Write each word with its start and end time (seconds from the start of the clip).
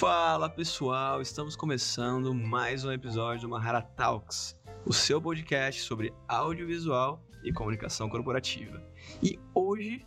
Fala 0.00 0.48
pessoal, 0.48 1.20
estamos 1.20 1.54
começando 1.54 2.32
mais 2.32 2.86
um 2.86 2.90
episódio 2.90 3.42
do 3.42 3.50
Mahara 3.50 3.82
Talks, 3.82 4.58
o 4.86 4.94
seu 4.94 5.20
podcast 5.20 5.82
sobre 5.82 6.10
audiovisual 6.26 7.22
e 7.44 7.52
comunicação 7.52 8.08
corporativa. 8.08 8.82
E 9.22 9.38
hoje 9.54 10.02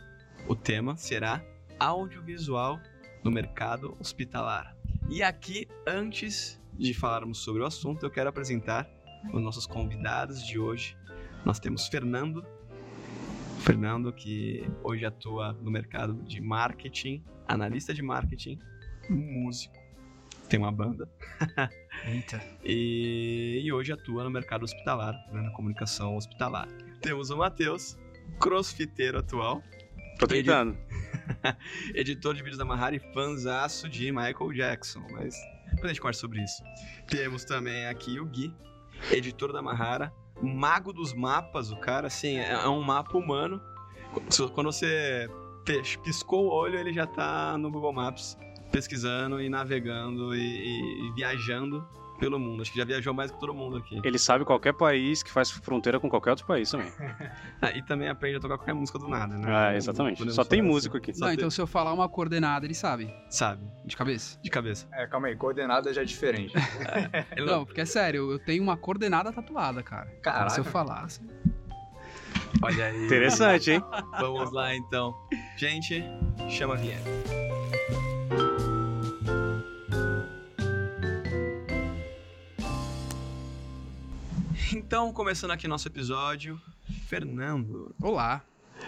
o 0.48 0.56
tema 0.56 0.96
será 0.96 1.40
audiovisual 1.78 2.80
no 3.22 3.30
mercado 3.30 3.96
hospitalar. 4.00 4.76
E 5.08 5.22
aqui, 5.22 5.68
antes 5.86 6.60
de 6.76 6.92
falarmos 6.92 7.38
sobre 7.38 7.62
o 7.62 7.64
assunto, 7.64 8.04
eu 8.04 8.10
quero 8.10 8.28
apresentar 8.28 8.90
os 9.32 9.40
nossos 9.40 9.64
convidados 9.64 10.44
de 10.44 10.58
hoje. 10.58 10.96
Nós 11.44 11.60
temos 11.60 11.86
Fernando. 11.86 12.44
Fernando, 13.60 14.12
que 14.12 14.68
hoje 14.82 15.06
atua 15.06 15.52
no 15.52 15.70
mercado 15.70 16.14
de 16.24 16.40
marketing, 16.40 17.24
analista 17.46 17.94
de 17.94 18.02
marketing, 18.02 18.58
músico, 19.08 19.83
tem 20.54 20.58
uma 20.60 20.70
banda. 20.70 21.08
Eita. 22.06 22.40
e, 22.62 23.60
e 23.64 23.72
hoje 23.72 23.92
atua 23.92 24.22
no 24.22 24.30
mercado 24.30 24.62
hospitalar, 24.62 25.14
né, 25.32 25.42
na 25.42 25.50
comunicação 25.50 26.16
hospitalar. 26.16 26.68
Temos 27.00 27.30
o 27.30 27.36
Matheus, 27.36 27.98
crossfiteiro 28.38 29.18
atual, 29.18 29.62
Tô 30.18 30.28
tentando. 30.28 30.78
editor 31.92 32.34
de 32.34 32.40
vídeos 32.40 32.58
da 32.58 32.64
Mahara 32.64 32.94
e 32.94 33.00
fanzaço 33.12 33.88
de 33.88 34.12
Michael 34.12 34.52
Jackson, 34.52 35.04
mas 35.10 35.34
depois 35.70 35.86
a 35.86 35.88
gente 35.88 36.00
conversa 36.00 36.20
sobre 36.20 36.40
isso. 36.40 36.62
Temos 37.08 37.44
também 37.44 37.86
aqui 37.86 38.20
o 38.20 38.24
Gui, 38.24 38.54
editor 39.10 39.52
da 39.52 39.60
Mahara, 39.60 40.12
mago 40.40 40.92
dos 40.92 41.12
mapas, 41.12 41.72
o 41.72 41.76
cara, 41.76 42.06
assim, 42.06 42.38
é 42.38 42.52
é 42.52 42.68
um 42.68 42.80
mapa 42.80 43.18
humano. 43.18 43.60
Quando 44.54 44.70
você 44.70 45.28
piscou 46.04 46.46
o 46.46 46.52
olho, 46.52 46.78
ele 46.78 46.92
já 46.92 47.08
tá 47.08 47.58
no 47.58 47.72
Google 47.72 47.92
Maps, 47.92 48.38
pesquisando 48.74 49.40
e 49.40 49.48
navegando 49.48 50.34
e, 50.34 50.40
e- 50.40 51.08
e 51.08 51.12
viajando 51.12 51.86
pelo 52.18 52.38
mundo. 52.38 52.62
Acho 52.62 52.72
que 52.72 52.78
já 52.78 52.84
viajou 52.84 53.12
mais 53.14 53.30
que 53.30 53.38
todo 53.38 53.52
mundo 53.54 53.76
aqui. 53.76 54.00
Ele 54.04 54.18
sabe 54.18 54.44
qualquer 54.44 54.72
país 54.72 55.22
que 55.22 55.30
faz 55.30 55.50
fronteira 55.50 55.98
com 56.00 56.08
qualquer 56.08 56.30
outro 56.30 56.46
país 56.46 56.70
também. 56.70 56.90
Ah, 57.62 57.70
e 57.70 57.82
também 57.82 58.08
aprende 58.08 58.36
a 58.36 58.40
tocar 58.40 58.58
qualquer 58.58 58.74
música 58.74 58.98
do 58.98 59.08
nada, 59.08 59.38
né? 59.38 59.46
Ah, 59.48 59.70
Não 59.70 59.76
exatamente. 59.76 60.18
podemos 60.18 60.34
Só 60.34 60.44
tem 60.44 60.60
músico 60.60 60.98
aqui. 60.98 61.14
Só 61.14 61.20
Não, 61.20 61.28
tem- 61.28 61.36
então 61.36 61.48
se 61.50 61.58
eu 61.60 61.66
falar 61.66 61.94
uma 61.94 62.06
coordenada, 62.08 62.66
ele 62.66 62.74
sabe. 62.74 63.10
Sabe, 63.30 63.64
De 63.86 63.96
cabeça. 63.96 64.38
de 64.42 64.50
cabeça. 64.50 64.86
É, 64.92 65.06
calma 65.06 65.28
aí, 65.28 65.36
coordenada 65.36 65.92
já 65.94 66.02
é 66.02 66.04
diferente. 66.04 66.52
Ele 67.34 67.46
Não, 67.46 67.64
porque 67.64 67.80
é 67.80 67.86
sério, 67.86 68.30
eu 68.30 68.38
tenho 68.38 68.62
uma 68.62 68.76
coordenada 68.76 69.32
tatuada, 69.32 69.82
cara. 69.82 70.06
Caraca. 70.22 70.50
Se 70.50 70.60
eu 70.60 70.64
falasse. 70.64 71.20
Olha 72.62 72.84
aí. 72.86 73.06
Interessante, 73.06 73.70
hein? 73.72 73.82
Vamos 74.20 74.52
lá 74.52 74.74
então. 74.76 75.14
Gente, 75.56 76.02
chama 76.50 76.74
a 76.74 76.76
vinheta. 76.76 77.08
Então, 84.72 85.12
começando 85.12 85.50
aqui 85.50 85.68
nosso 85.68 85.86
episódio, 85.88 86.60
Fernando. 87.06 87.94
Olá. 88.00 88.44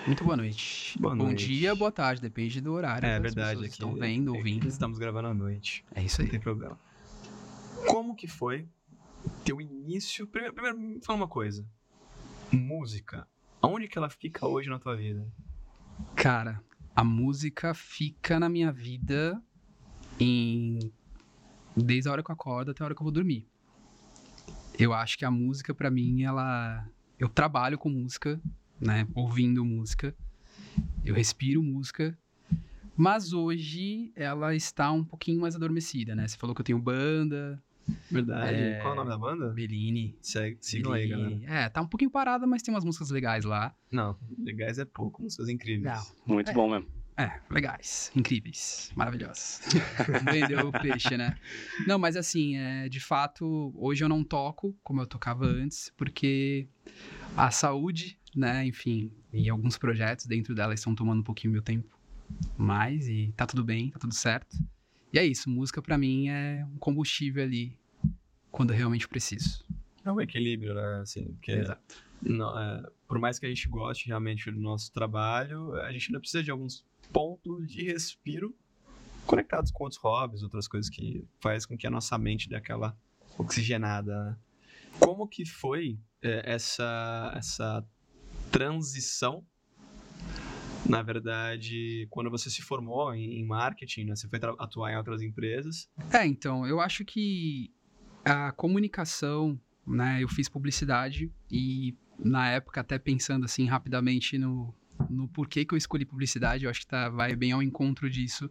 Muito 0.07 0.25
boa 0.25 0.37
noite. 0.37 0.99
Boa 0.99 1.15
Bom 1.15 1.25
noite. 1.25 1.47
dia, 1.47 1.75
boa 1.75 1.93
tarde, 1.93 2.21
depende 2.21 2.61
do 2.61 2.73
horário. 2.73 3.07
É 3.07 3.19
verdade, 3.21 3.61
aqui 3.61 3.69
Estão 3.71 3.95
vendo, 3.95 4.35
ouvindo. 4.35 4.67
Estamos 4.67 4.99
gravando 4.99 5.29
à 5.29 5.35
noite, 5.35 5.85
É 5.95 6.03
isso 6.03 6.21
não 6.21 6.27
aí. 6.27 6.31
tem 6.31 6.41
problema. 6.41 6.79
Como 7.89 8.15
que 8.17 8.27
foi 8.27 8.67
teu 9.45 9.61
início? 9.61 10.27
Primeiro, 10.27 10.55
primeiro 10.55 10.79
me 10.79 11.01
fala 11.05 11.19
uma 11.19 11.29
coisa. 11.29 11.65
Música. 12.51 13.27
Aonde 13.63 13.89
que 13.89 13.99
ela 13.99 14.11
fica 14.11 14.47
hoje 14.47 14.69
na 14.69 14.79
tua 14.79 14.97
vida? 14.97 15.27
Cara, 16.15 16.61
a 16.95 17.05
música 17.05 17.75
fica 17.75 18.39
na 18.41 18.49
minha 18.49 18.73
vida 18.73 19.41
em 20.19 20.79
desde 21.77 22.09
a 22.09 22.13
hora 22.13 22.23
que 22.23 22.31
eu 22.31 22.35
acordo 22.35 22.71
até 22.71 22.83
a 22.83 22.87
hora 22.87 22.95
que 22.95 23.01
eu 23.01 23.05
vou 23.05 23.13
dormir. 23.13 23.47
Eu 24.79 24.93
acho 24.93 25.17
que 25.19 25.25
a 25.25 25.31
música 25.31 25.75
pra 25.75 25.91
mim 25.91 26.23
ela 26.23 26.87
eu 27.19 27.29
trabalho 27.29 27.79
com 27.79 27.89
música, 27.89 28.41
né, 28.81 29.07
ouvindo 29.15 29.65
música. 29.65 30.15
Eu 31.05 31.15
respiro 31.15 31.63
música. 31.63 32.17
Mas 32.97 33.33
hoje 33.33 34.11
ela 34.17 34.55
está 34.55 34.91
um 34.91 35.05
pouquinho 35.05 35.41
mais 35.41 35.55
adormecida, 35.55 36.15
né? 36.15 36.27
Você 36.27 36.37
falou 36.37 36.55
que 36.55 36.61
eu 36.61 36.65
tenho 36.65 36.79
banda, 36.79 37.63
Verdade. 38.11 38.57
É. 38.57 38.81
Qual 38.81 38.91
é 38.91 38.93
o 38.93 38.97
nome 38.97 39.11
da 39.11 39.19
banda? 39.19 39.49
Bellini. 39.51 40.17
Segue, 40.21 40.59
sigam 40.61 40.93
aí, 40.93 41.07
galera. 41.09 41.29
Bellini. 41.29 41.47
É, 41.47 41.69
tá 41.69 41.81
um 41.81 41.87
pouquinho 41.87 42.11
parada, 42.11 42.47
mas 42.47 42.63
tem 42.63 42.75
umas 42.75 42.85
músicas 42.85 43.11
legais 43.11 43.45
lá. 43.45 43.75
Não, 43.93 44.17
legais 44.39 44.79
é 44.79 44.85
pouco, 44.85 45.23
músicas 45.23 45.49
incríveis. 45.49 45.95
Não, 46.27 46.35
Muito 46.35 46.51
É. 46.51 46.55
bom 46.55 46.69
mesmo. 46.71 46.89
É, 47.19 47.41
legais, 47.51 48.13
incríveis, 48.15 48.93
maravilhosos. 48.95 49.61
Vendeu 50.31 50.69
o 50.69 50.73
peixe, 50.73 51.17
né? 51.17 51.35
Não, 51.87 51.99
mas 51.99 52.15
assim, 52.15 52.59
é, 52.59 52.91
de 52.91 53.01
fato, 53.01 53.73
hoje 53.75 54.05
eu 54.05 54.09
não 54.09 54.23
toco 54.23 54.77
como 54.83 55.01
eu 55.01 55.07
tocava 55.07 55.47
antes, 55.47 55.91
porque 55.97 56.69
a 57.35 57.51
saúde, 57.51 58.19
né, 58.35 58.67
enfim, 58.67 59.11
e 59.33 59.49
alguns 59.49 59.79
projetos 59.79 60.27
dentro 60.27 60.55
dela 60.55 60.75
estão 60.75 60.95
tomando 60.95 61.21
um 61.21 61.25
pouquinho 61.25 61.55
meu 61.55 61.63
tempo 61.63 61.89
mais 62.59 63.09
e 63.09 63.33
tá 63.35 63.47
tudo 63.47 63.65
bem, 63.65 63.91
tá 63.91 63.99
tudo 63.99 64.15
certo. 64.15 64.55
E 65.11 65.19
é 65.19 65.25
isso, 65.25 65.49
música 65.49 65.81
pra 65.81 65.97
mim 65.97 66.29
é 66.29 66.67
um 66.75 66.77
combustível 66.79 67.43
ali 67.43 67.75
quando 68.51 68.73
eu 68.73 68.77
realmente 68.77 69.09
preciso. 69.09 69.65
É 70.05 70.13
um 70.13 70.21
equilíbrio, 70.21 70.75
né? 70.75 71.01
Assim, 71.01 71.33
porque 71.33 71.53
Exato. 71.53 71.97
não, 72.23 72.59
é, 72.59 72.83
por 73.09 73.19
mais 73.19 73.39
que 73.39 73.47
a 73.47 73.49
gente 73.49 73.69
goste 73.69 74.07
realmente 74.07 74.51
do 74.51 74.61
nosso 74.61 74.93
trabalho, 74.93 75.75
a 75.81 75.91
gente 75.93 76.09
ainda 76.09 76.21
precisa 76.21 76.43
de 76.43 76.51
alguns 76.51 76.85
pontos 77.13 77.69
de 77.69 77.85
respiro 77.85 78.55
conectados 79.27 79.71
com 79.71 79.85
outros 79.85 80.01
hobbies, 80.01 80.43
outras 80.43 80.69
coisas 80.69 80.89
que 80.89 81.27
faz 81.41 81.67
com 81.67 81.77
que 81.77 81.87
a 81.87 81.91
nossa 81.91 82.17
mente 82.17 82.49
dê 82.49 82.57
aquela 82.57 82.97
oxigenada. 83.37 84.25
né? 84.25 84.37
Como 84.99 85.27
que 85.27 85.45
foi 85.45 85.99
é, 86.23 86.55
essa, 86.55 87.33
essa 87.37 87.87
transição, 88.51 89.45
na 90.89 91.03
verdade, 91.03 92.07
quando 92.11 92.31
você 92.31 92.49
se 92.49 92.63
formou 92.63 93.13
em, 93.13 93.41
em 93.41 93.45
marketing, 93.45 94.05
né? 94.05 94.17
Você 94.17 94.29
foi 94.29 94.39
atuar 94.59 94.93
em 94.93 94.97
outras 94.97 95.21
empresas. 95.21 95.91
É, 96.13 96.25
então, 96.25 96.65
eu 96.67 96.81
acho 96.81 97.05
que 97.05 97.73
a 98.25 98.53
comunicação, 98.53 99.61
né, 99.87 100.23
eu 100.23 100.29
fiz 100.29 100.49
publicidade 100.49 101.31
e 101.51 101.95
na 102.19 102.49
época 102.51 102.81
até 102.81 102.99
pensando 102.99 103.45
assim 103.45 103.67
rapidamente 103.67 104.39
no, 104.39 104.75
no 105.09 105.29
porquê 105.29 105.65
que 105.65 105.75
eu 105.75 105.79
escolhi 105.79 106.05
publicidade, 106.05 106.65
eu 106.65 106.71
acho 106.71 106.81
que 106.81 106.87
tá, 106.87 107.09
vai 107.09 107.35
bem 107.35 107.53
ao 107.53 107.63
encontro 107.63 108.09
disso. 108.09 108.51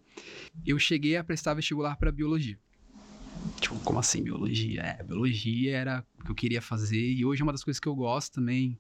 Eu 0.66 0.78
cheguei 0.80 1.18
a 1.18 1.24
prestar 1.24 1.54
vestibular 1.54 1.96
para 1.98 2.12
biologia. 2.12 2.58
Tipo, 3.60 3.80
como 3.80 4.00
assim 4.00 4.24
biologia? 4.24 4.82
É, 4.82 5.04
biologia 5.04 5.78
era 5.78 6.06
o 6.20 6.24
que 6.24 6.32
eu 6.32 6.36
queria 6.36 6.62
fazer 6.62 7.12
e 7.12 7.26
hoje 7.26 7.42
é 7.42 7.44
uma 7.44 7.52
das 7.52 7.64
coisas 7.64 7.80
que 7.80 7.88
eu 7.88 7.96
gosto 7.96 8.34
também, 8.36 8.78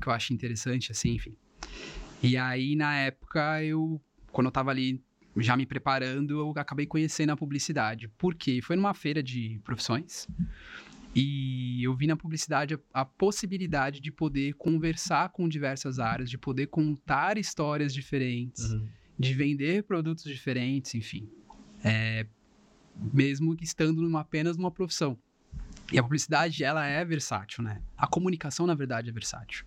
que 0.00 0.08
eu 0.08 0.12
acho 0.12 0.32
interessante, 0.32 0.92
assim, 0.92 1.14
enfim. 1.14 1.36
E 2.22 2.36
aí, 2.36 2.74
na 2.74 2.96
época, 2.96 3.62
eu, 3.62 4.00
quando 4.32 4.46
eu 4.46 4.50
tava 4.50 4.70
ali 4.70 5.02
já 5.36 5.56
me 5.56 5.64
preparando, 5.64 6.38
eu 6.40 6.52
acabei 6.56 6.86
conhecendo 6.86 7.30
a 7.30 7.36
publicidade. 7.36 8.08
Por 8.18 8.34
quê? 8.34 8.60
Foi 8.60 8.74
numa 8.74 8.92
feira 8.92 9.22
de 9.22 9.60
profissões 9.62 10.26
e 11.20 11.82
eu 11.82 11.96
vi 11.96 12.06
na 12.06 12.16
publicidade 12.16 12.74
a, 12.74 13.00
a 13.00 13.04
possibilidade 13.04 14.00
de 14.00 14.12
poder 14.12 14.54
conversar 14.54 15.30
com 15.30 15.48
diversas 15.48 15.98
áreas, 15.98 16.30
de 16.30 16.38
poder 16.38 16.68
contar 16.68 17.36
histórias 17.36 17.92
diferentes, 17.92 18.76
de 19.18 19.34
vender 19.34 19.82
produtos 19.82 20.22
diferentes, 20.22 20.94
enfim. 20.94 21.28
É, 21.82 22.24
mesmo 23.12 23.56
que 23.56 23.64
estando 23.64 24.00
numa, 24.00 24.20
apenas 24.20 24.56
numa 24.56 24.70
profissão. 24.70 25.18
E 25.92 25.98
a 25.98 26.02
publicidade, 26.02 26.62
ela 26.62 26.86
é 26.86 27.04
versátil, 27.04 27.64
né? 27.64 27.82
A 27.96 28.06
comunicação, 28.06 28.64
na 28.64 28.74
verdade, 28.74 29.08
é 29.08 29.12
versátil. 29.12 29.64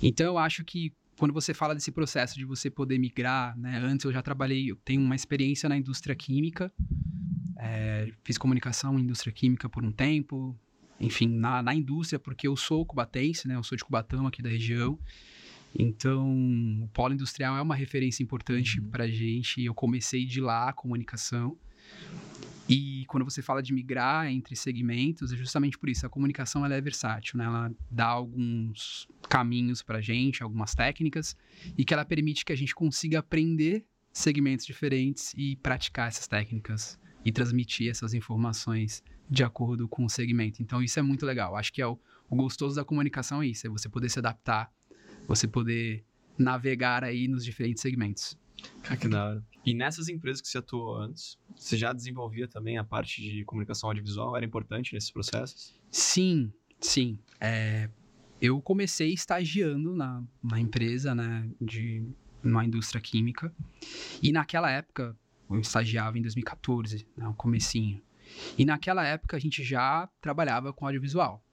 Então, 0.00 0.26
eu 0.26 0.38
acho 0.38 0.64
que 0.64 0.92
quando 1.18 1.34
você 1.34 1.52
fala 1.52 1.74
desse 1.74 1.90
processo 1.90 2.36
de 2.36 2.44
você 2.44 2.70
poder 2.70 2.98
migrar, 2.98 3.58
né? 3.58 3.78
Antes 3.82 4.04
eu 4.04 4.12
já 4.12 4.22
trabalhei, 4.22 4.70
eu 4.70 4.76
tenho 4.84 5.00
uma 5.00 5.16
experiência 5.16 5.68
na 5.68 5.76
indústria 5.76 6.14
química, 6.14 6.72
é, 7.62 8.10
fiz 8.24 8.38
comunicação 8.38 8.98
em 8.98 9.02
indústria 9.02 9.30
química 9.30 9.68
por 9.68 9.84
um 9.84 9.92
tempo, 9.92 10.58
enfim, 10.98 11.28
na, 11.28 11.62
na 11.62 11.74
indústria, 11.74 12.18
porque 12.18 12.48
eu 12.48 12.56
sou 12.56 12.86
cubatense, 12.86 13.46
né? 13.46 13.54
Eu 13.54 13.62
sou 13.62 13.76
de 13.76 13.84
Cubatão, 13.84 14.26
aqui 14.26 14.40
da 14.40 14.48
região. 14.48 14.98
Então, 15.78 16.26
o 16.82 16.88
polo 16.88 17.12
industrial 17.12 17.56
é 17.56 17.62
uma 17.62 17.74
referência 17.74 18.22
importante 18.22 18.80
pra 18.80 19.06
gente. 19.06 19.62
Eu 19.62 19.74
comecei 19.74 20.24
de 20.24 20.40
lá 20.40 20.70
a 20.70 20.72
comunicação. 20.72 21.56
E 22.66 23.04
quando 23.06 23.24
você 23.24 23.42
fala 23.42 23.62
de 23.62 23.74
migrar 23.74 24.26
entre 24.28 24.56
segmentos, 24.56 25.32
é 25.32 25.36
justamente 25.36 25.78
por 25.78 25.88
isso. 25.88 26.06
A 26.06 26.08
comunicação 26.08 26.64
ela 26.64 26.74
é 26.74 26.80
versátil, 26.80 27.36
né? 27.36 27.44
Ela 27.44 27.72
dá 27.90 28.06
alguns 28.06 29.06
caminhos 29.28 29.82
pra 29.82 30.00
gente, 30.00 30.42
algumas 30.42 30.74
técnicas, 30.74 31.36
e 31.76 31.84
que 31.84 31.92
ela 31.92 32.06
permite 32.06 32.44
que 32.44 32.52
a 32.52 32.56
gente 32.56 32.74
consiga 32.74 33.18
aprender 33.18 33.84
segmentos 34.12 34.64
diferentes 34.64 35.34
e 35.36 35.56
praticar 35.56 36.08
essas 36.08 36.26
técnicas 36.26 36.98
e 37.24 37.32
transmitir 37.32 37.90
essas 37.90 38.14
informações 38.14 39.02
de 39.28 39.44
acordo 39.44 39.88
com 39.88 40.04
o 40.04 40.10
segmento. 40.10 40.62
Então, 40.62 40.82
isso 40.82 40.98
é 40.98 41.02
muito 41.02 41.24
legal. 41.24 41.56
Acho 41.56 41.72
que 41.72 41.80
é 41.80 41.86
o, 41.86 41.98
o 42.28 42.36
gostoso 42.36 42.76
da 42.76 42.84
comunicação 42.84 43.42
é 43.42 43.46
isso, 43.46 43.66
é 43.66 43.70
você 43.70 43.88
poder 43.88 44.08
se 44.08 44.18
adaptar, 44.18 44.72
você 45.26 45.46
poder 45.46 46.04
navegar 46.38 47.04
aí 47.04 47.28
nos 47.28 47.44
diferentes 47.44 47.82
segmentos. 47.82 48.38
Cara, 48.82 48.96
que 48.96 49.08
da 49.08 49.24
hora. 49.26 49.44
E 49.64 49.74
nessas 49.74 50.08
empresas 50.08 50.40
que 50.40 50.48
você 50.48 50.58
atuou 50.58 50.96
antes, 50.96 51.38
você 51.54 51.76
já 51.76 51.92
desenvolvia 51.92 52.48
também 52.48 52.78
a 52.78 52.84
parte 52.84 53.22
de 53.22 53.44
comunicação 53.44 53.90
audiovisual? 53.90 54.36
Era 54.36 54.44
importante 54.44 54.94
nesses 54.94 55.10
processos? 55.10 55.74
Sim, 55.90 56.52
sim. 56.80 57.18
É, 57.38 57.90
eu 58.40 58.60
comecei 58.60 59.12
estagiando 59.12 59.94
na, 59.94 60.24
na 60.42 60.58
empresa, 60.58 61.14
né, 61.14 61.48
de 61.60 62.02
uma 62.42 62.64
indústria 62.64 63.00
química. 63.00 63.54
E 64.22 64.32
naquela 64.32 64.70
época, 64.70 65.16
eu 65.50 65.60
estagiava 65.60 66.18
em 66.18 66.22
2014, 66.22 67.06
né, 67.16 67.26
o 67.28 67.34
comecinho. 67.34 68.00
E 68.56 68.64
naquela 68.64 69.04
época 69.06 69.36
a 69.36 69.40
gente 69.40 69.62
já 69.64 70.08
trabalhava 70.20 70.72
com 70.72 70.86
audiovisual. 70.86 71.44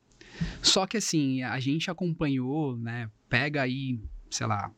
Só 0.62 0.86
que 0.86 0.98
assim, 0.98 1.42
a 1.44 1.60
gente 1.60 1.90
acompanhou, 1.90 2.78
né, 2.78 3.10
pega 3.28 3.62
aí, 3.64 4.00
sei 4.30 4.46
lá, 4.48 4.72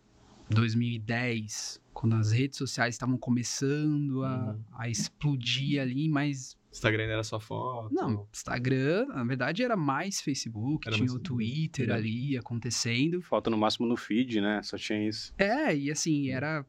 2010, 0.50 1.82
quando 1.94 2.16
as 2.16 2.32
redes 2.32 2.58
sociais 2.58 2.96
estavam 2.96 3.18
começando 3.18 4.24
a, 4.24 4.52
Uhum. 4.54 4.64
a 4.74 4.90
explodir 4.90 5.82
ali, 5.82 6.08
mas 6.10 6.58
Instagram 6.72 7.04
ainda 7.04 7.14
era 7.14 7.24
só 7.24 7.40
foto? 7.40 7.94
não, 7.94 8.28
Instagram, 8.34 9.08
na 9.08 9.24
verdade 9.24 9.64
era 9.64 9.76
mais 9.76 10.22
Facebook, 10.22 10.88
Era 10.88 10.96
tinha 10.96 11.06
mais 11.08 11.14
o 11.16 11.20
Twitter 11.20 11.86
legal. 11.88 11.98
ali 11.98 12.38
acontecendo. 12.38 13.22
Falta 13.22 13.50
no 13.50 13.58
máximo 13.58 13.88
no 13.88 13.98
feed, 13.98 14.40
né? 14.40 14.62
Só 14.64 14.78
tinha 14.78 15.08
isso. 15.08 15.34
É, 15.38 15.76
e 15.76 15.92
assim, 15.92 16.30
era 16.30 16.60
uma- 16.60 16.66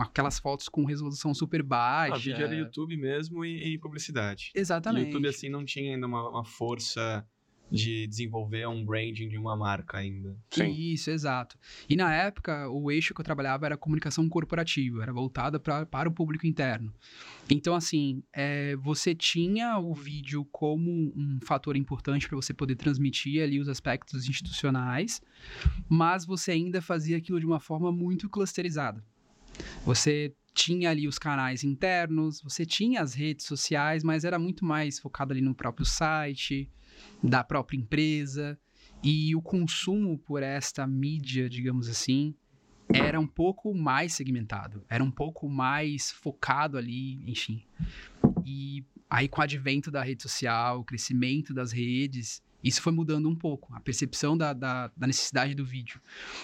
aquelas 0.00 0.38
fotos 0.38 0.68
com 0.68 0.84
resolução 0.84 1.34
super 1.34 1.60
Ah, 1.60 1.64
baixa. 1.64 2.16
o 2.16 2.20
vídeo 2.20 2.44
era 2.44 2.54
YouTube 2.54 2.96
mesmo 2.96 3.44
e, 3.44 3.74
e 3.74 3.78
publicidade. 3.78 4.52
O 4.54 4.58
Exatamente. 4.58 5.06
YouTube, 5.06 5.28
assim, 5.28 5.48
não 5.48 5.64
tinha 5.64 5.94
ainda 5.94 6.06
uma, 6.06 6.28
uma 6.28 6.44
força 6.44 7.26
de 7.70 8.06
desenvolver 8.06 8.68
um 8.68 8.84
branding 8.84 9.26
de 9.26 9.38
uma 9.38 9.56
marca 9.56 9.96
ainda. 9.98 10.36
Sim. 10.50 10.70
Isso, 10.70 11.10
exato. 11.10 11.58
E 11.88 11.96
na 11.96 12.14
época, 12.14 12.68
o 12.68 12.90
eixo 12.90 13.14
que 13.14 13.20
eu 13.20 13.24
trabalhava 13.24 13.66
era 13.66 13.76
comunicação 13.76 14.28
corporativa, 14.28 15.02
era 15.02 15.12
voltada 15.12 15.58
pra, 15.58 15.84
para 15.84 16.08
o 16.08 16.12
público 16.12 16.46
interno. 16.46 16.92
Então, 17.50 17.74
assim, 17.74 18.22
é, 18.32 18.76
você 18.76 19.14
tinha 19.14 19.78
o 19.78 19.94
vídeo 19.94 20.44
como 20.52 20.90
um 21.16 21.38
fator 21.42 21.74
importante 21.74 22.28
para 22.28 22.36
você 22.36 22.52
poder 22.54 22.76
transmitir 22.76 23.42
ali 23.42 23.58
os 23.58 23.68
aspectos 23.68 24.28
institucionais, 24.28 25.20
mas 25.88 26.24
você 26.24 26.52
ainda 26.52 26.80
fazia 26.82 27.16
aquilo 27.16 27.40
de 27.40 27.46
uma 27.46 27.58
forma 27.58 27.90
muito 27.90 28.28
clusterizada. 28.28 29.02
Você 29.84 30.34
tinha 30.54 30.90
ali 30.90 31.08
os 31.08 31.18
canais 31.18 31.64
internos, 31.64 32.40
você 32.40 32.64
tinha 32.64 33.02
as 33.02 33.12
redes 33.12 33.44
sociais, 33.44 34.04
mas 34.04 34.24
era 34.24 34.38
muito 34.38 34.64
mais 34.64 34.98
focado 34.98 35.32
ali 35.32 35.42
no 35.42 35.54
próprio 35.54 35.84
site, 35.84 36.70
da 37.22 37.42
própria 37.42 37.76
empresa. 37.76 38.58
E 39.02 39.34
o 39.34 39.42
consumo 39.42 40.16
por 40.16 40.42
esta 40.42 40.86
mídia, 40.86 41.48
digamos 41.48 41.88
assim, 41.88 42.34
era 42.92 43.18
um 43.18 43.26
pouco 43.26 43.74
mais 43.74 44.14
segmentado, 44.14 44.84
era 44.88 45.02
um 45.02 45.10
pouco 45.10 45.48
mais 45.48 46.10
focado 46.10 46.78
ali, 46.78 47.20
enfim. 47.28 47.62
E 48.44 48.84
aí, 49.10 49.28
com 49.28 49.40
o 49.40 49.44
advento 49.44 49.90
da 49.90 50.02
rede 50.02 50.22
social, 50.22 50.80
o 50.80 50.84
crescimento 50.84 51.52
das 51.52 51.72
redes, 51.72 52.42
isso 52.64 52.80
foi 52.82 52.92
mudando 52.92 53.28
um 53.28 53.34
pouco, 53.36 53.72
a 53.74 53.80
percepção 53.80 54.36
da, 54.36 54.52
da, 54.52 54.90
da 54.96 55.06
necessidade 55.06 55.54
do 55.54 55.64
vídeo. 55.64 56.00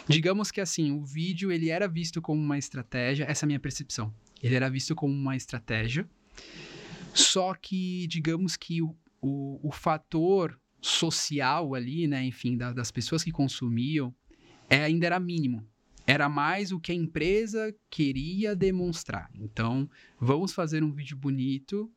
Digamos 0.06 0.50
que 0.50 0.60
assim, 0.60 0.92
o 0.92 1.02
vídeo 1.04 1.50
ele 1.50 1.70
era 1.70 1.88
visto 1.88 2.20
como 2.22 2.40
uma 2.40 2.58
estratégia, 2.58 3.24
essa 3.24 3.44
é 3.44 3.46
a 3.46 3.48
minha 3.48 3.58
percepção. 3.60 4.14
Ele 4.42 4.54
era 4.54 4.68
visto 4.70 4.94
como 4.94 5.12
uma 5.12 5.34
estratégia, 5.34 6.08
só 7.14 7.54
que, 7.54 8.06
digamos 8.06 8.56
que 8.56 8.80
o, 8.82 8.94
o, 9.20 9.60
o 9.68 9.72
fator 9.72 10.58
social 10.80 11.74
ali, 11.74 12.06
né, 12.06 12.24
enfim, 12.24 12.56
da- 12.56 12.72
das 12.72 12.90
pessoas 12.90 13.22
que 13.24 13.30
consumiam, 13.32 14.14
é, 14.68 14.84
ainda 14.84 15.06
era 15.06 15.18
mínimo. 15.18 15.66
Era 16.06 16.28
mais 16.28 16.72
o 16.72 16.80
que 16.80 16.90
a 16.90 16.94
empresa 16.94 17.74
queria 17.90 18.56
demonstrar. 18.56 19.30
Então, 19.34 19.88
vamos 20.18 20.52
fazer 20.52 20.82
um 20.82 20.90
vídeo 20.90 21.16
bonito, 21.16 21.90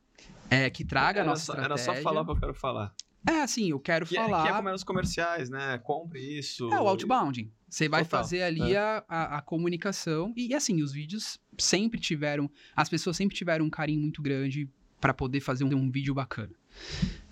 é, 0.49 0.69
que 0.69 0.83
traga 0.83 1.21
a 1.21 1.23
era, 1.23 1.29
nossa 1.29 1.45
só, 1.45 1.53
estratégia. 1.53 1.91
era 1.91 1.95
só 1.97 2.01
falar 2.03 2.21
o 2.21 2.25
que 2.25 2.31
eu 2.31 2.39
quero 2.39 2.53
falar. 2.53 2.93
É, 3.27 3.41
assim, 3.41 3.69
eu 3.69 3.79
quero 3.79 4.05
Que, 4.05 4.17
é- 4.17 4.21
falar... 4.23 4.43
que 4.43 4.49
é 4.49 4.53
como 4.53 4.69
é 4.69 4.71
nos 4.71 4.83
comerciais, 4.83 5.49
né? 5.49 5.77
Compre 5.79 6.19
isso. 6.19 6.71
É 6.73 6.79
o 6.79 6.87
outbounding. 6.87 7.51
Você 7.69 7.87
vai 7.89 8.03
Total, 8.03 8.21
fazer 8.21 8.43
ali 8.43 8.75
a, 8.75 9.03
a, 9.07 9.37
a 9.37 9.41
comunicação. 9.41 10.33
E, 10.37 10.53
assim, 10.53 10.81
os 10.83 10.91
vídeos 10.91 11.39
sempre 11.57 11.99
tiveram. 11.99 12.49
As 12.75 12.87
pessoas 12.89 13.17
sempre 13.17 13.35
tiveram 13.35 13.65
um 13.65 13.69
carinho 13.69 14.01
muito 14.01 14.21
grande 14.21 14.69
para 15.01 15.13
poder 15.13 15.39
fazer 15.39 15.63
um, 15.63 15.73
um 15.75 15.89
vídeo 15.89 16.13
bacana. 16.13 16.53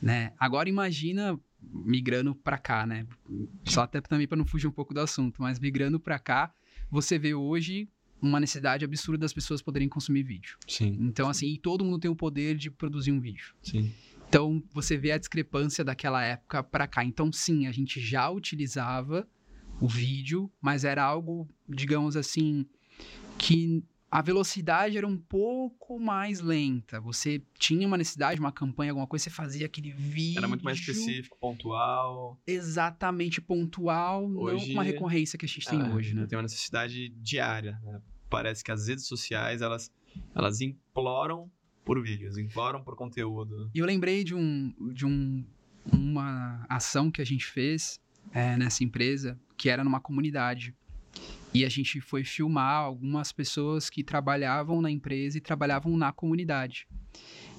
Né? 0.02 0.34
Agora 0.40 0.68
imagina 0.70 1.40
migrando 1.62 2.34
para 2.34 2.58
cá, 2.58 2.86
né? 2.86 3.06
Só 3.66 3.82
até 3.84 4.02
também 4.02 4.28
para 4.28 4.38
não 4.38 4.46
fugir 4.46 4.68
um 4.68 4.72
pouco 4.72 4.94
do 4.94 5.00
assunto, 5.00 5.42
mas 5.42 5.60
migrando 5.60 6.00
para 6.00 6.18
cá, 6.18 6.52
você 6.90 7.20
vê 7.20 7.34
hoje 7.36 7.88
uma 8.20 8.40
necessidade 8.40 8.84
absurda 8.86 9.20
das 9.20 9.34
pessoas 9.34 9.62
poderem 9.62 9.88
consumir 9.90 10.24
vídeo. 10.24 10.58
Sim, 10.68 10.98
Então, 11.02 11.28
assim, 11.30 11.48
e 11.48 11.58
todo 11.58 11.84
mundo 11.84 12.00
tem 12.00 12.10
o 12.10 12.16
poder 12.16 12.56
de 12.56 12.70
produzir 12.70 13.12
um 13.12 13.20
vídeo. 13.20 13.54
sim. 13.64 13.92
Então, 14.32 14.64
você 14.72 14.96
vê 14.96 15.12
a 15.12 15.18
discrepância 15.18 15.84
daquela 15.84 16.24
época 16.24 16.64
para 16.64 16.88
cá. 16.88 17.04
Então, 17.04 17.30
sim, 17.34 17.68
a 17.68 17.72
gente 17.74 18.00
já 18.00 18.30
utilizava 18.30 19.28
o 19.82 19.90
vídeo, 19.90 20.50
mas 20.62 20.86
era 20.86 21.04
algo, 21.04 21.50
digamos 21.68 22.16
assim, 22.16 22.66
que 23.38 23.84
a 24.10 24.22
velocidade 24.22 24.98
era 24.98 25.06
um 25.06 25.18
pouco 25.18 26.00
mais 26.00 26.40
lenta. 26.40 27.02
Você 27.02 27.42
tinha 27.60 27.86
uma 27.86 27.98
necessidade, 27.98 28.40
uma 28.40 28.54
campanha, 28.54 28.92
alguma 28.92 29.06
coisa, 29.06 29.24
você 29.26 29.30
fazia 29.30 29.66
aquele 29.66 29.92
vídeo. 29.92 30.38
Era 30.38 30.48
muito 30.48 30.64
mais 30.64 30.80
específico, 30.80 31.38
pontual. 31.38 32.40
Exatamente 32.48 33.42
pontual, 33.42 34.30
não 34.30 34.44
Hoje- 34.44 34.68
com 34.68 34.74
uma 34.76 34.84
recorrência 34.84 35.38
que 35.38 35.44
a 35.44 35.50
gente 35.50 35.68
tem 35.68 35.82
Ah, 35.82 35.94
hoje, 35.94 36.16
né? 36.16 36.26
Tem 36.26 36.38
uma 36.38 36.44
necessidade 36.44 37.10
diária. 37.18 37.78
né? 37.84 38.02
Parece 38.30 38.64
que 38.64 38.72
as 38.72 38.88
redes 38.88 39.08
sociais, 39.08 39.62
elas, 39.62 39.92
elas 40.34 40.62
imploram 40.62 41.52
por 41.92 42.02
vídeos, 42.02 42.38
imploram 42.38 42.82
por 42.82 42.96
conteúdo. 42.96 43.70
E 43.76 43.80
eu 43.80 43.86
lembrei 43.86 44.24
de, 44.24 44.34
um, 44.34 44.74
de 44.94 45.06
um, 45.06 45.46
uma 45.92 46.66
ação 46.70 47.12
que 47.12 47.22
a 47.22 47.26
gente 47.26 47.46
fez 47.46 48.00
é, 48.32 48.56
nessa 48.56 48.82
empresa, 48.82 49.38
que 49.58 49.70
era 49.70 49.84
numa 49.84 50.00
comunidade. 50.00 50.74
E 51.54 51.66
a 51.66 51.70
gente 51.70 52.00
foi 52.00 52.24
filmar 52.24 52.76
algumas 52.76 53.34
pessoas 53.34 53.90
que 53.90 54.06
trabalhavam 54.06 54.82
na 54.82 54.90
empresa 54.90 55.38
e 55.38 55.42
trabalhavam 55.42 55.98
na 55.98 56.14
comunidade. 56.14 56.88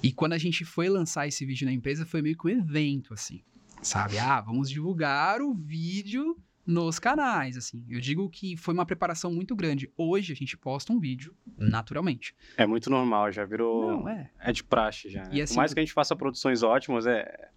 E 0.01 0.11
quando 0.11 0.33
a 0.33 0.39
gente 0.39 0.65
foi 0.65 0.89
lançar 0.89 1.27
esse 1.27 1.45
vídeo 1.45 1.67
na 1.67 1.71
empresa, 1.71 2.03
foi 2.03 2.23
meio 2.23 2.35
que 2.35 2.47
um 2.47 2.49
evento, 2.49 3.13
assim. 3.13 3.39
Sabe? 3.83 4.17
Ah, 4.17 4.41
vamos 4.41 4.67
divulgar 4.67 5.43
o 5.43 5.53
vídeo 5.53 6.35
nos 6.65 6.97
canais, 6.99 7.57
assim. 7.57 7.83
Eu 7.89 7.99
digo 7.99 8.29
que 8.29 8.55
foi 8.55 8.73
uma 8.73 8.85
preparação 8.85 9.31
muito 9.33 9.55
grande. 9.55 9.91
Hoje 9.97 10.31
a 10.31 10.35
gente 10.35 10.55
posta 10.57 10.93
um 10.93 10.99
vídeo 10.99 11.35
naturalmente. 11.57 12.35
É 12.57 12.65
muito 12.65 12.89
normal, 12.89 13.31
já 13.31 13.43
virou. 13.45 13.91
Não, 13.99 14.09
é. 14.09 14.31
É 14.39 14.51
de 14.51 14.63
praxe 14.63 15.09
já. 15.09 15.23
né? 15.23 15.29
E 15.33 15.41
assim- 15.41 15.53
Por 15.55 15.59
mais 15.59 15.73
que 15.73 15.79
a 15.79 15.83
gente 15.83 15.93
faça 15.93 16.15
produções 16.15 16.63
ótimas, 16.63 17.05
é. 17.05 17.49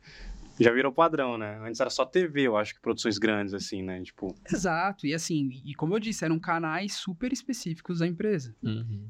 Já 0.58 0.72
virou 0.72 0.90
padrão, 0.90 1.36
né? 1.36 1.58
Antes 1.62 1.78
era 1.80 1.90
só 1.90 2.04
TV, 2.06 2.42
eu 2.42 2.56
acho 2.56 2.74
que 2.74 2.80
produções 2.80 3.18
grandes, 3.18 3.52
assim, 3.52 3.82
né? 3.82 4.02
Tipo, 4.02 4.34
Exato. 4.50 5.06
E 5.06 5.12
assim, 5.12 5.50
e 5.64 5.74
como 5.74 5.94
eu 5.94 6.00
disse, 6.00 6.24
eram 6.24 6.38
canais 6.38 6.94
super 6.94 7.30
específicos 7.32 7.98
da 7.98 8.06
empresa. 8.06 8.56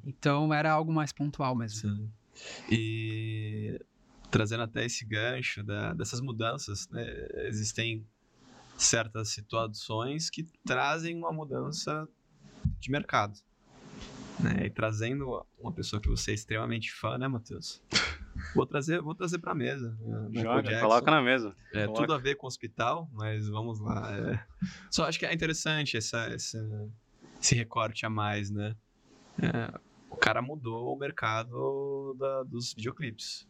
Então 0.05 0.53
era 0.53 0.73
algo 0.73 0.93
mais 0.93 1.13
pontual 1.13 1.55
mesmo. 1.55 1.89
Sim. 1.89 2.11
E 2.69 3.81
trazendo 4.31 4.65
até 4.65 4.85
esse 4.85 5.05
gancho 5.05 5.63
da- 5.63 5.95
dessas 5.95 6.21
mudanças, 6.21 6.89
né, 6.91 7.07
existem 7.47 8.05
certas 8.77 9.31
situações 9.31 10.29
que 10.31 10.45
trazem 10.65 11.17
uma 11.17 11.33
mudança 11.33 12.09
de 12.79 12.91
mercado. 12.91 13.39
Né? 14.39 14.67
E 14.67 14.71
trazendo 14.71 15.45
uma 15.59 15.73
pessoa 15.73 16.01
que 16.01 16.09
você 16.09 16.33
é 16.33 16.35
extremamente 16.35 16.93
fã, 16.93 17.17
né, 17.17 17.27
Matheus? 17.27 17.83
Vou 18.55 18.67
trazer, 18.67 19.01
vou 19.01 19.15
trazer 19.15 19.39
pra 19.39 19.55
mesa. 19.55 19.97
né, 20.01 20.43
joga, 20.43 20.81
coloca 20.81 21.11
na 21.11 21.23
mesa. 21.23 21.57
É, 21.73 21.85
Coloca. 21.87 22.03
tudo 22.03 22.13
a 22.15 22.19
ver 22.19 22.35
com 22.37 22.47
o 22.47 22.49
hospital, 22.49 23.09
mas 23.13 23.49
vamos 23.49 23.81
lá. 23.81 24.13
é. 24.15 24.47
Só 24.91 25.05
acho 25.07 25.19
que 25.19 25.25
é 25.27 25.33
interessante 25.33 25.97
essa, 25.97 26.27
essa- 26.27 26.91
esse 27.41 27.55
recorte 27.55 28.05
a 28.05 28.11
mais, 28.11 28.51
né? 28.51 28.77
É, 29.43 29.79
o 30.11 30.17
cara 30.17 30.41
mudou 30.43 30.95
o 30.95 30.99
mercado 30.99 32.15
da- 32.19 32.43
dos 32.43 32.75
videoclipes. 32.75 33.47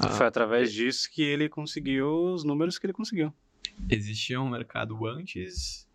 Ah, 0.00 0.08
Foi 0.10 0.26
através 0.26 0.72
disso 0.72 1.08
que 1.10 1.22
ele 1.22 1.48
conseguiu 1.48 2.32
os 2.32 2.44
números 2.44 2.78
que 2.78 2.86
ele 2.86 2.92
conseguiu. 2.92 3.32
Existia 3.88 4.40
um 4.40 4.48
mercado 4.48 5.06
antes, 5.06 5.88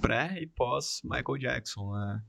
pré 0.00 0.38
e 0.40 0.46
pós 0.46 1.00
Michael 1.04 1.38
Jackson, 1.38 1.92
né? 1.92 2.22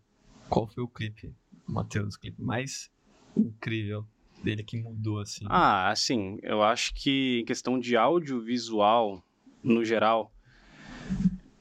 Qual 0.50 0.68
foi 0.68 0.84
o 0.84 0.88
clipe, 0.88 1.34
Matheus, 1.68 2.15
o 2.15 2.20
clipe 2.20 2.41
mais 2.41 2.89
incrível 3.36 4.06
dele 4.44 4.63
que 4.63 4.82
mudou, 4.82 5.20
assim? 5.20 5.46
Ah, 5.50 5.89
assim, 5.89 6.38
eu 6.41 6.63
acho 6.63 6.94
que 6.94 7.39
em 7.41 7.46
questão 7.46 7.79
de 7.79 7.96
audiovisual, 7.96 9.24
no 9.63 9.84
geral, 9.84 10.34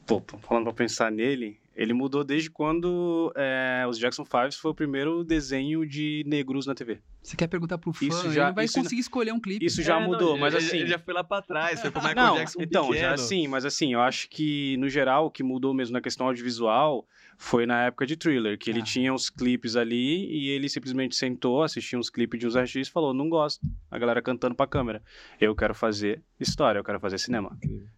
pô, 0.07 0.23
falando 0.40 0.64
pra 0.64 0.73
pensar 0.73 1.11
nele, 1.11 1.61
ele 1.75 1.92
mudou 1.92 2.25
desde 2.25 2.50
quando 2.50 3.33
é, 3.37 3.85
os 3.88 3.99
Jackson 3.99 4.25
5 4.25 4.61
foi 4.61 4.71
o 4.71 4.75
primeiro 4.75 5.23
desenho 5.23 5.87
de 5.87 6.25
negros 6.26 6.66
na 6.66 6.75
TV. 6.75 7.00
Você 7.22 7.37
quer 7.37 7.46
perguntar 7.48 7.76
pro 7.78 7.92
fã, 7.92 8.06
Isso 8.06 8.26
ele 8.26 8.34
já- 8.34 8.46
não 8.46 8.54
vai 8.54 8.64
isso- 8.64 8.80
conseguir 8.80 9.00
escolher 9.00 9.32
um 9.32 9.40
clipe. 9.40 9.64
isso 9.66 9.82
já 9.82 9.96
É, 9.96 10.00
não, 10.00 10.06
mudou, 10.06 10.30
ele- 10.32 10.40
mas 10.40 10.54
ele- 10.54 10.64
assim- 10.64 10.76
Ele 10.78 10.87
já 10.88 10.98
foi 10.98 11.12
lá 11.12 11.22
pra 11.25 11.42
trás, 11.42 11.80
foi 11.80 11.90
com 11.90 11.98
o 11.98 12.02
Michael 12.02 12.26
Não, 12.26 12.34
Jackson 12.37 12.62
então, 12.62 12.84
já 12.84 12.90
pequeno. 12.92 13.12
assim, 13.14 13.48
mas 13.48 13.64
assim, 13.66 13.92
eu 13.92 14.00
acho 14.00 14.30
que, 14.30 14.76
no 14.78 14.88
geral, 14.88 15.26
o 15.26 15.30
que 15.30 15.42
mudou 15.42 15.75
mesmo 15.75 15.92
na 15.92 16.00
questão 16.00 16.26
audiovisual 16.26 17.06
foi 17.37 17.66
na 17.66 17.84
época 17.87 18.06
de 18.06 18.16
Thriller, 18.16 18.56
que 18.58 18.70
ele 18.70 18.80
Ah. 18.80 18.84
tinha 18.84 19.12
uns 19.12 19.28
clipes 19.28 19.76
ali 19.76 20.26
e 20.30 20.48
ele 20.48 20.68
simplesmente 20.68 21.14
sentou, 21.16 21.62
assistiu 21.62 21.98
uns 21.98 22.08
clipes 22.08 22.38
de 22.40 22.46
uns 22.46 22.56
artistas 22.56 22.88
e 22.88 22.90
falou, 22.90 23.12
não 23.12 23.28
gosto, 23.28 23.60
a 23.90 23.98
galera 23.98 24.22
cantando 24.22 24.54
pra 24.54 24.66
câmera. 24.66 25.02
Eu 25.40 25.54
quero 25.54 25.75
fazer 25.75 26.22
história, 26.40 26.78
eu 26.78 26.84
quero 26.84 26.98
fazer 26.98 27.18
cinema. 27.18 27.56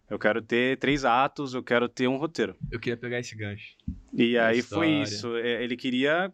Eu 0.09 0.19
quero 0.19 0.41
ter 0.41 0.77
três 0.77 1.05
atos, 1.05 1.53
eu 1.53 1.63
quero 1.63 1.87
ter 1.87 2.07
um 2.07 2.17
roteiro. 2.17 2.55
Eu 2.71 2.79
queria 2.79 2.97
pegar 2.97 3.19
esse 3.19 3.35
gancho. 3.35 3.77
E 4.13 4.37
aí 4.37 4.61
foi 4.61 4.89
história. 4.89 5.03
isso, 5.03 5.35
é, 5.37 5.63
ele 5.63 5.77
queria 5.77 6.31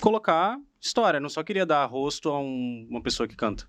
colocar 0.00 0.58
história, 0.82 1.20
não 1.20 1.28
só 1.28 1.42
queria 1.42 1.64
dar 1.64 1.86
rosto 1.86 2.28
a 2.28 2.38
um- 2.40 2.86
uma 2.90 3.00
pessoa 3.02 3.28
que 3.28 3.36
canta. 3.36 3.66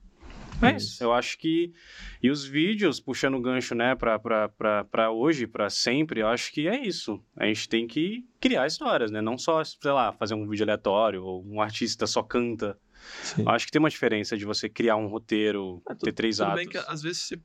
É 0.61 0.77
Isso. 0.77 1.03
Eu 1.03 1.11
acho 1.11 1.37
que. 1.37 1.73
E 2.21 2.29
os 2.29 2.45
vídeos, 2.45 2.99
puxando 2.99 3.35
o 3.35 3.41
gancho, 3.41 3.75
né, 3.75 3.95
pra, 3.95 4.17
pra, 4.17 4.47
pra, 4.47 4.83
pra 4.85 5.11
hoje, 5.11 5.45
pra 5.45 5.69
sempre, 5.69 6.21
eu 6.21 6.27
acho 6.27 6.53
que 6.53 6.67
é 6.67 6.79
isso. 6.85 7.21
A 7.35 7.45
gente 7.45 7.67
tem 7.67 7.85
que 7.85 8.23
criar 8.39 8.65
histórias, 8.65 9.11
né? 9.11 9.19
Não 9.21 9.37
só, 9.37 9.61
sei 9.63 9.91
lá, 9.91 10.13
fazer 10.13 10.35
um 10.35 10.47
vídeo 10.47 10.63
aleatório, 10.63 11.23
ou 11.23 11.43
um 11.45 11.59
artista 11.59 12.07
só 12.07 12.23
canta. 12.23 12.77
Sim. 13.23 13.41
Eu 13.41 13.49
acho 13.49 13.65
que 13.65 13.71
tem 13.73 13.79
uma 13.79 13.89
diferença 13.89 14.37
de 14.37 14.45
você 14.45 14.69
criar 14.69 14.95
um 14.95 15.07
roteiro, 15.07 15.81
É, 15.89 15.93
tu- 15.95 16.05
ter 16.05 16.13
três 16.13 16.37
Tudo 16.37 16.45
atos. 16.47 16.55
bem 16.59 16.69
que 16.69 16.77
às 16.77 17.01
vezes 17.01 17.23
você, 17.23 17.39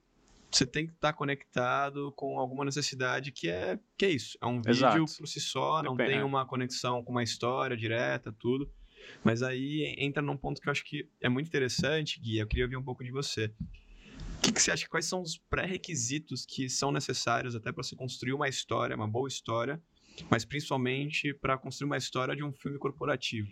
você 0.50 0.64
tem 0.66 0.86
que 0.86 0.92
estar 0.92 1.12
conectado 1.14 2.12
com 2.14 2.38
alguma 2.38 2.64
necessidade 2.64 3.32
que 3.32 3.48
é, 3.48 3.80
que 3.96 4.04
é 4.06 4.10
isso. 4.10 4.38
É 4.40 4.46
um 4.46 4.58
vídeo 4.58 4.70
Exato. 4.70 5.04
por 5.18 5.26
si 5.26 5.40
só, 5.40 5.82
não 5.82 5.96
Depende, 5.96 6.10
tem 6.14 6.20
é. 6.20 6.24
uma 6.24 6.46
conexão 6.46 7.02
com 7.02 7.10
uma 7.10 7.24
história 7.24 7.76
direta, 7.76 8.32
tudo. 8.38 8.70
Mas 9.24 9.42
aí 9.42 9.94
entra 9.98 10.22
num 10.22 10.36
ponto 10.36 10.60
que 10.60 10.68
eu 10.68 10.70
acho 10.70 10.84
que 10.84 11.08
é 11.20 11.28
muito 11.28 11.46
interessante, 11.46 12.20
Gui. 12.20 12.38
Eu 12.38 12.46
queria 12.46 12.64
ouvir 12.64 12.76
um 12.76 12.82
pouco 12.82 13.02
de 13.04 13.10
você. 13.10 13.52
O 14.38 14.40
que, 14.40 14.52
que 14.52 14.62
você 14.62 14.70
acha? 14.70 14.88
Quais 14.88 15.06
são 15.06 15.20
os 15.20 15.36
pré-requisitos 15.50 16.46
que 16.46 16.68
são 16.68 16.92
necessários 16.92 17.54
até 17.54 17.72
para 17.72 17.82
você 17.82 17.96
construir 17.96 18.32
uma 18.32 18.48
história, 18.48 18.94
uma 18.94 19.08
boa 19.08 19.28
história, 19.28 19.82
mas 20.30 20.44
principalmente 20.44 21.34
para 21.34 21.58
construir 21.58 21.86
uma 21.86 21.96
história 21.96 22.34
de 22.36 22.44
um 22.44 22.52
filme 22.52 22.78
corporativo? 22.78 23.48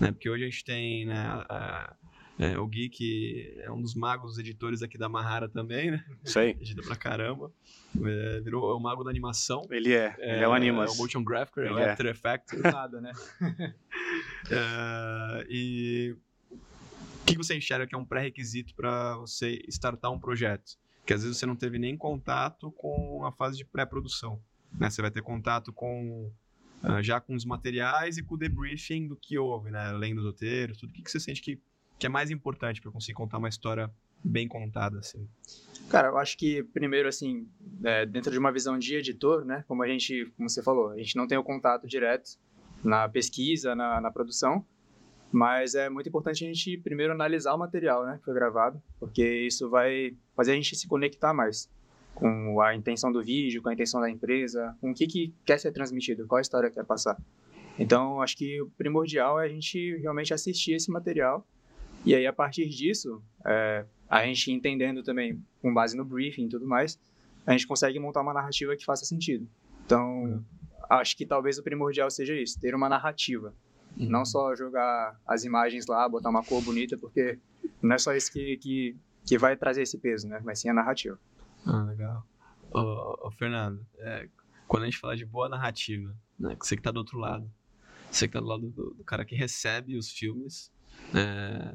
Né? 0.00 0.12
Porque 0.12 0.28
hoje 0.28 0.44
a 0.44 0.48
gente 0.50 0.64
tem 0.64 1.06
né, 1.06 1.16
a- 1.48 1.96
é, 2.38 2.56
o 2.56 2.66
Gui, 2.68 2.88
que 2.88 3.52
é 3.58 3.70
um 3.70 3.82
dos 3.82 3.96
magos 3.96 4.30
dos 4.30 4.38
editores 4.38 4.80
aqui 4.80 4.96
da 4.96 5.08
Mahara 5.08 5.48
também, 5.48 5.90
né? 5.90 6.04
Isso 6.22 6.38
aí. 6.38 6.50
Edita 6.50 6.82
pra 6.82 6.94
caramba. 6.94 7.52
É, 7.96 8.40
virou 8.40 8.76
o 8.76 8.80
mago 8.80 9.02
da 9.02 9.10
animação. 9.10 9.62
Ele 9.70 9.92
é. 9.92 10.14
ele 10.18 10.44
é 10.44 10.48
o 10.48 10.52
Animas. 10.52 10.90
É 10.90 10.94
o 10.94 10.96
motion 10.96 11.24
graphic, 11.24 11.58
é 11.58 11.62
o 11.62 11.66
Ele 11.66 11.80
é. 11.80 11.90
After 11.90 12.06
Effects. 12.06 12.58
Nada, 12.62 13.00
né? 13.00 13.12
É, 14.50 15.46
e 15.50 16.16
o 17.20 17.26
que 17.26 17.36
você 17.36 17.54
enxerga 17.54 17.86
que 17.86 17.94
é 17.94 17.98
um 17.98 18.04
pré-requisito 18.04 18.74
para 18.74 19.16
você 19.18 19.62
startar 19.68 20.10
um 20.10 20.18
projeto? 20.18 20.78
Que 21.04 21.12
às 21.12 21.22
vezes 21.22 21.36
você 21.36 21.44
não 21.44 21.54
teve 21.54 21.78
nem 21.78 21.94
contato 21.94 22.72
com 22.72 23.22
a 23.26 23.32
fase 23.32 23.58
de 23.58 23.66
pré-produção. 23.66 24.40
Né? 24.72 24.88
Você 24.88 25.02
vai 25.02 25.10
ter 25.10 25.20
contato 25.20 25.72
com 25.72 26.32
ah, 26.82 27.02
já 27.02 27.20
com 27.20 27.34
os 27.34 27.44
materiais 27.44 28.18
e 28.18 28.22
com 28.22 28.34
o 28.34 28.38
debriefing 28.38 29.08
do 29.08 29.16
que 29.16 29.36
houve, 29.38 29.70
né? 29.70 29.88
além 29.88 30.14
dos 30.14 30.24
roteiros, 30.24 30.78
tudo. 30.78 30.90
O 30.90 30.92
que, 30.92 31.02
que 31.02 31.10
você 31.10 31.18
sente 31.18 31.42
que, 31.42 31.60
que 31.98 32.06
é 32.06 32.08
mais 32.08 32.30
importante 32.30 32.80
para 32.80 32.90
conseguir 32.90 33.14
contar 33.14 33.38
uma 33.38 33.48
história 33.48 33.90
bem 34.22 34.46
contada? 34.46 34.98
Assim? 34.98 35.28
Cara, 35.88 36.08
eu 36.08 36.18
acho 36.18 36.36
que 36.36 36.62
primeiro, 36.62 37.08
assim, 37.08 37.48
é, 37.84 38.06
dentro 38.06 38.30
de 38.30 38.38
uma 38.38 38.52
visão 38.52 38.78
de 38.78 38.94
editor, 38.94 39.44
né? 39.44 39.64
Como 39.66 39.82
a 39.82 39.88
gente, 39.88 40.26
como 40.36 40.48
você 40.48 40.62
falou, 40.62 40.90
a 40.90 40.96
gente 40.96 41.16
não 41.16 41.26
tem 41.26 41.38
o 41.38 41.42
contato 41.42 41.86
direto 41.86 42.38
na 42.84 43.08
pesquisa, 43.08 43.74
na, 43.74 44.00
na 44.00 44.10
produção, 44.10 44.64
mas 45.32 45.74
é 45.74 45.88
muito 45.88 46.08
importante 46.08 46.44
a 46.44 46.46
gente 46.46 46.78
primeiro 46.78 47.12
analisar 47.12 47.54
o 47.54 47.58
material, 47.58 48.04
né? 48.06 48.18
Que 48.18 48.24
foi 48.24 48.34
gravado, 48.34 48.80
porque 48.98 49.46
isso 49.46 49.68
vai 49.68 50.16
fazer 50.36 50.52
a 50.52 50.54
gente 50.54 50.76
se 50.76 50.86
conectar 50.86 51.34
mais 51.34 51.68
com 52.14 52.60
a 52.60 52.74
intenção 52.74 53.12
do 53.12 53.22
vídeo, 53.22 53.62
com 53.62 53.68
a 53.68 53.72
intenção 53.72 54.00
da 54.00 54.10
empresa, 54.10 54.76
com 54.80 54.90
o 54.90 54.94
que, 54.94 55.06
que 55.06 55.34
quer 55.44 55.58
ser 55.58 55.70
transmitido, 55.70 56.26
qual 56.26 56.38
a 56.38 56.42
história 56.42 56.70
quer 56.70 56.84
passar. 56.84 57.16
Então, 57.78 58.20
acho 58.20 58.36
que 58.36 58.60
o 58.60 58.68
primordial 58.70 59.38
é 59.40 59.44
a 59.44 59.48
gente 59.48 59.96
realmente 59.98 60.34
assistir 60.34 60.72
esse 60.72 60.90
material 60.90 61.46
e 62.08 62.14
aí, 62.14 62.26
a 62.26 62.32
partir 62.32 62.66
disso, 62.68 63.22
é, 63.44 63.84
a 64.08 64.24
gente 64.24 64.50
entendendo 64.50 65.02
também, 65.02 65.44
com 65.60 65.74
base 65.74 65.94
no 65.94 66.04
briefing 66.04 66.46
e 66.46 66.48
tudo 66.48 66.66
mais, 66.66 66.98
a 67.46 67.52
gente 67.52 67.66
consegue 67.66 67.98
montar 67.98 68.22
uma 68.22 68.32
narrativa 68.32 68.74
que 68.74 68.84
faça 68.84 69.04
sentido. 69.04 69.46
Então, 69.84 70.42
acho 70.88 71.14
que 71.14 71.26
talvez 71.26 71.58
o 71.58 71.62
primordial 71.62 72.10
seja 72.10 72.34
isso, 72.34 72.58
ter 72.58 72.74
uma 72.74 72.88
narrativa. 72.88 73.54
Não 73.94 74.24
só 74.24 74.54
jogar 74.54 75.20
as 75.26 75.44
imagens 75.44 75.86
lá, 75.86 76.08
botar 76.08 76.30
uma 76.30 76.42
cor 76.42 76.62
bonita, 76.62 76.96
porque 76.96 77.38
não 77.82 77.94
é 77.94 77.98
só 77.98 78.14
isso 78.14 78.32
que, 78.32 78.56
que, 78.56 78.96
que 79.26 79.36
vai 79.36 79.54
trazer 79.54 79.82
esse 79.82 79.98
peso, 79.98 80.28
né? 80.28 80.40
Mas 80.42 80.60
sim 80.60 80.70
a 80.70 80.74
narrativa. 80.74 81.18
Ah, 81.66 81.82
legal. 81.82 82.24
Ô, 82.70 83.26
ô, 83.26 83.30
Fernando, 83.32 83.84
é, 83.98 84.28
quando 84.66 84.84
a 84.84 84.86
gente 84.86 84.98
fala 84.98 85.14
de 85.14 85.26
boa 85.26 85.48
narrativa, 85.48 86.14
né, 86.38 86.56
você 86.58 86.74
que 86.74 86.82
tá 86.82 86.90
do 86.90 86.98
outro 86.98 87.18
lado, 87.18 87.50
você 88.10 88.26
que 88.26 88.32
tá 88.32 88.40
do 88.40 88.46
lado 88.46 88.70
do, 88.70 88.94
do 88.94 89.04
cara 89.04 89.24
que 89.24 89.34
recebe 89.34 89.96
os 89.96 90.10
filmes, 90.10 90.72
é, 91.14 91.74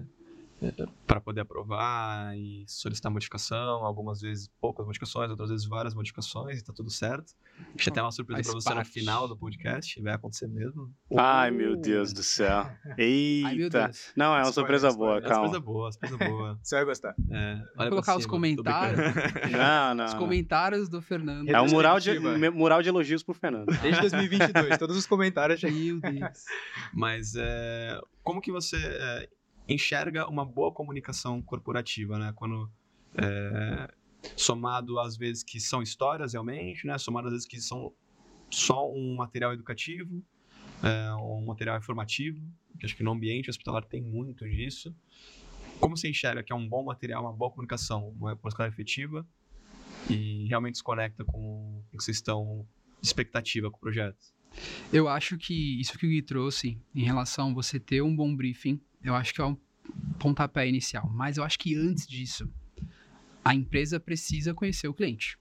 para 1.05 1.19
poder 1.19 1.41
aprovar 1.41 2.37
e 2.37 2.63
solicitar 2.67 3.11
modificação, 3.11 3.85
algumas 3.85 4.21
vezes 4.21 4.49
poucas 4.61 4.85
modificações, 4.85 5.29
outras 5.29 5.49
vezes 5.49 5.65
várias 5.65 5.93
modificações, 5.93 6.59
e 6.59 6.63
tá 6.63 6.73
tudo 6.73 6.89
certo. 6.89 7.33
Deixa 7.75 7.89
até 7.89 8.01
uma 8.01 8.11
surpresa 8.11 8.43
para 8.43 8.53
você 8.53 8.73
no 8.73 8.85
final 8.85 9.27
do 9.27 9.37
podcast, 9.37 10.01
vai 10.01 10.13
acontecer 10.13 10.47
mesmo. 10.47 10.91
Ai, 11.15 11.51
meu 11.51 11.75
Deus 11.75 12.13
do 12.13 12.23
céu. 12.23 12.69
Eita. 12.97 13.47
Ai, 13.49 13.55
meu 13.55 13.69
Deus. 13.69 14.11
Não, 14.15 14.35
é 14.35 14.41
uma 14.41 14.51
surpresa 14.51 14.91
boa. 14.91 15.19
As 15.19 15.27
calma. 15.27 15.43
coisas 15.43 15.59
boas, 15.61 15.95
as 15.95 16.09
coisas 16.09 16.29
boas. 16.29 16.57
Você 16.61 16.75
vai 16.75 16.85
gostar. 16.85 17.15
É, 17.31 17.53
olha 17.53 17.65
pra 17.75 17.89
colocar 17.89 18.15
os 18.15 18.23
cima, 18.23 18.29
tô 18.29 18.29
comentários. 18.29 18.99
Não, 19.51 19.95
não. 19.95 20.05
Os 20.05 20.13
comentários 20.13 20.89
do 20.89 21.01
Fernando. 21.01 21.49
É 21.49 21.61
um 21.61 21.67
mural 21.67 21.99
de, 21.99 22.19
mural 22.49 22.81
de 22.81 22.89
elogios 22.89 23.23
pro 23.23 23.33
Fernando. 23.33 23.67
Desde 23.81 24.01
2022, 24.01 24.77
todos 24.77 24.97
os 24.97 25.05
comentários 25.05 25.59
já 25.59 25.69
Meu 25.69 25.99
Deus. 25.99 26.45
Mas 26.93 27.35
é, 27.35 27.99
como 28.23 28.41
que 28.41 28.51
você 28.51 28.77
é, 28.77 29.29
enxerga 29.67 30.27
uma 30.27 30.45
boa 30.45 30.71
comunicação 30.71 31.41
corporativa, 31.41 32.17
né? 32.17 32.33
Quando 32.35 32.69
é, 33.15 33.93
somado 34.35 34.99
às 34.99 35.17
vezes 35.17 35.43
que 35.43 35.59
são 35.59 35.81
histórias 35.81 36.33
realmente, 36.33 36.85
né? 36.85 36.97
Somado 36.97 37.27
às 37.27 37.33
vezes 37.33 37.47
que 37.47 37.59
são 37.61 37.93
só 38.49 38.91
um 38.91 39.15
material 39.15 39.53
educativo, 39.53 40.23
é, 40.83 41.13
um 41.15 41.45
material 41.45 41.77
informativo, 41.77 42.41
que 42.79 42.85
acho 42.85 42.95
que 42.95 43.03
no 43.03 43.11
ambiente 43.11 43.49
hospitalar 43.49 43.83
tem 43.85 44.01
muito 44.01 44.47
disso. 44.47 44.95
Como 45.79 45.97
você 45.97 46.09
enxerga 46.09 46.43
que 46.43 46.53
é 46.53 46.55
um 46.55 46.67
bom 46.67 46.83
material, 46.83 47.23
uma 47.23 47.33
boa 47.33 47.51
comunicação, 47.51 48.09
uma 48.09 48.35
comunicação 48.35 48.65
efetiva 48.67 49.27
e 50.09 50.45
realmente 50.47 50.77
se 50.77 50.83
conecta 50.83 51.23
com 51.25 51.79
o 51.79 51.97
que 51.97 52.03
vocês 52.03 52.17
estão 52.17 52.65
expectativa 53.01 53.69
com 53.69 53.77
o 53.77 53.79
projeto? 53.79 54.33
Eu 54.91 55.07
acho 55.07 55.37
que 55.37 55.79
isso 55.81 55.97
que 55.97 56.05
o 56.05 56.09
Gui 56.09 56.21
trouxe 56.21 56.79
em 56.93 57.03
relação 57.03 57.49
a 57.49 57.53
você 57.53 57.79
ter 57.79 58.01
um 58.01 58.15
bom 58.15 58.35
briefing, 58.35 58.79
eu 59.03 59.15
acho 59.15 59.33
que 59.33 59.41
é 59.41 59.45
um 59.45 59.57
pontapé 60.19 60.67
inicial. 60.67 61.09
Mas 61.13 61.37
eu 61.37 61.43
acho 61.43 61.59
que 61.59 61.75
antes 61.75 62.07
disso, 62.07 62.49
a 63.43 63.53
empresa 63.53 63.99
precisa 63.99 64.53
conhecer 64.53 64.87
o 64.87 64.93
cliente. 64.93 65.37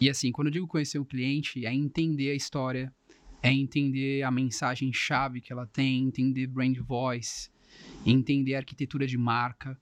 E 0.00 0.08
assim, 0.08 0.32
quando 0.32 0.48
eu 0.48 0.52
digo 0.52 0.66
conhecer 0.66 0.98
o 0.98 1.04
cliente, 1.04 1.64
é 1.66 1.74
entender 1.74 2.30
a 2.30 2.34
história, 2.34 2.92
é 3.42 3.52
entender 3.52 4.22
a 4.22 4.30
mensagem-chave 4.30 5.40
que 5.40 5.52
ela 5.52 5.66
tem, 5.66 6.04
entender 6.04 6.46
brand 6.46 6.76
voice, 6.78 7.50
entender 8.04 8.54
a 8.54 8.58
arquitetura 8.58 9.06
de 9.06 9.16
marca. 9.16 9.78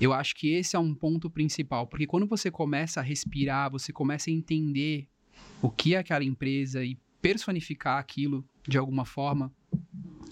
Eu 0.00 0.12
acho 0.12 0.34
que 0.34 0.48
esse 0.48 0.76
é 0.76 0.78
um 0.78 0.94
ponto 0.94 1.28
principal, 1.28 1.86
porque 1.86 2.06
quando 2.06 2.26
você 2.26 2.50
começa 2.50 3.00
a 3.00 3.02
respirar, 3.02 3.70
você 3.70 3.92
começa 3.92 4.30
a 4.30 4.32
entender 4.32 5.06
o 5.60 5.70
que 5.70 5.94
é 5.94 5.98
aquela 5.98 6.24
empresa 6.24 6.82
e 6.82 6.98
personificar 7.20 7.98
aquilo 7.98 8.46
de 8.66 8.78
alguma 8.78 9.04
forma, 9.04 9.52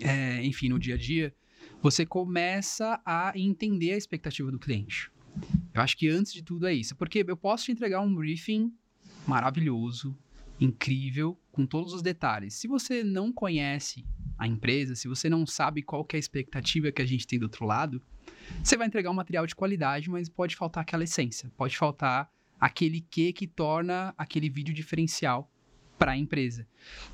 é, 0.01 0.43
enfim, 0.45 0.69
no 0.71 0.79
dia 0.79 0.95
a 0.95 0.99
dia, 0.99 1.35
você 1.83 2.05
começa 2.05 3.01
a 3.05 3.33
entender 3.37 3.93
a 3.93 3.97
expectativa 3.97 4.51
do 4.51 4.59
cliente. 4.59 5.11
Eu 5.73 5.83
acho 5.83 5.97
que 5.97 6.09
antes 6.09 6.33
de 6.33 6.43
tudo 6.43 6.67
é 6.67 6.75
isso, 6.75 6.97
porque 6.97 7.25
eu 7.27 7.37
posso 7.37 7.67
te 7.67 7.73
entregar 7.73 8.01
um 8.01 8.15
briefing 8.15 8.73
maravilhoso, 9.27 10.17
incrível, 10.61 11.39
com 11.53 11.65
todos 11.65 11.93
os 11.93 12.03
detalhes. 12.03 12.55
Se 12.55 12.67
você 12.67 13.05
não 13.05 13.33
conhece 13.33 14.05
a 14.37 14.47
empresa, 14.47 14.95
se 14.95 15.07
você 15.07 15.29
não 15.29 15.47
sabe 15.47 15.83
qual 15.83 16.07
é 16.13 16.17
a 16.17 16.19
expectativa 16.19 16.91
que 16.91 17.03
a 17.03 17.07
gente 17.07 17.27
tem 17.27 17.39
do 17.39 17.45
outro 17.45 17.65
lado, 17.65 18.03
você 18.63 18.77
vai 18.77 18.87
entregar 18.87 19.11
um 19.11 19.15
material 19.15 19.47
de 19.47 19.55
qualidade, 19.55 20.11
mas 20.11 20.29
pode 20.29 20.57
faltar 20.57 20.83
aquela 20.83 21.05
essência, 21.05 21.51
pode 21.57 21.77
faltar 21.77 22.31
aquele 22.59 23.01
que 23.01 23.33
que 23.33 23.47
torna 23.47 24.13
aquele 24.19 24.49
vídeo 24.49 24.75
diferencial 24.75 25.51
para 25.99 26.13
a 26.13 26.17
empresa. 26.17 26.67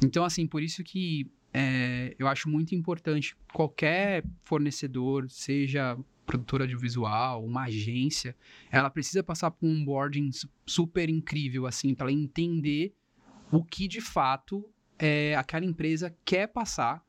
Então, 0.03 0.25
assim, 0.25 0.47
por 0.47 0.63
isso 0.63 0.83
que 0.85 1.31
é, 1.55 2.15
eu 2.19 2.27
acho 2.27 2.49
muito 2.49 2.75
importante 2.75 3.37
qualquer 3.53 4.25
fornecedor, 4.43 5.31
seja 5.31 5.97
produtora 6.27 6.65
audiovisual, 6.65 7.45
uma 7.45 7.65
agência, 7.65 8.35
ela 8.71 8.91
precisa 8.91 9.23
passar 9.23 9.51
por 9.51 9.67
um 9.67 9.81
onboarding 9.83 10.33
su- 10.33 10.49
super 10.67 11.09
incrível, 11.09 11.67
assim, 11.67 11.95
para 11.95 12.11
ela 12.11 12.19
entender 12.19 12.93
o 13.53 13.63
que 13.63 13.87
de 13.87 14.01
fato 14.01 14.69
é, 14.99 15.37
aquela 15.37 15.65
empresa 15.65 16.15
quer 16.25 16.49
passar, 16.49 17.05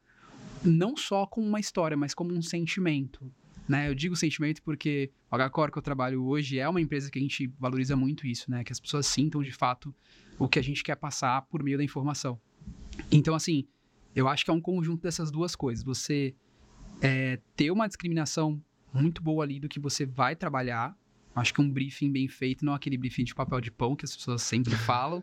não 0.63 0.95
só 0.95 1.25
como 1.25 1.47
uma 1.47 1.59
história, 1.59 1.95
mas 1.97 2.13
como 2.13 2.33
um 2.33 2.41
sentimento. 2.41 3.31
né? 3.67 3.89
Eu 3.89 3.95
digo 3.95 4.15
sentimento 4.15 4.61
porque 4.61 5.09
o 5.31 5.35
HCore 5.35 5.71
que 5.71 5.77
eu 5.77 5.81
trabalho 5.81 6.23
hoje 6.23 6.59
é 6.59 6.69
uma 6.69 6.81
empresa 6.81 7.09
que 7.09 7.17
a 7.17 7.21
gente 7.21 7.47
valoriza 7.59 7.95
muito 7.95 8.27
isso, 8.27 8.51
né? 8.51 8.63
Que 8.63 8.71
as 8.71 8.79
pessoas 8.79 9.07
sintam 9.07 9.41
de 9.41 9.51
fato 9.51 9.93
o 10.37 10.47
que 10.47 10.59
a 10.59 10.61
gente 10.61 10.83
quer 10.83 10.95
passar 10.95 11.41
por 11.43 11.63
meio 11.63 11.77
da 11.77 11.83
informação. 11.83 12.39
Então, 13.11 13.33
assim, 13.33 13.65
eu 14.15 14.27
acho 14.27 14.43
que 14.45 14.49
é 14.51 14.53
um 14.53 14.61
conjunto 14.61 15.01
dessas 15.03 15.29
duas 15.29 15.55
coisas. 15.55 15.83
Você 15.83 16.33
é, 17.01 17.39
ter 17.55 17.69
uma 17.71 17.87
discriminação 17.87 18.61
muito 18.93 19.21
boa 19.21 19.43
ali 19.43 19.59
do 19.59 19.67
que 19.67 19.79
você 19.79 20.05
vai 20.05 20.35
trabalhar. 20.35 20.97
Acho 21.35 21.53
que 21.53 21.59
um 21.59 21.69
briefing 21.69 22.09
bem 22.09 22.29
feito, 22.29 22.63
não 22.63 22.73
aquele 22.73 22.97
briefing 22.97 23.25
de 23.25 23.35
papel 23.35 23.59
de 23.59 23.69
pão 23.69 23.93
que 23.93 24.05
as 24.05 24.15
pessoas 24.15 24.41
sempre 24.41 24.71
falam. 24.87 25.21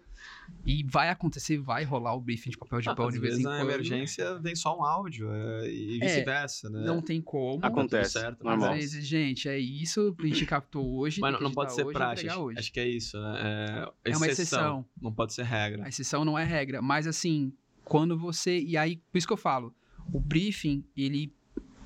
E 0.66 0.82
vai 0.84 1.08
acontecer, 1.08 1.56
vai 1.56 1.84
rolar 1.84 2.14
o 2.14 2.20
briefing 2.20 2.50
de 2.50 2.58
papel 2.58 2.82
de 2.82 2.88
Ah, 2.90 2.94
pão 2.94 3.06
às 3.08 3.14
de 3.14 3.18
vez 3.20 3.32
vezes 3.32 3.46
em 3.46 3.48
na 3.48 3.56
quando. 3.60 3.70
emergência 3.70 4.38
tem 4.42 4.54
só 4.54 4.78
um 4.78 4.84
áudio 4.84 5.32
é, 5.32 5.70
e 5.72 5.96
É, 6.02 6.06
vice-versa, 6.06 6.68
né? 6.68 6.84
Não 6.84 7.00
tem 7.00 7.22
como. 7.22 7.64
Acontece, 7.64 8.10
certo, 8.12 8.44
normal. 8.44 8.72
Às 8.72 8.76
vezes, 8.78 9.06
gente, 9.06 9.48
é 9.48 9.58
isso, 9.58 10.14
a 10.20 10.26
gente 10.26 10.44
captou 10.44 10.98
hoje. 10.98 11.18
Mas 11.18 11.32
não, 11.32 11.40
não 11.40 11.50
pode 11.52 11.72
ser 11.74 11.82
hoje, 11.86 11.94
prática. 11.94 12.34
acho 12.58 12.70
que 12.70 12.80
é 12.80 12.88
isso, 12.88 13.18
né? 13.18 13.88
É, 14.04 14.10
É 14.12 14.16
uma 14.18 14.26
exceção. 14.26 14.84
Não 15.00 15.14
pode 15.14 15.32
ser 15.32 15.44
regra. 15.44 15.82
A 15.86 15.88
exceção 15.88 16.26
não 16.26 16.38
é 16.38 16.44
regra, 16.44 16.82
mas 16.82 17.06
assim, 17.06 17.54
quando 17.84 18.18
você. 18.18 18.60
E 18.60 18.76
aí, 18.76 18.96
por 19.10 19.18
isso 19.18 19.26
que 19.26 19.32
eu 19.32 19.36
falo, 19.36 19.74
o 20.12 20.18
briefing, 20.20 20.84
ele, 20.96 21.32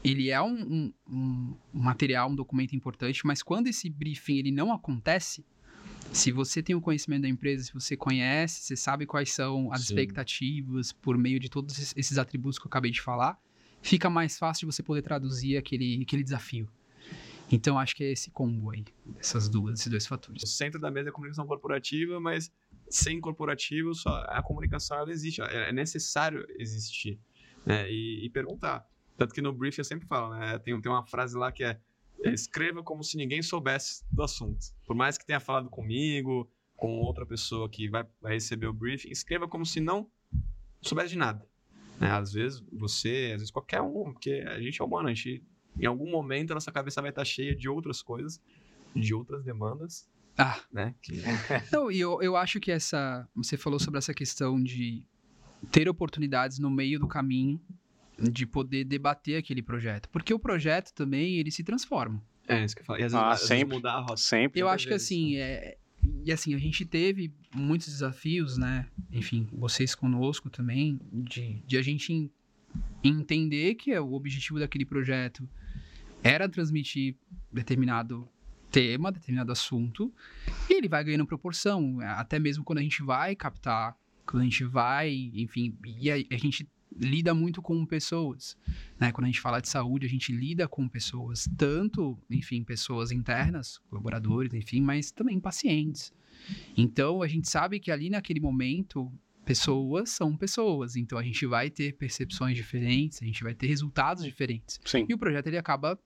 ele 0.04 0.30
é 0.30 0.40
um, 0.40 0.92
um- 1.08 1.56
um 1.74 1.78
material, 1.80 2.30
um 2.30 2.34
documento 2.34 2.74
importante, 2.74 3.26
mas 3.26 3.42
quando 3.42 3.66
esse 3.68 3.88
briefing 3.90 4.36
ele 4.38 4.50
não 4.50 4.72
acontece, 4.72 5.44
se 6.12 6.30
você 6.32 6.62
tem 6.62 6.74
o 6.74 6.80
conhecimento 6.80 7.22
da 7.22 7.28
empresa, 7.28 7.64
se 7.64 7.74
você 7.74 7.96
conhece, 7.96 8.62
você 8.62 8.76
sabe 8.76 9.04
quais 9.06 9.32
são 9.32 9.70
as 9.72 9.80
Sim. 9.82 9.94
expectativas 9.94 10.92
por 10.92 11.18
meio 11.18 11.38
de 11.40 11.48
todos 11.48 11.78
esses- 11.78 12.18
atributos 12.18 12.58
que 12.58 12.66
eu 12.66 12.68
acabei 12.68 12.90
de 12.90 13.00
falar, 13.02 13.38
fica 13.82 14.08
mais 14.08 14.38
fácil 14.38 14.66
de 14.66 14.74
você 14.74 14.82
poder 14.82 15.02
traduzir 15.02 15.56
aquele, 15.56 16.00
aquele 16.02 16.22
desafio. 16.22 16.68
Então, 17.50 17.78
acho 17.78 17.94
que 17.94 18.02
é 18.04 18.10
esse 18.12 18.30
combo 18.30 18.70
aí, 18.70 18.84
essas 19.20 19.48
duas, 19.48 19.78
esses 19.78 19.90
dois 19.90 20.06
fatores. 20.06 20.42
O 20.42 20.46
centro 20.46 20.80
da 20.80 20.90
mesa 20.90 21.08
é 21.08 21.10
a 21.10 21.12
comunicação 21.12 21.46
corporativa, 21.46 22.18
mas 22.18 22.50
sem 22.90 23.20
corporativo, 23.20 23.94
só 23.94 24.24
a 24.28 24.42
comunicação 24.42 24.98
ela 24.98 25.10
existe. 25.10 25.40
É 25.42 25.68
é 25.68 25.72
necessário 25.72 26.44
existir. 26.58 27.20
né? 27.64 27.90
E, 27.90 28.24
e 28.26 28.30
perguntar. 28.30 28.84
Tanto 29.16 29.32
que 29.32 29.40
no 29.40 29.52
brief 29.52 29.78
eu 29.78 29.84
sempre 29.84 30.06
falo, 30.06 30.34
né? 30.34 30.58
Tem, 30.58 30.78
tem 30.80 30.90
uma 30.92 31.06
frase 31.06 31.36
lá 31.36 31.50
que 31.52 31.64
é 31.64 31.80
escreva 32.24 32.82
como 32.82 33.04
se 33.04 33.16
ninguém 33.16 33.42
soubesse 33.42 34.04
do 34.10 34.22
assunto. 34.22 34.66
Por 34.86 34.96
mais 34.96 35.16
que 35.18 35.24
tenha 35.26 35.38
falado 35.38 35.68
comigo, 35.68 36.50
com 36.74 36.98
outra 36.98 37.24
pessoa 37.26 37.68
que 37.68 37.88
vai, 37.88 38.04
vai 38.20 38.32
receber 38.34 38.66
o 38.66 38.72
briefing, 38.72 39.10
escreva 39.10 39.46
como 39.46 39.64
se 39.66 39.80
não 39.80 40.10
soubesse 40.82 41.10
de 41.10 41.18
nada. 41.18 41.46
né? 42.00 42.10
Às 42.10 42.32
vezes 42.32 42.60
você, 42.72 43.30
às 43.34 43.40
vezes 43.40 43.50
qualquer 43.50 43.80
um, 43.82 44.12
porque 44.12 44.44
a 44.46 44.60
gente 44.60 44.80
é 44.80 44.84
humano, 44.84 45.08
a 45.08 45.14
gente, 45.14 45.44
em 45.80 45.86
algum 45.86 46.10
momento 46.10 46.50
a 46.52 46.54
nossa 46.54 46.72
cabeça 46.72 47.00
vai 47.00 47.10
estar 47.10 47.24
cheia 47.24 47.54
de 47.54 47.68
outras 47.68 48.02
coisas, 48.02 48.40
de 48.94 49.14
outras 49.14 49.44
demandas, 49.44 50.08
Ah, 50.38 50.60
né? 50.72 50.94
Que- 51.02 51.12
Não, 51.72 51.90
e 51.90 51.98
eu, 52.00 52.20
eu 52.22 52.36
acho 52.36 52.60
que 52.60 52.70
essa. 52.70 53.26
Você 53.34 53.56
falou 53.56 53.78
sobre 53.80 53.98
essa 53.98 54.12
questão 54.12 54.62
de 54.62 55.02
ter 55.70 55.88
oportunidades 55.88 56.58
no 56.58 56.70
meio 56.70 56.98
do 56.98 57.06
caminho 57.08 57.58
de 58.18 58.46
poder 58.46 58.84
debater 58.84 59.38
aquele 59.38 59.62
projeto. 59.62 60.08
Porque 60.10 60.32
o 60.32 60.38
projeto 60.38 60.92
também, 60.94 61.36
ele 61.36 61.50
se 61.50 61.62
transforma. 61.64 62.22
É, 62.48 62.64
isso 62.64 62.74
que 62.76 62.82
eu 62.82 62.86
falo. 62.86 63.00
E 63.00 63.02
às 63.04 63.12
vezes, 63.12 63.24
Ah, 63.26 63.30
às 63.30 63.40
vezes 63.40 63.48
sempre. 63.48 63.76
mudar 63.76 63.92
a 63.94 64.00
rota. 64.00 64.16
Sempre. 64.18 64.60
Eu 64.60 64.68
acho 64.68 64.84
que 64.84 64.90
vezes, 64.92 65.06
assim, 65.06 65.36
é. 65.36 65.76
E 66.24 66.30
assim, 66.30 66.54
a 66.54 66.58
gente 66.58 66.84
teve 66.84 67.32
muitos 67.54 67.88
desafios, 67.88 68.56
né? 68.56 68.86
Enfim, 69.10 69.48
vocês 69.52 69.94
conosco 69.94 70.48
também, 70.48 71.00
de, 71.12 71.62
de 71.66 71.76
a 71.78 71.82
gente 71.82 72.12
en- 72.12 72.30
entender 73.02 73.74
que 73.74 73.96
o 73.98 74.12
objetivo 74.12 74.58
daquele 74.58 74.84
projeto 74.84 75.48
era 76.22 76.48
transmitir 76.48 77.16
determinado 77.52 78.28
tema, 78.70 79.12
determinado 79.12 79.52
assunto, 79.52 80.12
e 80.68 80.74
ele 80.74 80.88
vai 80.88 81.02
ganhando 81.04 81.26
proporção, 81.26 81.98
até 82.00 82.38
mesmo 82.38 82.64
quando 82.64 82.78
a 82.78 82.82
gente 82.82 83.02
vai 83.02 83.34
captar, 83.36 83.96
quando 84.26 84.42
a 84.42 84.44
gente 84.44 84.64
vai, 84.64 85.30
enfim, 85.34 85.78
e 85.84 86.10
a, 86.10 86.14
a 86.14 86.36
gente 86.36 86.68
lida 86.98 87.34
muito 87.34 87.60
com 87.60 87.84
pessoas, 87.84 88.56
né? 88.98 89.12
Quando 89.12 89.24
a 89.24 89.28
gente 89.28 89.40
fala 89.40 89.60
de 89.60 89.68
saúde, 89.68 90.06
a 90.06 90.08
gente 90.08 90.32
lida 90.32 90.66
com 90.66 90.88
pessoas, 90.88 91.48
tanto, 91.56 92.18
enfim, 92.30 92.64
pessoas 92.64 93.12
internas, 93.12 93.78
colaboradores, 93.88 94.52
enfim, 94.54 94.80
mas 94.80 95.10
também 95.10 95.38
pacientes. 95.38 96.12
Então, 96.76 97.22
a 97.22 97.28
gente 97.28 97.48
sabe 97.48 97.78
que 97.80 97.90
ali 97.90 98.10
naquele 98.10 98.40
momento, 98.40 99.12
pessoas 99.46 100.10
são 100.10 100.36
pessoas, 100.36 100.96
então 100.96 101.16
a 101.16 101.22
gente 101.22 101.46
vai 101.46 101.70
ter 101.70 101.92
percepções 101.92 102.56
diferentes, 102.56 103.22
a 103.22 103.24
gente 103.24 103.44
vai 103.44 103.54
ter 103.54 103.68
resultados 103.68 104.24
diferentes. 104.24 104.80
Sim. 104.84 105.06
E 105.08 105.14
o 105.14 105.18
projeto 105.18 105.46
ele 105.46 105.56
acaba 105.56 105.96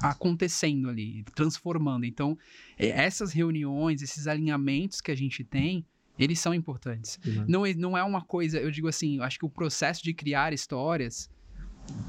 acontecendo 0.00 0.88
ali, 0.88 1.24
transformando. 1.34 2.06
Então, 2.06 2.38
essas 2.78 3.32
reuniões, 3.32 4.00
esses 4.00 4.28
alinhamentos 4.28 5.00
que 5.00 5.10
a 5.10 5.14
gente 5.14 5.42
tem, 5.42 5.84
eles 6.16 6.38
são 6.38 6.54
importantes. 6.54 7.18
Uhum. 7.26 7.44
Não 7.48 7.66
é, 7.66 7.74
não 7.74 7.98
é 7.98 8.04
uma 8.04 8.24
coisa, 8.24 8.60
eu 8.60 8.70
digo 8.70 8.86
assim, 8.86 9.16
eu 9.16 9.24
acho 9.24 9.40
que 9.40 9.44
o 9.44 9.50
processo 9.50 10.02
de 10.02 10.14
criar 10.14 10.52
histórias, 10.52 11.28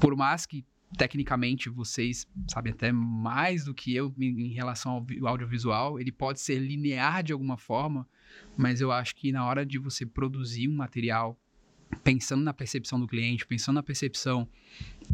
por 0.00 0.14
mais 0.16 0.46
que 0.46 0.64
tecnicamente 0.96 1.68
vocês 1.68 2.26
sabem 2.48 2.72
até 2.72 2.92
mais 2.92 3.64
do 3.64 3.74
que 3.74 3.94
eu 3.94 4.14
em 4.18 4.52
relação 4.52 4.92
ao 4.92 5.04
vi- 5.04 5.18
audiovisual, 5.24 5.98
ele 5.98 6.12
pode 6.12 6.40
ser 6.40 6.58
linear 6.58 7.22
de 7.22 7.32
alguma 7.32 7.56
forma, 7.56 8.08
mas 8.56 8.80
eu 8.80 8.92
acho 8.92 9.14
que 9.16 9.32
na 9.32 9.44
hora 9.44 9.64
de 9.64 9.78
você 9.78 10.04
produzir 10.06 10.68
um 10.68 10.74
material 10.74 11.38
pensando 12.02 12.42
na 12.42 12.52
percepção 12.52 12.98
do 12.98 13.06
cliente, 13.06 13.46
pensando 13.46 13.76
na 13.76 13.82
percepção, 13.82 14.48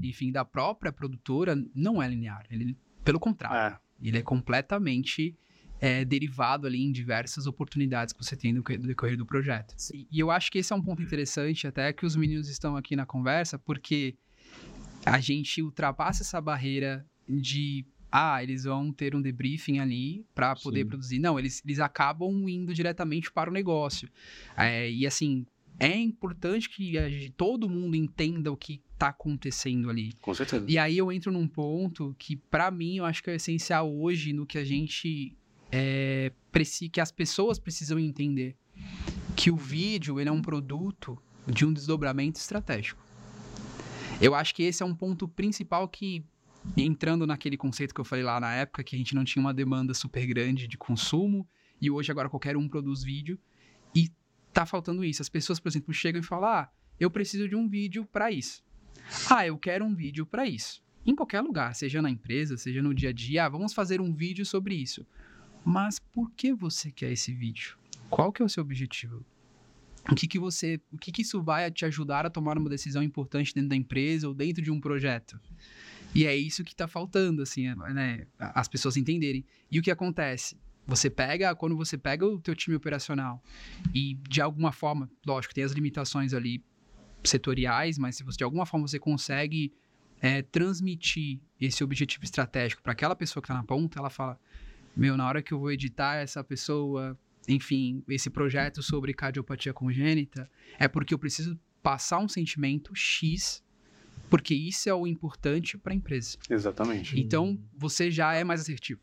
enfim, 0.03 0.33
da 0.33 0.45
própria 0.45 0.93
produtora, 0.93 1.55
não 1.75 2.03
é 2.03 2.09
linear. 2.09 2.47
Ele, 2.51 2.77
pelo 3.05 3.21
contrário, 3.21 3.77
É. 3.77 4.07
ele 4.09 4.19
é 4.19 4.23
completamente 4.23 5.37
é, 5.81 6.05
derivado 6.05 6.67
ali 6.67 6.81
em 6.81 6.93
diversas 6.93 7.47
oportunidades 7.47 8.13
que 8.15 8.25
você 8.25 8.37
tem 8.37 8.53
no 8.53 8.63
decorrer 8.63 9.17
do 9.17 9.27
projeto. 9.27 9.75
E, 9.93 10.07
e 10.11 10.21
eu 10.21 10.31
acho 10.31 10.51
que 10.51 10.59
esse 10.59 10.73
é 10.73 10.77
um 10.77 10.83
ponto 10.83 11.03
interessante, 11.03 11.67
até 11.67 11.93
que 11.93 12.07
os 12.07 12.15
meninos 12.15 12.49
estão 12.49 12.77
aqui 12.77 12.95
na 12.95 13.05
conversa, 13.05 13.59
porque 13.59 14.17
a 15.05 15.21
gente 15.21 15.63
ultrapassa 15.63 16.23
essa 16.23 16.41
barreira 16.41 17.07
de 17.29 17.85
ah, 18.11 18.43
eles 18.43 18.65
vão 18.65 18.93
ter 18.93 19.17
um 19.17 19.23
debriefing 19.23 19.79
ali 19.79 20.27
para 20.35 20.55
poder 20.55 20.83
Sim. 20.83 20.87
produzir. 20.87 21.19
Não, 21.19 21.39
eles, 21.39 21.63
eles 21.65 21.81
acabam 21.81 22.47
indo 22.47 22.75
diretamente 22.75 23.33
para 23.33 23.49
o 23.49 23.53
negócio. 23.53 24.09
É, 24.55 24.91
e 24.91 25.07
assim, 25.07 25.47
é 25.81 25.97
importante 25.97 26.69
que 26.69 26.99
a 26.99 27.09
todo 27.37 27.71
mundo 27.71 27.97
entenda 27.97 28.53
o 28.53 28.57
que 28.57 28.83
está 28.93 29.09
acontecendo 29.09 29.89
ali. 29.89 30.13
Com 30.21 30.35
certeza. 30.35 30.67
E 30.69 30.77
aí 30.77 30.99
eu 30.99 31.11
entro 31.11 31.33
num 31.33 31.49
ponto 31.49 32.15
que, 32.19 32.37
pra 32.37 32.71
mim, 32.71 32.99
eu 32.99 33.07
acho 33.07 33.23
que 33.23 33.31
é 33.31 33.37
essencial 33.37 33.91
hoje 33.93 34.33
no 34.33 34.47
que 34.47 34.59
a 34.59 34.65
gente. 34.65 35.35
É, 35.71 36.31
que 36.93 37.01
as 37.01 37.11
pessoas 37.11 37.59
precisam 37.59 37.99
entender. 37.99 38.55
Que 39.35 39.51
o 39.51 39.57
vídeo 39.57 40.21
ele 40.21 40.29
é 40.29 40.33
um 40.33 40.43
produto 40.43 41.19
de 41.47 41.65
um 41.65 41.73
desdobramento 41.73 42.39
estratégico. 42.39 43.03
Eu 44.23 44.37
acho 44.37 44.55
que 44.55 44.63
esse 44.63 44.85
é 44.85 44.87
um 44.87 44.95
ponto 44.95 45.27
principal 45.27 45.89
que, 45.89 46.25
entrando 46.77 47.27
naquele 47.27 47.57
conceito 47.57 47.93
que 47.93 48.01
eu 48.01 48.05
falei 48.05 48.25
lá 48.25 48.39
na 48.39 48.55
época, 48.55 48.85
que 48.85 48.95
a 48.95 48.99
gente 48.99 49.17
não 49.17 49.25
tinha 49.25 49.45
uma 49.45 49.53
demanda 49.53 49.93
super 49.95 50.25
grande 50.25 50.69
de 50.69 50.79
consumo, 50.79 51.45
e 51.81 51.91
hoje 51.91 52.13
agora 52.13 52.29
qualquer 52.29 52.57
um 52.57 52.69
produz 52.69 53.03
vídeo, 53.03 53.37
e 53.93 54.09
tá 54.53 54.65
faltando 54.65 55.05
isso. 55.05 55.21
As 55.21 55.29
pessoas, 55.29 55.59
por 55.59 55.69
exemplo, 55.69 55.93
chegam 55.93 56.21
e 56.21 56.25
falam: 56.25 56.49
ah, 56.49 56.71
eu 57.01 57.11
preciso 57.11 57.49
de 57.49 57.57
um 57.57 57.69
vídeo 57.69 58.07
para 58.13 58.31
isso. 58.31 58.63
Ah, 59.29 59.45
eu 59.45 59.59
quero 59.59 59.85
um 59.85 59.93
vídeo 59.93 60.25
para 60.25 60.47
isso. 60.47 60.81
Em 61.05 61.17
qualquer 61.17 61.41
lugar, 61.41 61.75
seja 61.75 62.01
na 62.01 62.09
empresa, 62.09 62.57
seja 62.57 62.81
no 62.81 62.95
dia 62.95 63.09
a 63.09 63.13
dia, 63.13 63.47
ah, 63.47 63.49
vamos 63.49 63.75
fazer 63.75 64.01
um 64.01 64.15
vídeo 64.15 64.47
sobre 64.47 64.77
isso. 64.77 65.05
Mas 65.65 65.99
por 65.99 66.31
que 66.31 66.53
você 66.53 66.93
quer 66.93 67.11
esse 67.11 67.33
vídeo? 67.35 67.77
Qual 68.09 68.33
que 68.33 68.41
é 68.41 68.45
o 68.45 68.49
seu 68.49 68.63
objetivo? 68.63 69.25
O 70.11 70.15
que 70.15 70.27
que 70.27 70.39
você, 70.39 70.81
o 70.93 70.99
que 70.99 71.13
que 71.13 71.23
isso 71.23 71.43
vai 71.43 71.71
te 71.71 71.85
ajudar 71.85 72.27
a 72.27 72.31
tomar 72.31 72.59
uma 72.59 72.69
decisão 72.69 73.03
importante 73.03 73.55
dentro 73.55 73.71
da 73.71 73.77
empresa 73.77 74.27
ou 74.27 74.35
dentro 74.35 74.63
de 74.63 74.71
um 74.71 74.81
projeto? 74.81 75.39
E 76.15 76.27
é 76.27 76.35
isso 76.37 76.65
que 76.65 76.73
está 76.73 76.89
faltando, 76.89 77.43
assim, 77.43 77.75
né? 77.95 78.27
As 78.39 78.69
pessoas 78.69 78.97
entenderem. 78.97 79.45
E 79.71 79.79
o 79.79 79.83
que 79.83 79.91
acontece? 79.91 80.57
Você 80.87 81.09
pega, 81.09 81.55
quando 81.55 81.77
você 81.77 81.97
pega 81.97 82.27
o 82.27 82.41
teu 82.41 82.57
time 82.57 82.77
operacional 82.77 83.43
e 83.95 84.15
de 84.29 84.41
alguma 84.41 84.73
forma, 84.73 85.09
lógico, 85.25 85.55
tem 85.55 85.63
as 85.63 85.73
limitações 85.73 86.35
ali 86.35 86.63
setoriais, 87.23 87.99
mas 87.99 88.17
se 88.17 88.25
você 88.25 88.39
de 88.39 88.45
alguma 88.45 88.67
forma 88.67 88.87
você 88.87 88.99
consegue 88.99 89.73
é, 90.21 90.43
transmitir 90.43 91.41
esse 91.61 91.85
objetivo 91.85 92.25
estratégico 92.25 92.83
para 92.83 92.93
aquela 92.93 93.15
pessoa 93.15 93.41
que 93.41 93.47
está 93.47 93.55
na 93.55 93.65
ponta, 93.65 93.99
ela 93.99 94.11
fala: 94.11 94.39
Meu, 94.97 95.17
na 95.17 95.27
hora 95.27 95.41
que 95.41 95.53
eu 95.55 95.59
vou 95.59 95.71
editar 95.71 96.17
essa 96.17 96.43
pessoa, 96.43 97.17
enfim, 97.49 98.03
esse 98.09 98.31
projeto 98.31 98.83
sobre 98.83 99.13
cardiopatia 99.13 99.73
congênita, 99.73 100.51
é 100.79 100.87
porque 100.87 101.13
eu 101.13 101.19
preciso 101.19 101.59
passar 101.83 102.19
um 102.19 102.29
sentimento 102.29 102.95
X, 102.95 103.63
porque 104.31 104.55
isso 104.55 104.89
é 104.89 104.95
o 104.95 105.07
importante 105.07 105.77
para 105.77 105.93
a 105.93 105.97
empresa. 105.97 106.39
Exatamente. 106.49 107.19
Então, 107.19 107.59
você 107.77 108.11
já 108.11 108.33
é 108.35 108.45
mais 108.45 108.61
assertivo. 108.61 109.01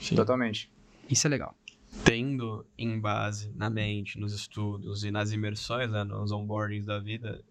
Sim. 0.00 0.14
Totalmente. 0.14 0.70
Isso 1.08 1.26
é 1.26 1.30
legal. 1.30 1.56
Tendo 2.04 2.64
em 2.78 3.00
base 3.00 3.52
na 3.56 3.68
mente, 3.68 4.18
nos 4.18 4.32
estudos 4.32 5.02
e 5.02 5.10
nas 5.10 5.32
imersões, 5.32 5.90
né, 5.90 6.04
nos 6.04 6.30
onboardings 6.30 6.86
da 6.86 7.00
vida, 7.00 7.44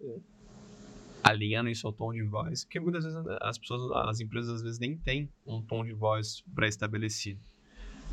alinhando 1.21 1.69
isso 1.69 1.85
ao 1.85 1.91
tom 1.91 2.13
de 2.13 2.23
voz, 2.23 2.63
porque 2.63 2.79
muitas 2.79 3.03
vezes 3.03 3.19
as 3.41 3.57
pessoas, 3.57 4.07
as 4.07 4.21
empresas 4.21 4.55
às 4.55 4.61
vezes 4.61 4.79
nem 4.79 4.97
têm 4.97 5.29
um 5.45 5.61
tom 5.61 5.83
de 5.83 5.91
voz 5.91 6.41
pré-estabelecido. 6.55 7.41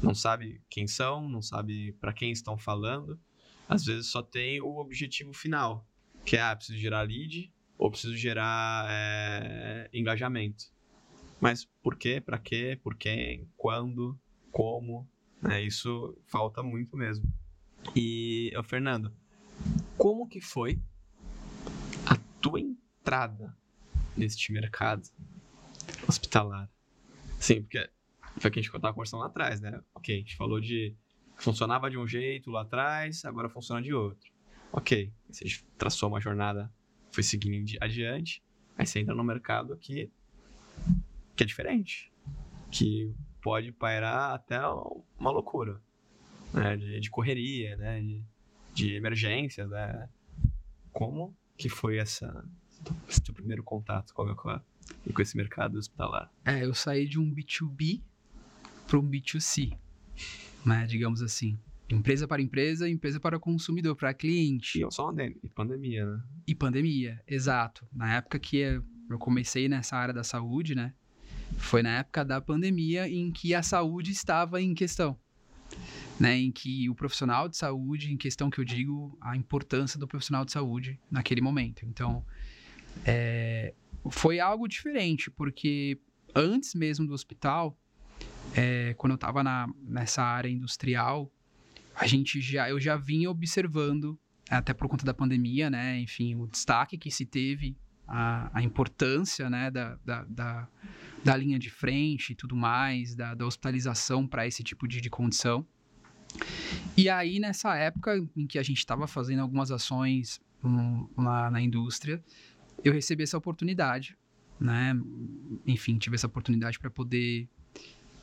Não 0.03 0.15
sabe 0.15 0.63
quem 0.69 0.87
são, 0.87 1.29
não 1.29 1.43
sabe 1.43 1.93
para 1.95 2.13
quem 2.13 2.31
estão 2.31 2.59
falando. 2.59 3.19
Às 3.69 3.85
vezes 3.85 4.07
só 4.07 4.23
tem 4.23 4.61
o 4.61 4.77
objetivo 4.77 5.33
final, 5.33 5.87
que 6.25 6.37
é, 6.37 6.43
ah, 6.43 6.55
preciso 6.55 6.79
gerar 6.79 7.03
lead 7.03 7.53
ou 7.79 7.91
preciso 7.91 8.17
gerar 8.17 8.87
é, 8.89 9.89
engajamento. 9.93 10.65
Mas 11.41 11.65
por 11.83 11.97
quê? 11.97 12.21
Para 12.21 12.39
quê? 12.39 12.79
Por 12.83 12.95
quem? 12.97 13.49
Quando? 13.57 14.19
Como? 14.51 15.09
É, 15.51 15.61
isso 15.61 16.17
falta 16.27 16.63
muito 16.63 16.97
mesmo. 16.97 17.31
E, 17.95 18.53
ô, 18.57 18.63
Fernando, 18.63 19.13
como 19.97 20.29
que 20.29 20.41
foi 20.41 20.81
a 22.07 22.17
tua 22.41 22.61
entrada 22.61 23.57
neste 24.17 24.53
mercado 24.53 25.09
hospitalar? 26.09 26.71
Sim, 27.39 27.63
porque 27.63 27.89
foi 28.39 28.49
o 28.51 28.53
que 28.53 28.59
a 28.59 28.63
gente 28.63 28.75
estava 28.75 28.95
conversando 28.95 29.21
lá 29.21 29.27
atrás, 29.27 29.61
né? 29.61 29.81
Ok, 29.95 30.15
a 30.15 30.19
gente 30.19 30.37
falou 30.37 30.61
de 30.61 30.95
funcionava 31.37 31.91
de 31.91 31.99
um 31.99 32.07
jeito 32.07 32.51
lá 32.51 32.63
atrás, 32.63 33.25
agora 33.25 33.49
funciona 33.49 33.83
de 33.83 33.93
outro. 33.93 34.31
Ok, 34.73 35.13
você 35.31 35.45
traçou 35.77 36.09
uma 36.09 36.21
jornada, 36.21 36.73
foi 37.11 37.23
seguindo 37.23 37.67
adiante, 37.81 38.43
aí 38.77 38.87
você 38.87 39.01
entra 39.01 39.15
no 39.15 39.25
mercado 39.25 39.77
que, 39.77 40.11
é 41.39 41.45
diferente, 41.45 42.13
que 42.71 43.15
pode 43.41 43.73
pairar 43.73 44.35
até 44.35 44.61
uma 45.19 45.31
loucura, 45.31 45.81
né? 46.53 46.77
De, 46.77 47.01
de 47.01 47.11
correria, 47.11 47.77
né? 47.77 48.01
De, 48.01 48.25
de 48.75 49.01
né? 49.01 50.09
Como 50.93 51.37
que 51.57 51.69
foi 51.69 51.99
essa 51.99 52.45
esse 53.09 53.23
teu 53.23 53.35
primeiro 53.35 53.63
contato 53.63 54.13
com, 54.13 54.23
a, 54.23 54.35
com 54.35 55.23
esse 55.23 55.37
mercado 55.37 55.79
hospitalar? 55.79 56.31
É, 56.45 56.65
eu 56.65 56.75
saí 56.75 57.07
de 57.07 57.19
um 57.19 57.35
B2B 57.35 58.03
para 58.87 58.99
um 58.99 59.03
B2C, 59.03 59.77
né? 60.65 60.87
Digamos 60.87 61.23
assim. 61.23 61.59
Empresa 61.89 62.27
para 62.27 62.43
empresa, 62.43 62.89
empresa 62.89 63.21
para 63.21 63.39
consumidor, 63.39 63.95
para 63.95 64.13
cliente. 64.13 64.83
E 64.83 64.91
só 64.91 65.13
e 65.43 65.49
pandemia, 65.49 66.05
né? 66.05 66.23
E 66.47 66.55
pandemia, 66.55 67.23
exato. 67.27 67.87
Na 67.93 68.15
época 68.15 68.39
que 68.39 68.57
eu 68.57 69.19
comecei 69.19 69.69
nessa 69.69 69.97
área 69.97 70.13
da 70.13 70.25
saúde, 70.25 70.75
né? 70.75 70.93
Foi 71.59 71.83
na 71.83 71.99
época 71.99 72.25
da 72.25 72.41
pandemia 72.41 73.09
em 73.09 73.31
que 73.31 73.55
a 73.55 73.63
saúde 73.63 74.11
estava 74.11 74.61
em 74.61 74.75
questão. 74.75 75.19
Né, 76.19 76.39
em 76.39 76.51
que 76.51 76.89
o 76.89 76.95
profissional 76.95 77.47
de 77.47 77.59
saúde, 77.59 78.11
em 78.11 78.17
questão 78.17 78.49
que 78.49 78.59
eu 78.59 78.65
digo, 78.65 79.19
a 79.21 79.37
importância 79.37 79.99
do 79.99 80.09
profissional 80.09 80.47
de 80.47 80.53
saúde 80.53 80.99
naquele 81.11 81.43
momento. 81.43 81.85
Então, 81.85 82.25
é, 83.05 83.75
foi 84.11 84.41
algo 84.41 84.67
diferente, 84.67 85.31
porque 85.31 86.01
antes 86.35 86.75
mesmo 86.75 87.07
do 87.07 87.13
hospital, 87.13 87.79
é, 88.57 88.95
quando 88.95 89.13
eu 89.13 89.17
estava 89.17 89.43
nessa 89.83 90.23
área 90.23 90.49
industrial, 90.49 91.31
a 91.95 92.07
gente 92.07 92.41
já, 92.41 92.69
eu 92.69 92.81
já 92.81 92.97
vinha 92.97 93.31
observando, 93.31 94.19
até 94.49 94.73
por 94.73 94.89
conta 94.89 95.05
da 95.05 95.15
pandemia, 95.15 95.69
né, 95.71 96.01
enfim, 96.01 96.35
o 96.35 96.47
destaque 96.47 96.97
que 96.97 97.11
se 97.11 97.27
teve, 97.27 97.77
a, 98.09 98.51
a 98.59 98.63
importância, 98.63 99.51
né, 99.51 99.71
da, 99.71 99.99
da, 100.05 100.25
da 100.25 100.69
da 101.27 101.37
linha 101.37 101.59
de 101.59 101.69
frente 101.69 102.31
e 102.31 102.35
tudo 102.37 102.55
mais, 102.55 103.17
da, 103.17 103.35
da 103.35 103.45
hospitalização 103.45 104.27
para 104.27 104.47
esse 104.47 104.63
tipo 104.63 104.87
de, 104.87 105.01
de 105.01 105.11
condição. 105.11 105.67
E 106.97 107.09
aí, 107.09 107.41
nessa 107.41 107.75
época 107.77 108.17
em 108.37 108.47
que 108.47 108.59
a 108.59 108.63
gente 108.63 108.79
estava 108.79 109.09
fazendo 109.09 109.41
algumas 109.41 109.73
ações 109.73 110.41
um, 110.63 111.09
lá 111.19 111.51
na 111.51 111.61
indústria, 111.61 112.23
eu 112.85 112.93
recebi 112.93 113.25
essa 113.25 113.37
oportunidade, 113.37 114.17
né? 114.61 114.95
Enfim, 115.67 115.99
tive 115.99 116.15
essa 116.15 116.29
oportunidade 116.29 116.79
para 116.79 116.91
poder 116.91 117.49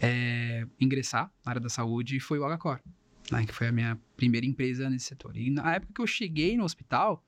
é, 0.03 0.67
ingressar 0.81 1.31
na 1.45 1.51
área 1.51 1.61
da 1.61 1.69
saúde 1.69 2.17
e 2.17 2.19
foi 2.19 2.37
o 2.37 2.43
Agacor, 2.43 2.81
né? 3.31 3.45
Que 3.45 3.53
foi 3.53 3.67
a 3.67 3.71
minha 3.71 3.97
primeira 4.17 4.45
empresa 4.45 4.89
nesse 4.89 5.05
setor. 5.05 5.37
E 5.37 5.49
na 5.49 5.75
época 5.75 5.93
que 5.95 6.01
eu 6.01 6.07
cheguei 6.07 6.57
no 6.57 6.65
hospital, 6.65 7.25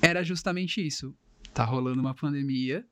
era 0.00 0.22
justamente 0.22 0.86
isso. 0.86 1.12
Tá 1.52 1.64
rolando 1.64 2.00
uma 2.00 2.14
pandemia, 2.14 2.86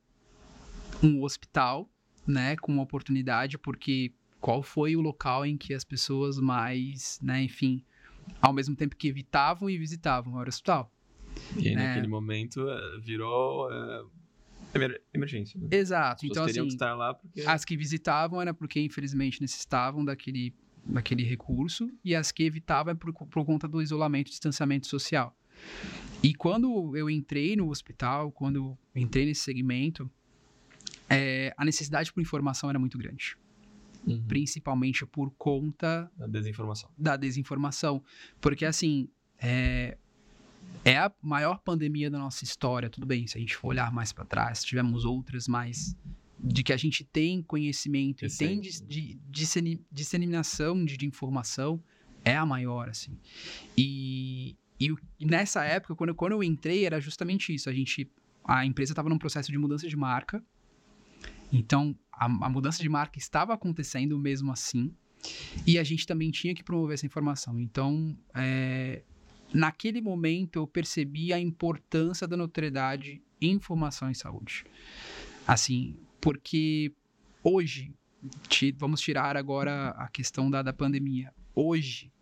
um 1.01 1.23
hospital, 1.23 1.89
né, 2.27 2.57
com 2.57 2.73
uma 2.73 2.83
oportunidade, 2.83 3.57
porque 3.57 4.13
qual 4.41 4.65
foi 4.65 4.97
o 4.97 5.01
local 5.01 5.47
em 5.47 5.57
que 5.57 5.73
as 5.73 5.85
pessoas 5.85 6.41
mais, 6.41 7.21
né, 7.23 7.41
enfim, 7.41 7.85
ao 8.43 8.53
mesmo 8.53 8.75
tempo 8.75 8.97
que 8.97 9.07
evitavam 9.07 9.71
e 9.71 9.79
visitavam 9.79 10.41
era 10.41 10.49
o 10.49 10.49
hospital. 10.49 10.93
E 11.57 11.69
aí, 11.69 11.77
né? 11.77 11.89
naquele 11.89 12.09
momento 12.09 12.69
eh, 12.69 12.99
virou 13.01 13.69
uh, 13.69 14.11
emergência. 15.13 15.59
Né? 15.61 15.69
Exato. 15.71 16.25
As 16.25 16.31
então 16.31 16.45
assim, 16.45 16.63
que 16.63 16.69
estar 16.69 16.95
lá 16.95 17.15
porque 17.15 17.41
as 17.43 17.65
que 17.65 17.77
visitavam 17.77 18.41
era 18.41 18.53
porque 18.53 18.81
infelizmente 18.81 19.41
necessitavam 19.41 20.05
daquele 20.05 20.55
daquele 20.85 21.23
recurso 21.23 21.91
e 22.03 22.15
as 22.15 22.33
que 22.33 22.45
evitavam 22.45 22.93
é 22.93 22.95
por, 22.95 23.13
por 23.13 23.45
conta 23.45 23.69
do 23.69 23.83
isolamento, 23.83 24.31
distanciamento 24.31 24.87
social. 24.87 25.37
E 26.23 26.35
quando 26.35 26.97
eu 26.97 27.11
entrei 27.11 27.57
no 27.57 27.69
hospital, 27.71 28.33
quando 28.33 28.77
entrei 28.95 29.27
nesse 29.27 29.43
segmento, 29.43 30.11
é, 31.09 31.53
a 31.57 31.65
necessidade 31.65 32.13
por 32.13 32.21
informação 32.21 32.71
era 32.71 32.79
muito 32.79 32.99
grande. 32.99 33.37
Uhum. 34.07 34.23
Principalmente 34.27 35.05
por 35.07 35.31
conta 35.37 36.11
da 36.17 36.27
desinformação. 36.27 36.91
Da 36.97 37.17
desinformação. 37.17 38.03
Porque, 38.41 38.65
assim, 38.65 39.09
é, 39.39 39.99
é 40.85 40.97
a 40.97 41.13
maior 41.23 41.59
pandemia 41.59 42.11
da 42.11 42.19
nossa 42.19 42.45
história. 42.45 42.89
Tudo 42.89 43.07
bem, 43.07 43.27
se 43.27 43.37
a 43.37 43.41
gente 43.41 43.57
for 43.57 43.69
olhar 43.69 43.93
mais 43.93 44.13
para 44.13 44.25
trás, 44.25 44.65
tivemos 44.65 45.05
outras, 45.05 45.47
mas 45.49 45.97
de 46.39 46.63
que 46.63 46.73
a 46.73 46.77
gente 46.77 47.05
tem 47.05 47.43
conhecimento 47.43 48.25
e 48.25 48.29
tem 48.29 48.61
de, 48.61 48.81
de, 48.83 49.21
de 49.29 49.81
disseminação 49.91 50.85
de, 50.85 50.97
de, 50.97 51.05
informação 51.05 51.83
é 52.25 52.37
a 52.37 52.47
maior, 52.47 52.89
assim. 52.89 53.19
E, 53.77 54.57
e, 54.79 54.95
nessa 55.21 55.65
época, 55.65 55.97
quando, 55.97 56.15
quando 56.15 56.33
eu 56.33 56.45
entrei, 56.45 56.85
era 56.85 57.01
justamente 57.01 57.53
isso. 57.53 57.69
A 57.69 57.73
gente, 57.73 58.09
a 58.45 58.65
empresa 58.65 58.93
estava 58.93 59.09
num 59.09 59.19
processo 59.19 59.51
de 59.51 59.59
mudança 59.59 59.89
de 59.89 59.97
marca 59.97 60.43
então, 61.53 61.97
a, 62.13 62.27
a 62.27 62.49
mudança 62.49 62.83
de 62.83 62.89
marca 62.89 63.19
estava 63.19 63.55
acontecendo 63.55 64.19
mesmo 64.19 64.53
assim. 64.53 64.95
E 65.67 65.79
a 65.79 65.85
gente 65.85 66.07
também 66.07 66.31
tinha 66.31 66.55
que 66.55 66.63
promover 66.63 66.95
essa 66.95 67.07
informação. 67.07 67.59
Então, 67.59 68.17
é, 68.35 69.03
naquele 69.53 70.01
momento, 70.01 70.59
eu 70.59 70.67
percebi 70.67 71.33
a 71.33 71.39
importância 71.39 72.27
da 72.27 72.37
notoriedade 72.37 73.23
em 73.41 73.53
informação 73.53 74.11
em 74.11 74.15
saúde. 74.15 74.65
Assim, 75.47 75.97
porque 76.21 76.93
hoje, 77.43 77.93
vamos 78.77 79.01
tirar 79.01 79.37
agora 79.37 79.91
a 79.91 80.09
questão 80.09 80.51
da, 80.51 80.63
da 80.63 80.73
pandemia. 80.73 81.33
Hoje, 81.55 82.13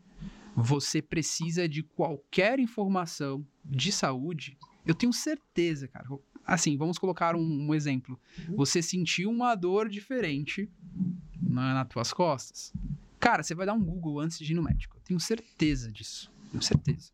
você 0.55 1.03
precisa 1.03 1.69
de 1.69 1.83
qualquer 1.83 2.59
informação 2.59 3.47
de 3.65 3.91
saúde. 3.93 4.57
Eu 4.85 4.95
tenho 4.95 5.13
certeza, 5.13 5.89
cara 5.89 6.07
assim, 6.47 6.77
vamos 6.77 6.97
colocar 6.97 7.35
um, 7.35 7.67
um 7.69 7.75
exemplo. 7.75 8.19
Você 8.55 8.81
sentiu 8.81 9.29
uma 9.31 9.55
dor 9.55 9.89
diferente 9.89 10.71
na, 11.43 11.75
nas 11.75 11.89
tuas 11.89 12.13
costas. 12.13 12.73
Cara, 13.19 13.43
você 13.43 13.55
vai 13.55 13.67
dar 13.67 13.75
um 13.75 13.83
Google 13.83 14.21
antes 14.21 14.39
de 14.39 14.53
ir 14.53 14.55
no 14.55 14.63
médico. 14.63 14.97
Eu 14.97 15.03
tenho 15.03 15.19
certeza 15.19 15.91
disso. 15.91 16.31
Tenho 16.51 16.63
certeza. 16.63 17.11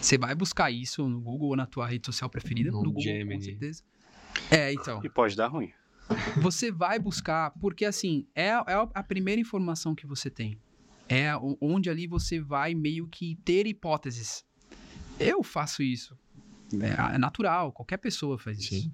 Você 0.00 0.16
vai 0.16 0.34
buscar 0.34 0.70
isso 0.70 1.06
no 1.08 1.20
Google 1.20 1.50
ou 1.50 1.56
na 1.56 1.66
tua 1.66 1.86
rede 1.86 2.06
social 2.06 2.28
preferida. 2.30 2.70
No, 2.70 2.78
no 2.78 2.84
Google, 2.84 3.02
Gemini. 3.02 3.34
com 3.34 3.40
certeza. 3.40 3.82
É, 4.50 4.72
então. 4.72 5.00
E 5.04 5.08
pode 5.08 5.36
dar 5.36 5.48
ruim. 5.48 5.72
Você 6.40 6.72
vai 6.72 6.98
buscar, 6.98 7.50
porque 7.60 7.84
assim, 7.84 8.26
é, 8.34 8.48
é 8.48 8.88
a 8.94 9.02
primeira 9.02 9.40
informação 9.40 9.94
que 9.94 10.06
você 10.06 10.28
tem. 10.30 10.58
É 11.08 11.32
onde 11.60 11.90
ali 11.90 12.06
você 12.06 12.40
vai 12.40 12.74
meio 12.74 13.06
que 13.08 13.36
ter 13.44 13.66
hipóteses. 13.66 14.44
Eu 15.18 15.42
faço 15.42 15.82
isso. 15.82 16.16
É, 16.80 17.14
é 17.16 17.18
natural, 17.18 17.72
qualquer 17.72 17.96
pessoa 17.96 18.38
faz 18.38 18.58
Sim. 18.58 18.76
isso. 18.76 18.92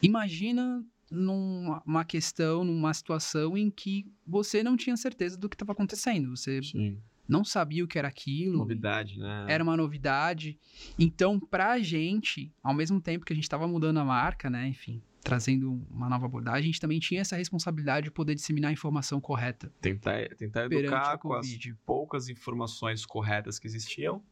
Imagina 0.00 0.84
numa 1.10 2.04
questão, 2.04 2.64
numa 2.64 2.94
situação 2.94 3.56
em 3.56 3.70
que 3.70 4.06
você 4.26 4.62
não 4.62 4.76
tinha 4.76 4.96
certeza 4.96 5.36
do 5.36 5.48
que 5.48 5.54
estava 5.54 5.72
acontecendo. 5.72 6.34
Você 6.36 6.62
Sim. 6.62 6.98
Não 7.28 7.44
sabia 7.44 7.84
o 7.84 7.88
que 7.88 7.98
era 7.98 8.08
aquilo. 8.08 8.58
Novidade, 8.58 9.18
né? 9.18 9.46
Era 9.48 9.62
uma 9.62 9.76
novidade. 9.76 10.58
Então, 10.98 11.38
pra 11.38 11.78
gente, 11.78 12.52
ao 12.62 12.74
mesmo 12.74 13.00
tempo 13.00 13.24
que 13.24 13.32
a 13.32 13.36
gente 13.36 13.44
estava 13.44 13.66
mudando 13.66 13.98
a 13.98 14.04
marca, 14.04 14.50
né? 14.50 14.66
Enfim, 14.68 15.02
trazendo 15.22 15.84
uma 15.90 16.08
nova 16.08 16.26
abordagem, 16.26 16.60
a 16.60 16.66
gente 16.66 16.80
também 16.80 16.98
tinha 16.98 17.20
essa 17.20 17.36
responsabilidade 17.36 18.04
de 18.04 18.10
poder 18.10 18.34
disseminar 18.34 18.70
a 18.70 18.72
informação 18.72 19.20
correta. 19.20 19.72
Tentar, 19.80 20.28
tentar 20.36 20.64
educar 20.64 21.18
com 21.18 21.32
as 21.32 21.48
poucas 21.86 22.28
informações 22.28 23.06
corretas 23.06 23.58
que 23.58 23.66
existiam. 23.66 24.22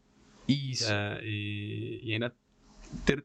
Isso. 0.49 0.91
É, 0.91 1.21
e, 1.23 2.01
e 2.03 2.13
ainda 2.13 2.35
ter, 3.05 3.25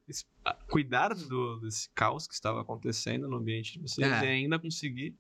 cuidar 0.70 1.14
do, 1.16 1.60
desse 1.60 1.90
caos 1.90 2.28
que 2.28 2.34
estava 2.34 2.62
acontecendo 2.62 3.28
no 3.28 3.38
ambiente 3.38 3.74
de 3.74 3.80
vocês 3.80 4.08
é. 4.08 4.26
e 4.26 4.28
ainda 4.28 4.60
conseguir 4.60 5.16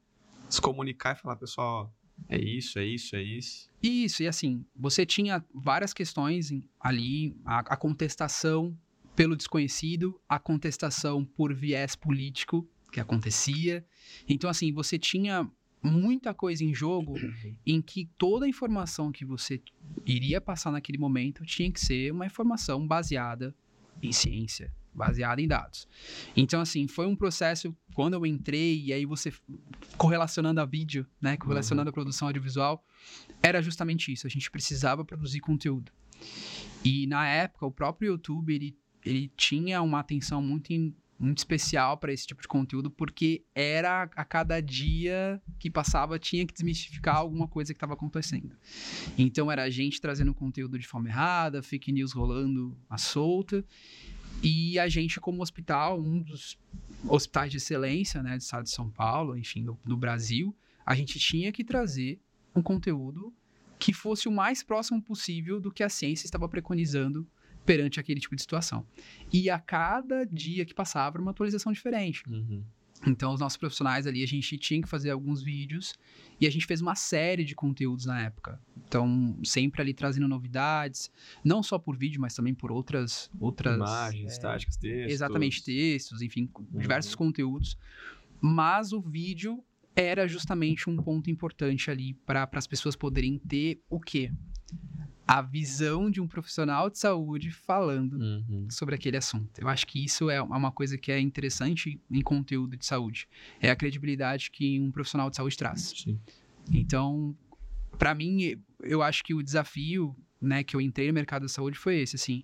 se 0.49 0.61
comunicar 0.61 1.15
e 1.15 1.19
falar, 1.19 1.35
pessoal, 1.35 1.91
é 2.27 2.39
isso, 2.39 2.79
é 2.79 2.85
isso, 2.85 3.15
é 3.15 3.21
isso. 3.21 3.69
Isso, 3.81 4.23
e 4.23 4.27
assim, 4.27 4.65
você 4.75 5.05
tinha 5.05 5.43
várias 5.53 5.93
questões 5.93 6.51
ali, 6.79 7.35
a, 7.45 7.59
a 7.59 7.77
contestação 7.77 8.77
pelo 9.15 9.35
desconhecido, 9.35 10.19
a 10.27 10.39
contestação 10.39 11.23
por 11.23 11.53
viés 11.53 11.95
político 11.95 12.67
que 12.91 12.99
acontecia. 12.99 13.85
Então, 14.27 14.49
assim, 14.49 14.71
você 14.71 14.97
tinha 14.97 15.49
muita 15.81 16.33
coisa 16.33 16.63
em 16.63 16.73
jogo 16.73 17.15
em 17.65 17.81
que 17.81 18.09
toda 18.17 18.45
a 18.45 18.49
informação 18.49 19.11
que 19.11 19.23
você 19.23 19.61
iria 20.05 20.41
passar 20.41 20.71
naquele 20.71 20.97
momento 20.97 21.45
tinha 21.45 21.71
que 21.71 21.79
ser 21.79 22.11
uma 22.11 22.25
informação 22.25 22.85
baseada 22.85 23.55
em 24.01 24.11
ciência, 24.11 24.73
baseada 24.95 25.41
em 25.41 25.47
dados. 25.47 25.87
Então, 26.35 26.61
assim, 26.61 26.87
foi 26.87 27.05
um 27.05 27.15
processo, 27.15 27.75
quando 27.93 28.13
eu 28.13 28.25
entrei, 28.25 28.81
e 28.85 28.93
aí 28.93 29.05
você 29.05 29.33
correlacionando 29.97 30.61
a 30.61 30.65
vídeo, 30.65 31.05
né, 31.21 31.37
correlacionando 31.37 31.89
a 31.89 31.93
produção 31.93 32.27
audiovisual, 32.27 32.83
era 33.41 33.61
justamente 33.61 34.11
isso, 34.11 34.25
a 34.25 34.29
gente 34.29 34.49
precisava 34.49 35.03
produzir 35.03 35.39
conteúdo. 35.39 35.91
E 36.83 37.07
na 37.07 37.27
época, 37.27 37.65
o 37.65 37.71
próprio 37.71 38.11
YouTube, 38.11 38.53
ele, 38.53 38.77
ele 39.03 39.31
tinha 39.35 39.81
uma 39.81 39.99
atenção 39.99 40.41
muito, 40.41 40.71
in, 40.71 40.95
muito 41.17 41.39
especial 41.39 41.97
para 41.97 42.13
esse 42.13 42.27
tipo 42.27 42.41
de 42.41 42.47
conteúdo, 42.47 42.91
porque 42.91 43.43
era 43.55 44.03
a 44.03 44.25
cada 44.25 44.61
dia 44.61 45.41
que 45.57 45.69
passava, 45.69 46.19
tinha 46.19 46.45
que 46.45 46.53
desmistificar 46.53 47.17
alguma 47.17 47.47
coisa 47.47 47.73
que 47.73 47.77
estava 47.77 47.93
acontecendo. 47.93 48.55
Então, 49.17 49.51
era 49.51 49.63
a 49.63 49.69
gente 49.69 49.99
trazendo 49.99 50.33
conteúdo 50.33 50.77
de 50.77 50.87
forma 50.87 51.09
errada, 51.09 51.63
fake 51.63 51.91
news 51.91 52.13
rolando 52.13 52.77
à 52.89 52.97
solta, 52.97 53.65
e 54.43 54.77
a 54.79 54.87
gente, 54.87 55.19
como 55.19 55.41
hospital, 55.41 55.99
um 55.99 56.21
dos 56.21 56.57
hospitais 57.07 57.51
de 57.51 57.57
excelência, 57.57 58.21
né, 58.21 58.37
do 58.37 58.41
estado 58.41 58.63
de 58.63 58.71
São 58.71 58.89
Paulo, 58.89 59.37
enfim, 59.37 59.63
do, 59.63 59.77
do 59.83 59.97
Brasil, 59.97 60.55
a 60.85 60.95
gente 60.95 61.19
tinha 61.19 61.51
que 61.51 61.63
trazer 61.63 62.19
um 62.55 62.61
conteúdo 62.61 63.33
que 63.77 63.93
fosse 63.93 64.27
o 64.27 64.31
mais 64.31 64.63
próximo 64.63 65.01
possível 65.01 65.59
do 65.59 65.71
que 65.71 65.83
a 65.83 65.89
ciência 65.89 66.25
estava 66.25 66.47
preconizando 66.47 67.27
perante 67.65 67.99
aquele 67.99 68.19
tipo 68.19 68.35
de 68.35 68.41
situação. 68.41 68.85
E 69.33 69.49
a 69.49 69.59
cada 69.59 70.25
dia 70.25 70.65
que 70.65 70.73
passava, 70.73 71.19
uma 71.19 71.31
atualização 71.31 71.71
diferente. 71.71 72.23
Uhum. 72.29 72.63
Então, 73.05 73.33
os 73.33 73.39
nossos 73.39 73.57
profissionais 73.57 74.07
ali, 74.07 74.23
a 74.23 74.27
gente 74.27 74.57
tinha 74.57 74.81
que 74.81 74.87
fazer 74.87 75.11
alguns 75.11 75.41
vídeos 75.41 75.93
e 76.39 76.47
a 76.47 76.49
gente 76.49 76.65
fez 76.65 76.81
uma 76.81 76.95
série 76.95 77.43
de 77.43 77.53
conteúdos 77.53 78.05
na 78.05 78.21
época. 78.21 78.59
Então, 78.87 79.37
sempre 79.43 79.81
ali 79.81 79.93
trazendo 79.93 80.27
novidades, 80.27 81.11
não 81.43 81.61
só 81.61 81.77
por 81.77 81.97
vídeo, 81.97 82.19
mas 82.21 82.33
também 82.33 82.53
por 82.53 82.71
outras. 82.71 83.29
outras 83.39 83.77
Imagens, 83.77 84.23
é, 84.23 84.27
estáticas, 84.27 84.77
textos. 84.77 85.13
Exatamente, 85.13 85.63
textos, 85.63 86.21
enfim, 86.21 86.49
diversos 86.71 87.15
conteúdos. 87.15 87.77
Mas 88.41 88.91
o 88.91 89.01
vídeo 89.01 89.63
era 89.95 90.27
justamente 90.27 90.89
um 90.89 90.97
ponto 90.97 91.29
importante 91.29 91.89
ali 91.89 92.13
para 92.25 92.49
as 92.51 92.67
pessoas 92.67 92.95
poderem 92.95 93.37
ter 93.37 93.81
o 93.89 93.99
quê? 93.99 94.31
A 95.27 95.41
visão 95.41 96.09
de 96.11 96.21
um 96.21 96.27
profissional 96.27 96.89
de 96.89 96.99
saúde 96.99 97.49
falando 97.51 98.13
Uhum. 98.17 98.67
sobre 98.69 98.93
aquele 98.95 99.17
assunto. 99.17 99.59
Eu 99.59 99.67
acho 99.67 99.87
que 99.87 100.03
isso 100.03 100.29
é 100.29 100.41
uma 100.41 100.71
coisa 100.71 100.97
que 100.97 101.11
é 101.11 101.19
interessante 101.19 101.99
em 102.11 102.21
conteúdo 102.21 102.77
de 102.77 102.85
saúde. 102.85 103.27
É 103.59 103.71
a 103.71 103.75
credibilidade 103.75 104.51
que 104.51 104.79
um 104.79 104.91
profissional 104.91 105.29
de 105.29 105.35
saúde 105.35 105.57
traz. 105.57 105.93
Sim. 105.95 106.19
Então, 106.71 107.35
para 107.97 108.13
mim, 108.13 108.55
eu 108.81 109.01
acho 109.01 109.23
que 109.23 109.33
o 109.33 109.41
desafio, 109.41 110.15
né, 110.39 110.63
que 110.63 110.75
eu 110.75 110.81
entrei 110.81 111.07
no 111.07 111.13
mercado 111.13 111.43
da 111.43 111.49
saúde 111.49 111.77
foi 111.77 111.97
esse, 111.99 112.15
assim, 112.15 112.43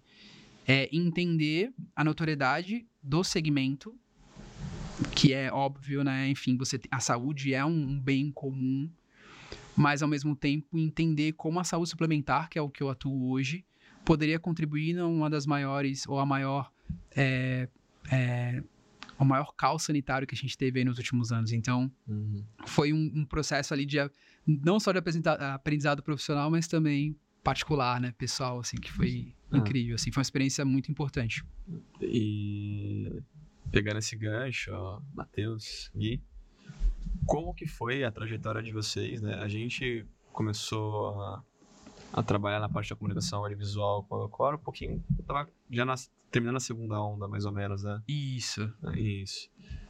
é 0.67 0.89
entender 0.95 1.71
a 1.95 2.03
notoriedade 2.03 2.87
do 3.01 3.23
segmento, 3.23 3.95
que 5.15 5.33
é 5.33 5.51
óbvio, 5.51 6.03
né, 6.03 6.29
enfim, 6.29 6.55
você 6.57 6.79
a 6.89 6.99
saúde 6.99 7.53
é 7.53 7.65
um, 7.65 7.69
um 7.71 7.99
bem 7.99 8.31
comum, 8.31 8.89
mas 9.81 10.01
ao 10.03 10.07
mesmo 10.07 10.35
tempo 10.35 10.77
entender 10.77 11.33
como 11.33 11.59
a 11.59 11.63
saúde 11.63 11.89
suplementar, 11.89 12.49
que 12.49 12.57
é 12.59 12.61
o 12.61 12.69
que 12.69 12.83
eu 12.83 12.89
atuo 12.89 13.29
hoje, 13.31 13.65
poderia 14.05 14.39
contribuir 14.39 14.93
numa 14.93 15.29
das 15.29 15.45
maiores 15.45 16.07
ou 16.07 16.19
a 16.19 16.25
maior 16.25 16.71
é, 17.15 17.67
é, 18.11 18.63
o 19.17 19.25
maior 19.25 19.53
caos 19.55 19.83
sanitário 19.83 20.27
que 20.27 20.35
a 20.35 20.37
gente 20.37 20.57
teve 20.57 20.79
aí 20.79 20.85
nos 20.85 20.97
últimos 20.97 21.31
anos. 21.31 21.51
Então, 21.51 21.91
Uhum. 22.07 22.43
foi 22.65 22.91
um, 22.93 23.11
um 23.15 23.25
processo 23.25 23.73
ali 23.73 23.85
de 23.85 23.97
não 24.45 24.79
só 24.79 24.91
de 24.91 24.99
aprendizado 25.53 26.01
profissional, 26.03 26.49
mas 26.49 26.67
também 26.67 27.15
particular, 27.43 27.99
né, 27.99 28.11
pessoal, 28.17 28.59
assim, 28.59 28.77
que 28.77 28.91
foi 28.91 29.33
Ah. 29.51 29.57
incrível, 29.57 29.95
assim, 29.95 30.11
foi 30.11 30.19
uma 30.21 30.23
experiência 30.23 30.63
muito 30.63 30.91
importante. 30.91 31.43
E 32.01 33.21
pegando 33.71 33.99
esse 33.99 34.15
gancho, 34.15 34.71
Matheus, 35.13 35.91
Gui, 35.95 36.21
como 37.25 37.53
que 37.53 37.67
foi 37.67 38.03
a 38.03 38.11
trajetória 38.11 38.61
de 38.61 38.71
vocês, 38.71 39.21
né? 39.21 39.35
A 39.35 39.47
gente 39.47 40.05
começou 40.33 41.21
a, 41.21 41.43
a 42.13 42.23
trabalhar 42.23 42.59
na 42.59 42.69
parte 42.69 42.89
da 42.89 42.95
comunicação 42.95 43.39
audiovisual 43.43 44.03
com 44.03 44.23
a 44.23 44.29
Cora 44.29 44.55
um 44.55 44.59
pouquinho, 44.59 45.03
eu 45.17 45.23
tava 45.25 45.49
já 45.69 45.85
na- 45.85 45.95
terminando 46.29 46.57
a 46.57 46.61
segunda 46.61 47.01
onda, 47.01 47.27
mais 47.27 47.45
ou 47.45 47.51
menos, 47.51 47.83
né? 47.83 48.01
Isso. 48.07 48.61
É 48.93 48.99
Isso. 48.99 49.49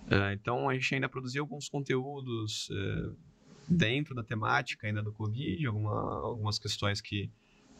É, 0.10 0.34
então 0.34 0.68
a 0.68 0.74
gente 0.74 0.94
ainda 0.96 1.08
produziu 1.08 1.44
alguns 1.44 1.70
conteúdos 1.70 2.70
é, 2.72 3.10
dentro 3.68 4.14
da 4.16 4.24
temática 4.24 4.88
ainda 4.88 5.02
do 5.02 5.12
Covid, 5.14 5.66
alguma- 5.68 6.22
algumas 6.26 6.58
questões 6.60 7.00
que 7.00 7.32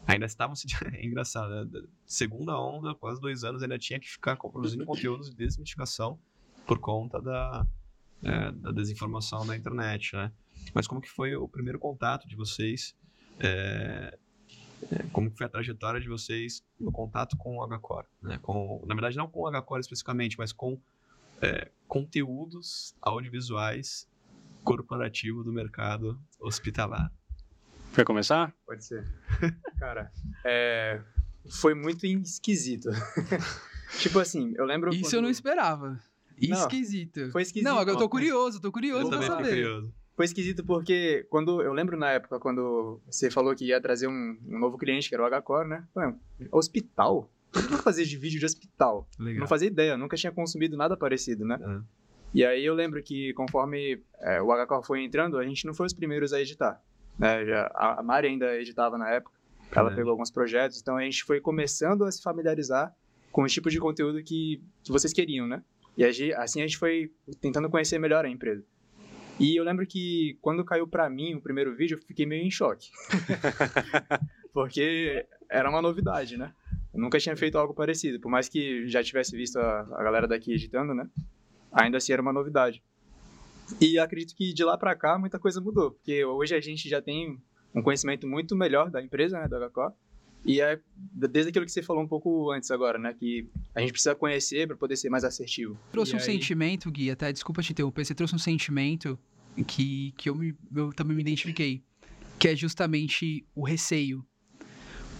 ainda 0.06 0.24
estavam 0.26 0.54
se. 0.56 0.66
É 0.96 1.04
engraçado, 1.04 1.64
né? 1.66 1.82
Segunda 2.06 2.58
onda, 2.58 2.94
quase 2.94 3.20
dois 3.20 3.44
anos, 3.44 3.62
ainda 3.62 3.78
tinha 3.78 3.98
que 4.00 4.08
ficar 4.08 4.36
produzindo 4.36 4.84
conteúdos 4.86 5.30
de 5.30 5.36
desmitificação 5.36 6.18
por 6.66 6.78
conta 6.78 7.20
da, 7.20 7.66
é, 8.22 8.52
da 8.52 8.70
desinformação 8.70 9.46
da 9.46 9.56
internet, 9.56 10.14
né? 10.14 10.32
Mas 10.74 10.86
como 10.86 11.00
que 11.00 11.10
foi 11.10 11.34
o 11.34 11.48
primeiro 11.48 11.78
contato 11.78 12.28
de 12.28 12.36
vocês? 12.36 12.94
é, 13.42 14.18
é, 14.90 15.02
como 15.12 15.30
que 15.30 15.36
foi 15.36 15.46
a 15.46 15.48
trajetória 15.48 16.00
de 16.00 16.08
vocês 16.08 16.64
no 16.78 16.92
contato 16.92 17.36
com 17.36 17.58
o 17.58 17.66
HCore? 17.66 18.06
Né? 18.22 18.38
Com, 18.42 18.82
na 18.86 18.94
verdade, 18.94 19.16
não 19.16 19.28
com 19.28 19.40
o 19.40 19.50
HCore 19.50 19.80
especificamente, 19.80 20.36
mas 20.38 20.52
com 20.52 20.80
é, 21.40 21.70
conteúdos 21.88 22.94
audiovisuais 23.00 24.08
corporativo 24.64 25.42
do 25.42 25.52
mercado 25.52 26.20
hospitalar. 26.38 27.12
Quer 27.94 28.04
começar? 28.04 28.54
Pode 28.64 28.84
ser. 28.84 29.04
Cara, 29.78 30.10
é, 30.44 31.02
foi 31.50 31.74
muito 31.74 32.06
esquisito. 32.06 32.88
tipo 33.98 34.18
assim, 34.18 34.54
eu 34.56 34.64
lembro. 34.64 34.94
Isso 34.94 35.02
quando... 35.02 35.14
eu 35.14 35.22
não 35.22 35.30
esperava. 35.30 36.00
Não, 36.48 36.58
Esquisito. 36.58 37.30
Foi 37.30 37.42
esquisito. 37.42 37.68
Não, 37.68 37.78
agora 37.78 37.96
eu 37.96 38.00
tô 38.00 38.08
curioso, 38.08 38.60
tô 38.60 38.70
curioso 38.72 39.04
Eu 39.12 39.18
pra 39.18 39.22
saber. 39.22 39.48
curioso. 39.48 39.92
Foi 40.14 40.24
esquisito 40.26 40.64
porque 40.64 41.26
quando 41.30 41.62
eu 41.62 41.72
lembro 41.72 41.96
na 41.96 42.10
época 42.10 42.38
quando 42.38 43.00
você 43.10 43.30
falou 43.30 43.54
que 43.54 43.64
ia 43.66 43.80
trazer 43.80 44.06
um, 44.08 44.38
um 44.46 44.58
novo 44.58 44.76
cliente, 44.76 45.08
que 45.08 45.14
era 45.14 45.24
o 45.24 45.42
HCore, 45.42 45.68
né? 45.68 45.84
Falei, 45.94 46.14
hospital? 46.50 47.30
O 47.48 47.52
que 47.52 47.64
eu 47.66 47.68
vou 47.70 47.78
fazer 47.78 48.04
de 48.04 48.16
vídeo 48.16 48.38
de 48.38 48.46
hospital? 48.46 49.08
Legal. 49.18 49.40
Não 49.40 49.46
fazia 49.46 49.68
ideia, 49.68 49.96
nunca 49.96 50.16
tinha 50.16 50.30
consumido 50.32 50.76
nada 50.76 50.96
parecido, 50.96 51.44
né? 51.44 51.58
É. 51.60 51.80
E 52.34 52.44
aí 52.44 52.64
eu 52.64 52.74
lembro 52.74 53.02
que 53.02 53.32
conforme 53.34 54.02
é, 54.20 54.40
o 54.40 54.46
HCore 54.66 54.86
foi 54.86 55.02
entrando, 55.04 55.38
a 55.38 55.44
gente 55.44 55.66
não 55.66 55.74
foi 55.74 55.86
os 55.86 55.92
primeiros 55.92 56.32
a 56.32 56.40
editar. 56.40 56.80
Né? 57.18 57.44
Já, 57.44 57.70
a 57.74 58.00
a 58.00 58.02
Mari 58.02 58.28
ainda 58.28 58.54
editava 58.58 58.96
na 58.96 59.08
época, 59.10 59.36
ela 59.74 59.92
É. 59.92 59.94
pegou 59.94 60.10
alguns 60.12 60.30
projetos, 60.30 60.80
então 60.80 60.96
a 60.96 61.02
gente 61.02 61.24
foi 61.24 61.40
começando 61.40 62.04
a 62.04 62.12
se 62.12 62.22
familiarizar 62.22 62.94
com 63.30 63.42
o 63.42 63.46
tipo 63.46 63.70
de 63.70 63.78
conteúdo 63.78 64.22
que, 64.22 64.62
que 64.82 64.92
vocês 64.92 65.12
queriam, 65.12 65.46
né? 65.46 65.62
E 65.96 66.04
assim 66.04 66.60
a 66.60 66.66
gente 66.66 66.78
foi 66.78 67.10
tentando 67.40 67.68
conhecer 67.68 67.98
melhor 67.98 68.24
a 68.24 68.28
empresa. 68.28 68.64
E 69.38 69.56
eu 69.56 69.64
lembro 69.64 69.86
que 69.86 70.38
quando 70.40 70.64
caiu 70.64 70.86
pra 70.86 71.08
mim 71.08 71.34
o 71.34 71.40
primeiro 71.40 71.74
vídeo, 71.74 71.96
eu 71.98 72.02
fiquei 72.06 72.26
meio 72.26 72.44
em 72.44 72.50
choque. 72.50 72.90
Porque 74.52 75.26
era 75.50 75.68
uma 75.68 75.80
novidade, 75.82 76.36
né? 76.36 76.52
Eu 76.92 77.00
nunca 77.00 77.18
tinha 77.18 77.36
feito 77.36 77.56
algo 77.56 77.74
parecido. 77.74 78.20
Por 78.20 78.30
mais 78.30 78.48
que 78.48 78.86
já 78.86 79.02
tivesse 79.02 79.36
visto 79.36 79.58
a, 79.58 79.80
a 79.80 80.02
galera 80.02 80.28
daqui 80.28 80.52
editando, 80.52 80.94
né? 80.94 81.08
Ainda 81.72 81.96
assim 81.96 82.12
era 82.12 82.20
uma 82.20 82.32
novidade. 82.32 82.82
E 83.80 83.98
acredito 83.98 84.36
que 84.36 84.52
de 84.52 84.62
lá 84.62 84.76
pra 84.76 84.94
cá 84.94 85.18
muita 85.18 85.38
coisa 85.38 85.60
mudou. 85.60 85.92
Porque 85.92 86.24
hoje 86.24 86.54
a 86.54 86.60
gente 86.60 86.88
já 86.88 87.00
tem 87.00 87.40
um 87.74 87.82
conhecimento 87.82 88.26
muito 88.26 88.54
melhor 88.54 88.90
da 88.90 89.02
empresa, 89.02 89.40
né? 89.40 89.48
Da 89.48 89.68
HCO. 89.70 89.92
E 90.44 90.60
é 90.60 90.80
desde 90.96 91.50
aquilo 91.50 91.64
que 91.64 91.70
você 91.70 91.82
falou 91.82 92.02
um 92.02 92.08
pouco 92.08 92.50
antes 92.50 92.70
agora, 92.70 92.98
né? 92.98 93.14
Que 93.14 93.48
a 93.74 93.80
gente 93.80 93.92
precisa 93.92 94.14
conhecer 94.14 94.66
para 94.66 94.76
poder 94.76 94.96
ser 94.96 95.08
mais 95.08 95.22
assertivo. 95.24 95.78
trouxe 95.92 96.12
E 96.12 96.14
um 96.16 96.18
aí- 96.18 96.24
sentimento, 96.24 96.90
Gui, 96.90 97.10
até 97.10 97.32
desculpa 97.32 97.62
te 97.62 97.72
interromper, 97.72 98.04
você 98.04 98.14
trouxe 98.14 98.34
um 98.34 98.38
sentimento 98.38 99.18
que, 99.66 100.12
que 100.16 100.28
eu, 100.28 100.34
me- 100.34 100.56
eu 100.74 100.92
também 100.92 101.14
me 101.16 101.22
identifiquei, 101.22 101.82
que 102.38 102.48
é 102.48 102.56
justamente 102.56 103.46
o 103.54 103.64
receio. 103.64 104.26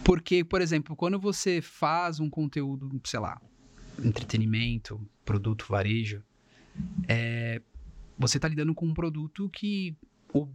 Porque, 0.05 0.43
por 0.43 0.61
exemplo, 0.61 0.97
quando 0.97 1.21
você 1.21 1.61
faz 1.63 2.19
um 2.19 2.29
conteúdo, 2.29 2.91
sei 3.05 3.21
lá, 3.21 3.41
entretenimento, 4.05 5.01
produto 5.25 5.67
varejo, 5.69 6.23
é, 7.09 7.63
você 8.19 8.39
está 8.39 8.49
lidando 8.49 8.75
com 8.75 8.87
um 8.87 8.95
produto 8.95 9.49
que 9.51 9.97
o, 10.33 10.49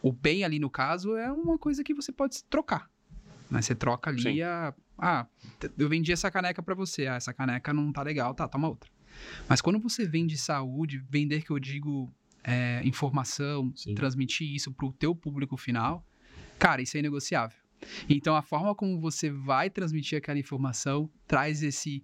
o 0.00 0.12
bem 0.12 0.44
ali 0.44 0.58
no 0.58 0.70
caso 0.70 1.14
é 1.16 1.30
uma 1.30 1.58
coisa 1.58 1.84
que 1.84 1.92
você 1.92 2.10
pode 2.12 2.42
trocar. 2.44 2.90
Né? 3.50 3.62
Você 3.62 3.74
troca 3.74 4.10
ali 4.10 4.22
Sim. 4.22 4.42
a. 4.42 4.74
Ah, 4.96 5.26
eu 5.76 5.88
vendi 5.88 6.12
essa 6.12 6.30
caneca 6.30 6.62
para 6.62 6.74
você. 6.74 7.06
Ah, 7.06 7.14
essa 7.16 7.32
caneca 7.32 7.72
não 7.72 7.92
tá 7.92 8.02
legal, 8.02 8.34
tá, 8.34 8.46
toma 8.48 8.68
outra. 8.68 8.90
Mas 9.48 9.60
quando 9.60 9.78
você 9.78 10.06
vende 10.06 10.36
saúde, 10.36 10.98
vender 11.08 11.42
que 11.42 11.50
eu 11.50 11.58
digo 11.58 12.12
é, 12.42 12.80
informação, 12.84 13.72
Sim. 13.74 13.94
transmitir 13.94 14.52
isso 14.54 14.72
pro 14.72 14.92
teu 14.92 15.14
público 15.14 15.56
final, 15.56 16.04
cara, 16.58 16.82
isso 16.82 16.96
é 16.96 17.00
inegociável. 17.00 17.56
Então 18.08 18.34
a 18.34 18.42
forma 18.42 18.74
como 18.74 18.98
você 19.00 19.30
vai 19.30 19.68
transmitir 19.68 20.16
aquela 20.18 20.38
informação 20.38 21.10
traz 21.26 21.62
esse 21.62 22.02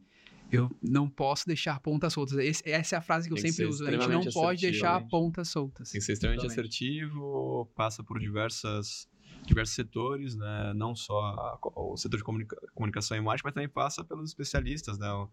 Eu 0.52 0.68
não 0.82 1.08
posso 1.08 1.46
deixar 1.46 1.78
pontas 1.80 2.12
soltas. 2.12 2.36
Esse- 2.38 2.68
essa 2.68 2.96
é 2.96 2.98
a 2.98 3.00
frase 3.00 3.28
que 3.28 3.32
eu 3.32 3.36
que 3.36 3.48
sempre 3.48 3.66
uso. 3.66 3.86
A 3.86 3.90
gente 3.92 4.08
não 4.08 4.24
pode 4.24 4.60
deixar 4.60 4.96
assertivo, 4.96 5.10
pontas 5.10 5.48
soltas. 5.48 5.90
Tem 5.92 6.00
que 6.00 6.04
ser 6.04 6.12
extremamente 6.14 6.44
assertivo, 6.46 7.70
passa 7.76 8.02
por 8.02 8.18
diversas, 8.18 9.08
diversos 9.44 9.74
setores, 9.74 10.34
né? 10.36 10.72
Não 10.74 10.94
só 10.94 11.18
a- 11.20 11.58
o 11.76 11.96
setor 11.96 12.16
de 12.18 12.24
comunica- 12.24 12.56
comunicação 12.74 13.16
e 13.16 13.20
marketing, 13.20 13.44
mas 13.46 13.54
também 13.54 13.68
passa 13.68 14.04
pelos 14.04 14.30
especialistas, 14.30 14.98
né? 14.98 15.10
O- 15.12 15.28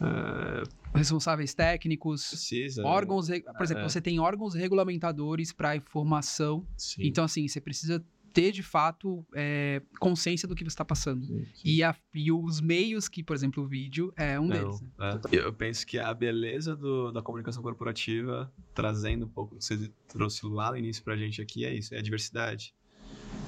é, 0.00 0.62
Responsáveis 0.98 1.54
técnicos, 1.54 2.28
precisa. 2.28 2.84
órgãos, 2.84 3.28
re- 3.28 3.42
por 3.42 3.62
exemplo, 3.62 3.84
É. 3.84 3.88
você 3.88 4.00
tem 4.00 4.18
órgãos 4.18 4.54
regulamentadores 4.54 5.52
para 5.52 5.76
informação. 5.76 6.66
Sim, 6.76 7.02
Então, 7.06 7.24
assim, 7.24 7.46
você 7.46 7.60
precisa 7.60 8.04
ter 8.32 8.52
de 8.52 8.62
fato 8.62 9.26
é, 9.34 9.82
consciência 9.98 10.46
do 10.48 10.54
que 10.54 10.62
você 10.62 10.68
está 10.68 10.84
passando. 10.84 11.26
sim, 11.26 11.44
sim. 11.46 11.60
E, 11.64 11.82
a- 11.82 11.96
e 12.14 12.30
os 12.30 12.60
meios 12.60 13.08
que, 13.08 13.22
por 13.24 13.34
exemplo, 13.34 13.64
o 13.64 13.66
vídeo 13.66 14.12
é 14.16 14.38
um 14.38 14.46
Não, 14.46 14.56
deles. 14.56 14.80
né? 14.80 14.88
é. 15.32 15.36
Eu 15.36 15.52
penso 15.52 15.84
que 15.86 15.98
a 15.98 16.14
beleza 16.14 16.76
do- 16.76 17.10
da 17.12 17.20
comunicação 17.22 17.60
corporativa, 17.62 18.52
trazendo 18.72 19.26
um 19.26 19.28
pouco 19.28 19.60
você 19.60 19.90
trouxe 20.08 20.46
lá 20.46 20.70
no 20.70 20.76
início 20.76 21.02
pra 21.02 21.16
gente 21.16 21.42
aqui, 21.42 21.64
é 21.64 21.74
isso, 21.74 21.92
é 21.94 21.98
a 21.98 22.02
diversidade. 22.02 22.72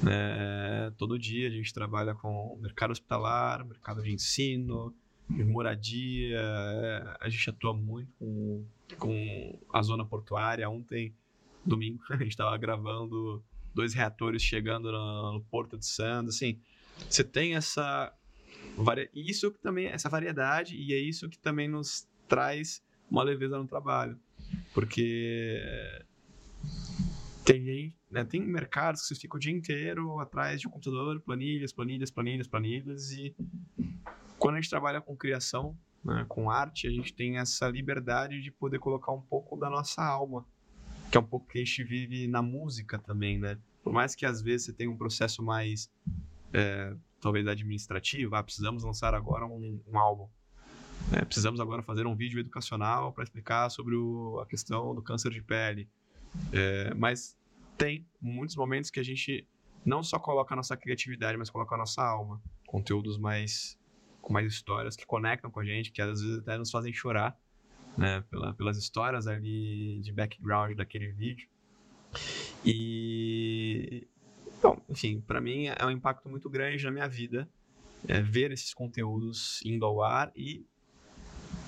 Né? 0.03 0.93
Todo 0.97 1.19
dia 1.19 1.49
a 1.49 1.51
gente 1.51 1.73
trabalha 1.73 2.15
com 2.15 2.59
mercado 2.61 2.91
hospitalar, 2.91 3.65
mercado 3.65 4.03
de 4.03 4.13
ensino, 4.13 4.95
de 5.31 5.45
moradia, 5.45 6.39
é, 6.39 7.17
a 7.21 7.29
gente 7.29 7.49
atua 7.49 7.73
muito 7.73 8.13
com, 8.19 8.65
com 8.99 9.59
a 9.73 9.83
zona 9.83 10.05
portuária. 10.05 10.69
Ontem, 10.69 11.15
domingo, 11.65 12.03
a 12.11 12.17
gente 12.17 12.31
estava 12.31 12.57
gravando 12.57 13.43
dois 13.75 13.95
reatores 13.95 14.43
chegando 14.43 14.91
no, 14.91 15.33
no 15.35 15.41
Porto 15.43 15.79
de 15.79 15.87
Santos, 15.87 16.37
assim, 16.37 16.59
você 17.09 17.25
tem 17.25 17.55
essa 17.55 18.13
varia... 18.77 19.09
isso 19.15 19.51
que 19.51 19.59
também 19.59 19.87
essa 19.87 20.09
variedade 20.09 20.77
e 20.77 20.93
é 20.93 20.99
isso 20.99 21.29
que 21.29 21.39
também 21.39 21.69
nos 21.69 22.07
traz 22.29 22.83
uma 23.11 23.23
leveza 23.23 23.59
no 23.59 23.67
trabalho 23.67 24.19
porque 24.75 25.61
tem 27.45 27.95
né, 28.11 28.25
tem 28.25 28.41
mercados 28.41 29.03
que 29.03 29.09
você 29.09 29.15
fica 29.21 29.37
o 29.37 29.41
dia 29.41 29.53
inteiro 29.53 30.19
atrás 30.21 30.61
de 30.61 30.69
um 30.69 30.71
computador 30.71 31.21
planilhas 31.21 31.73
planilhas 31.73 32.11
planilhas 32.11 32.47
planilhas 32.47 33.11
e 33.13 33.35
quando 34.39 34.57
a 34.57 34.61
gente 34.61 34.71
trabalha 34.71 35.01
com 35.01 35.17
criação 35.17 35.77
né, 36.05 36.25
com 36.29 36.51
arte 36.51 36.87
a 36.87 36.91
gente 36.91 37.13
tem 37.15 37.39
essa 37.39 37.69
liberdade 37.69 38.41
de 38.41 38.51
poder 38.51 38.79
colocar 38.79 39.13
um 39.13 39.21
pouco 39.21 39.57
da 39.57 39.69
nossa 39.71 40.03
alma 40.05 40.47
que 41.11 41.17
é 41.17 41.21
um 41.21 41.25
pouco 41.27 41.47
que 41.49 41.59
a 41.59 41.65
gente 41.65 41.83
vive 41.85 42.27
na 42.29 42.43
música 42.43 42.99
também 42.99 43.39
né 43.39 43.59
por 43.83 43.93
mais 43.93 44.15
que 44.15 44.25
às 44.25 44.41
vezes 44.41 44.67
você 44.67 44.73
tenha 44.73 44.91
um 44.91 44.97
processo 44.97 45.43
mais 45.43 45.91
é, 46.53 46.95
talvez 47.21 47.47
administrativo, 47.47 48.35
ah, 48.35 48.43
precisamos 48.43 48.85
lançar 48.85 49.15
agora 49.15 49.47
um, 49.47 49.81
um 49.89 49.99
álbum. 49.99 50.29
né? 51.11 51.23
precisamos 51.25 51.61
agora 51.61 51.83
fazer 51.83 52.07
um 52.07 52.15
vídeo 52.15 52.39
educacional 52.41 53.13
para 53.13 53.25
explicar 53.25 53.71
sobre 53.71 53.95
o- 53.97 54.39
a 54.41 54.47
questão 54.47 54.95
do 54.95 55.01
câncer 55.03 55.31
de 55.31 55.41
pele. 55.43 55.89
É, 56.53 56.95
mas 56.95 57.37
tem 57.77 58.07
muitos 58.21 58.57
momentos 58.57 58.91
que 58.91 59.01
a 59.01 59.03
gente 59.03 59.47
não 59.85 60.03
só 60.03 60.19
coloca 60.19 60.55
a 60.55 60.57
nossa 60.57 60.77
criatividade, 60.77 61.37
mas 61.37 61.51
coloca 61.51 61.75
a 61.75 61.79
nossa 61.79 62.03
alma. 62.03 62.41
Conteúdos 62.67 63.19
mais 63.19 63.79
com 64.21 64.33
mais 64.33 64.47
histórias 64.53 64.95
que 64.95 65.05
conectam 65.05 65.51
com 65.51 65.59
a 65.61 65.65
gente, 65.65 65.91
que 65.91 66.01
às 66.01 66.21
vezes 66.21 66.39
até 66.39 66.57
nos 66.57 66.71
fazem 66.71 66.93
chorar, 66.93 67.37
né, 67.99 68.21
pela- 68.31 68.55
pelas 68.55 68.79
histórias 68.79 69.27
ali 69.27 70.01
de 70.01 70.13
background 70.13 70.77
daquele 70.77 71.11
vídeo. 71.11 71.49
E 72.65 74.07
Bom, 74.63 74.81
enfim, 74.89 75.21
para 75.21 75.41
mim 75.41 75.67
é 75.67 75.85
um 75.85 75.91
impacto 75.91 76.29
muito 76.29 76.49
grande 76.49 76.85
na 76.85 76.91
minha 76.93 77.09
vida 77.09 77.49
é, 78.07 78.21
ver 78.21 78.53
esses 78.53 78.73
conteúdos 78.73 79.61
indo 79.65 79.85
ao 79.85 80.03
ar 80.03 80.31
e 80.37 80.65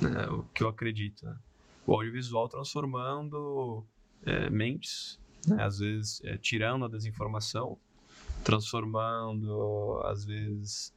né, 0.00 0.29
o 0.29 0.44
que 0.55 0.62
eu 0.62 0.68
acredito. 0.68 1.24
né? 1.27 1.37
O 1.87 1.92
audiovisual 1.94 2.48
transformando 2.48 3.85
é, 4.26 4.50
mentes, 4.50 5.18
né, 5.46 5.62
às 5.62 5.78
vezes 5.78 6.20
é, 6.24 6.37
tirando 6.37 6.84
a 6.84 6.88
desinformação, 6.88 7.78
transformando, 8.42 10.00
às 10.04 10.24
vezes, 10.24 10.92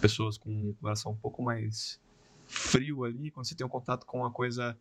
pessoas 0.00 0.38
com 0.38 0.50
um 0.50 0.74
coração 0.74 1.12
um 1.12 1.16
pouco 1.16 1.42
mais 1.42 2.00
frio 2.46 3.04
ali, 3.04 3.30
quando 3.30 3.46
você 3.46 3.54
tem 3.54 3.66
um 3.66 3.70
contato 3.70 4.06
com 4.06 4.18
uma 4.18 4.30
coisa 4.30 4.78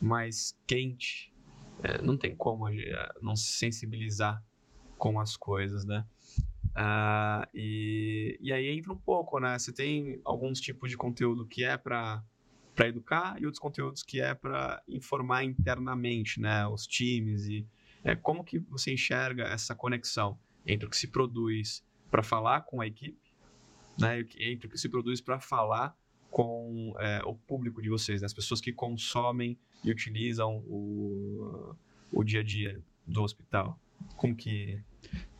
mais 0.00 0.56
quente, 0.66 1.32
é, 1.82 2.00
não 2.02 2.16
tem 2.16 2.34
como 2.34 2.66
não 3.22 3.36
se 3.36 3.52
sensibilizar 3.52 4.42
com 4.96 5.20
as 5.20 5.36
coisas, 5.36 5.84
né? 5.84 6.04
Ah, 6.74 7.48
e, 7.54 8.38
e 8.40 8.52
aí 8.52 8.68
entra 8.68 8.92
um 8.92 8.98
pouco, 8.98 9.38
né? 9.40 9.58
Você 9.58 9.72
tem 9.72 10.20
alguns 10.24 10.60
tipos 10.60 10.90
de 10.90 10.96
conteúdo 10.96 11.46
que 11.46 11.64
é 11.64 11.76
para 11.76 12.22
para 12.78 12.86
educar 12.86 13.34
e 13.42 13.44
outros 13.44 13.58
conteúdos 13.58 14.04
que 14.04 14.20
é 14.20 14.32
para 14.34 14.80
informar 14.86 15.42
internamente, 15.42 16.40
né? 16.40 16.64
Os 16.68 16.86
times 16.86 17.44
e 17.48 17.66
é, 18.04 18.14
como 18.14 18.44
que 18.44 18.60
você 18.60 18.92
enxerga 18.92 19.42
essa 19.42 19.74
conexão 19.74 20.38
entre 20.64 20.86
o 20.86 20.90
que 20.90 20.96
se 20.96 21.08
produz 21.08 21.84
para 22.08 22.22
falar 22.22 22.60
com 22.60 22.80
a 22.80 22.86
equipe, 22.86 23.18
né? 23.98 24.20
Entre 24.38 24.68
o 24.68 24.70
que 24.70 24.78
se 24.78 24.88
produz 24.88 25.20
para 25.20 25.40
falar 25.40 25.92
com 26.30 26.94
é, 27.00 27.20
o 27.24 27.34
público 27.34 27.82
de 27.82 27.88
vocês, 27.88 28.20
né? 28.20 28.26
as 28.26 28.32
pessoas 28.32 28.60
que 28.60 28.72
consomem 28.72 29.58
e 29.82 29.90
utilizam 29.90 30.58
o, 30.58 31.74
o 32.12 32.22
dia 32.22 32.40
a 32.40 32.44
dia 32.44 32.80
do 33.04 33.24
hospital. 33.24 33.76
Como 34.16 34.36
que 34.36 34.80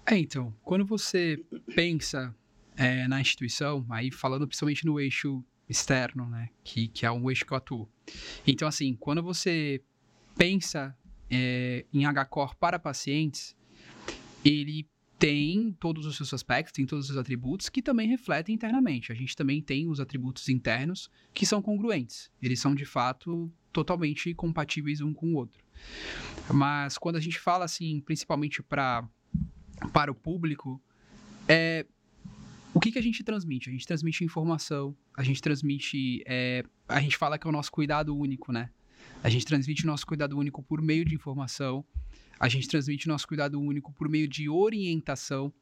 É, 0.04 0.18
então, 0.18 0.52
quando 0.64 0.84
você 0.84 1.40
pensa 1.76 2.34
é, 2.76 3.06
na 3.06 3.20
instituição, 3.20 3.86
aí 3.90 4.10
falando 4.10 4.44
principalmente 4.44 4.84
no 4.84 4.98
eixo 4.98 5.44
externo, 5.68 6.26
né, 6.26 6.50
que, 6.64 6.88
que 6.88 7.04
é 7.04 7.10
um 7.10 7.28
eixo 7.30 7.44
que 7.44 7.52
eu 7.52 7.56
atuo. 7.56 7.88
Então, 8.46 8.66
assim, 8.66 8.94
quando 8.94 9.22
você 9.22 9.82
pensa 10.36 10.96
é, 11.30 11.84
em 11.92 12.04
HCOR 12.04 12.56
para 12.56 12.78
pacientes, 12.78 13.56
ele 14.44 14.88
tem 15.18 15.76
todos 15.80 16.06
os 16.06 16.16
seus 16.16 16.32
aspectos, 16.32 16.72
tem 16.72 16.86
todos 16.86 17.04
os 17.04 17.08
seus 17.08 17.18
atributos 17.18 17.68
que 17.68 17.82
também 17.82 18.08
refletem 18.08 18.54
internamente. 18.54 19.10
A 19.10 19.14
gente 19.14 19.34
também 19.34 19.60
tem 19.60 19.88
os 19.88 19.98
atributos 19.98 20.48
internos 20.48 21.10
que 21.34 21.44
são 21.44 21.60
congruentes. 21.60 22.30
Eles 22.40 22.60
são, 22.60 22.74
de 22.74 22.84
fato, 22.84 23.50
totalmente 23.72 24.32
compatíveis 24.32 25.00
um 25.00 25.12
com 25.12 25.32
o 25.32 25.34
outro. 25.34 25.62
Mas 26.52 26.96
quando 26.96 27.16
a 27.16 27.20
gente 27.20 27.38
fala, 27.38 27.64
assim, 27.64 28.00
principalmente 28.00 28.62
para 28.62 29.06
para 29.92 30.10
o 30.10 30.14
público, 30.14 30.82
é 31.46 31.86
o 32.74 32.80
que, 32.80 32.92
que 32.92 32.98
a 32.98 33.02
gente 33.02 33.24
transmite? 33.24 33.68
A 33.68 33.72
gente 33.72 33.86
transmite 33.86 34.24
informação, 34.24 34.96
a 35.16 35.22
gente 35.22 35.40
transmite. 35.40 36.22
é, 36.26 36.62
a 36.88 37.00
gente 37.00 37.16
fala 37.16 37.38
que 37.38 37.46
é 37.46 37.50
o 37.50 37.52
nosso 37.52 37.70
cuidado 37.70 38.16
único, 38.16 38.52
né? 38.52 38.70
A 39.22 39.28
gente 39.28 39.44
transmite 39.44 39.84
o 39.84 39.86
nosso 39.86 40.06
cuidado 40.06 40.38
único 40.38 40.62
por 40.62 40.80
meio 40.80 41.04
de 41.04 41.14
informação, 41.14 41.84
a 42.38 42.48
gente 42.48 42.68
transmite 42.68 43.06
o 43.06 43.08
nosso 43.10 43.26
cuidado 43.26 43.60
único 43.60 43.92
por 43.92 44.08
meio 44.08 44.28
de 44.28 44.48
orientação. 44.48 45.52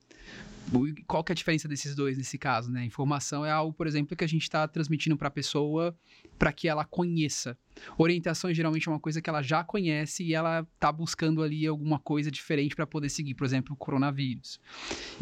Qual 1.07 1.23
que 1.23 1.31
é 1.31 1.35
a 1.35 1.37
diferença 1.37 1.69
desses 1.69 1.95
dois 1.95 2.19
nesse 2.19 2.37
caso, 2.37 2.71
né? 2.71 2.85
Informação 2.85 3.47
é 3.47 3.51
algo, 3.51 3.73
por 3.73 3.87
exemplo, 3.87 4.17
que 4.17 4.25
a 4.25 4.27
gente 4.27 4.43
está 4.43 4.67
transmitindo 4.67 5.17
para 5.17 5.29
a 5.29 5.31
pessoa 5.31 5.97
para 6.39 6.53
que 6.53 6.69
ela 6.69 6.85
conheça. 6.85 7.57
Orientação 7.97 8.53
geralmente 8.53 8.89
é 8.89 8.91
uma 8.91 9.01
coisa 9.01 9.23
que 9.23 9.31
ela 9.31 9.43
já 9.43 9.63
conhece 9.63 10.25
e 10.25 10.35
ela 10.35 10.67
tá 10.79 10.91
buscando 10.91 11.43
ali 11.43 11.67
alguma 11.67 11.99
coisa 11.99 12.31
diferente 12.31 12.75
para 12.75 12.87
poder 12.87 13.09
seguir, 13.09 13.35
por 13.35 13.45
exemplo, 13.45 13.75
o 13.75 13.77
coronavírus. 13.77 14.61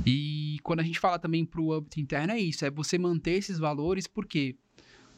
E 0.05 0.59
quando 0.63 0.81
a 0.81 0.83
gente 0.83 0.99
fala 0.99 1.19
também 1.19 1.45
para 1.45 1.61
o 1.61 1.73
âmbito 1.73 2.01
interno 2.01 2.33
é 2.33 2.39
isso, 2.39 2.65
é 2.65 2.71
você 2.71 2.99
manter 2.99 3.33
esses 3.33 3.59
valores 3.59 4.07
porque 4.07 4.57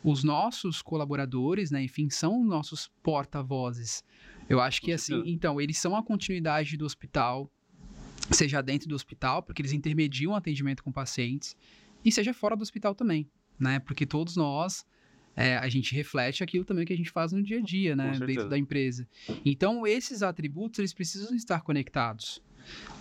os 0.03 0.23
nossos 0.23 0.83
colaboradores, 0.83 1.71
né, 1.71 1.83
enfim, 1.83 2.09
são 2.11 2.45
nossos 2.45 2.89
porta-vozes. 3.03 4.05
Eu 4.49 4.61
acho 4.61 4.81
que 4.81 4.93
assim, 4.93 5.23
então, 5.27 5.61
eles 5.61 5.79
são 5.79 5.97
a 5.97 6.03
continuidade 6.03 6.77
do 6.77 6.85
hospital, 6.85 7.51
seja 8.31 8.63
dentro 8.63 8.89
do 8.89 8.95
hospital, 8.95 9.43
porque 9.43 9.61
eles 9.61 9.73
intermediam 9.73 10.33
o 10.33 10.37
atendimento 10.37 10.83
com 10.83 10.93
pacientes, 10.93 11.57
e 12.05 12.13
seja 12.13 12.33
fora 12.33 12.57
do 12.57 12.63
hospital 12.63 12.95
também, 12.95 13.29
né? 13.59 13.81
Porque 13.81 14.07
todos 14.07 14.37
nós 14.37 14.87
é, 15.35 15.57
a 15.59 15.69
gente 15.69 15.95
reflete 15.95 16.43
aquilo 16.43 16.65
também 16.65 16.87
que 16.87 16.93
a 16.93 16.97
gente 16.97 17.11
faz 17.11 17.33
no 17.33 17.43
dia 17.43 17.59
a 17.59 17.61
dia, 17.61 17.95
né? 17.95 18.13
Dentro 18.13 18.49
da 18.49 18.57
empresa. 18.57 19.07
Então, 19.45 19.87
esses 19.87 20.23
atributos, 20.23 20.79
eles 20.79 20.95
precisam 20.95 21.35
estar 21.37 21.61
conectados. 21.61 22.41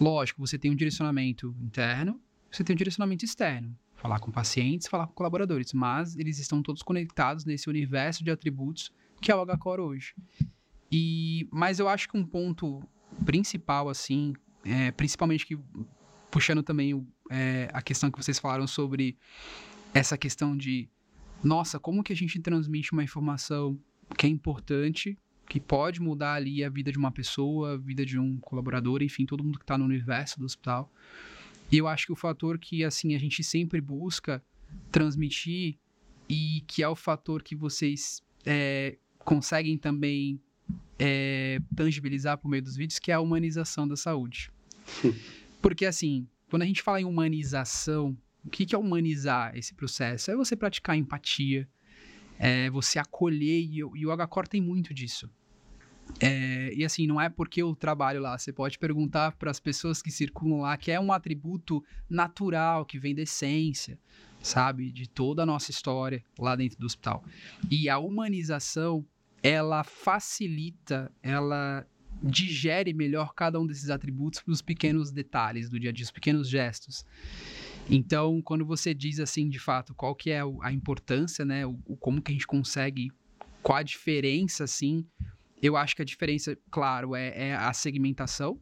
Lógico, 0.02 0.46
você 0.46 0.58
tem 0.58 0.70
um 0.72 0.76
direcionamento 0.76 1.56
interno, 1.62 2.20
você 2.52 2.64
tem 2.64 2.74
um 2.74 2.78
direcionamento 2.78 3.24
externo. 3.24 3.78
Falar 4.06 4.20
com 4.20 4.32
pacientes, 4.32 4.88
falar 4.88 5.08
com 5.08 5.14
colaboradores, 5.14 5.74
mas 5.74 6.16
eles 6.16 6.38
estão 6.38 6.62
todos 6.62 6.84
conectados 6.84 7.44
nesse 7.44 7.68
universo 7.68 8.24
de 8.24 8.30
atributos 8.30 8.92
que 9.20 9.32
é 9.32 9.36
o 9.36 9.44
HCOR 9.44 9.80
hoje. 9.80 10.14
E, 10.92 11.50
mas 11.52 11.80
eu 11.80 11.90
acho 11.90 12.08
que 12.08 12.16
um 12.16 12.24
ponto 12.24 12.88
principal, 13.26 13.90
assim, 13.90 14.34
é, 14.64 14.92
principalmente 14.92 15.44
que 15.44 15.58
puxando 16.30 16.62
também 16.62 17.04
é, 17.32 17.68
a 17.74 17.82
questão 17.82 18.12
que 18.12 18.24
vocês 18.24 18.38
falaram 18.38 18.68
sobre 18.68 19.18
essa 19.92 20.16
questão 20.16 20.56
de 20.56 20.88
nossa, 21.44 21.80
como 21.80 22.04
que 22.04 22.14
a 22.14 22.16
gente 22.16 22.40
transmite 22.40 22.94
uma 22.94 23.04
informação 23.04 23.76
que 24.16 24.28
é 24.28 24.30
importante, 24.30 25.18
que 25.50 25.60
pode 25.60 26.00
mudar 26.00 26.36
ali 26.36 26.64
a 26.64 26.70
vida 26.70 26.92
de 26.92 27.00
uma 27.00 27.12
pessoa, 27.12 27.74
a 27.74 27.78
vida 27.78 28.06
de 28.06 28.20
um 28.20 28.40
colaborador, 28.40 29.02
enfim, 29.02 29.26
todo 29.26 29.44
mundo 29.44 29.58
que 29.58 29.64
está 29.64 29.80
no 29.80 29.86
universo 29.86 30.38
do 30.38 30.46
hospital. 30.46 30.92
E 31.72 31.78
eu 31.78 31.88
acho 31.88 32.06
que 32.08 32.12
o 32.12 32.16
fator 32.16 32.58
que, 32.60 32.84
assim, 32.84 33.16
a 33.16 33.20
gente 33.20 33.44
sempre 33.44 33.82
busca 33.82 34.44
transmitir 34.92 35.78
e 36.30 36.64
que 36.68 36.84
é 36.84 36.88
o 36.88 36.96
fator 36.96 37.42
que 37.44 37.56
vocês 37.56 38.24
é, 38.46 38.98
conseguem 39.20 39.78
também 39.78 40.40
é, 40.98 41.60
tangibilizar 41.76 42.38
por 42.38 42.50
meio 42.50 42.64
dos 42.64 42.76
vídeos, 42.76 43.00
que 43.00 43.12
é 43.12 43.16
a 43.16 43.20
humanização 43.20 43.88
da 43.88 43.96
saúde. 43.96 44.52
Porque, 45.62 45.86
assim, 45.86 46.28
quando 46.50 46.62
a 46.62 46.66
gente 46.66 46.82
fala 46.82 47.02
em 47.02 47.06
humanização, 47.06 48.18
o 48.44 48.50
que, 48.50 48.66
que 48.66 48.76
é 48.76 48.78
humanizar 48.78 49.56
esse 49.58 49.74
processo? 49.74 50.30
É 50.30 50.36
você 50.36 50.56
praticar 50.56 50.96
empatia, 50.96 51.68
é 52.38 52.70
você 52.70 53.00
acolher, 53.00 53.62
e, 53.62 53.78
e 53.78 54.06
o 54.06 54.16
HCOR 54.16 54.48
tem 54.48 54.62
muito 54.62 54.94
disso. 54.94 55.30
É, 56.20 56.72
e 56.74 56.86
assim, 56.86 57.06
não 57.06 57.20
é 57.20 57.30
porque 57.30 57.62
eu 57.62 57.76
trabalho 57.76 58.22
lá, 58.22 58.38
você 58.38 58.54
pode 58.54 58.80
perguntar 58.80 59.34
para 59.34 59.52
as 59.52 59.60
pessoas 59.60 60.02
que 60.02 60.12
circulam 60.12 60.62
lá, 60.62 60.78
que 60.78 60.92
é 60.92 61.00
um 61.00 61.12
atributo 61.12 61.84
natural, 62.10 62.86
que 62.86 62.98
vem 62.98 63.14
da 63.14 63.24
essência, 63.24 64.00
sabe? 64.42 64.92
De 64.92 65.10
toda 65.10 65.44
a 65.44 65.46
nossa 65.46 65.72
história 65.72 66.24
lá 66.40 66.56
dentro 66.56 66.80
do 66.80 66.86
hospital. 66.86 67.24
E 67.70 67.90
a 67.90 67.98
humanização, 67.98 69.06
ela 69.44 69.84
facilita, 69.84 71.12
ela 71.22 71.86
digere 72.24 72.94
melhor 72.94 73.34
cada 73.34 73.60
um 73.60 73.68
desses 73.68 73.90
atributos 73.90 74.42
para 74.42 74.52
os 74.52 74.62
pequenos 74.62 75.12
detalhes 75.12 75.70
do 75.70 75.80
dia 75.80 75.90
a 75.90 75.94
dia, 75.94 76.06
os 76.06 76.12
pequenos 76.12 76.50
gestos. 76.50 77.06
Então, 77.90 78.42
quando 78.42 78.66
você 78.66 78.94
diz 78.94 79.20
assim, 79.20 79.50
de 79.50 79.60
fato, 79.60 79.94
qual 79.94 80.16
que 80.16 80.32
é 80.32 80.42
a 80.62 80.72
importância, 80.72 81.46
né, 81.46 81.66
o, 81.66 81.76
como 82.00 82.22
que 82.22 82.32
a 82.32 82.34
gente 82.34 82.48
consegue, 82.48 83.12
qual 83.62 83.78
a 83.78 83.84
diferença, 83.84 84.64
assim, 84.64 85.06
eu 85.66 85.76
acho 85.76 85.96
que 85.96 86.02
a 86.02 86.06
diferença, 86.06 86.58
claro, 86.70 87.16
é, 87.16 87.50
é 87.50 87.56
a 87.56 87.74
segmentação, 87.74 88.60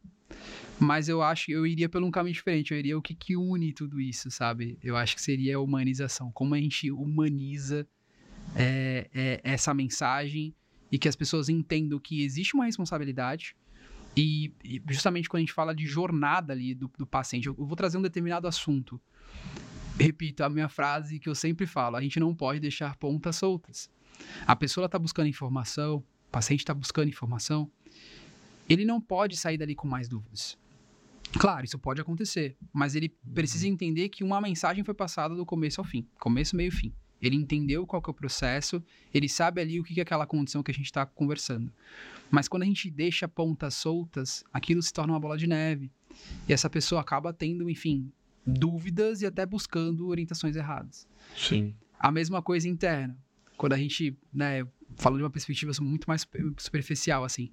mas 0.79 1.07
eu 1.09 1.21
acho 1.21 1.47
que 1.47 1.51
eu 1.51 1.65
iria 1.65 1.87
por 1.89 2.01
um 2.01 2.11
caminho 2.11 2.33
diferente. 2.33 2.73
Eu 2.73 2.79
iria 2.79 2.97
o 2.97 3.01
que, 3.01 3.13
que 3.13 3.35
une 3.35 3.73
tudo 3.73 4.01
isso, 4.01 4.31
sabe? 4.31 4.77
Eu 4.81 4.97
acho 4.97 5.15
que 5.15 5.21
seria 5.21 5.57
a 5.57 5.59
humanização. 5.59 6.31
Como 6.31 6.55
a 6.55 6.57
gente 6.57 6.91
humaniza 6.91 7.87
é, 8.55 9.09
é, 9.13 9.41
essa 9.43 9.73
mensagem 9.73 10.53
e 10.91 10.97
que 10.97 11.07
as 11.07 11.15
pessoas 11.15 11.49
entendam 11.49 11.99
que 11.99 12.23
existe 12.23 12.53
uma 12.53 12.65
responsabilidade. 12.65 13.55
E, 14.15 14.53
e 14.63 14.81
justamente 14.89 15.27
quando 15.27 15.39
a 15.39 15.41
gente 15.41 15.53
fala 15.53 15.73
de 15.73 15.85
jornada 15.85 16.53
ali 16.53 16.75
do, 16.75 16.91
do 16.97 17.05
paciente, 17.05 17.47
eu, 17.47 17.53
vou 17.53 17.75
trazer 17.75 17.97
um 17.97 18.01
determinado 18.01 18.47
assunto. 18.47 19.01
Repito 19.99 20.43
a 20.43 20.49
minha 20.49 20.69
frase 20.69 21.19
que 21.19 21.29
eu 21.29 21.35
sempre 21.35 21.65
falo: 21.65 21.95
a 21.95 22.01
gente 22.01 22.19
não 22.19 22.33
pode 22.35 22.59
deixar 22.59 22.95
pontas 22.97 23.35
soltas. 23.35 23.89
A 24.45 24.55
pessoa 24.55 24.85
está 24.85 24.99
buscando 24.99 25.27
informação, 25.27 26.03
paciente 26.33 26.61
está 26.61 26.73
buscando 26.73 27.09
informação, 27.09 27.71
ele 28.67 28.83
não 28.83 28.99
pode 28.99 29.37
sair 29.37 29.57
dali 29.57 29.75
com 29.75 29.87
mais 29.87 30.09
dúvidas. 30.09 30.57
Claro, 31.39 31.65
isso 31.65 31.79
pode 31.79 32.01
acontecer, 32.01 32.57
mas 32.71 32.95
ele 32.95 33.09
precisa 33.33 33.67
entender 33.67 34.09
que 34.09 34.23
uma 34.23 34.41
mensagem 34.41 34.83
foi 34.83 34.93
passada 34.93 35.35
do 35.35 35.45
começo 35.45 35.79
ao 35.79 35.85
fim, 35.85 36.07
começo, 36.19 36.55
meio, 36.55 36.71
fim. 36.71 36.91
Ele 37.21 37.35
entendeu 37.35 37.87
qual 37.87 38.01
que 38.01 38.09
é 38.09 38.11
o 38.11 38.13
processo, 38.13 38.83
ele 39.13 39.29
sabe 39.29 39.61
ali 39.61 39.79
o 39.79 39.83
que 39.83 39.97
é 39.97 40.03
aquela 40.03 40.27
condição 40.27 40.61
que 40.61 40.71
a 40.71 40.73
gente 40.73 40.85
está 40.85 41.05
conversando. 41.05 41.71
Mas 42.29 42.47
quando 42.47 42.63
a 42.63 42.65
gente 42.65 42.89
deixa 42.91 43.27
pontas 43.27 43.75
soltas, 43.75 44.43
aquilo 44.51 44.81
se 44.81 44.91
torna 44.91 45.13
uma 45.13 45.19
bola 45.19 45.37
de 45.37 45.47
neve. 45.47 45.89
E 46.47 46.53
essa 46.53 46.69
pessoa 46.69 46.99
acaba 46.99 47.31
tendo, 47.31 47.69
enfim, 47.69 48.11
dúvidas 48.45 49.21
e 49.21 49.25
até 49.25 49.45
buscando 49.45 50.07
orientações 50.07 50.55
erradas. 50.55 51.07
Sim. 51.37 51.73
A 51.97 52.11
mesma 52.11 52.41
coisa 52.41 52.67
interna. 52.67 53.17
Quando 53.55 53.73
a 53.73 53.77
gente, 53.77 54.17
né, 54.33 54.67
falando 54.95 55.19
de 55.19 55.23
uma 55.23 55.29
perspectiva 55.29 55.71
muito 55.81 56.05
mais 56.05 56.27
superficial, 56.57 57.23
assim, 57.23 57.51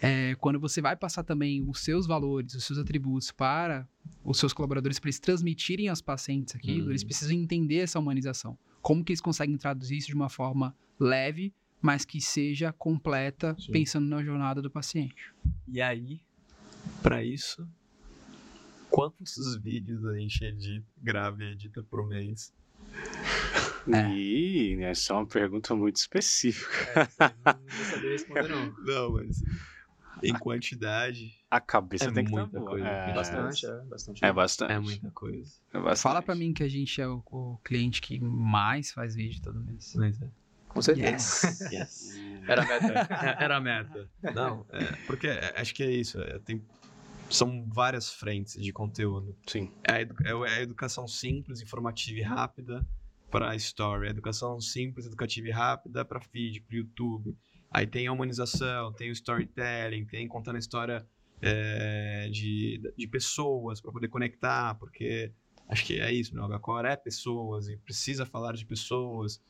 é, 0.00 0.34
quando 0.36 0.60
você 0.60 0.80
vai 0.80 0.96
passar 0.96 1.24
também 1.24 1.62
os 1.68 1.80
seus 1.80 2.06
valores, 2.06 2.54
os 2.54 2.64
seus 2.64 2.78
atributos 2.78 3.32
para 3.32 3.86
os 4.24 4.38
seus 4.38 4.52
colaboradores, 4.52 4.98
para 4.98 5.08
eles 5.08 5.18
transmitirem 5.18 5.88
aos 5.88 6.00
pacientes 6.00 6.54
aquilo, 6.54 6.84
uhum. 6.84 6.90
eles 6.90 7.04
precisam 7.04 7.36
entender 7.36 7.78
essa 7.78 7.98
humanização. 7.98 8.56
Como 8.80 9.04
que 9.04 9.12
eles 9.12 9.20
conseguem 9.20 9.56
traduzir 9.56 9.96
isso 9.96 10.06
de 10.06 10.14
uma 10.14 10.28
forma 10.28 10.74
leve, 10.98 11.52
mas 11.80 12.04
que 12.04 12.20
seja 12.20 12.72
completa, 12.72 13.56
Sim. 13.58 13.72
pensando 13.72 14.08
na 14.08 14.22
jornada 14.22 14.62
do 14.62 14.70
paciente. 14.70 15.32
E 15.66 15.80
aí, 15.80 16.20
para 17.02 17.24
isso, 17.24 17.68
quantos 18.90 19.56
vídeos 19.56 20.04
a 20.04 20.16
gente 20.16 20.44
edita, 20.44 20.86
grava 21.02 21.42
e 21.42 21.52
edita 21.52 21.82
por 21.82 22.06
mês? 22.06 22.52
É. 23.86 24.08
E 24.10 24.82
essa 24.82 25.12
é 25.12 25.16
uma 25.16 25.26
pergunta 25.26 25.74
muito 25.74 25.96
específica. 25.96 27.08
É, 27.18 27.34
não 27.44 27.76
vou 27.76 27.84
saber 27.84 28.12
responder, 28.12 28.48
não. 28.48 28.74
Não, 28.84 29.12
mas 29.12 29.42
em 30.22 30.34
quantidade. 30.34 31.38
A 31.50 31.60
cabeça 31.60 32.06
é 32.06 32.12
tem 32.12 32.24
que 32.24 32.30
muita 32.30 32.60
coisa. 32.60 32.86
É, 32.86 33.14
bastante, 33.14 33.66
é 33.66 33.84
bastante. 33.84 34.24
É 34.24 34.32
bastante. 34.32 34.72
É 34.72 34.78
muita 34.78 35.10
coisa. 35.10 35.52
É 35.72 35.78
bastante. 35.78 36.02
Fala 36.02 36.22
pra 36.22 36.34
mim 36.34 36.52
que 36.52 36.62
a 36.62 36.68
gente 36.68 37.00
é 37.00 37.08
o, 37.08 37.22
o, 37.30 37.58
cliente 37.64 38.00
que 38.00 38.18
mais 38.20 38.92
faz 38.92 39.14
vídeo 39.14 39.40
todo 39.42 39.60
mês. 39.60 39.94
Mas 39.96 40.20
é. 40.20 40.28
Com 40.68 40.82
certeza. 40.82 41.46
Yes. 41.48 41.60
yes. 41.72 42.18
Era 42.46 42.62
a 42.62 42.80
meta. 42.80 43.14
Era 43.40 43.56
a 43.56 43.60
meta. 43.60 44.10
Não, 44.34 44.66
é, 44.70 44.84
porque 45.06 45.28
acho 45.28 45.74
que 45.74 45.82
é 45.82 45.90
isso. 45.90 46.20
É, 46.20 46.38
tem, 46.40 46.62
são 47.30 47.64
várias 47.66 48.10
frentes 48.10 48.60
de 48.62 48.72
conteúdo. 48.72 49.36
Sim. 49.46 49.70
É 49.84 49.92
a, 49.92 50.00
edu 50.00 50.44
é 50.44 50.56
a 50.56 50.60
educação 50.60 51.06
simples, 51.08 51.60
informativa 51.60 52.18
e 52.18 52.22
rápida 52.22 52.86
para 53.30 53.50
a 53.50 53.56
story. 53.56 54.08
A 54.08 54.10
educação 54.10 54.60
simples, 54.60 55.06
educativa 55.06 55.48
e 55.48 55.50
rápida 55.50 56.04
para 56.04 56.20
feed, 56.20 56.60
para 56.60 56.76
YouTube 56.76 57.36
Aí 57.70 57.86
tem 57.86 58.06
a 58.06 58.12
humanização, 58.12 58.92
tem 58.92 59.10
o 59.10 59.12
storytelling, 59.12 60.06
tem 60.06 60.26
contando 60.26 60.56
a 60.56 60.58
história 60.58 61.06
é, 61.40 62.28
de, 62.30 62.80
de 62.96 63.06
pessoas 63.06 63.80
para 63.80 63.92
poder 63.92 64.08
conectar, 64.08 64.74
porque 64.76 65.32
acho 65.68 65.84
que 65.84 66.00
é 66.00 66.12
isso, 66.12 66.34
né? 66.34 66.40
O 66.40 66.44
Agacor 66.44 66.84
é 66.86 66.96
pessoas 66.96 67.68
e 67.68 67.76
precisa 67.76 68.24
falar 68.24 68.54
de 68.54 68.64
pessoas. 68.64 69.42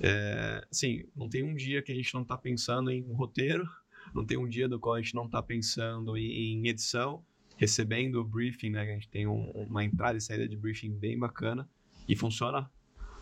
É, 0.00 0.66
assim, 0.70 1.04
não 1.14 1.28
tem 1.28 1.42
um 1.42 1.54
dia 1.54 1.82
que 1.82 1.92
a 1.92 1.94
gente 1.94 2.12
não 2.14 2.22
está 2.22 2.36
pensando 2.36 2.90
em 2.90 3.02
roteiro, 3.12 3.68
não 4.14 4.24
tem 4.24 4.38
um 4.38 4.48
dia 4.48 4.68
do 4.68 4.80
qual 4.80 4.94
a 4.94 5.00
gente 5.00 5.14
não 5.14 5.26
está 5.26 5.42
pensando 5.42 6.16
em, 6.16 6.66
edição, 6.66 7.22
recebendo 7.58 8.20
o 8.20 8.24
briefing, 8.24 8.70
né? 8.70 8.80
A 8.80 8.86
gente 8.94 9.08
tem 9.10 9.26
um, 9.26 9.50
uma 9.50 9.84
entrada 9.84 10.16
e 10.16 10.20
saída 10.20 10.48
de 10.48 10.56
briefing 10.56 10.96
bem 10.96 11.18
bacana 11.18 11.68
e 12.08 12.16
funciona 12.16 12.70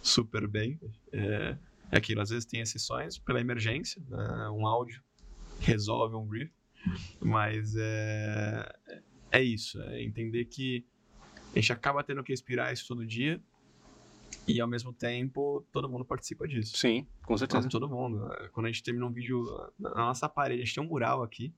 super 0.04 0.46
bem. 0.46 0.78
É, 1.10 1.56
é 1.90 1.96
aquilo, 1.96 2.20
às 2.20 2.30
vezes 2.30 2.44
tem 2.44 2.60
exceções 2.60 3.18
pela 3.18 3.40
emergência, 3.40 4.02
né? 4.08 4.48
um 4.50 4.66
áudio 4.66 5.02
resolve 5.60 6.14
um 6.14 6.26
brief, 6.26 6.52
mas 7.20 7.74
é, 7.76 8.72
é 9.32 9.42
isso, 9.42 9.80
é 9.80 10.02
entender 10.02 10.44
que 10.44 10.84
a 11.52 11.58
gente 11.58 11.72
acaba 11.72 12.04
tendo 12.04 12.22
que 12.22 12.32
respirar 12.32 12.72
isso 12.72 12.86
todo 12.86 13.06
dia 13.06 13.40
e 14.46 14.60
ao 14.60 14.68
mesmo 14.68 14.92
tempo 14.92 15.66
todo 15.72 15.88
mundo 15.88 16.04
participa 16.04 16.46
disso. 16.46 16.76
Sim, 16.76 17.06
com 17.24 17.36
certeza. 17.36 17.68
todo 17.68 17.88
mundo. 17.88 18.28
Quando 18.52 18.66
a 18.66 18.70
gente 18.70 18.82
termina 18.82 19.06
um 19.06 19.12
vídeo 19.12 19.44
na 19.78 19.94
nossa 19.94 20.28
parede, 20.28 20.62
a 20.62 20.64
gente 20.64 20.74
tem 20.74 20.84
um 20.84 20.88
mural 20.88 21.22
aqui, 21.22 21.54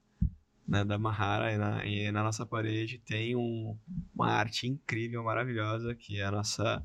né, 0.69 0.85
da 0.85 0.99
Mahara, 0.99 1.53
e 1.53 1.57
na, 1.57 1.87
e 1.87 2.13
na 2.13 2.23
nossa 2.23 2.45
parede 2.45 2.99
tem 2.99 3.35
um, 3.35 3.77
uma 4.15 4.29
arte 4.29 4.69
incrível, 4.69 5.25
maravilhosa, 5.25 5.95
que 5.95 6.21
é 6.21 6.25
a 6.25 6.31
nossa 6.31 6.85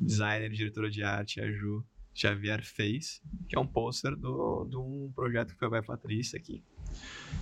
designer 0.00 0.50
diretora 0.50 0.90
de 0.90 1.02
arte, 1.02 1.40
a 1.40 1.50
Ju, 1.50 1.84
Xavier 2.14 2.64
fez, 2.64 3.20
que 3.48 3.56
é 3.56 3.60
um 3.60 3.66
pôster 3.66 4.14
de 4.14 4.76
um 4.76 5.12
projeto 5.14 5.52
que 5.56 5.68
foi 5.68 5.78
a 5.78 5.82
Patrícia 5.82 6.38
aqui. 6.38 6.62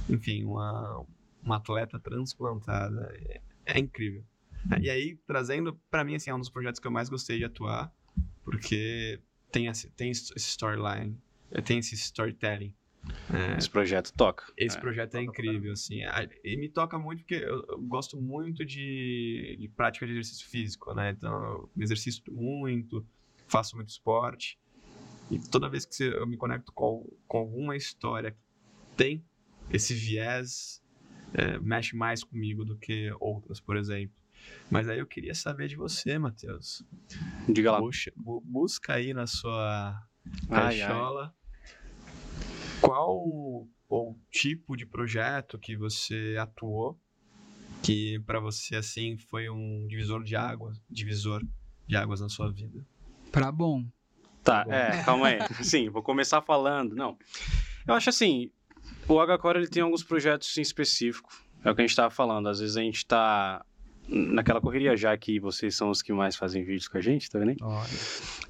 Enfim, 0.09 0.45
uma, 0.45 1.05
uma 1.43 1.57
atleta 1.57 1.99
transplantada. 1.99 3.13
É, 3.15 3.41
é 3.67 3.79
incrível. 3.79 4.25
E 4.81 4.89
aí, 4.89 5.19
trazendo, 5.27 5.79
para 5.91 6.05
mim, 6.05 6.15
assim, 6.15 6.31
é 6.31 6.35
um 6.35 6.39
dos 6.39 6.49
projetos 6.49 6.81
que 6.81 6.87
eu 6.87 6.91
mais 6.91 7.09
gostei 7.09 7.39
de 7.39 7.45
atuar, 7.45 7.93
porque 8.45 9.21
tem 9.51 9.67
esse, 9.67 9.91
tem 9.91 10.11
esse 10.11 10.33
storyline, 10.37 11.21
tem 11.65 11.79
esse 11.79 11.95
storytelling. 11.95 12.75
É, 13.33 13.59
esse 13.59 13.69
projeto 13.69 14.13
toca. 14.13 14.45
Esse 14.57 14.77
é, 14.77 14.81
projeto 14.81 15.17
é 15.17 15.23
incrível, 15.23 15.73
assim. 15.73 16.01
E 16.45 16.57
me 16.57 16.69
toca 16.69 16.99
muito 16.99 17.21
porque 17.21 17.35
eu, 17.35 17.65
eu 17.69 17.81
gosto 17.81 18.21
muito 18.21 18.65
de, 18.65 19.57
de 19.59 19.69
prática 19.69 20.07
de 20.07 20.13
exercício 20.13 20.49
físico, 20.49 20.95
né? 20.95 21.11
Então, 21.11 21.43
eu 21.45 21.71
me 21.75 21.85
exercito 21.85 22.33
muito, 22.33 23.05
faço 23.49 23.77
muito 23.77 23.89
esporte. 23.89 24.59
E 25.31 25.39
toda 25.39 25.69
vez 25.69 25.85
que 25.85 26.03
eu 26.05 26.27
me 26.27 26.37
conecto 26.37 26.73
com, 26.73 27.09
com 27.27 27.39
alguma 27.39 27.77
história 27.77 28.33
que 28.33 28.39
tem 28.97 29.25
esse 29.71 29.95
viés, 29.95 30.83
é, 31.33 31.59
mexe 31.59 31.97
mais 31.97 32.23
comigo 32.23 32.65
do 32.65 32.77
que 32.77 33.11
outras, 33.19 33.59
por 33.59 33.77
exemplo. 33.77 34.15
Mas 34.71 34.89
aí 34.89 34.99
eu 34.99 35.07
queria 35.07 35.35
saber 35.35 35.69
de 35.69 35.77
você, 35.77 36.19
Matheus. 36.19 36.85
Diga 37.49 37.73
lá. 37.73 37.79
Puxa, 37.79 38.13
busca 38.17 38.95
aí 38.95 39.15
na 39.15 39.27
sua 39.27 40.03
caixola 40.49 41.35
qual 42.93 43.17
o, 43.89 44.17
tipo 44.31 44.77
de 44.77 44.85
projeto 44.85 45.59
que 45.59 45.75
você 45.77 46.37
atuou 46.39 46.99
que 47.83 48.21
para 48.27 48.39
você 48.39 48.77
assim 48.77 49.17
foi 49.17 49.49
um 49.49 49.87
divisor 49.89 50.23
de 50.23 50.37
águas, 50.37 50.79
divisor 50.91 51.43
de 51.87 51.97
águas 51.97 52.21
na 52.21 52.29
sua 52.29 52.51
vida. 52.53 52.87
Para 53.31 53.51
bom. 53.51 53.85
Tá, 54.45 54.65
é, 54.69 55.03
calma 55.03 55.29
aí. 55.29 55.39
Sim, 55.65 55.89
vou 55.89 56.03
começar 56.03 56.43
falando. 56.43 56.95
Não. 56.95 57.19
Eu 57.87 57.95
acho 57.95 58.11
assim, 58.11 58.51
o 59.09 59.19
HCore 59.27 59.59
ele 59.59 59.69
tem 59.69 59.83
alguns 59.83 60.05
projetos 60.05 60.57
em 60.59 60.63
específico. 60.63 61.31
É 61.65 61.71
o 61.71 61.75
que 61.75 61.81
a 61.81 61.85
gente 61.85 61.91
estava 61.91 62.11
falando. 62.11 62.49
Às 62.49 62.61
vezes 62.61 62.77
a 62.77 62.83
gente 62.83 62.99
está 62.99 63.65
naquela 64.09 64.61
correria, 64.61 64.97
já 64.97 65.17
que 65.17 65.39
vocês 65.39 65.75
são 65.77 65.91
os 65.91 66.03
que 66.03 66.13
mais 66.13 66.37
fazem 66.37 66.65
vídeos 66.65 66.89
com 66.89 66.99
a 66.99 67.01
gente, 67.01 67.31
tá 67.31 67.39
vendo? 67.39 67.55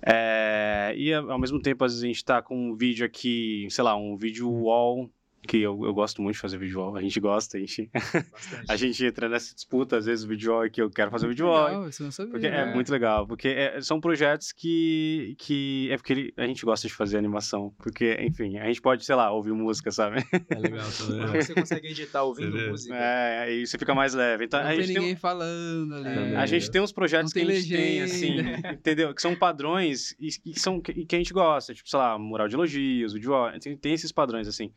É, 0.05 0.95
e 0.97 1.13
ao 1.13 1.39
mesmo 1.39 1.61
tempo, 1.61 1.85
às 1.85 1.93
vezes 1.93 2.05
a 2.05 2.07
gente 2.07 2.25
tá 2.25 2.43
com 2.43 2.71
um 2.71 2.77
vídeo 2.77 3.05
aqui, 3.07 3.67
sei 3.71 3.85
lá, 3.85 3.97
um 3.97 4.17
vídeo 4.17 4.51
wall 4.51 5.11
que 5.47 5.59
eu, 5.59 5.85
eu 5.85 5.93
gosto 5.93 6.23
muito 6.23 6.35
de 6.37 6.41
fazer 6.41 6.57
visual, 6.57 6.97
a 6.97 7.01
gente 7.03 7.19
gosta, 7.19 7.57
a 7.57 7.61
gente, 7.61 7.91
a 8.69 8.77
gente 8.77 9.05
entra 9.05 9.29
nessa 9.29 9.55
disputa, 9.55 9.97
às 9.97 10.07
vezes 10.07 10.25
o 10.25 10.29
visual 10.29 10.69
que 10.71 10.81
eu 10.81 10.89
quero 10.89 11.11
fazer 11.11 11.27
o 11.27 11.31
visual. 11.31 11.65
Legal, 11.67 11.89
isso 11.89 12.03
não 12.05 12.11
sabia. 12.13 12.31
Porque 12.33 12.47
é 12.47 12.73
muito 12.75 12.93
legal, 12.93 13.27
porque 13.27 13.49
é- 13.49 13.81
são 13.81 14.01
projetos 14.01 14.53
que, 14.53 15.35
que 15.39 15.89
é 15.91 15.97
porque 15.97 16.13
ele- 16.13 16.35
a 16.37 16.47
gente 16.47 16.65
gosta 16.65 16.87
de 16.87 16.95
fazer 16.95 17.19
animação, 17.19 17.75
porque, 17.79 18.17
enfim, 18.21 18.57
a 18.59 18.67
gente 18.67 18.81
pode, 18.81 19.05
sei 19.05 19.15
lá, 19.17 19.33
ouvir 19.33 19.53
música, 19.53 19.91
sabe? 19.91 20.23
É 20.51 20.55
legal, 20.59 20.87
tá 20.87 20.87
você 21.43 21.55
consegue 21.55 21.89
editar 21.89 22.23
ouvindo 22.23 22.57
música. 22.69 22.95
É, 22.95 23.39
aí 23.41 23.67
você 23.67 23.77
fica 23.79 23.95
mais 23.95 24.15
leve. 24.15 24.45
Então, 24.45 24.61
Não 24.61 24.67
a 24.67 24.71
tem 24.71 24.83
gente 24.83 24.93
tem, 24.93 25.01
ninguém 25.01 25.17
falando 25.17 25.95
ali. 25.95 26.35
um- 26.35 26.39
a 26.39 26.47
gente 26.47 26.71
tem 26.71 26.81
uns 26.81 26.93
projetos 26.93 27.33
Não 27.35 27.43
que 27.43 27.49
a 27.49 27.53
tem 27.53 27.61
gente 27.63 27.77
tem, 27.77 28.03
assim, 28.03 28.37
legenda. 28.37 28.73
entendeu? 28.73 29.15
Que 29.15 29.21
são 29.23 29.35
padrões 29.35 30.13
e, 30.21 30.29
e 30.47 30.59
são, 30.59 30.81
que, 30.81 31.05
que 31.05 31.17
a 31.17 31.19
gente 31.19 31.33
gosta, 31.33 31.75
tipo, 31.75 31.89
sei 31.89 31.99
lá, 31.99 32.17
mural 32.19 32.47
de 32.49 32.55
elogios, 32.55 33.13
vídeo, 33.13 33.33
tem, 33.61 33.77
tem 33.77 33.93
esses 33.95 34.13
padrões, 34.13 34.47
assim, 34.47 34.71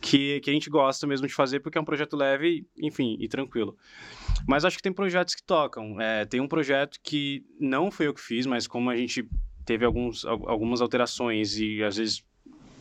que, 0.00 0.09
que 0.10 0.50
a 0.50 0.52
gente 0.52 0.68
gosta 0.70 1.06
mesmo 1.06 1.26
de 1.26 1.34
fazer 1.34 1.60
porque 1.60 1.78
é 1.78 1.80
um 1.80 1.84
projeto 1.84 2.16
leve, 2.16 2.66
enfim, 2.78 3.16
e 3.20 3.28
tranquilo. 3.28 3.76
Mas 4.46 4.64
acho 4.64 4.76
que 4.76 4.82
tem 4.82 4.92
projetos 4.92 5.34
que 5.34 5.42
tocam. 5.42 6.00
É, 6.00 6.24
tem 6.24 6.40
um 6.40 6.48
projeto 6.48 6.98
que 7.02 7.44
não 7.58 7.90
foi 7.90 8.06
eu 8.06 8.14
que 8.14 8.20
fiz, 8.20 8.46
mas 8.46 8.66
como 8.66 8.90
a 8.90 8.96
gente 8.96 9.28
teve 9.64 9.84
alguns, 9.84 10.24
al- 10.24 10.48
algumas 10.48 10.80
alterações 10.80 11.58
e 11.58 11.82
às 11.82 11.96
vezes 11.96 12.24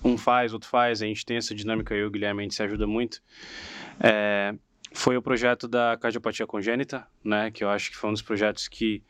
um 0.03 0.17
faz, 0.17 0.53
outro 0.53 0.69
faz, 0.69 1.01
a 1.01 1.05
gente 1.05 1.25
tem 1.25 1.37
essa 1.37 1.53
dinâmica, 1.53 1.93
eu 1.93 2.05
e 2.05 2.07
o 2.07 2.11
Guilherme, 2.11 2.41
a 2.41 2.43
gente 2.43 2.55
se 2.55 2.63
ajuda 2.63 2.87
muito. 2.87 3.21
É, 3.99 4.55
foi 4.93 5.17
o 5.17 5.21
projeto 5.21 5.67
da 5.67 5.97
cardiopatia 5.97 6.47
congênita, 6.47 7.05
né? 7.23 7.51
Que 7.51 7.63
eu 7.63 7.69
acho 7.69 7.91
que 7.91 7.97
foi 7.97 8.09
um 8.09 8.13
dos 8.13 8.21
projetos 8.21 8.67
que, 8.67 9.03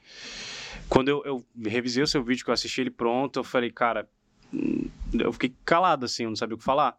quando 0.90 1.08
eu, 1.10 1.22
eu 1.26 1.46
revisei 1.66 2.04
o 2.04 2.08
seu 2.08 2.24
vídeo, 2.24 2.44
que 2.44 2.50
eu 2.50 2.54
assisti 2.54 2.82
ele 2.82 2.90
pronto, 2.90 3.40
eu 3.40 3.44
falei, 3.44 3.72
cara, 3.72 4.10
hum, 4.54 4.90
eu 5.14 5.32
fiquei 5.32 5.54
calado, 5.64 6.06
assim, 6.06 6.24
eu 6.24 6.30
não 6.30 6.36
sabia 6.36 6.56
o 6.56 6.58
que 6.58 6.64
falar. 6.66 6.98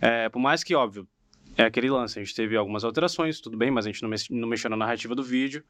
É, 0.00 0.28
por 0.28 0.38
mais 0.38 0.62
que, 0.64 0.74
óbvio, 0.74 1.06
é 1.56 1.64
aquele 1.64 1.88
lance, 1.90 2.18
a 2.18 2.22
gente 2.22 2.34
teve 2.34 2.56
algumas 2.56 2.84
alterações, 2.84 3.40
tudo 3.40 3.56
bem, 3.56 3.70
mas 3.70 3.86
a 3.86 3.90
gente 3.90 4.02
não, 4.02 4.10
não 4.30 4.48
mexeu 4.48 4.68
na 4.70 4.76
narrativa 4.76 5.14
do 5.14 5.22
vídeo. 5.22 5.64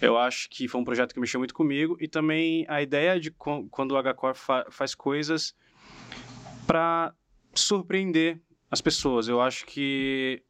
Eu 0.00 0.16
acho 0.18 0.48
que 0.50 0.66
foi 0.66 0.80
um 0.80 0.84
projeto 0.84 1.12
que 1.12 1.20
mexeu 1.20 1.38
muito 1.38 1.54
comigo 1.54 1.96
e 2.00 2.08
também 2.08 2.64
a 2.68 2.80
ideia 2.82 3.20
de 3.20 3.30
quando 3.30 3.92
o 3.92 4.02
HCore 4.02 4.36
fa 4.36 4.66
faz 4.70 4.94
coisas 4.94 5.54
para 6.66 7.12
surpreender 7.54 8.40
as 8.70 8.80
pessoas. 8.80 9.28
Eu 9.28 9.40
acho 9.40 9.66
que 9.66 10.42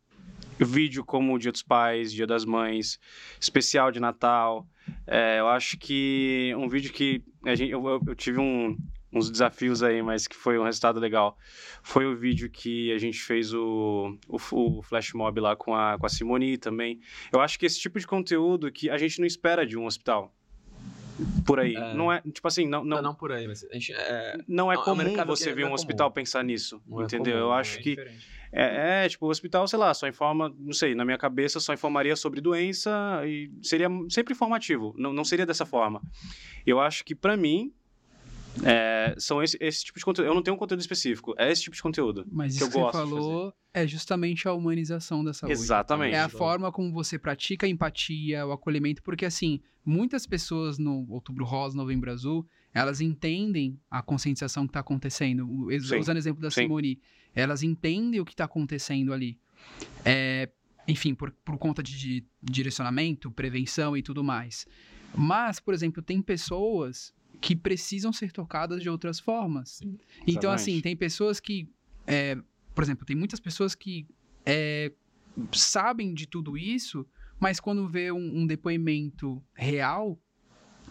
vídeo 0.59 1.05
como 1.05 1.38
Dia 1.38 1.51
dos 1.51 1.62
Pais, 1.62 2.12
Dia 2.12 2.26
das 2.26 2.44
Mães, 2.44 2.98
especial 3.40 3.90
de 3.90 3.98
Natal, 3.98 4.66
é, 5.07 5.40
eu 5.40 5.48
acho 5.48 5.78
que 5.78 6.55
um 6.57 6.68
vídeo 6.68 6.92
que 6.92 7.22
a 7.44 7.55
gente, 7.55 7.70
eu- 7.72 8.01
eu 8.07 8.14
tive 8.14 8.38
um- 8.38 8.76
uns 9.13 9.31
desafios 9.31 9.83
aí, 9.83 10.01
mas 10.03 10.27
que 10.29 10.37
foi 10.37 10.59
um 10.59 10.63
resultado 10.65 11.01
legal. 11.01 11.37
Foi 11.83 12.07
o 12.07 12.17
vídeo 12.17 12.49
que 12.51 12.93
a 12.93 12.99
gente 12.99 13.19
fez 13.21 13.53
o, 13.53 14.17
o, 14.29 14.37
o 14.53 14.83
flash 14.83 15.13
mob 15.13 15.41
lá 15.41 15.57
com 15.57 15.75
a, 15.75 15.99
com 15.99 16.07
a 16.07 16.09
Simone 16.09 16.57
também. 16.57 17.01
Eu 17.33 17.41
acho 17.41 17.59
que 17.59 17.67
esse 17.67 17.81
tipo 17.81 17.99
de 17.99 18.07
conteúdo 18.07 18.71
que 18.71 18.89
a 18.89 18.97
gente 18.99 19.19
não 19.19 19.27
espera 19.27 19.67
de 19.67 19.77
um 19.77 19.87
hospital. 19.87 20.35
Por 21.45 21.61
aí. 21.61 21.75
É. 21.75 21.95
Não 21.95 22.11
é, 22.11 22.21
tipo 22.23 22.47
assim, 22.49 22.67
não, 22.67 22.83
Não, 22.83 22.97
não, 22.97 23.03
não 23.03 23.15
por 23.15 23.31
aí, 23.33 23.47
mas 23.47 23.67
gente. 23.73 23.93
É, 23.93 24.39
não 24.49 24.73
é 24.73 24.75
Não, 24.77 24.79
é 24.79 24.79
um 24.79 24.83
comum 24.85 25.25
você 25.27 25.53
ver 25.53 25.63
não 25.63 25.69
é 25.69 25.71
um 25.73 25.75
hospital 25.75 26.09
comum. 26.09 26.15
pensar 26.15 26.43
nisso, 26.43 26.81
Não 26.87 27.03
é 27.03 27.05
entendeu? 27.05 27.35
comum, 27.35 27.47
eu 27.49 27.53
é 27.55 27.61
acho 27.61 27.79
É 27.79 27.83
que 27.83 27.91
diferente. 27.91 28.27
é, 28.53 29.05
é, 29.05 29.09
tipo, 29.09 29.27
o 29.27 29.29
hospital, 29.29 29.69
sei 29.69 29.79
lá, 29.79 29.93
só 29.93 30.09
informa, 30.09 30.55
não 30.59 30.73
sei, 30.73 30.95
na 30.95 31.05
minha 31.05 31.19
cabeça 31.19 31.61
só 31.61 31.75
informaria 31.75 32.17
sobre 32.17 32.41
doença 32.41 33.21
e 33.27 33.51
seria 33.63 33.89
sempre 34.09 34.33
informativo, 34.33 34.95
não, 34.97 35.13
não 35.13 35.25
seria 35.25 35.45
dessa 35.45 35.67
forma. 35.67 36.01
Eu 36.67 36.81
acho 36.81 37.05
que 37.05 37.15
pra 37.15 37.37
mim 37.37 37.71
é, 38.64 39.14
são 39.18 39.42
esse, 39.42 39.57
esse 39.61 39.84
tipo 39.84 39.98
de 39.98 40.05
conteúdo. 40.05 40.28
Eu 40.28 40.34
não 40.34 40.42
tenho 40.42 40.55
um 40.55 40.59
conteúdo 40.59 40.80
específico, 40.80 41.34
é 41.38 41.51
esse 41.51 41.62
tipo 41.62 41.76
de 41.76 41.82
conteúdo. 41.82 42.26
Mas 42.30 42.53
que 42.53 42.59
isso 42.59 42.66
que 42.66 42.72
você 42.72 42.80
gosto 42.80 42.96
falou 42.96 43.55
é 43.72 43.86
justamente 43.86 44.48
a 44.48 44.53
humanização 44.53 45.24
da 45.24 45.32
saúde. 45.32 45.53
Exatamente. 45.53 46.14
É 46.14 46.20
a 46.20 46.28
forma 46.28 46.72
como 46.72 46.92
você 46.92 47.18
pratica 47.18 47.66
a 47.66 47.68
empatia, 47.68 48.46
o 48.46 48.53
acolhimento, 48.53 49.03
porque 49.03 49.24
assim, 49.24 49.61
muitas 49.84 50.26
pessoas 50.26 50.78
no 50.78 51.07
Outubro 51.09 51.44
Rosa, 51.44 51.76
Novembro 51.76 52.11
Azul, 52.11 52.46
elas 52.74 53.01
entendem 53.01 53.78
a 53.90 54.03
conscientização 54.03 54.66
que 54.66 54.70
está 54.70 54.80
acontecendo. 54.80 55.48
Usando 55.68 56.16
o 56.16 56.18
exemplo 56.18 56.42
da 56.42 56.51
sim. 56.51 56.62
Simone, 56.62 57.01
elas 57.34 57.62
entendem 57.62 58.20
o 58.20 58.24
que 58.24 58.32
está 58.32 58.44
acontecendo 58.44 59.12
ali. 59.12 59.38
É, 60.05 60.48
enfim, 60.86 61.14
por, 61.14 61.30
por 61.44 61.57
conta 61.59 61.82
de, 61.82 61.96
de 61.96 62.26
direcionamento, 62.42 63.30
prevenção 63.30 63.96
e 63.96 64.03
tudo 64.03 64.24
mais. 64.24 64.66
Mas, 65.14 65.59
por 65.61 65.74
exemplo, 65.74 66.03
tem 66.03 66.22
pessoas 66.22 67.12
que 67.41 67.57
precisam 67.57 68.12
ser 68.12 68.32
tocadas 68.32 68.82
de 68.82 68.91
outras 68.91 69.18
formas. 69.18 69.80
Então, 69.82 70.51
Exatamente. 70.51 70.55
assim, 70.61 70.80
tem 70.80 70.97
pessoas 70.97 71.41
que. 71.41 71.68
é, 72.07 72.36
por 72.74 72.84
exemplo, 72.84 73.05
tem 73.05 73.16
muitas 73.16 73.41
pessoas 73.41 73.74
que 73.74 74.07
é, 74.45 74.93
sabem 75.53 76.14
de 76.14 76.26
tudo 76.26 76.57
isso, 76.57 77.07
mas 77.38 77.59
quando 77.59 77.88
vê 77.88 78.12
um, 78.12 78.41
um 78.41 78.47
depoimento 78.47 79.43
real 79.55 80.18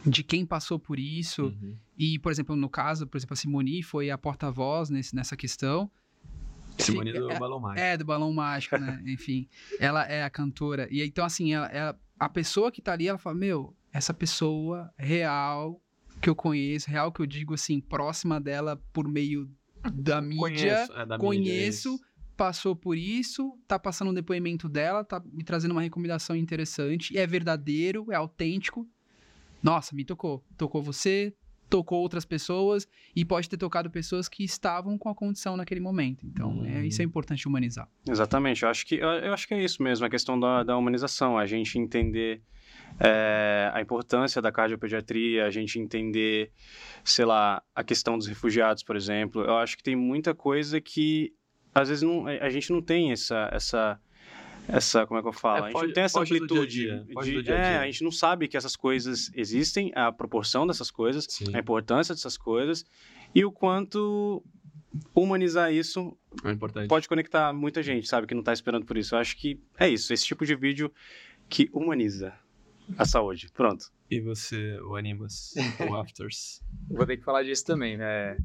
de 0.06 0.24
quem 0.24 0.45
passou 0.45 0.80
por 0.80 0.97
isso, 0.97 1.45
uhum. 1.47 1.76
e, 1.97 2.18
por 2.20 2.32
exemplo, 2.32 2.56
no 2.56 2.70
caso, 2.70 3.06
por 3.06 3.18
exemplo, 3.18 3.34
a 3.34 3.38
Simone 3.38 3.84
foi 3.84 4.10
a 4.10 4.18
porta-voz 4.18 4.89
nessa 4.89 5.36
questão. 5.36 5.91
Simone 6.78 7.12
Sim, 7.12 7.20
do 7.20 7.32
é- 7.32 7.39
Balão 7.39 7.60
Mágico. 7.60 7.86
É, 7.86 7.97
do 7.97 8.06
balão 8.06 8.34
mágico, 8.34 8.78
né? 8.78 9.02
Enfim, 9.06 9.47
ela 9.80 10.06
é 10.06 10.24
a 10.24 10.30
cantora. 10.30 10.88
E 10.89 11.04
então, 11.04 11.26
assim, 11.26 11.54
ela, 11.54 11.68
ela- 11.68 12.00
a 12.18 12.30
pessoa 12.30 12.72
que 12.72 12.82
tá 12.82 12.93
ali, 12.93 13.08
ela 13.08 13.18
fala: 13.18 13.36
Meu, 13.36 13.76
essa 13.91 14.14
pessoa 14.14 14.89
real 14.97 15.82
que 16.22 16.30
eu 16.30 16.36
conheço, 16.36 16.90
real 16.90 17.12
que 17.12 17.22
eu 17.22 17.26
digo 17.26 17.54
assim, 17.54 17.80
próxima 17.80 18.40
dela 18.40 18.82
por 18.94 19.08
meio 19.08 19.50
da 19.94 20.20
mídia, 20.22 20.40
Conheço, 20.40 20.94
é, 20.94 21.06
da 21.06 21.18
mídia, 21.18 21.18
conheço, 21.18 21.90
isso. 21.96 22.00
passou 22.36 22.76
por 22.76 22.98
isso, 22.98 23.58
tá 23.68 23.78
passando 23.80 24.12
um 24.12 24.14
depoimento 24.14 24.68
dela, 24.70 25.04
tá 25.04 25.22
me 25.32 25.44
trazendo 25.44 25.72
uma 25.72 25.82
recomendação 25.82 26.36
interessante, 26.36 27.14
e 27.14 27.18
é 27.18 27.26
verdadeiro, 27.28 28.06
é 28.12 28.16
autêntico. 28.16 28.88
Nossa, 29.62 29.96
me 29.96 30.06
tocou. 30.06 30.44
Tocou 30.58 30.82
você, 30.82 31.34
tocou 31.70 32.00
outras 32.02 32.26
pessoas, 32.26 32.88
e 33.16 33.24
pode 33.24 33.50
ter 33.50 33.58
tocado 33.58 33.90
pessoas 33.90 34.28
que 34.28 34.44
estavam 34.44 34.98
com 34.98 35.08
a 35.10 35.16
condição 35.16 35.56
naquele 35.56 35.80
momento. 35.82 36.26
Então, 36.26 36.66
é, 36.66 36.80
Hum. 36.80 36.84
isso 36.84 37.02
é 37.02 37.06
importante 37.06 37.48
humanizar. 37.48 37.88
Exatamente, 38.10 38.64
eu 38.64 38.70
acho 38.70 38.86
que, 38.86 38.96
eu, 38.96 39.08
eu 39.08 39.34
acho 39.34 39.48
que 39.48 39.54
é 39.54 39.64
isso 39.64 39.82
mesmo, 39.84 40.06
a 40.06 40.10
questão 40.10 40.40
da, 40.40 40.64
da 40.64 40.76
humanização, 40.78 41.38
a 41.38 41.46
gente 41.46 41.78
entender 41.78 42.42
é, 43.00 43.70
a 43.74 43.82
importância 43.82 44.42
da 44.42 44.52
cardiopediatria, 44.52 45.46
a 45.46 45.50
gente 45.50 45.80
entender, 45.80 46.52
sei 47.04 47.26
lá, 47.26 47.62
a 47.76 47.84
questão 47.84 48.18
dos 48.18 48.28
refugiados, 48.28 48.84
por 48.84 48.96
exemplo. 48.96 49.42
Eu 49.42 49.58
acho 49.58 49.76
que 49.78 49.84
tem 49.84 49.96
muita 49.96 50.34
coisa 50.34 50.80
que, 50.80 51.34
às 51.74 51.90
vezes, 51.90 52.04
não, 52.04 52.28
a 52.28 52.50
gente 52.50 52.72
não 52.72 52.82
tem 52.82 53.12
essa, 53.12 53.50
essa, 53.52 54.00
essa 54.68 55.06
como 55.06 55.20
é 55.20 55.24
que 55.24 55.28
eu 55.30 55.34
falo? 55.34 55.66
É, 55.66 55.70
a 55.70 55.72
gente 55.72 55.86
não 55.88 55.94
tem 55.94 56.04
essa 56.04 56.24
dia 56.24 56.34
a 56.34 56.38
amplitude. 56.38 56.68
dia, 56.68 57.06
foge 57.14 57.30
de- 57.32 57.36
do 57.38 57.44
dia 57.44 57.56
a 57.56 57.58
é, 57.58 57.78
a 57.78 57.86
gente 57.86 58.04
não 58.04 58.12
sabe 58.12 58.48
que 58.48 58.58
essas 58.58 58.76
coisas 58.76 59.32
existem, 59.36 59.92
a 59.96 60.12
proporção 60.12 60.66
dessas 60.68 60.90
coisas, 60.92 61.26
Sim, 61.30 61.56
a 61.56 61.60
importância 61.60 62.14
dessas 62.16 62.38
coisas 62.38 62.86
e 63.34 63.46
o 63.46 63.52
quanto 63.52 64.44
humanizar 65.14 65.72
isso 65.72 66.18
é 66.44 66.52
importante. 66.52 66.88
pode 66.88 67.08
conectar 67.08 67.54
muita 67.54 67.82
gente, 67.84 68.08
sabe, 68.08 68.26
que 68.28 68.34
não 68.34 68.44
tá 68.44 68.52
esperando 68.52 68.86
por 68.86 68.98
isso. 68.98 69.16
Eu 69.16 69.20
acho 69.20 69.38
que 69.38 69.60
é 69.78 69.88
isso, 69.88 70.12
esse 70.14 70.26
tipo 70.26 70.46
de 70.46 70.56
vídeo 70.56 70.92
que 71.48 71.70
humaniza 71.72 72.34
a 72.98 73.06
saúde. 73.06 73.48
Pronto. 73.54 73.86
E 74.10 74.20
você, 74.20 74.80
o 74.82 74.96
Animas, 74.96 75.54
o 75.90 75.94
Afters? 75.98 76.62
Vou 76.90 77.06
ter 77.06 77.18
que 77.18 77.24
falar 77.24 77.44
disso 77.44 77.66
também, 77.66 77.98
né? 77.98 78.38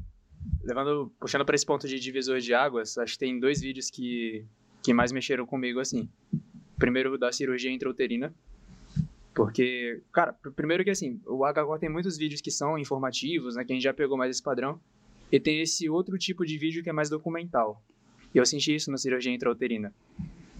Levando, 0.63 1.11
puxando 1.19 1.43
para 1.45 1.55
esse 1.55 1.65
ponto 1.65 1.87
de 1.87 1.99
divisor 1.99 2.39
de 2.39 2.53
águas, 2.53 2.97
acho 2.97 3.13
que 3.13 3.19
tem 3.19 3.39
dois 3.39 3.59
vídeos 3.61 3.89
que, 3.89 4.45
que 4.83 4.93
mais 4.93 5.11
mexeram 5.11 5.45
comigo 5.45 5.79
assim. 5.79 6.07
Primeiro 6.77 7.17
da 7.17 7.31
cirurgia 7.31 7.71
intrauterina, 7.71 8.33
porque, 9.33 10.01
cara, 10.13 10.33
pr- 10.33 10.51
primeiro 10.51 10.83
que 10.83 10.89
assim, 10.89 11.19
o 11.25 11.41
HGO 11.51 11.77
tem 11.79 11.89
muitos 11.89 12.17
vídeos 12.17 12.41
que 12.41 12.51
são 12.51 12.77
informativos, 12.77 13.55
né, 13.55 13.63
que 13.65 13.71
a 13.73 13.75
gente 13.75 13.83
já 13.83 13.93
pegou 13.93 14.17
mais 14.17 14.31
esse 14.31 14.43
padrão, 14.43 14.79
e 15.31 15.39
tem 15.39 15.61
esse 15.61 15.89
outro 15.89 16.17
tipo 16.17 16.45
de 16.45 16.57
vídeo 16.57 16.83
que 16.83 16.89
é 16.89 16.93
mais 16.93 17.09
documental. 17.09 17.81
E 18.33 18.37
eu 18.37 18.45
senti 18.45 18.75
isso 18.75 18.91
na 18.91 18.97
cirurgia 18.97 19.33
intrauterina. 19.33 19.93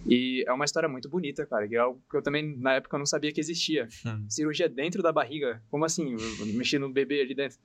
E 0.05 0.43
é 0.47 0.53
uma 0.53 0.65
história 0.65 0.87
muito 0.87 1.09
bonita, 1.09 1.45
cara, 1.45 1.67
que 1.67 1.75
é 1.75 1.79
algo 1.79 2.01
que 2.09 2.17
eu 2.17 2.21
também, 2.21 2.55
na 2.57 2.73
época, 2.73 2.97
não 2.97 3.05
sabia 3.05 3.31
que 3.31 3.39
existia 3.39 3.87
Hum. 4.05 4.25
cirurgia 4.29 4.69
dentro 4.69 5.01
da 5.01 5.11
barriga. 5.11 5.63
Como 5.69 5.83
assim? 5.83 6.15
Mexer 6.55 6.79
no 6.79 6.91
bebê 6.91 7.21
ali 7.21 7.33
dentro. 7.33 7.57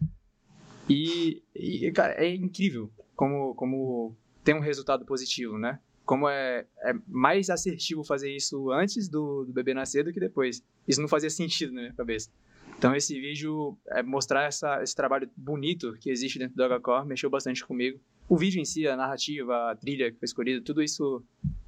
E, 0.88 1.42
e, 1.54 1.92
cara, 1.92 2.14
é 2.14 2.34
incrível 2.34 2.90
como, 3.14 3.54
como 3.54 4.16
tem 4.42 4.54
um 4.54 4.60
resultado 4.60 5.04
positivo, 5.04 5.58
né? 5.58 5.78
Como 6.04 6.28
é, 6.28 6.66
é 6.82 6.92
mais 7.06 7.50
assertivo 7.50 8.02
fazer 8.02 8.34
isso 8.34 8.70
antes 8.72 9.08
do, 9.08 9.44
do 9.44 9.52
bebê 9.52 9.74
nascer 9.74 10.02
do 10.02 10.12
que 10.12 10.18
depois. 10.18 10.64
Isso 10.88 11.00
não 11.00 11.06
fazia 11.08 11.30
sentido 11.30 11.72
na 11.72 11.82
minha 11.82 11.94
cabeça. 11.94 12.30
Então, 12.76 12.96
esse 12.96 13.20
vídeo, 13.20 13.78
é 13.88 14.02
mostrar 14.02 14.44
essa, 14.44 14.82
esse 14.82 14.96
trabalho 14.96 15.30
bonito 15.36 15.92
que 16.00 16.10
existe 16.10 16.38
dentro 16.38 16.56
do 16.56 16.80
HCore, 16.80 17.06
mexeu 17.06 17.28
bastante 17.28 17.64
comigo. 17.64 18.00
O 18.30 18.36
vídeo 18.38 18.60
em 18.60 18.64
si, 18.64 18.86
a 18.86 18.96
narrativa, 18.96 19.72
a 19.72 19.74
trilha 19.74 20.10
que 20.12 20.18
foi 20.18 20.24
escolhida, 20.26 20.62
tudo 20.64 20.80
isso 20.82 21.22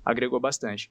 agregou 0.04 0.38
bastante. 0.38 0.90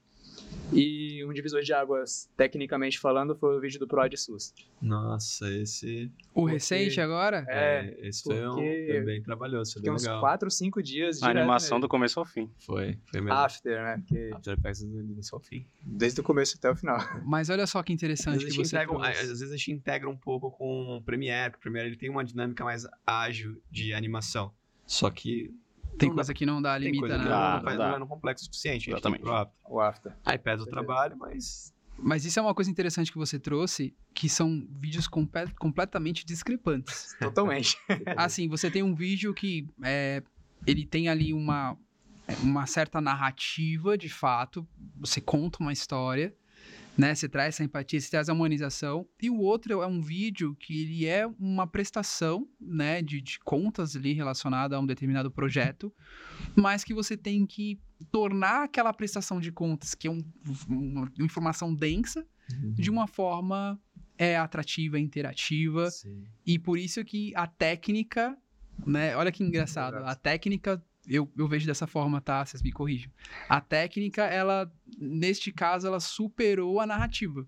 E 0.72 1.22
um 1.26 1.32
divisor 1.32 1.60
de 1.62 1.72
águas, 1.72 2.30
tecnicamente 2.36 2.98
falando, 2.98 3.34
foi 3.36 3.56
o 3.56 3.60
vídeo 3.60 3.78
do 3.78 3.86
ProAd 3.86 4.14
SUS. 4.16 4.54
Nossa, 4.80 5.50
esse. 5.50 6.10
O 6.34 6.42
Porque- 6.42 6.52
recente 6.54 7.00
agora? 7.00 7.44
É, 7.48 7.94
esse 8.06 8.22
foi, 8.22 8.46
um, 8.48 8.54
foi 8.54 9.00
bem 9.04 9.22
trabalhoso, 9.22 9.74
foi 9.74 9.82
bem 9.82 9.92
uns 9.92 10.02
legal. 10.02 10.20
4 10.20 10.46
ou 10.46 10.50
5 10.50 10.82
dias 10.82 11.22
A 11.22 11.30
animação 11.30 11.78
do 11.78 11.82
nele. 11.84 11.90
começo 11.90 12.18
ao 12.20 12.24
fim. 12.26 12.50
Foi, 12.58 12.98
foi 13.10 13.20
mesmo. 13.20 13.32
After, 13.34 13.82
né? 13.82 13.96
Porque 13.98 14.30
After 14.32 14.52
Effects 14.58 14.82
do 14.84 15.00
início 15.00 15.34
ao 15.34 15.40
fim. 15.40 15.66
desde 15.82 16.20
o 16.20 16.22
começo 16.24 16.56
até 16.56 16.70
o 16.70 16.76
final. 16.76 16.98
Mas 17.24 17.50
olha 17.50 17.66
só 17.66 17.82
que 17.82 17.92
interessante 17.92 18.44
que 18.46 18.52
você 18.52 18.76
integra, 18.76 18.96
um- 18.96 19.02
às 19.02 19.18
vezes 19.18 19.50
a 19.52 19.56
gente 19.56 19.72
integra 19.72 20.08
um 20.08 20.16
pouco 20.16 20.50
com 20.50 20.96
o 20.98 21.02
Premiere, 21.02 21.50
porque 21.50 21.60
o 21.60 21.62
Premiere 21.62 21.88
ele 21.90 21.96
tem 21.96 22.08
uma 22.10 22.24
dinâmica 22.24 22.64
mais 22.64 22.86
ágil 23.06 23.60
de 23.70 23.92
animação. 23.92 24.52
Só 24.86 25.10
que 25.10 25.50
Tem 25.98 26.08
não 26.08 26.16
dá- 26.16 26.20
coisa 26.20 26.34
que 26.34 26.46
não 26.46 26.62
dá, 26.62 26.78
limita, 26.78 27.00
coisa 27.00 27.18
né? 27.18 27.24
dá. 27.24 27.30
não, 27.48 27.56
não 27.56 27.62
faz- 27.62 27.78
dá. 27.78 27.88
não 27.88 27.96
é 27.96 27.98
no 27.98 28.06
complexo 28.06 28.42
o 28.42 28.46
suficiente. 28.46 28.90
Exatamente. 28.90 29.20
tem 29.20 29.26
pro 29.26 29.34
After. 29.36 29.54
O 29.68 29.80
After. 29.80 30.12
Aí 30.24 30.38
pesa 30.38 30.62
o 30.62 30.66
trabalho, 30.66 31.16
mas 31.18 31.72
Mas 31.98 32.24
isso 32.24 32.38
é 32.38 32.42
uma 32.42 32.54
coisa 32.54 32.70
interessante 32.70 33.12
que 33.12 33.18
você 33.18 33.38
trouxe, 33.38 33.94
que 34.14 34.28
são 34.28 34.66
vídeos 34.70 35.06
completamente 35.58 36.24
discrepantes. 36.24 37.14
Totalmente. 37.20 37.76
Assim, 38.16 38.48
você 38.48 38.70
tem 38.70 38.82
um 38.82 38.94
vídeo 38.94 39.32
que 39.34 39.68
é, 39.82 40.22
ele 40.66 40.86
tem 40.86 41.08
ali 41.08 41.32
uma, 41.34 41.76
uma 42.42 42.66
certa 42.66 43.00
narrativa, 43.00 43.96
de 43.98 44.08
fato. 44.08 44.66
Você 44.98 45.20
conta 45.20 45.58
uma 45.60 45.72
história, 45.72 46.34
né? 46.96 47.14
Você 47.14 47.28
traz 47.28 47.54
essa 47.54 47.64
empatia, 47.64 48.00
você 48.00 48.10
traz 48.10 48.28
a 48.28 48.32
humanização. 48.32 49.06
E 49.20 49.30
o 49.30 49.38
outro 49.38 49.80
é 49.82 49.86
um 49.86 50.00
vídeo 50.00 50.54
que 50.58 50.82
ele 50.82 51.06
é 51.06 51.26
uma 51.38 51.66
prestação, 51.66 52.48
né? 52.60 53.00
De, 53.02 53.20
de 53.20 53.38
contas 53.40 53.96
ali 53.96 54.12
relacionada 54.12 54.76
a 54.76 54.80
um 54.80 54.86
determinado 54.86 55.30
projeto, 55.30 55.92
mas 56.54 56.84
que 56.84 56.92
você 56.94 57.16
tem 57.16 57.46
que 57.46 57.80
tornar 58.10 58.64
aquela 58.64 58.92
prestação 58.92 59.40
de 59.40 59.50
contas, 59.52 59.94
que 59.94 60.06
é 60.08 60.10
um- 60.10 60.24
uma 60.68 61.10
informação 61.20 61.74
densa, 61.74 62.26
de 62.74 62.90
uma 62.90 63.06
forma 63.06 63.80
é, 64.18 64.36
atrativa, 64.36 64.98
interativa. 65.00 65.90
Sim. 65.90 66.24
E 66.46 66.58
por 66.58 66.78
isso 66.78 67.04
que 67.04 67.32
a 67.34 67.46
técnica, 67.46 68.36
né? 68.86 69.16
Olha 69.16 69.32
que 69.32 69.42
engraçado. 69.42 69.96
A 69.96 70.14
técnica, 70.14 70.84
eu, 71.08 71.30
eu 71.36 71.48
vejo 71.48 71.66
dessa 71.66 71.86
forma, 71.86 72.20
tá? 72.20 72.44
Vocês 72.44 72.62
me 72.62 72.72
corrijam. 72.72 73.10
A 73.48 73.60
técnica, 73.60 74.22
ela, 74.24 74.70
neste 74.98 75.52
caso, 75.52 75.86
ela 75.86 76.00
superou 76.00 76.80
a 76.80 76.86
narrativa. 76.86 77.46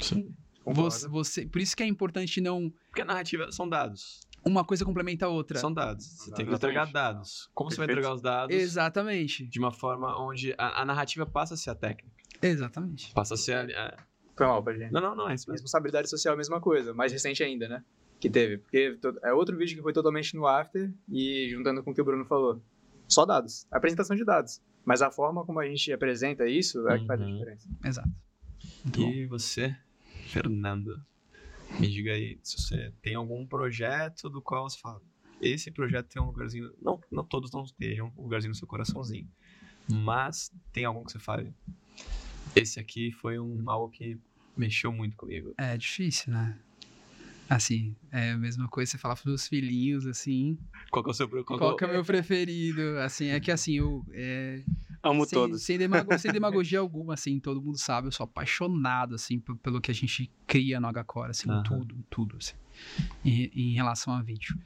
Sim. 0.00 0.34
Você, 0.64 1.08
você- 1.08 1.46
por 1.46 1.60
isso 1.60 1.76
que 1.76 1.82
é 1.82 1.86
importante 1.86 2.40
não. 2.40 2.72
Porque 2.88 3.02
a 3.02 3.04
narrativa 3.04 3.50
são 3.50 3.68
dados. 3.68 4.20
Uma 4.44 4.64
coisa 4.64 4.84
complementa 4.84 5.26
a 5.26 5.28
outra. 5.28 5.58
São 5.58 5.72
dados. 5.72 6.04
Você 6.04 6.32
tem 6.32 6.46
que 6.46 6.52
entregar 6.54 6.90
dados. 6.90 7.48
Como 7.54 7.70
você 7.70 7.76
vai 7.76 7.86
Perfeito. 7.86 8.06
entregar 8.06 8.14
os 8.16 8.22
dados? 8.22 8.54
Exatamente. 8.56 9.46
De 9.46 9.58
uma 9.58 9.72
forma 9.72 10.20
onde 10.20 10.52
a, 10.58 10.82
a 10.82 10.84
narrativa 10.84 11.24
passa 11.24 11.54
a 11.54 11.56
ser 11.56 11.70
a 11.70 11.74
técnica. 11.74 12.10
Exatamente. 12.40 13.12
Passa 13.14 13.34
a 13.34 13.36
ser 13.36 13.52
a. 13.54 13.86
a- 13.88 13.96
Foi 14.36 14.46
mal 14.46 14.62
pra 14.62 14.74
gente. 14.74 14.90
Não, 14.92 15.00
não, 15.00 15.14
não, 15.14 15.28
é 15.30 15.34
isso 15.34 15.44
mesmo. 15.44 15.52
Responsabilidade 15.54 16.10
social 16.10 16.32
é 16.32 16.34
a 16.34 16.38
mesma 16.38 16.60
coisa, 16.60 16.92
mais 16.92 17.12
recente 17.12 17.42
ainda, 17.42 17.68
né? 17.68 17.84
Que 18.18 18.28
teve. 18.30 18.58
Porque 18.58 18.98
é 19.24 19.32
outro 19.32 19.56
vídeo 19.56 19.76
que 19.76 19.82
foi 19.82 19.92
totalmente 19.92 20.34
no 20.36 20.46
After 20.46 20.92
e 21.08 21.48
juntando 21.50 21.82
com 21.82 21.90
o 21.90 21.94
que 21.94 22.00
o 22.00 22.04
Bruno 22.04 22.24
falou. 22.24 22.62
Só 23.12 23.26
dados. 23.26 23.66
Apresentação 23.70 24.16
de 24.16 24.24
dados. 24.24 24.60
Mas 24.84 25.02
a 25.02 25.10
forma 25.10 25.44
como 25.44 25.60
a 25.60 25.66
gente 25.66 25.92
apresenta 25.92 26.46
isso 26.48 26.88
é 26.88 26.98
que 26.98 27.06
faz 27.06 27.20
a 27.20 27.24
Uhum. 27.24 27.32
diferença. 27.32 27.68
Exato. 27.84 28.10
Muito 28.84 29.00
bom. 29.00 29.10
E 29.10 29.26
você, 29.26 29.76
Fernando, 30.28 31.00
me 31.78 31.88
diga 31.90 32.12
aí 32.12 32.38
se 32.42 32.60
você 32.60 32.92
tem 33.02 33.14
algum 33.14 33.46
projeto 33.46 34.30
do 34.30 34.40
qual 34.40 34.68
você 34.68 34.78
fala. 34.78 35.00
Esse 35.40 35.70
projeto 35.70 36.08
tem 36.08 36.22
um 36.22 36.26
lugarzinho. 36.26 36.72
Não, 36.80 36.98
não 37.10 37.24
todos 37.24 37.50
não 37.52 37.64
estejam 37.64 38.12
um 38.16 38.22
lugarzinho 38.22 38.50
no 38.52 38.56
seu 38.56 38.66
coraçãozinho. 38.66 39.28
Mas 39.90 40.50
tem 40.72 40.84
algum 40.84 41.04
que 41.04 41.12
você 41.12 41.18
fale. 41.18 41.52
Esse 42.56 42.80
aqui 42.80 43.12
foi 43.12 43.38
um 43.38 43.68
algo 43.68 43.90
que 43.90 44.18
mexeu 44.56 44.90
muito 44.92 45.16
comigo. 45.16 45.52
É 45.58 45.76
difícil, 45.76 46.32
né? 46.32 46.58
Assim, 47.54 47.94
é 48.10 48.30
a 48.32 48.38
mesma 48.38 48.68
coisa, 48.68 48.90
você 48.92 48.98
fala 48.98 49.14
pros 49.14 49.24
seus 49.24 49.48
filhinhos, 49.48 50.06
assim. 50.06 50.58
Qual 50.90 51.02
que 51.04 51.10
é 51.10 51.12
o 51.12 51.14
seu 51.14 51.28
qual 51.28 51.40
é 51.40 51.44
Qual 51.44 51.76
que 51.76 51.84
é 51.84 51.86
o 51.86 51.90
meu 51.90 52.04
preferido? 52.04 52.98
Assim, 53.00 53.26
é 53.26 53.40
que 53.40 53.50
assim, 53.50 53.74
eu. 53.74 54.04
é, 54.12 54.62
Amo 55.02 55.24
sem, 55.24 55.34
todos. 55.34 55.62
Sem, 55.62 55.76
demago- 55.78 56.16
sem 56.18 56.30
demagogia 56.32 56.78
alguma, 56.78 57.14
assim, 57.14 57.38
todo 57.40 57.60
mundo 57.60 57.78
sabe, 57.78 58.08
eu 58.08 58.12
sou 58.12 58.24
apaixonado, 58.24 59.14
assim, 59.14 59.38
pelo 59.40 59.80
que 59.80 59.90
a 59.90 59.94
gente 59.94 60.30
cria 60.46 60.80
no 60.80 60.88
Hcore, 60.88 61.30
assim, 61.30 61.50
Aham. 61.50 61.62
tudo, 61.62 62.04
tudo, 62.08 62.36
assim, 62.36 62.54
em, 63.24 63.50
em 63.54 63.74
relação 63.74 64.14
a 64.14 64.22
vídeo. 64.22 64.56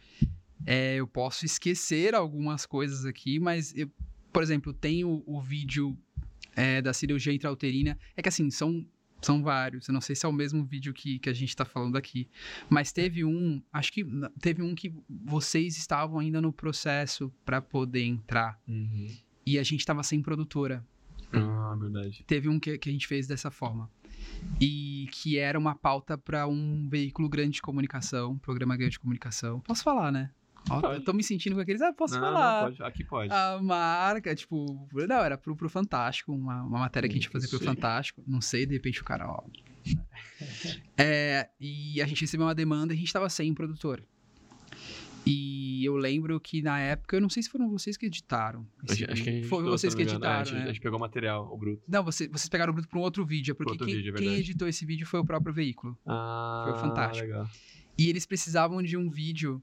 É, 0.65 0.97
eu 0.97 1.07
posso 1.07 1.45
esquecer 1.45 2.15
algumas 2.15 2.67
coisas 2.67 3.05
aqui, 3.05 3.39
mas, 3.39 3.75
eu, 3.75 3.91
por 4.33 4.43
exemplo, 4.43 4.73
tem 4.73 5.05
o, 5.05 5.23
o 5.27 5.41
vídeo 5.41 5.97
é, 6.55 6.83
da 6.83 6.93
cirurgia 6.93 7.33
intrauterina, 7.33 7.99
é 8.17 8.23
que 8.23 8.29
assim, 8.29 8.51
são, 8.51 8.85
são 9.27 9.43
vários, 9.43 9.89
eu 9.89 9.93
não 9.95 10.01
sei 10.01 10.15
se 10.17 10.25
é 10.25 10.29
o 10.29 10.33
mesmo 10.33 10.65
vídeo 10.65 10.93
que, 10.95 11.19
que 11.19 11.29
a 11.29 11.33
gente 11.33 11.55
tá 11.55 11.65
falando 11.65 11.97
aqui, 11.97 12.29
mas 12.71 12.93
teve 12.93 13.25
um, 13.25 13.61
acho 13.73 13.93
que 13.93 14.07
teve 14.41 14.63
um 14.63 14.75
que 14.75 14.95
vocês 15.09 15.77
estavam 15.77 16.19
ainda 16.21 16.41
no 16.41 16.53
processo 16.53 17.33
para 17.45 17.61
poder 17.61 18.03
entrar, 18.05 18.59
Uhum. 18.69 19.09
e 19.45 19.59
a 19.59 19.63
gente 19.63 19.85
tava 19.85 20.03
sem 20.03 20.23
produtora. 20.23 20.85
Ah, 21.33 21.75
verdade. 21.79 22.25
Teve 22.27 22.49
um 22.49 22.59
que, 22.61 22.79
que 22.79 22.89
a 22.89 22.93
gente 22.93 23.07
fez 23.07 23.27
dessa 23.27 23.51
forma. 23.51 23.91
E 24.61 25.09
que 25.13 25.39
era 25.39 25.59
uma 25.59 25.75
pauta 25.75 26.17
para 26.17 26.47
um 26.47 26.89
veículo 26.89 27.29
grande 27.29 27.53
de 27.57 27.63
comunicação, 27.63 28.33
um 28.33 28.39
programa 28.39 28.77
grande 28.77 28.93
de 28.93 29.01
comunicação. 29.01 29.61
Posso 29.61 29.83
falar, 29.83 30.11
né? 30.13 30.31
Ó, 30.71 30.93
eu 30.93 31.05
tô 31.05 31.13
me 31.13 31.23
sentindo 31.23 31.55
com 31.55 31.61
aqueles. 31.61 31.81
Ah, 31.81 31.93
posso 31.93 32.15
não, 32.15 32.21
falar. 32.21 32.63
Não, 32.63 32.71
pode, 32.71 32.83
aqui 32.83 33.05
pode. 33.05 33.33
A 33.33 33.61
marca, 33.63 34.35
tipo, 34.35 34.89
não, 34.93 35.17
era 35.17 35.39
pro, 35.39 35.57
pro 35.57 35.69
Fantástico, 35.69 36.33
uma, 36.33 36.63
uma 36.63 36.79
matéria 36.81 37.09
que 37.09 37.15
a 37.15 37.19
gente 37.19 37.29
Hum, 37.29 37.33
fazia 37.33 37.49
pro. 37.49 37.61
Fantástico. 37.61 38.23
Não 38.27 38.41
sei, 38.41 38.67
de 38.67 38.75
repente 38.75 39.01
o 39.01 39.05
cara, 39.05 39.29
ó. 39.29 39.43
É, 40.99 41.49
e 41.61 42.01
a 42.01 42.07
gente 42.07 42.23
recebeu 42.23 42.47
uma 42.47 42.55
demanda 42.55 42.93
e 42.93 42.97
a 42.97 42.99
gente 42.99 43.13
tava 43.13 43.29
sem 43.29 43.55
produtor. 43.55 44.03
E 45.27 45.85
eu 45.85 45.97
lembro 45.97 46.39
que 46.39 46.63
na 46.63 46.79
época, 46.79 47.17
eu 47.17 47.21
não 47.21 47.29
sei 47.29 47.43
se 47.43 47.51
foram 47.51 47.69
vocês 47.69 47.97
que 47.97 48.07
editaram. 48.07 48.67
Acho, 48.89 48.93
acho 48.93 49.05
que 49.05 49.11
a 49.11 49.15
vídeo. 49.15 49.33
gente 49.33 49.49
Foi 49.49 49.63
vocês 49.65 49.95
que. 49.95 50.03
É, 50.03 50.05
a, 50.05 50.09
editaram, 50.09 50.45
gente, 50.45 50.55
né? 50.55 50.63
a 50.63 50.67
gente 50.69 50.81
pegou 50.81 50.99
o 50.99 51.01
material, 51.01 51.53
o 51.53 51.57
bruto. 51.59 51.83
Não, 51.89 52.05
você, 52.05 52.29
vocês 52.29 52.49
pegaram 52.49 52.71
o 52.71 52.75
bruto 52.75 52.89
para 52.89 52.99
um 52.99 53.03
outro 53.03 53.27
vídeo, 53.27 53.55
porque 53.55 53.73
outro 53.73 53.87
quem, 53.87 53.97
vídeo, 53.97 54.15
é 54.15 54.19
quem 54.19 54.35
editou 54.35 54.69
esse 54.69 54.87
vídeo 54.87 55.07
foi 55.07 55.21
o 55.21 55.25
próprio 55.25 55.53
veículo. 55.53 55.99
Ah, 56.07 56.77
fantástico. 56.81 57.27
Legal. 57.27 57.49
E 57.99 58.09
eles 58.09 58.25
precisavam 58.25 58.83
de 58.83 58.97
um 58.97 59.11
vídeo 59.11 59.63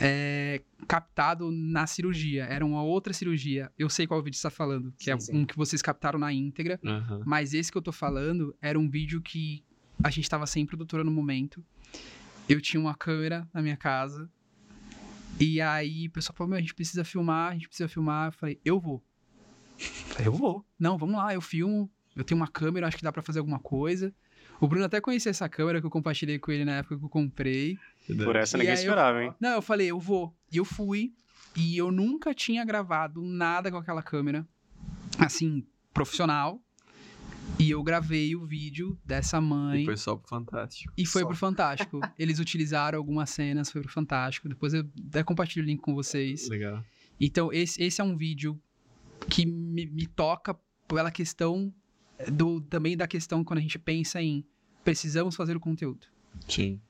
é, 0.00 0.62
captado 0.86 1.50
na 1.50 1.86
cirurgia. 1.86 2.44
Era 2.44 2.64
uma 2.64 2.82
outra 2.82 3.12
cirurgia. 3.12 3.70
Eu 3.78 3.88
sei 3.90 4.06
qual 4.06 4.22
vídeo 4.22 4.36
você 4.36 4.46
está 4.46 4.50
falando, 4.50 4.92
que 4.98 5.10
é 5.10 5.18
Sim, 5.18 5.26
sim. 5.26 5.36
um 5.38 5.44
que 5.46 5.56
vocês 5.56 5.82
captaram 5.82 6.18
na 6.18 6.32
íntegra. 6.32 6.80
Aham. 6.84 7.22
Mas 7.26 7.54
esse 7.54 7.70
que 7.70 7.78
eu 7.78 7.82
tô 7.82 7.92
falando 7.92 8.54
era 8.60 8.78
um 8.78 8.88
vídeo 8.88 9.20
que 9.20 9.64
a 10.02 10.10
gente 10.10 10.28
tava 10.28 10.46
sem 10.46 10.64
produtora 10.64 11.02
no 11.04 11.10
momento. 11.10 11.64
Eu 12.48 12.60
tinha 12.60 12.80
uma 12.80 12.94
câmera 12.94 13.48
na 13.52 13.60
minha 13.60 13.76
casa. 13.76 14.30
E 15.38 15.60
aí 15.60 16.06
o 16.06 16.10
pessoal 16.10 16.34
falou: 16.36 16.50
Meu, 16.50 16.58
a 16.58 16.60
gente 16.60 16.74
precisa 16.74 17.04
filmar, 17.04 17.50
a 17.50 17.54
gente 17.54 17.68
precisa 17.68 17.88
filmar. 17.88 18.28
Eu 18.28 18.32
falei: 18.32 18.60
Eu 18.64 18.80
vou. 18.80 19.04
Eu 19.78 19.84
falei: 20.06 20.26
Eu 20.28 20.32
vou. 20.32 20.66
Não, 20.78 20.96
vamos 20.96 21.16
lá, 21.16 21.34
eu 21.34 21.40
filmo. 21.40 21.90
Eu 22.16 22.24
tenho 22.24 22.40
uma 22.40 22.48
câmera, 22.48 22.88
acho 22.88 22.96
que 22.96 23.02
dá 23.04 23.12
pra 23.12 23.22
fazer 23.22 23.38
alguma 23.38 23.60
coisa. 23.60 24.12
O 24.60 24.66
Bruno 24.66 24.84
até 24.84 25.00
conhecia 25.00 25.30
essa 25.30 25.48
câmera 25.48 25.80
que 25.80 25.86
eu 25.86 25.90
compartilhei 25.90 26.38
com 26.38 26.50
ele 26.50 26.64
na 26.64 26.78
época 26.78 26.98
que 26.98 27.04
eu 27.04 27.08
comprei. 27.08 27.78
Por 28.24 28.34
essa 28.36 28.56
E 28.56 28.60
ninguém 28.60 28.72
aí 28.74 28.78
eu- 28.78 28.82
esperava, 28.84 29.22
hein? 29.22 29.34
Não, 29.40 29.50
eu 29.50 29.62
falei, 29.62 29.88
eu 29.88 30.00
vou. 30.00 30.34
E 30.50 30.56
eu 30.56 30.64
fui. 30.64 31.12
E 31.56 31.76
eu 31.76 31.90
nunca 31.92 32.34
tinha 32.34 32.64
gravado 32.64 33.22
nada 33.22 33.70
com 33.70 33.76
aquela 33.76 34.02
câmera, 34.02 34.46
assim, 35.18 35.64
profissional. 35.92 36.60
E 37.58 37.70
eu 37.70 37.82
gravei 37.82 38.36
o 38.36 38.44
vídeo 38.44 38.96
dessa 39.04 39.40
mãe. 39.40 39.82
E 39.82 39.84
foi 39.86 39.96
só 39.96 40.14
pro 40.16 40.28
Fantástico. 40.28 40.92
E 40.96 41.06
foi 41.06 41.22
Só. 41.22 41.28
pro 41.28 41.36
Fantástico. 41.36 42.00
Eles 42.18 42.38
utilizaram 42.38 42.98
algumas 42.98 43.30
cenas, 43.30 43.70
foi 43.70 43.80
pro 43.82 43.90
Fantástico. 43.90 44.48
Depois 44.48 44.74
eu 44.74 44.86
até 45.08 45.22
compartilho 45.24 45.64
o 45.64 45.66
link 45.66 45.80
com 45.80 45.94
vocês. 45.94 46.48
Legal. 46.48 46.84
Então, 47.20 47.52
esse, 47.52 47.82
esse 47.82 48.00
é 48.00 48.04
um 48.04 48.16
vídeo 48.16 48.60
que 49.28 49.44
me, 49.44 49.86
me 49.86 50.06
toca 50.06 50.56
pela 50.86 51.10
questão 51.10 51.72
do 52.32 52.60
também 52.60 52.96
da 52.96 53.06
questão 53.06 53.44
quando 53.44 53.58
a 53.58 53.62
gente 53.62 53.78
pensa 53.78 54.20
em 54.22 54.44
precisamos 54.84 55.36
fazer 55.36 55.56
o 55.56 55.60
conteúdo. 55.60 56.06
Sim. 56.48 56.80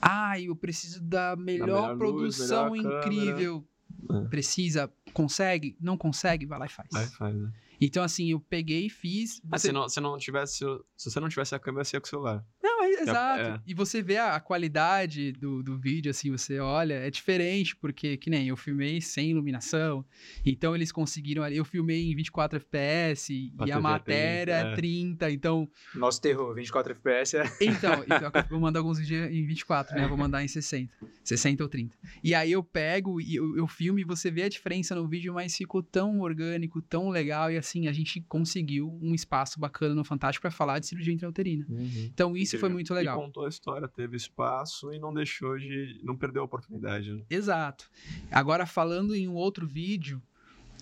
Ah, 0.00 0.38
eu 0.40 0.54
preciso 0.54 1.02
da 1.02 1.34
melhor, 1.36 1.66
melhor 1.66 1.88
luz, 1.96 1.98
produção 1.98 2.70
melhor 2.70 3.00
incrível. 3.02 3.64
É. 4.10 4.28
Precisa, 4.28 4.92
consegue, 5.12 5.76
não 5.80 5.96
consegue, 5.96 6.46
vai 6.46 6.58
lá 6.58 6.66
e 6.66 6.68
faz. 6.68 6.88
Vai, 6.92 7.06
faz, 7.06 7.34
né? 7.34 7.52
Então, 7.80 8.02
assim, 8.02 8.30
eu 8.30 8.40
peguei 8.40 8.86
e 8.86 8.90
fiz. 8.90 9.40
Ah, 9.50 9.56
Você- 9.58 9.68
se, 9.68 9.72
não, 9.72 9.88
se 9.88 10.00
não 10.00 10.16
tivesse. 10.18 10.58
Se 10.96 11.10
você 11.10 11.20
não 11.20 11.28
tivesse 11.28 11.54
a 11.54 11.58
câmera, 11.58 11.84
você 11.84 11.96
ia 11.96 12.00
com 12.00 12.06
o 12.06 12.10
celular. 12.10 12.44
Não, 12.62 12.82
é, 12.82 12.90
exato. 12.90 13.42
é. 13.42 13.60
E 13.66 13.74
você 13.74 14.02
vê 14.02 14.16
a, 14.16 14.34
a 14.34 14.40
qualidade 14.40 15.32
do, 15.32 15.62
do 15.62 15.78
vídeo, 15.78 16.10
assim, 16.10 16.30
você 16.30 16.58
olha, 16.58 16.94
é 16.94 17.10
diferente, 17.10 17.76
porque, 17.76 18.16
que 18.16 18.28
nem 18.28 18.48
eu 18.48 18.56
filmei 18.56 19.00
sem 19.00 19.30
iluminação, 19.30 20.04
então 20.44 20.74
eles 20.74 20.90
conseguiram 20.90 21.42
ali, 21.42 21.56
eu 21.56 21.64
filmei 21.64 22.10
em 22.10 22.16
24 22.16 22.56
FPS 22.56 23.32
e 23.32 23.72
A 23.72 23.80
matéria 23.80 24.52
é 24.52 24.74
30, 24.74 24.76
30, 24.76 25.30
então, 25.30 25.68
Nosso 25.94 26.20
terror, 26.20 26.54
24 26.54 26.92
FPS 26.92 27.36
é. 27.36 27.44
então, 27.62 28.02
então 28.04 28.30
eu 28.34 28.48
vou 28.50 28.60
mandar 28.60 28.80
alguns 28.80 28.98
vídeos 28.98 29.30
em 29.30 29.46
24, 29.46 29.94
né, 29.96 30.04
eu 30.04 30.08
vou 30.08 30.18
mandar 30.18 30.42
em 30.42 30.48
60, 30.48 30.92
60 31.22 31.62
ou 31.62 31.68
30. 31.68 31.96
E 32.24 32.34
aí 32.34 32.50
eu 32.50 32.64
pego 32.64 33.20
e 33.20 33.36
eu, 33.36 33.56
eu 33.56 33.68
filmo 33.68 34.00
e 34.00 34.04
você 34.04 34.30
vê 34.30 34.42
a 34.42 34.48
diferença 34.48 34.94
no 34.94 35.06
vídeo, 35.06 35.32
mas 35.32 35.56
ficou 35.56 35.82
tão 35.82 36.20
orgânico, 36.20 36.82
tão 36.82 37.08
legal, 37.08 37.52
e 37.52 37.56
assim, 37.56 37.86
a 37.86 37.92
gente 37.92 38.20
conseguiu 38.22 38.98
um 39.00 39.14
espaço 39.14 39.60
bacana 39.60 39.94
no 39.94 40.04
Fantástico 40.04 40.42
pra 40.42 40.50
falar 40.50 40.78
de 40.78 40.86
cirurgia 40.86 41.12
intrauterina. 41.14 41.66
Então 42.12 42.36
isso 42.36 42.47
foi 42.56 42.68
Incrível. 42.68 42.74
muito 42.74 42.94
legal. 42.94 43.20
contou 43.20 43.44
a 43.44 43.48
história, 43.48 43.86
teve 43.88 44.16
espaço 44.16 44.92
e 44.92 44.98
não 44.98 45.12
deixou 45.12 45.58
de. 45.58 46.00
não 46.02 46.16
perdeu 46.16 46.42
a 46.42 46.44
oportunidade. 46.44 47.12
Né? 47.12 47.22
Exato. 47.28 47.90
Agora, 48.30 48.64
falando 48.64 49.14
em 49.14 49.28
um 49.28 49.34
outro 49.34 49.66
vídeo 49.66 50.22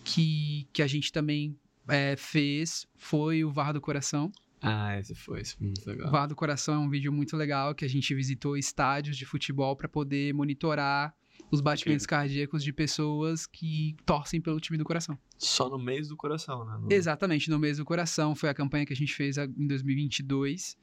que, 0.05 0.69
que 0.73 0.83
a 0.83 0.87
gente 0.87 1.11
também 1.13 1.59
é, 1.89 2.15
fez, 2.17 2.87
foi 2.97 3.45
o 3.45 3.51
VAR 3.51 3.73
do 3.73 3.81
Coração. 3.81 4.31
Ah, 4.63 4.99
esse 4.99 5.15
foi, 5.15 5.41
esse 5.41 5.57
foi 5.57 5.67
muito 5.67 5.85
O 5.87 5.91
legal. 5.91 6.11
VAR 6.11 6.27
do 6.29 6.35
Coração 6.37 6.75
é 6.75 6.79
um 6.79 6.89
vídeo 6.89 7.13
muito 7.13 7.37
legal 7.37 7.75
que 7.75 7.85
a 7.85 7.89
gente 7.89 8.15
visitou 8.15 8.57
estádios 8.57 9.17
de 9.17 9.25
futebol 9.25 9.77
para 9.77 9.89
poder 9.89 10.33
monitorar 10.35 11.15
os 11.51 11.61
batimentos 11.61 12.07
cardíacos 12.07 12.65
de 12.65 12.73
pessoas 12.73 13.47
que 13.47 13.95
torcem 14.05 14.41
pelo 14.41 14.59
time 14.59 14.77
do 14.77 14.85
coração. 14.85 15.17
Só 15.39 15.69
no 15.69 15.79
mês 15.79 16.09
do 16.09 16.17
coração, 16.17 16.65
né? 16.65 16.77
No- 16.81 16.93
Exatamente, 16.93 17.51
no 17.51 17.59
mês 17.59 17.77
do 17.77 17.85
coração. 17.85 18.35
Foi 18.35 18.49
a 18.49 18.55
campanha 18.55 18.85
que 18.87 18.93
a 18.93 18.97
gente 18.97 19.15
fez 19.15 19.37
em 19.37 19.67
2022. 19.67 20.77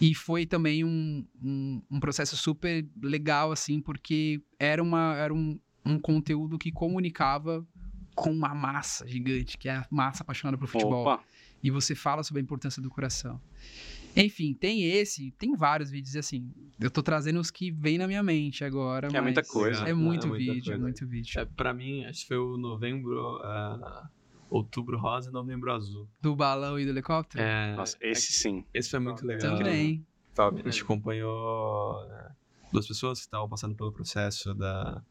E 0.00 0.14
foi 0.14 0.44
também 0.44 0.84
um, 0.84 1.24
um, 1.42 1.82
um 1.90 2.00
processo 2.00 2.36
super 2.36 2.86
legal, 3.02 3.50
assim, 3.52 3.80
porque 3.80 4.42
era, 4.58 4.82
uma, 4.82 5.14
era 5.16 5.32
um, 5.32 5.58
um 5.84 5.98
conteúdo 5.98 6.58
que 6.58 6.70
comunicava 6.70 7.66
com 8.14 8.30
uma 8.30 8.54
massa 8.54 9.06
gigante, 9.06 9.56
que 9.58 9.68
é 9.68 9.76
a 9.76 9.86
massa 9.90 10.22
apaixonada 10.22 10.58
por 10.58 10.66
futebol. 10.66 11.02
Opa, 11.02 11.22
E 11.62 11.70
você 11.70 11.94
fala 11.94 12.22
sobre 12.22 12.40
a 12.40 12.44
importância 12.44 12.82
do 12.82 12.90
coração. 12.90 13.40
Enfim, 14.14 14.54
tem 14.54 14.82
esse, 14.82 15.30
tem 15.32 15.54
vários 15.54 15.90
vídeos, 15.90 16.14
e 16.14 16.18
assim, 16.18 16.50
eu 16.80 16.90
tô 16.90 17.02
trazendo 17.02 17.38
os 17.38 17.50
que 17.50 17.70
vêm 17.70 17.98
na 17.98 18.06
minha 18.06 18.22
mente 18.22 18.64
agora. 18.64 19.08
É 19.12 19.20
muita 19.20 19.42
coisa. 19.42 19.84
É 19.86 19.90
É 19.90 19.94
muito 19.94 20.28
muita 20.28 20.52
vídeo, 20.52 20.72
é 20.72 20.78
muito 20.78 21.06
vídeo. 21.06 21.38
É, 21.38 21.44
pra 21.44 21.74
mim, 21.74 22.04
acho 22.06 22.22
que 22.22 22.28
foi 22.28 22.38
o 22.38 22.56
novembro. 22.56 23.36
ah, 23.42 24.08
outubro 24.50 24.98
rosa 24.98 25.30
e 25.30 25.32
novembro 25.32 25.72
azul. 25.72 26.08
Do 26.20 26.34
balão 26.34 26.78
e 26.78 26.84
do 26.84 26.90
helicóptero? 26.90 27.42
É, 27.42 27.74
nossa, 27.76 27.96
esse 28.00 28.32
sim. 28.32 28.64
esse 28.72 28.90
foi 28.90 29.00
muito 29.00 29.26
legal. 29.26 29.56
Também. 29.56 30.06
Top. 30.34 30.60
A 30.60 30.70
gente 30.70 30.82
acompanhou 30.82 32.06
né, 32.08 32.30
duas 32.72 32.86
pessoas 32.86 33.18
que 33.18 33.24
estavam 33.24 33.48
passando 33.48 33.74
pelo 33.74 33.90
processo 33.90 34.54
da, 34.54 35.02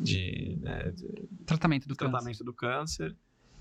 de, 0.00 0.58
né, 0.60 0.90
de 0.90 1.28
Tratamento 1.46 1.86
do 1.86 1.94
câncer. 1.94 2.10
tratamento 2.10 2.44
do 2.44 2.52
câncer. 2.52 3.16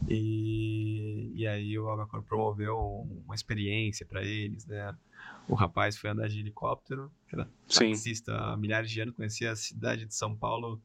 E, 0.09 1.31
e 1.35 1.47
aí 1.47 1.77
o 1.77 1.87
Algacor 1.87 2.23
promoveu 2.23 2.77
uma 3.25 3.35
experiência 3.35 4.05
para 4.05 4.23
eles, 4.23 4.65
né? 4.65 4.93
O 5.47 5.53
rapaz 5.53 5.97
foi 5.97 6.09
andar 6.09 6.27
de 6.27 6.39
helicóptero, 6.39 7.11
que 7.27 7.35
era 7.35 7.47
Sim. 7.67 7.91
taxista 7.91 8.35
há 8.35 8.57
milhares 8.57 8.89
de 8.89 8.99
anos, 8.99 9.15
conhecia 9.15 9.51
a 9.51 9.55
cidade 9.55 10.05
de 10.05 10.15
São 10.15 10.35
Paulo 10.35 10.81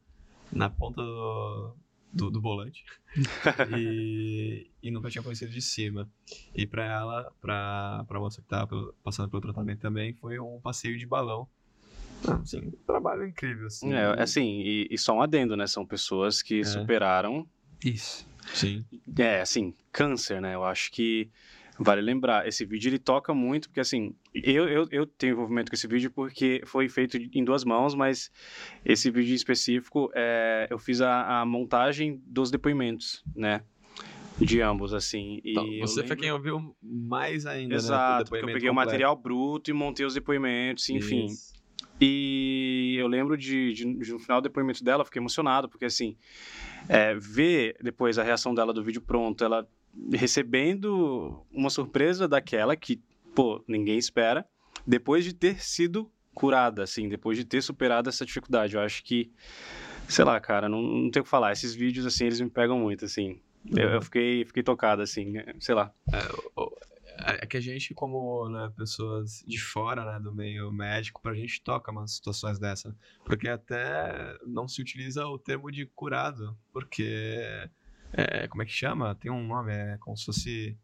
na 0.51 0.69
ponta 0.69 1.01
do, 1.01 1.75
do, 2.11 2.29
do 2.29 2.41
volante. 2.41 2.83
e, 3.77 4.69
e 4.81 4.91
nunca 4.91 5.09
tinha 5.09 5.23
conhecido 5.23 5.51
de 5.51 5.61
cima. 5.61 6.09
E 6.55 6.65
para 6.65 6.85
ela, 6.85 7.31
para 7.41 8.05
a 8.07 8.19
moça 8.19 8.41
que 8.41 8.45
estava 8.45 8.93
passando 9.03 9.29
pelo 9.29 9.41
tratamento 9.41 9.79
também, 9.79 10.13
foi 10.13 10.39
um 10.39 10.59
passeio 10.59 10.97
de 10.97 11.05
balão. 11.05 11.47
Assim, 12.27 12.67
um 12.67 12.71
trabalho 12.85 13.25
incrível, 13.25 13.67
assim. 13.67 13.93
É, 13.93 14.21
assim, 14.21 14.61
e, 14.61 14.87
e 14.91 14.97
só 14.97 15.13
um 15.13 15.21
adendo, 15.21 15.55
né? 15.55 15.67
São 15.67 15.85
pessoas 15.85 16.41
que 16.41 16.61
É. 16.61 16.63
superaram, 16.63 17.47
Isso. 17.83 18.27
Sim. 18.53 18.83
é, 19.17 19.41
assim, 19.41 19.73
câncer, 19.91 20.41
né? 20.41 20.55
Eu 20.55 20.63
acho 20.63 20.91
que 20.91 21.29
vale 21.79 22.01
lembrar. 22.01 22.47
Esse 22.47 22.65
vídeo 22.65 22.89
ele 22.89 22.99
toca 22.99 23.33
muito, 23.33 23.69
porque 23.69 23.79
assim, 23.79 24.13
eu, 24.33 24.67
eu, 24.67 24.87
eu 24.91 25.05
tenho 25.07 25.33
envolvimento 25.33 25.71
com 25.71 25.75
esse 25.75 25.87
vídeo 25.87 26.11
porque 26.11 26.61
foi 26.65 26.87
feito 26.89 27.17
em 27.17 27.43
duas 27.43 27.63
mãos, 27.63 27.95
mas 27.95 28.31
esse 28.85 29.09
vídeo 29.09 29.31
em 29.31 29.35
específico, 29.35 30.11
é, 30.13 30.67
eu 30.69 30.77
fiz 30.77 31.01
a, 31.01 31.39
a 31.41 31.45
montagem 31.45 32.21
dos 32.25 32.51
depoimentos, 32.51 33.23
né? 33.35 33.63
De 34.39 34.61
ambos, 34.61 34.93
assim. 34.93 35.41
E 35.43 35.51
Então, 35.51 35.65
você 35.79 35.95
foi 36.01 36.09
lembro- 36.09 36.17
quem 36.17 36.31
ouviu 36.31 36.75
mais 36.81 37.45
ainda, 37.45 37.69
né? 37.69 37.75
Exato, 37.75 38.29
porque 38.29 38.45
eu 38.45 38.53
peguei 38.53 38.69
o 38.69 38.73
material 38.73 39.15
bruto 39.15 39.69
e 39.69 39.73
montei 39.73 40.05
os 40.05 40.13
depoimentos, 40.13 40.89
enfim. 40.89 41.25
Isso. 41.25 41.53
E 42.01 42.95
eu 42.97 43.07
lembro 43.07 43.35
de, 43.37 43.73
de, 43.73 43.93
de 43.97 44.11
no 44.13 44.19
final 44.19 44.39
do 44.39 44.45
depoimento 44.45 44.81
dela, 44.81 45.03
fiquei 45.03 45.19
emocionado, 45.19 45.67
porque 45.67 45.83
assim, 45.83 46.15
é, 46.87 47.13
ver 47.15 47.75
depois 47.83 48.17
a 48.17 48.23
reação 48.23 48.53
dela 48.55 48.73
do 48.73 48.81
vídeo 48.81 49.01
pronto, 49.01 49.43
ela 49.43 49.67
recebendo 50.13 51.45
uma 51.51 51.69
surpresa 51.69 52.27
daquela 52.27 52.75
que, 52.75 53.01
pô, 53.35 53.63
ninguém 53.67 53.97
espera, 53.97 54.45
depois 54.85 55.23
de 55.23 55.33
ter 55.33 55.61
sido 55.61 56.11
curada, 56.33 56.83
assim, 56.83 57.09
depois 57.09 57.37
de 57.37 57.43
ter 57.43 57.61
superado 57.61 58.09
essa 58.09 58.25
dificuldade. 58.25 58.75
Eu 58.75 58.81
acho 58.81 59.03
que, 59.03 59.31
sei 60.07 60.23
lá, 60.23 60.39
cara, 60.39 60.69
não, 60.69 60.81
não 60.81 61.11
tenho 61.11 61.21
o 61.21 61.25
que 61.25 61.29
falar. 61.29 61.51
Esses 61.51 61.75
vídeos, 61.75 62.05
assim, 62.05 62.25
eles 62.25 62.39
me 62.39 62.49
pegam 62.49 62.79
muito, 62.79 63.05
assim. 63.05 63.41
Eu, 63.75 63.89
eu 63.89 64.01
fiquei, 64.01 64.45
fiquei 64.45 64.63
tocado, 64.63 65.01
assim, 65.01 65.33
sei 65.59 65.75
lá. 65.75 65.93
É 67.21 67.45
que 67.45 67.57
a 67.57 67.59
gente, 67.59 67.93
como 67.93 68.47
né, 68.47 68.71
pessoas 68.77 69.43
de 69.45 69.59
fora 69.59 70.05
né, 70.05 70.19
do 70.19 70.33
meio 70.33 70.71
médico, 70.71 71.21
pra 71.21 71.33
gente 71.33 71.61
toca 71.61 71.91
umas 71.91 72.13
situações 72.13 72.57
dessa. 72.57 72.95
Porque 73.25 73.49
até 73.49 74.37
não 74.47 74.67
se 74.67 74.81
utiliza 74.81 75.27
o 75.27 75.37
termo 75.37 75.69
de 75.71 75.85
curado, 75.85 76.57
porque. 76.71 77.69
É, 78.13 78.47
como 78.47 78.61
é 78.61 78.65
que 78.65 78.71
chama? 78.71 79.15
Tem 79.15 79.31
um 79.31 79.45
nome, 79.45 79.71
é 79.73 79.97
como 79.99 80.17
se 80.17 80.25
fosse. 80.25 80.77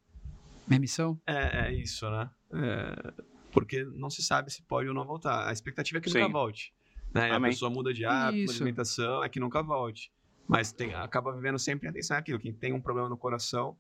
Minha 0.67 0.80
missão? 0.80 1.19
É, 1.26 1.67
é 1.67 1.73
isso, 1.73 2.09
né? 2.09 2.30
É, 2.53 3.13
porque 3.51 3.84
não 3.84 4.09
se 4.09 4.23
sabe 4.23 4.51
se 4.51 4.61
pode 4.63 4.88
ou 4.88 4.93
não 4.93 5.05
voltar. 5.05 5.47
A 5.47 5.53
expectativa 5.53 5.99
é 5.99 6.01
que 6.01 6.09
nunca 6.09 6.26
Sim. 6.26 6.32
volte. 6.32 6.73
Né? 7.13 7.32
A 7.32 7.39
pessoa 7.39 7.71
muda 7.71 7.93
de 7.93 8.03
hábito, 8.05 8.51
de 8.51 8.55
alimentação, 8.57 9.23
é 9.23 9.30
que 9.30 9.39
nunca 9.39 9.61
volte. 9.61 10.11
Mas 10.47 10.71
tem, 10.71 10.93
acaba 10.93 11.34
vivendo 11.34 11.57
sempre 11.57 11.88
atenção 11.88 12.17
àquilo. 12.17 12.39
Quem 12.39 12.53
tem 12.53 12.73
um 12.73 12.82
problema 12.82 13.07
no 13.07 13.17
coração, 13.17 13.78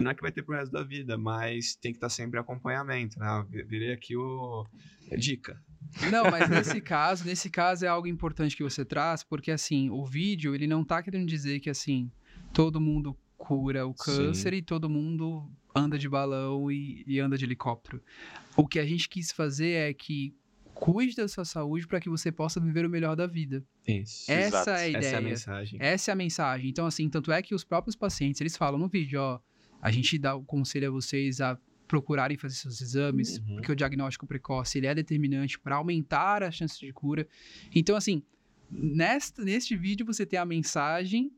não 0.00 0.10
é 0.10 0.14
que 0.14 0.22
vai 0.22 0.30
ter 0.30 0.42
pro 0.42 0.54
resto 0.54 0.72
da 0.72 0.82
vida, 0.82 1.18
mas 1.18 1.74
tem 1.74 1.92
que 1.92 1.96
estar 1.96 2.08
sempre 2.08 2.38
em 2.38 2.40
acompanhamento, 2.40 3.18
né? 3.18 3.46
Eu 3.52 3.66
Virei 3.66 3.92
aqui 3.92 4.16
o... 4.16 4.66
é 5.10 5.16
Dica. 5.16 5.60
Não, 6.10 6.30
mas 6.30 6.48
nesse 6.48 6.80
caso, 6.80 7.24
nesse 7.24 7.50
caso 7.50 7.84
é 7.84 7.88
algo 7.88 8.06
importante 8.06 8.56
que 8.56 8.62
você 8.62 8.84
traz, 8.84 9.22
porque 9.22 9.50
assim, 9.50 9.90
o 9.90 10.04
vídeo, 10.04 10.54
ele 10.54 10.66
não 10.66 10.84
tá 10.84 11.02
querendo 11.02 11.26
dizer 11.26 11.60
que 11.60 11.70
assim, 11.70 12.10
todo 12.58 12.80
mundo 12.80 13.16
cura 13.36 13.86
o 13.86 13.94
câncer 13.94 14.52
e 14.52 14.60
todo 14.60 14.90
mundo 14.90 15.48
anda 15.72 15.96
de 15.96 16.08
balão 16.08 16.72
e, 16.72 17.04
e 17.06 17.20
anda 17.20 17.38
de 17.38 17.44
helicóptero. 17.44 18.02
O 18.56 18.66
que 18.66 18.80
a 18.80 18.84
gente 18.84 19.08
quis 19.08 19.30
fazer 19.30 19.70
é 19.90 19.94
que 19.94 20.34
cuide 20.74 21.14
da 21.14 21.28
sua 21.28 21.44
saúde 21.44 21.86
para 21.86 22.00
que 22.00 22.08
você 22.08 22.32
possa 22.32 22.58
viver 22.60 22.84
o 22.84 22.90
melhor 22.90 23.14
da 23.14 23.28
vida. 23.28 23.64
Isso. 23.86 24.28
Essa 24.28 24.48
Exato. 24.58 24.70
é 24.70 24.74
a 24.74 24.88
ideia. 24.88 24.98
Essa 24.98 25.14
é 25.14 25.18
a 25.18 25.20
mensagem. 25.20 25.78
Essa 25.80 26.10
é 26.10 26.12
a 26.12 26.16
mensagem. 26.16 26.68
Então, 26.70 26.84
assim, 26.86 27.08
tanto 27.08 27.30
é 27.30 27.40
que 27.40 27.54
os 27.54 27.62
próprios 27.62 27.94
pacientes, 27.94 28.40
eles 28.40 28.56
falam 28.56 28.76
no 28.76 28.88
vídeo, 28.88 29.20
ó, 29.20 29.38
a 29.80 29.92
gente 29.92 30.18
dá 30.18 30.34
o 30.34 30.42
conselho 30.44 30.88
a 30.88 30.90
vocês 30.90 31.40
a 31.40 31.56
procurarem 31.86 32.36
fazer 32.36 32.56
seus 32.56 32.80
exames, 32.80 33.38
Uhum. 33.38 33.54
porque 33.54 33.70
o 33.70 33.76
diagnóstico 33.76 34.26
precoce, 34.26 34.78
ele 34.78 34.88
é 34.88 34.94
determinante 34.96 35.60
para 35.60 35.76
aumentar 35.76 36.42
a 36.42 36.50
chance 36.50 36.76
de 36.78 36.92
cura. 36.92 37.24
Então, 37.72 37.94
assim, 37.94 38.20
neste, 38.68 39.42
neste 39.42 39.76
vídeo 39.76 40.04
você 40.04 40.26
tem 40.26 40.40
a 40.40 40.44
mensagem 40.44 41.30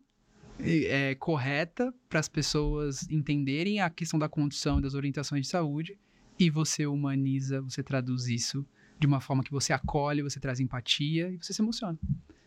é, 0.64 1.14
correta 1.14 1.92
para 2.08 2.20
as 2.20 2.28
pessoas 2.28 3.08
entenderem 3.10 3.80
a 3.80 3.88
questão 3.90 4.18
da 4.18 4.28
condição 4.28 4.78
e 4.78 4.82
das 4.82 4.94
orientações 4.94 5.42
de 5.42 5.48
saúde 5.48 5.98
e 6.38 6.48
você 6.50 6.86
humaniza, 6.86 7.60
você 7.60 7.82
traduz 7.82 8.26
isso 8.26 8.66
de 8.98 9.06
uma 9.06 9.20
forma 9.20 9.42
que 9.42 9.50
você 9.50 9.72
acolhe, 9.72 10.22
você 10.22 10.38
traz 10.38 10.60
empatia 10.60 11.30
e 11.30 11.36
você 11.36 11.52
se 11.52 11.62
emociona. 11.62 11.98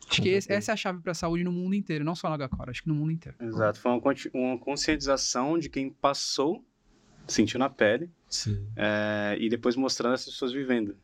Acho 0.10 0.22
que 0.22 0.30
esse- 0.30 0.52
essa 0.52 0.72
é 0.72 0.74
a 0.74 0.78
chave 0.78 1.00
para 1.02 1.12
a 1.12 1.16
saúde 1.16 1.44
no 1.44 1.52
mundo 1.52 1.74
inteiro, 1.76 2.04
não 2.04 2.14
só 2.14 2.30
no 2.30 2.36
HCOR, 2.36 2.70
acho 2.70 2.84
que 2.84 2.90
no 2.90 2.96
mundo 2.96 3.12
inteiro. 3.12 3.38
Exato. 3.42 3.80
Foi 3.80 3.92
uma, 3.92 4.02
uma 4.34 4.58
conscientização 4.60 5.58
de 5.58 5.70
quem 5.70 5.90
passou, 5.90 6.64
sentiu 7.28 7.58
na 7.60 7.70
pele, 7.70 8.12
Sim. 8.30 8.68
é, 8.76 9.38
e 9.40 9.50
depois 9.50 9.76
mostrando 9.76 10.14
as 10.14 10.26
pessoas 10.26 10.52
vivendo. 10.52 10.96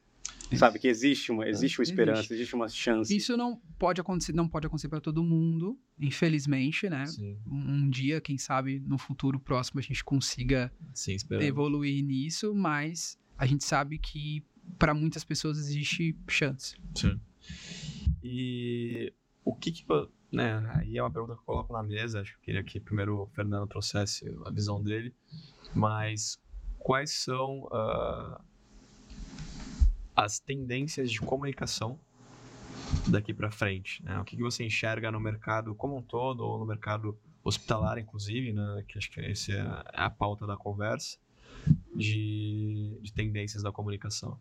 Sabe 0.58 0.80
que 0.80 0.88
existe 0.88 1.32
uma, 1.32 1.48
existe 1.48 1.80
uma 1.80 1.84
Existe. 1.84 1.94
esperança, 1.94 2.34
existe 2.34 2.56
uma 2.56 2.68
chance. 2.68 3.16
Isso 3.16 3.38
não 3.38 3.62
pode 3.78 4.02
acontecer, 4.02 4.34
não 4.34 4.48
pode 4.48 4.66
acontecer 4.68 4.90
para 4.90 5.00
todo 5.00 5.24
mundo, 5.24 5.78
infelizmente, 6.00 6.90
né? 6.90 7.06
Sim. 7.06 7.38
Um 7.46 7.70
um 7.80 7.90
dia, 7.90 8.20
quem 8.20 8.38
sabe, 8.38 8.80
no 8.80 8.98
futuro 8.98 9.40
próximo 9.40 9.80
a 9.80 9.84
gente 9.84 10.04
consiga 10.04 10.72
Sim, 10.94 11.14
esperando. 11.14 11.44
evoluir 11.46 12.04
nisso, 12.04 12.54
mas 12.54 13.18
a 13.38 13.46
gente 13.46 13.64
sabe 13.64 13.98
que 14.00 14.44
para 14.78 14.94
muitas 14.94 15.24
pessoas 15.24 15.58
existe 15.58 16.16
chance. 16.28 16.76
Sim. 16.96 17.20
E 18.24 19.14
o 19.44 19.56
que 19.56 19.72
que... 19.72 19.86
Né, 20.32 20.64
aí 20.76 20.98
é 20.98 21.02
uma 21.02 21.10
pergunta 21.10 21.34
que 21.34 21.40
eu 21.40 21.46
coloco 21.46 21.74
na 21.74 21.82
mesa, 21.82 22.22
acho 22.22 22.34
que 22.34 22.38
eu 22.38 22.42
queria 22.44 22.64
que 22.64 22.80
primeiro 22.80 23.24
o 23.24 23.28
Fernando 23.28 23.68
trouxesse 23.68 24.32
a 24.46 24.52
visão 24.52 24.82
dele, 24.82 25.12
mas 25.74 26.40
quais 26.78 27.12
são 27.24 27.68
ah, 27.72 28.40
as 30.24 30.40
tendências 30.40 31.12
de 31.12 31.20
comunicação 31.20 32.00
daqui 33.08 33.34
para 33.34 33.52
frente, 33.52 34.04
né? 34.04 34.20
O 34.20 34.24
que, 34.24 34.36
que 34.36 34.42
você 34.42 34.64
enxerga 34.64 35.12
no 35.12 35.20
mercado 35.20 35.74
como 35.76 35.98
um 35.98 36.02
todo 36.02 36.42
ou 36.42 36.60
no 36.60 36.66
mercado 36.66 37.18
hospitalar, 37.44 37.98
inclusive, 37.98 38.52
né? 38.54 38.84
Que 38.88 38.98
acho 38.98 39.10
que 39.12 39.20
essa 39.22 39.52
é 39.54 39.64
a 39.94 40.10
pauta 40.10 40.46
da 40.46 40.58
conversa 40.58 41.18
de, 41.96 42.98
de 43.02 43.14
tendências 43.14 43.64
da 43.64 43.72
comunicação. 43.72 44.40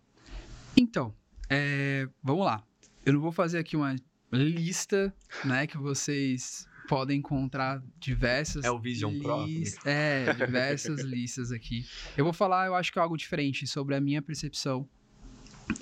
Então, 0.77 1.15
é, 1.49 2.09
vamos 2.23 2.45
lá. 2.45 2.63
Eu 3.05 3.13
não 3.13 3.21
vou 3.21 3.33
fazer 3.33 3.59
aqui 3.59 3.77
uma 3.77 3.97
lista, 4.33 5.15
né, 5.45 5.67
que 5.67 5.79
vocês 5.79 6.69
podem 6.89 7.19
encontrar 7.19 7.83
diversas 7.99 8.65
É 8.65 8.71
o 8.71 8.79
Vision 8.79 9.19
Pro. 9.19 9.47
É, 9.85 10.33
diversas 10.35 11.01
listas 11.05 11.51
aqui. 11.53 11.87
Eu 12.17 12.25
vou 12.25 12.33
falar, 12.33 12.67
eu 12.67 12.75
acho 12.75 12.93
que 12.93 12.99
é 12.99 13.03
algo 13.03 13.17
diferente 13.17 13.67
sobre 13.67 13.95
a 13.95 14.01
minha 14.01 14.21
percepção 14.21 14.89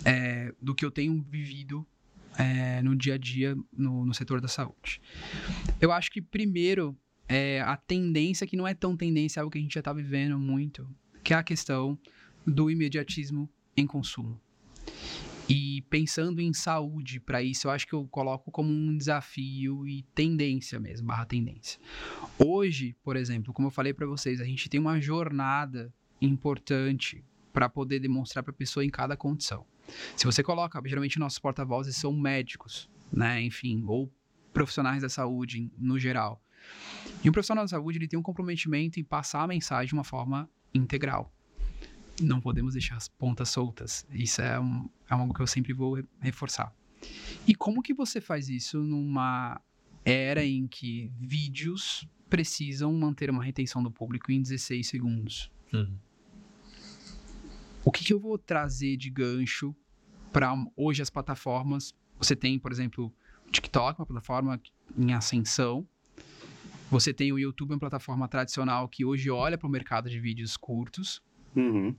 é, 0.05 0.53
do 0.61 0.75
que 0.75 0.85
eu 0.85 0.91
tenho 0.91 1.21
vivido 1.23 1.87
é, 2.39 2.83
no 2.83 2.95
dia 2.95 3.15
a 3.15 3.19
dia 3.19 3.57
no, 3.73 4.05
no 4.05 4.15
setor 4.15 4.41
da 4.41 4.49
saúde. 4.49 5.01
Eu 5.81 5.93
acho 5.93 6.11
que 6.11 6.21
primeiro 6.21 6.97
é 7.29 7.61
a 7.63 7.77
tendência 7.77 8.47
que 8.47 8.57
não 8.57 8.67
é 8.67 8.75
tão 8.75 8.97
tendência, 8.97 9.41
é 9.41 9.43
algo 9.43 9.51
que 9.51 9.59
a 9.59 9.61
gente 9.61 9.75
já 9.75 9.81
está 9.81 9.93
vivendo 9.93 10.39
muito, 10.39 10.89
que 11.25 11.35
é 11.35 11.37
a 11.37 11.43
questão 11.43 11.99
do 12.47 12.71
imediatismo 12.71 13.49
em 13.77 13.87
consumo. 13.87 14.41
E 15.49 15.83
pensando 15.83 16.41
em 16.41 16.53
saúde 16.53 17.21
para 17.21 17.41
isso, 17.41 17.69
eu 17.69 17.71
acho 17.71 17.87
que 17.87 17.93
eu 17.93 18.07
coloco 18.09 18.51
como 18.51 18.69
um 18.73 18.97
desafio 18.97 19.87
e 19.87 20.03
tendência 20.15 20.81
mesmo, 20.81 21.07
barra 21.07 21.25
tendência. 21.25 21.81
Hoje, 22.37 22.97
por 23.03 23.17
exemplo, 23.17 23.53
como 23.53 23.69
eu 23.69 23.73
falei 23.73 23.95
para 23.95 24.07
vocês, 24.07 24.41
a 24.41 24.45
gente 24.45 24.69
tem 24.69 24.81
uma 24.81 25.01
jornada 25.01 25.93
importante 26.21 27.25
para 27.53 27.69
poder 27.69 28.01
demonstrar 28.01 28.43
para 28.43 28.51
a 28.51 28.57
pessoa 28.57 28.85
em 28.85 28.91
cada 28.91 29.17
condição. 29.17 29.65
Se 30.17 30.25
você 30.25 30.43
coloca, 30.43 30.81
geralmente 30.85 31.19
nossos 31.19 31.39
porta-vozes 31.39 31.97
são 31.97 32.13
médicos, 32.13 32.89
né, 33.13 33.41
enfim, 33.43 33.85
ou 33.87 34.13
profissionais 34.53 35.03
da 35.03 35.09
saúde 35.09 35.71
no 35.79 35.99
geral. 35.99 36.43
E 37.23 37.29
um 37.29 37.33
profissional 37.33 37.65
da 37.65 37.69
saúde, 37.69 37.99
ele 37.99 38.09
tem 38.09 38.19
um 38.19 38.23
comprometimento 38.23 38.99
em 38.99 39.05
passar 39.05 39.43
a 39.43 39.47
mensagem 39.47 39.89
de 39.89 39.95
uma 39.95 40.05
forma 40.05 40.49
integral 40.75 41.33
não 42.23 42.41
podemos 42.41 42.73
deixar 42.73 42.97
as 42.97 43.09
pontas 43.09 43.51
soltas. 43.51 44.07
Isso 44.11 44.41
é, 44.41 44.59
um, 44.59 44.89
é 45.11 45.13
algo 45.13 45.35
que 45.35 45.41
eu 45.43 45.47
sempre 45.47 45.75
vou 45.75 45.97
re- 45.97 46.05
reforçar. 46.19 46.75
E 47.47 47.55
como 47.55 47.83
que 47.83 47.93
você 47.93 48.23
faz 48.23 48.49
isso 48.49 48.79
numa 48.79 49.61
era 50.03 50.43
em 50.43 50.67
que 50.67 51.13
vídeos 51.21 52.09
precisam 52.31 52.91
manter 52.95 53.29
uma 53.29 53.45
retenção 53.45 53.83
do 53.83 53.91
público 53.91 54.33
em 54.33 54.41
16 54.41 54.87
segundos? 54.87 55.51
O 57.87 57.93
que, 57.93 58.05
que 58.05 58.13
eu 58.13 58.19
vou 58.19 58.37
trazer 58.37 58.97
de 58.97 59.09
gancho 59.09 59.73
para 60.33 60.53
hoje 60.77 61.01
as 61.01 61.09
plataformas? 61.09 61.95
Você 62.19 62.35
tem, 62.35 62.59
por 62.59 62.73
exemplo, 62.73 63.15
o 63.47 63.51
TikTok, 63.53 64.01
uma 64.01 64.05
plataforma 64.05 64.61
em 64.99 65.13
ascensão. 65.13 65.87
Você 66.91 67.15
tem 67.15 67.31
o 67.33 67.39
YouTube, 67.39 67.71
uma 67.71 67.79
plataforma 67.79 68.27
tradicional 68.27 68.89
que 68.89 69.05
hoje 69.05 69.31
olha 69.31 69.57
para 69.57 69.69
o 69.69 69.71
mercado 69.71 70.11
de 70.11 70.19
vídeos 70.19 70.57
curtos 70.57 71.23
Uhum. 71.55 71.97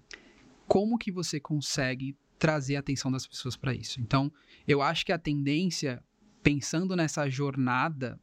como 0.68 0.98
que 0.98 1.10
você 1.10 1.40
consegue 1.40 2.18
trazer 2.38 2.76
a 2.76 2.80
atenção 2.80 3.10
das 3.10 3.26
pessoas 3.26 3.56
para 3.56 3.74
isso. 3.74 4.02
Então, 4.02 4.30
eu 4.68 4.82
acho 4.82 5.06
que 5.06 5.14
a 5.14 5.18
tendência, 5.18 6.04
pensando 6.44 6.98
nessa 6.98 7.30
jornada 7.30 8.20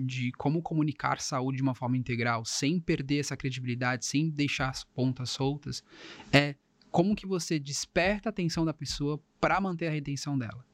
de 0.00 0.32
como 0.32 0.60
comunicar 0.60 1.20
saúde 1.20 1.58
de 1.58 1.62
uma 1.62 1.74
forma 1.74 1.96
integral, 1.96 2.44
sem 2.44 2.80
perder 2.80 3.20
essa 3.20 3.36
credibilidade, 3.36 4.04
sem 4.04 4.28
deixar 4.28 4.70
as 4.70 4.82
pontas 4.82 5.30
soltas, 5.30 5.84
é 6.32 6.56
como 6.96 7.14
que 7.14 7.26
você 7.26 7.58
desperta 7.58 8.30
a 8.30 8.30
atenção 8.30 8.64
da 8.64 8.72
pessoa 8.72 9.22
para 9.38 9.60
manter 9.60 9.86
a 9.86 9.90
retenção 9.90 10.38
dela. 10.38 10.64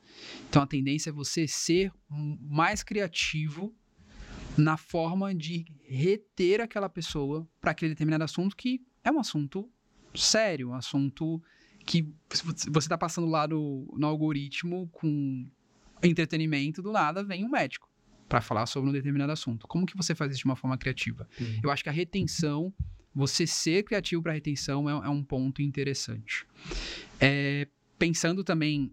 Então, 0.49 0.63
a 0.63 0.67
tendência 0.69 1.11
é 1.11 1.13
você 1.13 1.49
ser 1.49 1.93
mais 2.09 2.85
criativo 2.85 3.75
na 4.57 4.77
forma 4.77 5.35
de 5.35 5.65
reter 5.85 6.61
aquela 6.61 6.89
pessoa 6.89 7.45
para 7.61 7.73
aquele 7.73 7.89
determinado 7.89 8.23
assunto 8.23 8.57
que 8.57 8.81
é 9.03 9.11
um 9.11 9.19
assunto 9.19 9.69
sério, 10.15 10.69
um 10.69 10.75
assunto 10.75 11.43
que 11.85 12.15
você 12.71 12.79
está 12.79 12.97
passando 12.97 13.27
lá 13.27 13.49
no, 13.49 13.93
no 13.99 14.07
algoritmo 14.07 14.89
com 14.93 15.45
entretenimento, 16.05 16.81
do 16.81 16.93
nada 16.93 17.25
vem 17.25 17.45
um 17.45 17.49
médico 17.49 17.91
para 18.29 18.41
falar 18.41 18.67
sobre 18.67 18.91
um 18.91 18.93
determinado 18.93 19.33
assunto. 19.33 19.67
Como 19.67 19.85
que 19.85 19.97
você 19.97 20.15
faz 20.15 20.31
isso 20.31 20.43
de 20.43 20.45
uma 20.45 20.55
forma 20.55 20.79
criativa? 20.79 21.29
Uhum. 21.41 21.61
Eu 21.65 21.71
acho 21.73 21.83
que 21.83 21.89
a 21.89 21.93
retenção, 21.93 22.73
você 23.15 23.47
ser 23.47 23.83
criativo 23.85 24.23
para 24.23 24.33
retenção 24.33 24.89
é, 24.89 24.93
é 24.93 25.09
um 25.09 25.23
ponto 25.23 25.61
interessante. 25.63 26.47
É, 27.21 27.69
pensando 27.99 28.43
também 28.43 28.91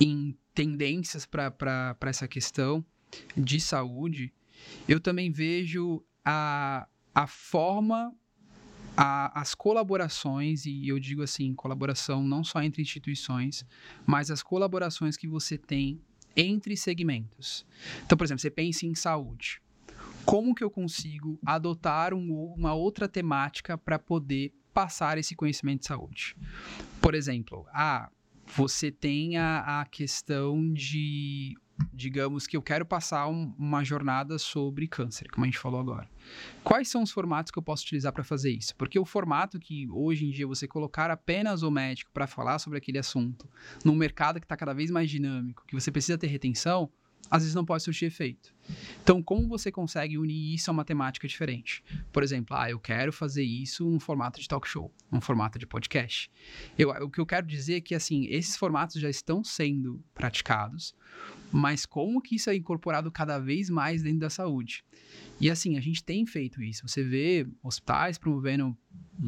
em 0.00 0.36
tendências 0.54 1.24
para 1.26 1.96
essa 2.02 2.26
questão 2.28 2.84
de 3.36 3.60
saúde, 3.60 4.32
eu 4.86 5.00
também 5.00 5.30
vejo 5.30 6.04
a, 6.24 6.86
a 7.14 7.26
forma 7.26 8.12
a- 8.96 9.40
as 9.40 9.54
colaborações, 9.54 10.66
e 10.66 10.88
eu 10.88 10.98
digo 10.98 11.22
assim, 11.22 11.54
colaboração 11.54 12.22
não 12.22 12.42
só 12.42 12.60
entre 12.62 12.82
instituições, 12.82 13.64
mas 14.04 14.30
as 14.30 14.42
colaborações 14.42 15.16
que 15.16 15.28
você 15.28 15.56
tem 15.56 16.00
entre 16.36 16.76
segmentos. 16.76 17.64
Então, 18.04 18.18
por 18.18 18.24
exemplo, 18.24 18.40
você 18.40 18.50
pensa 18.50 18.84
em 18.86 18.94
saúde. 18.94 19.62
Como 20.28 20.54
que 20.54 20.62
eu 20.62 20.70
consigo 20.70 21.38
adotar 21.46 22.12
um- 22.12 22.52
uma 22.54 22.74
outra 22.74 23.08
temática 23.08 23.78
para 23.78 23.98
poder 23.98 24.52
passar 24.74 25.16
esse 25.16 25.34
conhecimento 25.34 25.80
de 25.80 25.86
saúde? 25.86 26.36
Por 27.00 27.14
exemplo, 27.14 27.64
ah, 27.72 28.10
você 28.54 28.90
tem 28.90 29.38
a, 29.38 29.80
a 29.80 29.84
questão 29.86 30.70
de, 30.72 31.56
digamos 31.94 32.46
que 32.46 32.58
eu 32.58 32.62
quero 32.62 32.84
passar 32.84 33.26
um- 33.28 33.54
uma 33.58 33.82
jornada 33.82 34.38
sobre 34.38 34.86
câncer, 34.86 35.30
como 35.30 35.44
a 35.44 35.48
gente 35.48 35.58
falou 35.58 35.80
agora. 35.80 36.06
Quais 36.62 36.88
são 36.88 37.02
os 37.02 37.10
formatos 37.10 37.50
que 37.50 37.58
eu 37.58 37.62
posso 37.62 37.84
utilizar 37.84 38.12
para 38.12 38.22
fazer 38.22 38.50
isso? 38.50 38.76
Porque 38.76 38.98
o 38.98 39.06
formato 39.06 39.58
que 39.58 39.88
hoje 39.90 40.26
em 40.26 40.30
dia 40.30 40.46
você 40.46 40.68
colocar 40.68 41.10
apenas 41.10 41.62
o 41.62 41.70
médico 41.70 42.10
para 42.12 42.26
falar 42.26 42.58
sobre 42.58 42.76
aquele 42.76 42.98
assunto, 42.98 43.48
num 43.82 43.94
mercado 43.94 44.38
que 44.40 44.44
está 44.44 44.56
cada 44.58 44.74
vez 44.74 44.90
mais 44.90 45.08
dinâmico, 45.10 45.64
que 45.66 45.74
você 45.74 45.90
precisa 45.90 46.18
ter 46.18 46.26
retenção, 46.26 46.90
às 47.30 47.42
vezes 47.42 47.54
não 47.54 47.64
pode 47.64 47.82
surtir 47.82 48.06
efeito. 48.06 48.54
Então, 49.02 49.22
como 49.22 49.48
você 49.48 49.70
consegue 49.70 50.18
unir 50.18 50.54
isso 50.54 50.70
a 50.70 50.72
uma 50.72 50.84
temática 50.84 51.26
diferente? 51.26 51.82
Por 52.12 52.22
exemplo, 52.22 52.56
ah, 52.56 52.70
eu 52.70 52.78
quero 52.78 53.12
fazer 53.12 53.42
isso 53.42 53.84
num 53.84 54.00
formato 54.00 54.40
de 54.40 54.48
talk 54.48 54.66
show, 54.66 54.92
num 55.10 55.20
formato 55.20 55.58
de 55.58 55.66
podcast. 55.66 56.30
Eu, 56.78 56.90
o 56.90 57.10
que 57.10 57.20
eu 57.20 57.26
quero 57.26 57.46
dizer 57.46 57.76
é 57.76 57.80
que, 57.80 57.94
assim, 57.94 58.26
esses 58.26 58.56
formatos 58.56 59.00
já 59.00 59.08
estão 59.08 59.42
sendo 59.42 60.02
praticados, 60.14 60.94
mas 61.52 61.86
como 61.86 62.20
que 62.20 62.36
isso 62.36 62.50
é 62.50 62.56
incorporado 62.56 63.10
cada 63.10 63.38
vez 63.38 63.70
mais 63.70 64.02
dentro 64.02 64.20
da 64.20 64.30
saúde? 64.30 64.84
E 65.40 65.50
assim, 65.50 65.76
a 65.76 65.80
gente 65.80 66.02
tem 66.02 66.26
feito 66.26 66.62
isso. 66.62 66.86
Você 66.86 67.02
vê 67.02 67.46
hospitais 67.62 68.18
promovendo 68.18 68.76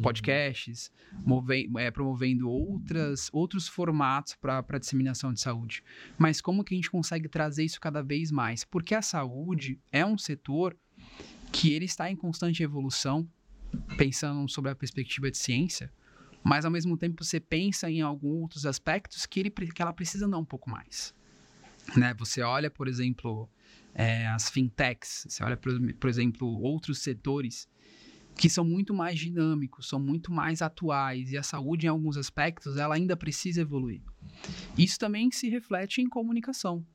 podcasts, 0.01 0.91
move- 1.25 1.69
é, 1.77 1.91
promovendo 1.91 2.49
outras, 2.49 3.29
outros 3.31 3.67
formatos 3.67 4.35
para 4.35 4.77
disseminação 4.79 5.33
de 5.33 5.41
saúde. 5.41 5.83
Mas 6.17 6.41
como 6.41 6.63
que 6.63 6.73
a 6.73 6.77
gente 6.77 6.91
consegue 6.91 7.27
trazer 7.27 7.63
isso 7.63 7.79
cada 7.79 8.01
vez 8.01 8.31
mais? 8.31 8.63
Porque 8.63 8.93
a 8.95 9.01
saúde 9.01 9.79
é 9.91 10.05
um 10.05 10.17
setor 10.17 10.77
que 11.51 11.73
ele 11.73 11.85
está 11.85 12.09
em 12.09 12.15
constante 12.15 12.63
evolução, 12.63 13.27
pensando 13.97 14.47
sobre 14.49 14.71
a 14.71 14.75
perspectiva 14.75 15.29
de 15.29 15.37
ciência, 15.37 15.91
mas 16.43 16.65
ao 16.65 16.71
mesmo 16.71 16.97
tempo 16.97 17.23
você 17.23 17.39
pensa 17.39 17.89
em 17.89 18.01
alguns 18.01 18.41
outros 18.41 18.65
aspectos 18.65 19.25
que, 19.25 19.39
ele, 19.39 19.49
que 19.49 19.81
ela 19.81 19.93
precisa 19.93 20.25
andar 20.25 20.37
um 20.37 20.45
pouco 20.45 20.69
mais. 20.69 21.13
Né? 21.95 22.13
Você 22.15 22.41
olha, 22.41 22.69
por 22.69 22.87
exemplo, 22.87 23.49
é, 23.93 24.27
as 24.27 24.49
fintechs, 24.49 25.25
você 25.27 25.43
olha, 25.43 25.57
por, 25.57 25.71
por 25.93 26.09
exemplo, 26.09 26.47
outros 26.61 26.99
setores 26.99 27.67
que 28.37 28.49
são 28.49 28.63
muito 28.63 28.93
mais 28.93 29.19
dinâmicos, 29.19 29.87
são 29.87 29.99
muito 29.99 30.31
mais 30.31 30.61
atuais, 30.61 31.31
e 31.31 31.37
a 31.37 31.43
saúde, 31.43 31.85
em 31.85 31.89
alguns 31.89 32.17
aspectos, 32.17 32.77
ela 32.77 32.95
ainda 32.95 33.15
precisa 33.15 33.61
evoluir. 33.61 34.01
Isso 34.77 34.97
também 34.97 35.29
se 35.31 35.49
reflete 35.49 36.01
em 36.01 36.09
comunicação. 36.09 36.85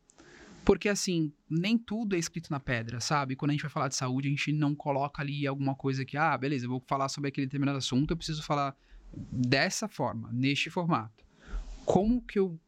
Porque, 0.64 0.89
assim, 0.89 1.32
nem 1.49 1.78
tudo 1.78 2.16
é 2.16 2.18
escrito 2.18 2.51
na 2.51 2.59
pedra, 2.59 2.99
sabe? 2.99 3.37
Quando 3.37 3.51
a 3.51 3.53
gente 3.53 3.62
vai 3.62 3.70
falar 3.70 3.89
de 3.89 3.95
saúde, 3.95 4.26
a 4.26 4.30
gente 4.30 4.53
não 4.53 4.74
coloca 4.74 5.22
ali 5.22 5.47
alguma 5.47 5.76
coisa 5.76 6.05
que, 6.05 6.16
ah, 6.16 6.37
beleza, 6.37 6.64
eu 6.64 6.70
vou 6.70 6.82
falar 6.89 7.09
sobre 7.09 7.28
aquele 7.28 7.47
determinado 7.47 7.78
assunto, 7.78 8.11
eu 8.11 8.16
preciso 8.16 8.43
falar 8.43 8.74
dessa 9.12 9.87
forma, 9.87 10.28
neste 10.32 10.68
formato. 10.68 11.24
Como 11.84 12.20
que 12.20 12.39
eu 12.41 12.59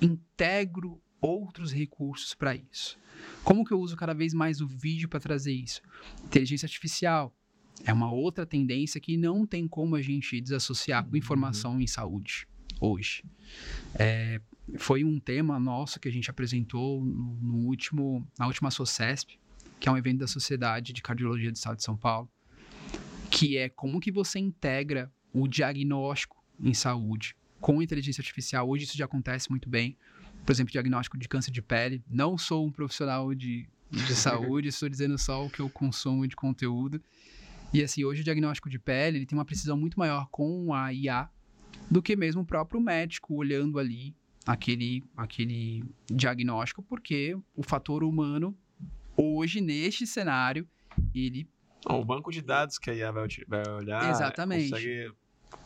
integro 0.00 1.00
outros 1.24 1.72
recursos 1.72 2.34
para 2.34 2.54
isso? 2.54 2.98
Como 3.42 3.64
que 3.64 3.72
eu 3.72 3.80
uso 3.80 3.96
cada 3.96 4.12
vez 4.12 4.34
mais 4.34 4.60
o 4.60 4.66
vídeo 4.66 5.08
para 5.08 5.20
trazer 5.20 5.52
isso? 5.52 5.80
Inteligência 6.24 6.66
artificial 6.66 7.34
é 7.84 7.92
uma 7.92 8.12
outra 8.12 8.44
tendência 8.44 9.00
que 9.00 9.16
não 9.16 9.46
tem 9.46 9.66
como 9.66 9.96
a 9.96 10.02
gente 10.02 10.40
desassociar 10.40 11.04
com 11.04 11.16
informação 11.16 11.80
em 11.80 11.86
saúde 11.86 12.46
hoje. 12.80 13.24
É, 13.94 14.40
foi 14.76 15.04
um 15.04 15.18
tema 15.18 15.58
nosso 15.58 15.98
que 15.98 16.08
a 16.08 16.12
gente 16.12 16.30
apresentou 16.30 17.04
no, 17.04 17.34
no 17.40 17.56
último, 17.66 18.26
na 18.38 18.46
última 18.46 18.70
SOCESP, 18.70 19.38
que 19.80 19.88
é 19.88 19.92
um 19.92 19.96
evento 19.96 20.18
da 20.18 20.26
Sociedade 20.26 20.92
de 20.92 21.02
Cardiologia 21.02 21.50
do 21.50 21.56
Estado 21.56 21.76
de 21.76 21.84
São 21.84 21.96
Paulo, 21.96 22.28
que 23.30 23.56
é 23.56 23.68
como 23.68 24.00
que 24.00 24.12
você 24.12 24.38
integra 24.38 25.12
o 25.32 25.48
diagnóstico 25.48 26.42
em 26.60 26.72
saúde 26.72 27.34
com 27.60 27.82
inteligência 27.82 28.20
artificial. 28.20 28.68
Hoje 28.68 28.84
isso 28.84 28.96
já 28.96 29.06
acontece 29.06 29.48
muito 29.50 29.68
bem. 29.68 29.96
Por 30.44 30.52
exemplo, 30.52 30.72
diagnóstico 30.72 31.16
de 31.16 31.28
câncer 31.28 31.50
de 31.50 31.62
pele. 31.62 32.02
Não 32.08 32.36
sou 32.36 32.66
um 32.66 32.70
profissional 32.70 33.34
de, 33.34 33.66
de 33.90 34.14
saúde, 34.14 34.68
estou 34.68 34.88
dizendo 34.88 35.16
só 35.18 35.44
o 35.44 35.50
que 35.50 35.60
eu 35.60 35.70
consumo 35.70 36.26
de 36.26 36.36
conteúdo. 36.36 37.00
E 37.72 37.82
assim, 37.82 38.04
hoje 38.04 38.20
o 38.20 38.24
diagnóstico 38.24 38.68
de 38.68 38.78
pele 38.78 39.18
ele 39.18 39.26
tem 39.26 39.36
uma 39.36 39.44
precisão 39.44 39.76
muito 39.76 39.98
maior 39.98 40.28
com 40.30 40.72
a 40.72 40.92
IA 40.92 41.28
do 41.90 42.02
que 42.02 42.14
mesmo 42.14 42.42
o 42.42 42.44
próprio 42.44 42.80
médico 42.80 43.34
olhando 43.34 43.78
ali 43.78 44.14
aquele, 44.46 45.02
aquele 45.16 45.84
diagnóstico, 46.06 46.82
porque 46.82 47.36
o 47.54 47.62
fator 47.62 48.04
humano, 48.04 48.56
hoje, 49.16 49.60
neste 49.60 50.06
cenário, 50.06 50.68
ele. 51.14 51.48
o 51.88 52.04
banco 52.04 52.30
de 52.30 52.42
dados 52.42 52.78
que 52.78 52.90
a 52.90 52.94
IA 52.94 53.12
vai, 53.12 53.26
vai 53.48 53.68
olhar. 53.70 54.10
Exatamente. 54.10 54.70
Consegue 54.70 55.12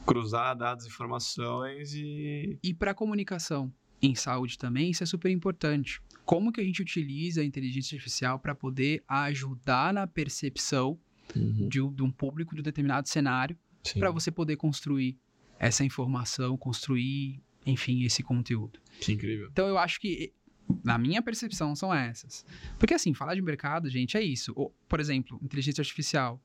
cruzar 0.07 0.57
dados, 0.57 0.87
informações 0.87 1.93
e. 1.95 2.59
E 2.63 2.75
para 2.75 2.95
comunicação 2.95 3.73
em 4.01 4.15
saúde 4.15 4.59
também, 4.59 4.91
isso 4.91 5.03
é 5.03 5.07
super 5.07 5.31
importante. 5.31 6.01
Como 6.25 6.53
que 6.53 6.61
a 6.61 6.65
gente 6.65 6.83
utiliza 6.83 7.41
a 7.41 7.45
inteligência 7.45 7.97
artificial 7.97 8.39
para 8.39 8.55
poder 8.55 9.03
ajudar 9.09 9.93
na 9.93 10.07
percepção 10.07 10.99
uhum. 11.35 11.69
de, 11.69 11.81
de, 11.95 12.03
um 12.03 12.11
público 12.11 12.55
de 12.55 12.61
um 12.61 12.65
determinado 12.65 13.09
cenário, 13.09 13.57
para 13.99 14.11
você 14.11 14.31
poder 14.31 14.57
construir 14.57 15.17
essa 15.59 15.85
informação, 15.85 16.57
construir, 16.57 17.41
enfim, 17.65 18.05
esse 18.05 18.23
conteúdo. 18.23 18.79
Que 19.01 19.13
incrível. 19.13 19.49
Então 19.51 19.67
eu 19.67 19.79
acho 19.79 20.01
que 20.01 20.33
na 20.85 20.99
minha 20.99 21.23
percepção, 21.23 21.75
são 21.75 21.93
essas. 21.93 22.45
Porque, 22.79 22.95
assim, 22.95 23.15
falar 23.15 23.35
de 23.35 23.43
mercado, 23.43 23.89
gente, 23.89 24.17
é 24.17 24.23
isso. 24.23 24.55
Por 24.89 25.01
exemplo, 25.01 25.39
inteligência 25.43 25.81
artificial. 25.81 26.41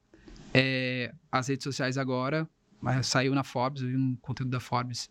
É, 0.54 1.14
as 1.32 1.48
redes 1.48 1.64
sociais 1.64 1.98
agora, 1.98 2.48
saiu 3.04 3.34
na 3.34 3.44
Forbes, 3.44 3.82
eu 3.82 3.90
vi 3.90 3.96
um 3.98 4.16
conteúdo 4.18 4.52
da 4.52 4.60
Forbes, 4.60 5.10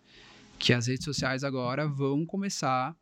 que 0.63 0.73
as 0.73 0.87
redes 0.87 1.05
sociais 1.05 1.43
agora 1.43 1.89
vão 1.89 2.25
começar 2.25 2.97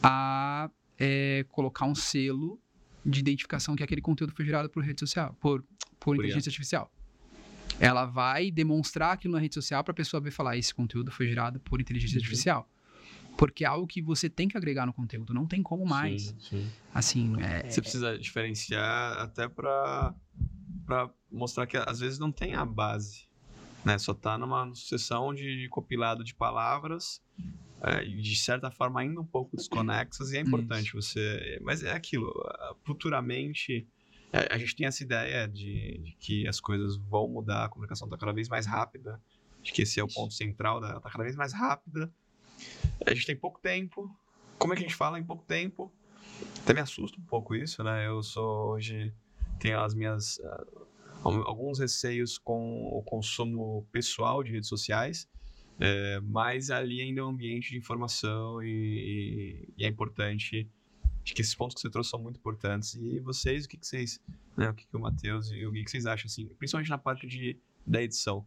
a 0.00 0.70
é, 0.96 1.44
colocar 1.50 1.86
um 1.86 1.94
selo 1.94 2.56
de 3.04 3.18
identificação 3.18 3.74
que 3.74 3.82
aquele 3.82 4.00
conteúdo 4.00 4.32
foi 4.32 4.44
gerado 4.44 4.70
por 4.70 4.84
rede 4.84 5.00
social, 5.00 5.36
por, 5.40 5.64
por 5.98 6.14
inteligência 6.14 6.50
artificial. 6.50 6.88
Ela 7.80 8.06
vai 8.06 8.48
demonstrar 8.48 9.12
aquilo 9.12 9.34
na 9.34 9.40
rede 9.40 9.54
social 9.54 9.82
para 9.82 9.90
a 9.90 9.94
pessoa 9.94 10.20
ver 10.20 10.30
falar: 10.30 10.56
esse 10.56 10.72
conteúdo 10.72 11.10
foi 11.10 11.26
gerado 11.26 11.58
por 11.58 11.80
inteligência 11.80 12.14
uhum. 12.16 12.22
artificial. 12.22 12.70
Porque 13.36 13.64
é 13.64 13.66
algo 13.66 13.88
que 13.88 14.00
você 14.00 14.30
tem 14.30 14.46
que 14.46 14.56
agregar 14.56 14.86
no 14.86 14.92
conteúdo, 14.92 15.34
não 15.34 15.46
tem 15.46 15.60
como 15.64 15.84
mais. 15.84 16.26
Sim, 16.26 16.36
sim. 16.38 16.70
Assim, 16.94 17.42
é, 17.42 17.68
Você 17.68 17.80
precisa 17.80 18.16
diferenciar 18.16 19.18
até 19.18 19.48
para 19.48 20.14
mostrar 21.28 21.66
que 21.66 21.76
às 21.76 21.98
vezes 21.98 22.20
não 22.20 22.30
tem 22.30 22.54
a 22.54 22.64
base. 22.64 23.26
Né? 23.84 23.98
Só 23.98 24.12
está 24.12 24.38
numa 24.38 24.74
sucessão 24.74 25.34
de 25.34 25.68
compilado 25.70 26.24
de 26.24 26.34
palavras, 26.34 27.22
é, 27.82 28.04
de 28.04 28.36
certa 28.36 28.70
forma 28.70 29.00
ainda 29.00 29.20
um 29.20 29.26
pouco 29.26 29.56
desconexas, 29.56 30.32
e 30.32 30.38
é 30.38 30.40
importante 30.40 30.86
Isso. 30.86 31.02
você. 31.02 31.58
Mas 31.62 31.82
é 31.82 31.92
aquilo, 31.92 32.32
futuramente 32.84 33.86
é, 34.34 34.52
a 34.52 34.58
gente 34.58 34.74
tem 34.74 34.84
essa 34.84 35.00
ideia 35.00 35.46
de, 35.46 35.98
de 35.98 36.16
que 36.18 36.48
as 36.48 36.58
coisas 36.58 36.96
vão 36.96 37.28
mudar, 37.28 37.66
a 37.66 37.68
comunicação 37.68 38.08
está 38.08 38.18
cada 38.18 38.32
vez 38.32 38.48
mais 38.48 38.66
rápida, 38.66 39.22
acho 39.62 39.72
que 39.72 39.82
esse 39.82 40.00
é 40.00 40.02
o 40.02 40.08
ponto 40.08 40.34
central, 40.34 40.84
está 40.84 41.08
cada 41.08 41.22
vez 41.22 41.36
mais 41.36 41.52
rápida. 41.52 42.12
A 43.06 43.14
gente 43.14 43.26
tem 43.26 43.36
pouco 43.36 43.60
tempo. 43.60 44.10
Como 44.58 44.72
é 44.72 44.76
que 44.76 44.82
a 44.82 44.88
gente 44.88 44.96
fala 44.96 45.20
em 45.20 45.24
pouco 45.24 45.44
tempo? 45.44 45.92
Até 46.60 46.74
me 46.74 46.80
assusta 46.80 47.16
um 47.20 47.24
pouco 47.24 47.54
isso, 47.54 47.84
né? 47.84 48.08
Eu 48.08 48.24
sou 48.24 48.72
hoje 48.72 49.14
tenho 49.60 49.80
as 49.80 49.94
minhas 49.94 50.38
uh, 50.38 50.86
alguns 51.24 51.78
receios 51.78 52.38
com 52.38 52.86
o 52.88 53.02
consumo 53.02 53.86
pessoal 53.90 54.42
de 54.42 54.52
redes 54.52 54.68
sociais, 54.68 55.28
é, 55.80 56.20
mas 56.20 56.70
ali 56.70 57.00
ainda 57.00 57.20
é 57.20 57.24
um 57.24 57.28
ambiente 57.28 57.70
de 57.70 57.78
informação 57.78 58.62
e, 58.62 59.72
e, 59.76 59.84
é 59.84 59.88
importante 59.88 60.68
Acho 61.24 61.34
que 61.34 61.40
esses 61.40 61.54
pontos 61.54 61.76
que 61.76 61.80
você 61.80 61.90
trouxe 61.90 62.10
são 62.10 62.20
muito 62.20 62.36
importantes. 62.36 62.94
E 62.94 63.18
vocês, 63.20 63.64
o 63.64 63.68
que, 63.68 63.78
que 63.78 63.86
vocês, 63.86 64.20
né, 64.56 64.68
o 64.68 64.74
que, 64.74 64.86
que 64.86 64.94
o 64.94 65.00
Matheus 65.00 65.50
e 65.50 65.66
o 65.66 65.72
que, 65.72 65.82
que 65.82 65.90
vocês 65.90 66.04
acham, 66.04 66.26
assim, 66.26 66.46
principalmente 66.58 66.90
na 66.90 66.98
parte 66.98 67.26
de, 67.26 67.58
da 67.86 68.02
edição, 68.02 68.46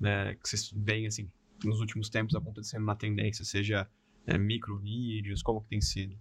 né, 0.00 0.34
que 0.34 0.48
vocês 0.48 0.72
veem, 0.74 1.06
assim, 1.06 1.30
nos 1.62 1.78
últimos 1.78 2.08
tempos 2.08 2.34
acontecendo 2.34 2.86
na 2.86 2.96
tendência, 2.96 3.44
seja 3.44 3.86
é, 4.26 4.38
micro 4.38 4.78
vídeos, 4.78 5.42
como 5.42 5.60
que 5.60 5.68
tem 5.68 5.80
sido? 5.82 6.18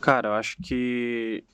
Cara, 0.00 0.30
eu 0.30 0.32
acho 0.32 0.56
que 0.62 1.44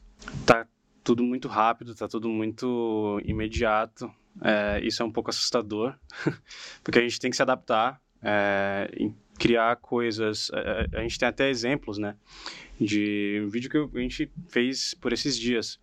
tá 0.46 0.66
tudo 1.06 1.22
muito 1.22 1.46
rápido, 1.46 1.94
tá 1.94 2.08
tudo 2.08 2.28
muito 2.28 3.22
imediato. 3.24 4.12
É, 4.42 4.80
isso 4.84 5.02
é 5.02 5.06
um 5.06 5.10
pouco 5.12 5.30
assustador, 5.30 5.94
porque 6.82 6.98
a 6.98 7.02
gente 7.02 7.20
tem 7.20 7.30
que 7.30 7.36
se 7.36 7.42
adaptar, 7.42 8.02
é, 8.20 8.90
criar 9.38 9.76
coisas. 9.76 10.50
É, 10.52 10.98
a 10.98 11.02
gente 11.02 11.16
tem 11.16 11.28
até 11.28 11.48
exemplos, 11.48 11.96
né? 11.96 12.16
de 12.80 13.40
um 13.44 13.48
vídeo 13.48 13.70
que 13.70 13.98
a 13.98 14.02
gente 14.02 14.30
fez 14.48 14.94
por 14.94 15.12
esses 15.12 15.38
dias, 15.38 15.78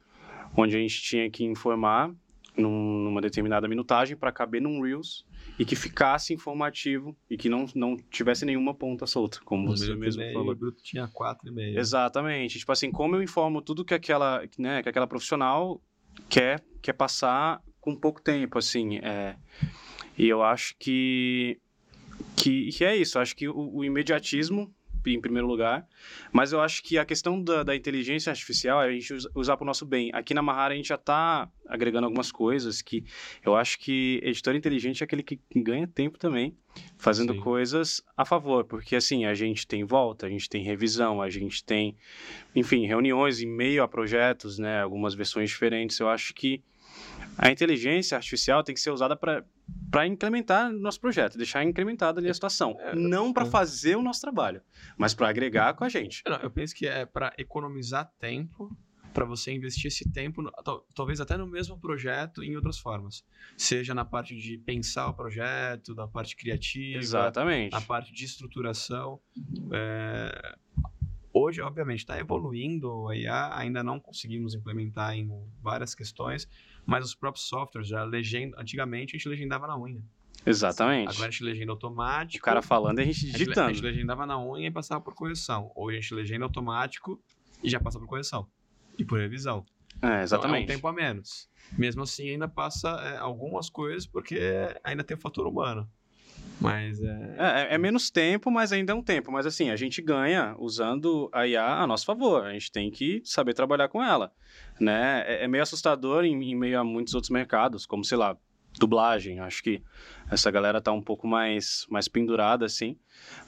onde 0.55 0.75
a 0.75 0.79
gente 0.79 1.01
tinha 1.01 1.29
que 1.29 1.43
informar 1.43 2.11
num, 2.55 3.05
numa 3.05 3.21
determinada 3.21 3.67
minutagem 3.67 4.15
para 4.15 4.31
caber 4.31 4.61
num 4.61 4.81
Reels 4.81 5.25
e 5.57 5.65
que 5.65 5.75
ficasse 5.75 6.33
informativo 6.33 7.15
e 7.29 7.37
que 7.37 7.47
não, 7.47 7.65
não 7.75 7.95
tivesse 8.09 8.45
nenhuma 8.45 8.73
ponta 8.73 9.05
solta, 9.05 9.39
como 9.45 9.67
você 9.67 9.93
mesmo 9.95 10.23
falou. 10.33 10.51
O 10.51 10.55
Bruto 10.55 10.81
tinha 10.81 11.07
quatro 11.07 11.47
e 11.47 11.51
meio. 11.51 11.77
Exatamente. 11.77 12.57
Tipo 12.59 12.71
assim, 12.71 12.91
como 12.91 13.15
eu 13.15 13.21
informo 13.21 13.61
tudo 13.61 13.85
que 13.85 13.93
aquela, 13.93 14.43
né, 14.57 14.81
que 14.81 14.89
aquela 14.89 15.07
profissional 15.07 15.81
quer, 16.27 16.63
quer 16.81 16.93
passar 16.93 17.61
com 17.79 17.95
pouco 17.95 18.21
tempo, 18.21 18.57
assim, 18.57 18.97
é... 18.97 19.35
E 20.17 20.27
eu 20.27 20.43
acho 20.43 20.75
que, 20.79 21.59
que, 22.35 22.69
que 22.69 22.85
é 22.85 22.95
isso. 22.95 23.17
Eu 23.17 23.21
acho 23.23 23.35
que 23.35 23.47
o, 23.47 23.77
o 23.77 23.83
imediatismo 23.83 24.71
em 25.05 25.21
primeiro 25.21 25.47
lugar. 25.47 25.87
Mas 26.31 26.51
eu 26.51 26.61
acho 26.61 26.83
que 26.83 26.97
a 26.97 27.05
questão 27.05 27.41
da, 27.41 27.63
da 27.63 27.75
inteligência 27.75 28.29
artificial 28.29 28.81
é 28.81 28.87
a 28.87 28.91
gente 28.91 29.13
usar 29.35 29.57
para 29.57 29.63
o 29.63 29.67
nosso 29.67 29.85
bem. 29.85 30.09
Aqui 30.13 30.33
na 30.33 30.41
Mahara 30.41 30.73
a 30.73 30.77
gente 30.77 30.89
já 30.89 30.95
está 30.95 31.49
agregando 31.67 32.05
algumas 32.05 32.31
coisas 32.31 32.81
que 32.81 33.03
eu 33.45 33.55
acho 33.55 33.79
que 33.79 34.19
editor 34.23 34.55
inteligente 34.55 35.01
é 35.01 35.05
aquele 35.05 35.23
que 35.23 35.39
ganha 35.55 35.87
tempo 35.87 36.17
também, 36.17 36.55
fazendo 36.97 37.33
Sim. 37.33 37.39
coisas 37.39 38.03
a 38.15 38.25
favor, 38.25 38.65
porque 38.65 38.95
assim, 38.95 39.25
a 39.25 39.33
gente 39.33 39.65
tem 39.65 39.83
volta, 39.83 40.27
a 40.27 40.29
gente 40.29 40.49
tem 40.49 40.63
revisão, 40.63 41.21
a 41.21 41.29
gente 41.29 41.63
tem, 41.63 41.95
enfim, 42.55 42.85
reuniões 42.85 43.41
em 43.41 43.47
meio 43.47 43.83
a 43.83 43.87
projetos, 43.87 44.59
né, 44.59 44.81
algumas 44.81 45.13
versões 45.13 45.49
diferentes. 45.49 45.99
Eu 45.99 46.09
acho 46.09 46.33
que 46.33 46.61
a 47.37 47.51
inteligência 47.51 48.15
artificial 48.15 48.63
tem 48.63 48.75
que 48.75 48.81
ser 48.81 48.91
usada 48.91 49.15
para 49.15 50.07
incrementar 50.07 50.71
nosso 50.71 50.99
projeto, 50.99 51.37
deixar 51.37 51.63
incrementada 51.63 52.19
ali 52.19 52.29
a 52.29 52.33
situação. 52.33 52.77
É, 52.79 52.95
não 52.95 53.33
para 53.33 53.45
fazer 53.45 53.95
o 53.95 54.01
nosso 54.01 54.21
trabalho, 54.21 54.61
mas 54.97 55.13
para 55.13 55.29
agregar 55.29 55.73
com 55.73 55.83
a 55.83 55.89
gente. 55.89 56.23
Eu 56.41 56.51
penso 56.51 56.75
que 56.75 56.85
é 56.85 57.05
para 57.05 57.33
economizar 57.37 58.11
tempo, 58.19 58.75
para 59.13 59.25
você 59.25 59.53
investir 59.53 59.87
esse 59.87 60.11
tempo, 60.11 60.43
talvez 60.95 61.21
até 61.21 61.37
no 61.37 61.47
mesmo 61.47 61.79
projeto, 61.79 62.43
em 62.43 62.55
outras 62.55 62.79
formas. 62.79 63.23
Seja 63.55 63.93
na 63.93 64.03
parte 64.03 64.35
de 64.35 64.57
pensar 64.57 65.07
o 65.07 65.13
projeto, 65.13 65.93
na 65.93 66.07
parte 66.07 66.35
criativa, 66.35 66.97
Exatamente. 66.97 67.71
na 67.71 67.81
parte 67.81 68.11
de 68.11 68.25
estruturação. 68.25 69.19
É, 69.71 70.55
hoje, 71.31 71.61
obviamente, 71.61 71.99
está 71.99 72.19
evoluindo 72.19 73.07
a 73.07 73.15
IA, 73.15 73.57
ainda 73.57 73.83
não 73.83 73.99
conseguimos 73.99 74.55
implementar 74.55 75.15
em 75.15 75.29
várias 75.61 75.93
questões, 75.93 76.47
mas 76.85 77.05
os 77.05 77.15
próprios 77.15 77.47
softwares 77.47 77.87
já 77.87 78.03
legenda. 78.03 78.59
Antigamente 78.59 79.15
a 79.15 79.17
gente 79.17 79.29
legendava 79.29 79.67
na 79.67 79.77
unha. 79.77 80.01
Exatamente. 80.45 81.09
Agora 81.09 81.27
a 81.27 81.31
gente 81.31 81.43
legenda 81.43 81.71
automático. 81.71 82.43
O 82.43 82.45
cara 82.45 82.61
falando 82.61 82.99
e 82.99 83.01
a 83.01 83.05
gente 83.05 83.31
digitando. 83.31 83.69
A 83.69 83.73
gente 83.73 83.83
legendava 83.83 84.25
na 84.25 84.39
unha 84.39 84.67
e 84.67 84.71
passava 84.71 85.01
por 85.01 85.13
correção. 85.13 85.71
Hoje 85.75 85.97
a 85.97 86.01
gente 86.01 86.13
legenda 86.13 86.45
automático 86.45 87.21
e 87.63 87.69
já 87.69 87.79
passa 87.79 87.97
por 87.97 88.07
correção. 88.07 88.47
E 88.97 89.05
por 89.05 89.19
revisão. 89.19 89.65
É, 90.01 90.21
exatamente. 90.23 90.63
Então, 90.63 90.73
é 90.73 90.75
um 90.75 90.77
tempo 90.77 90.87
a 90.87 90.93
menos. 90.93 91.49
Mesmo 91.77 92.03
assim, 92.03 92.29
ainda 92.29 92.47
passa 92.47 92.89
é, 92.89 93.17
algumas 93.17 93.69
coisas 93.69 94.05
porque 94.05 94.37
ainda 94.83 95.03
tem 95.03 95.15
o 95.15 95.19
fator 95.19 95.47
humano. 95.47 95.89
Mas 96.63 97.01
é... 97.01 97.35
é... 97.37 97.61
é... 97.71 97.75
É, 97.75 97.77
menos 97.77 98.09
tempo, 98.09 98.49
mas 98.49 98.71
ainda 98.71 98.93
é 98.93 98.95
um 98.95 99.03
tempo. 99.03 99.31
Mas 99.31 99.45
assim, 99.45 99.69
a 99.69 99.75
gente 99.75 100.01
ganha 100.01 100.55
usando 100.57 101.29
a 101.31 101.47
IA 101.47 101.65
a 101.65 101.87
nosso 101.87 102.05
favor. 102.05 102.45
A 102.45 102.53
gente 102.53 102.71
tem 102.71 102.89
que 102.89 103.21
saber 103.23 103.53
trabalhar 103.53 103.87
com 103.89 104.03
ela. 104.03 104.31
Né? 104.79 105.23
É, 105.27 105.43
é 105.43 105.47
meio 105.47 105.63
assustador 105.63 106.23
em, 106.23 106.51
em 106.51 106.55
meio 106.55 106.79
a 106.79 106.83
muitos 106.83 107.13
outros 107.13 107.29
mercados, 107.29 107.85
como, 107.85 108.03
sei 108.03 108.17
lá, 108.17 108.37
dublagem. 108.79 109.39
Acho 109.39 109.63
que 109.63 109.81
essa 110.29 110.49
galera 110.49 110.81
tá 110.81 110.91
um 110.91 111.01
pouco 111.01 111.27
mais, 111.27 111.85
mais 111.89 112.07
pendurada, 112.07 112.65
assim. 112.65 112.97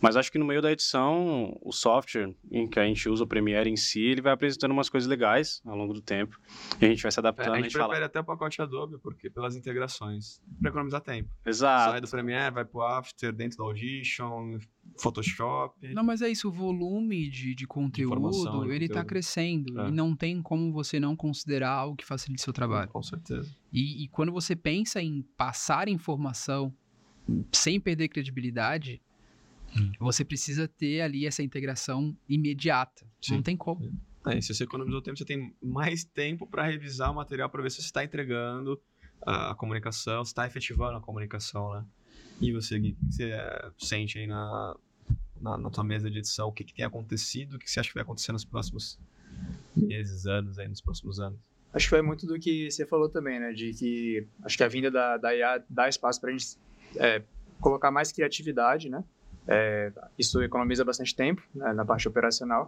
Mas 0.01 0.15
acho 0.15 0.31
que 0.31 0.37
no 0.37 0.45
meio 0.45 0.61
da 0.61 0.71
edição, 0.71 1.57
o 1.61 1.71
software 1.71 2.33
em 2.51 2.67
que 2.67 2.79
a 2.79 2.85
gente 2.85 3.09
usa 3.09 3.23
o 3.23 3.27
Premiere 3.27 3.69
em 3.69 3.75
si, 3.75 4.01
ele 4.01 4.21
vai 4.21 4.33
apresentando 4.33 4.71
umas 4.71 4.89
coisas 4.89 5.09
legais 5.09 5.61
ao 5.65 5.75
longo 5.75 5.93
do 5.93 6.01
tempo. 6.01 6.39
E 6.79 6.85
a 6.85 6.89
gente 6.89 7.01
vai 7.01 7.11
se 7.11 7.19
adaptando. 7.19 7.55
É, 7.55 7.59
a 7.59 7.61
gente, 7.61 7.71
prefere 7.71 7.93
fala... 7.93 8.05
até 8.05 8.19
o 8.19 8.23
pacote 8.23 8.61
Adobe, 8.61 8.97
porque 8.99 9.29
pelas 9.29 9.55
integrações, 9.55 10.41
para 10.59 10.69
economizar 10.69 11.01
tempo. 11.01 11.29
Exato. 11.45 11.91
Sai 11.91 12.01
do 12.01 12.09
Premiere, 12.09 12.53
vai 12.53 12.65
pro 12.65 12.81
After, 12.81 13.33
dentro 13.33 13.57
do 13.57 13.63
Audition, 13.63 14.59
Photoshop. 14.99 15.93
Não, 15.93 16.03
mas 16.03 16.21
é 16.21 16.29
isso, 16.29 16.49
o 16.49 16.51
volume 16.51 17.29
de, 17.29 17.55
de 17.55 17.65
conteúdo, 17.65 18.65
de 18.65 18.71
ele 18.73 18.85
está 18.85 19.03
crescendo. 19.03 19.81
É. 19.81 19.89
E 19.89 19.91
não 19.91 20.15
tem 20.15 20.41
como 20.41 20.71
você 20.71 20.99
não 20.99 21.15
considerar 21.15 21.71
algo 21.71 21.95
que 21.95 22.05
facilite 22.05 22.41
seu 22.41 22.53
trabalho. 22.53 22.89
Com 22.89 23.01
certeza. 23.01 23.55
E, 23.71 24.03
e 24.03 24.07
quando 24.09 24.31
você 24.31 24.55
pensa 24.55 25.01
em 25.01 25.21
passar 25.35 25.87
informação 25.87 26.73
sem 27.51 27.79
perder 27.79 28.09
credibilidade, 28.09 29.01
Hum. 29.77 29.91
Você 29.99 30.23
precisa 30.23 30.67
ter 30.67 31.01
ali 31.01 31.25
essa 31.25 31.43
integração 31.43 32.15
imediata. 32.29 33.05
Não 33.29 33.37
Sim. 33.37 33.43
tem 33.43 33.57
como. 33.57 33.91
É, 34.27 34.39
se 34.41 34.53
você 34.53 34.63
economizou 34.63 35.01
tempo, 35.01 35.17
você 35.17 35.25
tem 35.25 35.55
mais 35.61 36.03
tempo 36.03 36.47
para 36.47 36.63
revisar 36.63 37.11
o 37.11 37.15
material 37.15 37.49
para 37.49 37.61
ver 37.61 37.69
se 37.69 37.77
você 37.77 37.87
está 37.87 38.03
entregando 38.03 38.81
a, 39.25 39.51
a 39.51 39.55
comunicação, 39.55 40.23
se 40.23 40.31
está 40.31 40.47
efetivando 40.47 40.97
a 40.97 41.01
comunicação, 41.01 41.73
né? 41.73 41.85
E 42.41 42.51
você, 42.51 42.79
Gui, 42.79 42.97
o 43.01 43.07
que 43.07 43.13
você 43.13 43.31
é, 43.31 43.71
sente 43.77 44.17
aí 44.17 44.27
na, 44.27 44.75
na, 45.39 45.57
na 45.57 45.69
tua 45.69 45.83
mesa 45.83 46.09
de 46.09 46.17
edição? 46.17 46.47
O 46.47 46.51
que, 46.51 46.63
que 46.63 46.73
tem 46.73 46.85
acontecido? 46.85 47.55
O 47.55 47.59
que 47.59 47.69
você 47.69 47.79
acha 47.79 47.89
que 47.89 47.95
vai 47.95 48.03
acontecer 48.03 48.31
nos 48.31 48.43
próximos 48.43 48.97
meses, 49.75 50.25
anos, 50.25 50.57
aí, 50.57 50.67
nos 50.67 50.81
próximos 50.81 51.19
anos? 51.19 51.39
Acho 51.71 51.87
que 51.87 51.91
vai 51.91 52.01
muito 52.01 52.25
do 52.25 52.39
que 52.39 52.71
você 52.71 52.85
falou 52.85 53.09
também, 53.09 53.39
né? 53.39 53.51
De 53.51 53.73
que 53.73 54.27
acho 54.43 54.57
que 54.57 54.63
a 54.63 54.67
vinda 54.67 54.89
da, 54.89 55.17
da 55.17 55.35
IA 55.35 55.63
dá 55.69 55.87
espaço 55.87 56.19
para 56.19 56.29
a 56.29 56.33
gente 56.33 56.57
é, 56.97 57.21
colocar 57.59 57.91
mais 57.91 58.11
criatividade, 58.11 58.89
né? 58.89 59.03
É, 59.47 59.91
isso 60.17 60.41
economiza 60.41 60.83
bastante 60.83 61.15
tempo 61.15 61.41
né, 61.53 61.71
na 61.73 61.85
parte 61.85 62.07
operacional. 62.07 62.67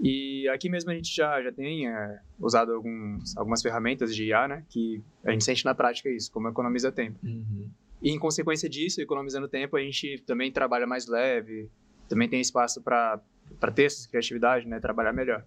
E 0.00 0.48
aqui 0.48 0.68
mesmo 0.68 0.90
a 0.90 0.94
gente 0.94 1.14
já, 1.14 1.42
já 1.42 1.50
tem 1.50 1.88
é, 1.88 2.20
usado 2.38 2.72
alguns, 2.72 3.36
algumas 3.36 3.62
ferramentas 3.62 4.14
de 4.14 4.26
IA, 4.26 4.46
né? 4.46 4.64
Que 4.68 5.02
a 5.24 5.32
gente 5.32 5.44
sente 5.44 5.64
na 5.64 5.74
prática 5.74 6.08
isso, 6.08 6.30
como 6.30 6.48
economiza 6.48 6.92
tempo. 6.92 7.18
E 8.00 8.10
em 8.10 8.18
consequência 8.18 8.68
disso, 8.68 9.00
economizando 9.00 9.48
tempo, 9.48 9.76
a 9.76 9.80
gente 9.80 10.22
também 10.26 10.52
trabalha 10.52 10.86
mais 10.86 11.06
leve, 11.08 11.68
também 12.08 12.28
tem 12.28 12.40
espaço 12.40 12.80
para 12.82 13.20
textos, 13.74 14.06
criatividade, 14.06 14.68
né? 14.68 14.78
Trabalhar 14.78 15.12
melhor. 15.12 15.44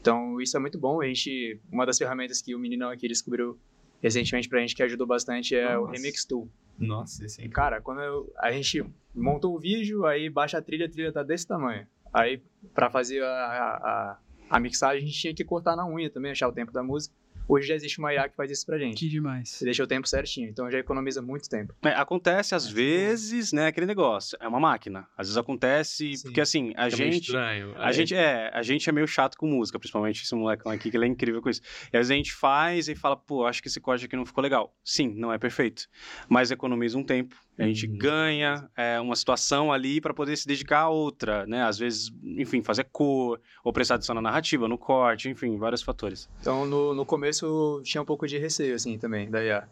Então, 0.00 0.40
isso 0.40 0.56
é 0.56 0.60
muito 0.60 0.78
bom. 0.78 1.00
A 1.00 1.06
gente, 1.06 1.58
uma 1.72 1.86
das 1.86 1.98
ferramentas 1.98 2.42
que 2.42 2.54
o 2.54 2.58
meninão 2.58 2.90
aqui 2.90 3.08
descobriu 3.08 3.58
recentemente 4.02 4.48
pra 4.48 4.60
gente 4.60 4.74
que 4.74 4.82
ajudou 4.82 5.06
bastante 5.06 5.54
é 5.54 5.76
o 5.78 5.82
Nossa. 5.82 5.92
Remix 5.92 6.24
Tool. 6.24 6.48
Nossa, 6.78 7.24
esse 7.24 7.40
é 7.40 7.44
E, 7.44 7.48
cara, 7.48 7.80
quando 7.80 8.02
eu- 8.02 8.32
a 8.38 8.52
gente 8.52 8.84
montou 9.14 9.54
o 9.56 9.58
vídeo, 9.58 10.04
aí 10.04 10.28
baixa 10.28 10.58
a 10.58 10.62
trilha, 10.62 10.86
a 10.86 10.90
trilha 10.90 11.12
tá 11.12 11.22
desse 11.22 11.46
tamanho. 11.46 11.86
Aí, 12.12 12.40
pra 12.74 12.90
fazer 12.90 13.22
a, 13.22 13.28
a, 13.28 14.18
a 14.50 14.60
mixagem, 14.60 15.02
a 15.02 15.06
gente 15.06 15.18
tinha 15.20 15.34
que 15.34 15.44
cortar 15.44 15.74
na 15.76 15.86
unha 15.86 16.10
também, 16.10 16.30
achar 16.32 16.48
o 16.48 16.52
tempo 16.52 16.72
da 16.72 16.82
música. 16.82 17.14
Hoje 17.48 17.68
já 17.68 17.74
existe 17.74 17.98
uma 17.98 18.12
IA 18.12 18.28
que 18.28 18.36
faz 18.36 18.50
isso 18.50 18.66
pra 18.66 18.78
gente. 18.78 18.98
Que 18.98 19.08
demais. 19.08 19.48
Você 19.50 19.64
deixa 19.64 19.82
o 19.82 19.86
tempo 19.86 20.08
certinho, 20.08 20.48
então 20.48 20.70
já 20.70 20.78
economiza 20.78 21.22
muito 21.22 21.48
tempo. 21.48 21.74
É, 21.84 21.90
acontece 21.90 22.54
às 22.54 22.66
vezes, 22.68 23.52
né, 23.52 23.66
aquele 23.68 23.86
negócio. 23.86 24.36
É 24.40 24.48
uma 24.48 24.58
máquina. 24.58 25.06
Às 25.16 25.28
vezes 25.28 25.36
acontece, 25.36 26.16
Sim. 26.16 26.22
porque 26.24 26.40
assim, 26.40 26.72
a 26.76 26.84
meio 26.84 26.96
gente. 26.96 27.22
estranho. 27.22 27.72
A 27.76 27.88
Aí- 27.88 27.92
gente, 27.92 28.14
é, 28.14 28.50
a 28.52 28.62
gente 28.62 28.88
é 28.88 28.92
meio 28.92 29.06
chato 29.06 29.36
com 29.36 29.46
música, 29.46 29.78
principalmente 29.78 30.22
esse 30.22 30.34
molecão 30.34 30.72
aqui, 30.72 30.90
que 30.90 30.96
ele 30.96 31.04
é 31.04 31.08
incrível 31.08 31.40
com 31.40 31.48
isso. 31.48 31.60
E 31.92 31.96
às 31.96 32.00
vezes 32.08 32.10
a 32.10 32.14
gente 32.16 32.32
faz 32.34 32.88
e 32.88 32.94
fala, 32.94 33.16
pô, 33.16 33.46
acho 33.46 33.62
que 33.62 33.68
esse 33.68 33.80
código 33.80 34.06
aqui 34.06 34.16
não 34.16 34.26
ficou 34.26 34.42
legal. 34.42 34.74
Sim, 34.84 35.14
não 35.14 35.32
é 35.32 35.38
perfeito. 35.38 35.86
Mas 36.28 36.50
economiza 36.50 36.98
um 36.98 37.04
tempo. 37.04 37.36
A 37.58 37.62
gente 37.64 37.86
Uhum. 37.86 37.96
ganha 37.96 38.68
é, 38.76 39.00
uma 39.00 39.16
situação 39.16 39.72
ali 39.72 40.00
para 40.00 40.12
poder 40.12 40.36
se 40.36 40.46
dedicar 40.46 40.80
a 40.80 40.88
outra, 40.90 41.46
né? 41.46 41.62
Às 41.62 41.78
vezes, 41.78 42.12
enfim, 42.22 42.62
fazer 42.62 42.84
cor, 42.92 43.40
ou 43.64 43.72
prestar 43.72 43.94
atenção 43.94 44.14
na 44.14 44.20
narrativa, 44.20 44.68
no 44.68 44.76
corte, 44.76 45.28
enfim, 45.30 45.56
vários 45.56 45.80
fatores. 45.82 46.28
Então, 46.40 46.66
no, 46.66 46.94
no 46.94 47.06
começo, 47.06 47.80
tinha 47.82 48.02
um 48.02 48.04
pouco 48.04 48.26
de 48.26 48.36
receio, 48.38 48.74
assim, 48.74 48.98
também, 48.98 49.30
da 49.30 49.42
IA. 49.42 49.66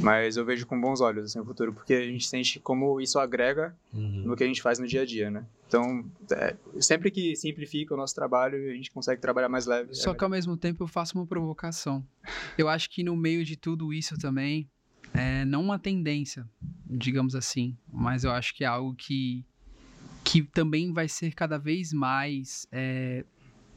Mas 0.00 0.36
eu 0.36 0.44
vejo 0.44 0.64
com 0.66 0.80
bons 0.80 1.00
olhos, 1.00 1.24
assim, 1.24 1.40
o 1.40 1.44
futuro, 1.44 1.72
porque 1.72 1.92
a 1.94 2.04
gente 2.04 2.24
sente 2.26 2.60
como 2.60 3.00
isso 3.00 3.18
agrega 3.18 3.76
Uhum. 3.92 4.22
no 4.26 4.36
que 4.36 4.44
a 4.44 4.46
gente 4.46 4.60
faz 4.62 4.78
no 4.78 4.86
dia 4.86 5.02
a 5.02 5.04
dia, 5.04 5.30
né? 5.30 5.44
Então, 5.66 6.04
é, 6.32 6.56
sempre 6.80 7.10
que 7.10 7.34
simplifica 7.36 7.94
o 7.94 7.96
nosso 7.96 8.14
trabalho, 8.14 8.56
a 8.70 8.74
gente 8.74 8.90
consegue 8.90 9.20
trabalhar 9.20 9.48
mais 9.48 9.66
leve. 9.66 9.94
Só 9.94 10.12
é 10.12 10.14
que 10.14 10.24
ao 10.24 10.30
mesmo 10.30 10.56
tempo 10.56 10.82
eu 10.82 10.88
faço 10.88 11.16
uma 11.18 11.26
provocação. 11.26 12.04
Eu 12.56 12.68
acho 12.68 12.88
que 12.90 13.02
no 13.02 13.16
meio 13.16 13.44
de 13.44 13.56
tudo 13.56 13.92
isso 13.92 14.16
também, 14.18 14.68
é 15.14 15.44
não 15.44 15.62
uma 15.62 15.78
tendência, 15.78 16.48
digamos 16.86 17.34
assim, 17.34 17.76
mas 17.92 18.24
eu 18.24 18.30
acho 18.30 18.54
que 18.54 18.64
é 18.64 18.66
algo 18.66 18.94
que, 18.94 19.44
que 20.24 20.42
também 20.42 20.92
vai 20.92 21.08
ser 21.08 21.34
cada 21.34 21.58
vez 21.58 21.92
mais 21.92 22.66
é, 22.70 23.24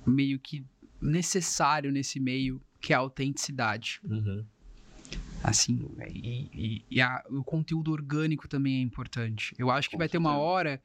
meio 0.06 0.40
que 0.40 0.66
necessário 1.02 1.92
nesse 1.92 2.20
meio, 2.20 2.62
que 2.80 2.94
é 2.94 2.96
a 2.96 3.00
autenticidade. 3.00 4.00
Uhum. 4.04 4.46
Assim, 5.44 5.80
e, 6.08 6.50
e- 6.54 6.86
e 6.90 7.02
a- 7.02 7.24
o 7.30 7.44
conteúdo 7.44 7.92
orgânico 7.92 8.48
também 8.48 8.78
é 8.78 8.82
importante. 8.82 9.56
Eu 9.58 9.72
acho 9.72 9.90
que 9.90 9.96
Com 9.96 10.00
vai 10.00 10.08
ter 10.10 10.18
uma 10.20 10.30
certeza. 10.32 10.46
hora 10.48 10.84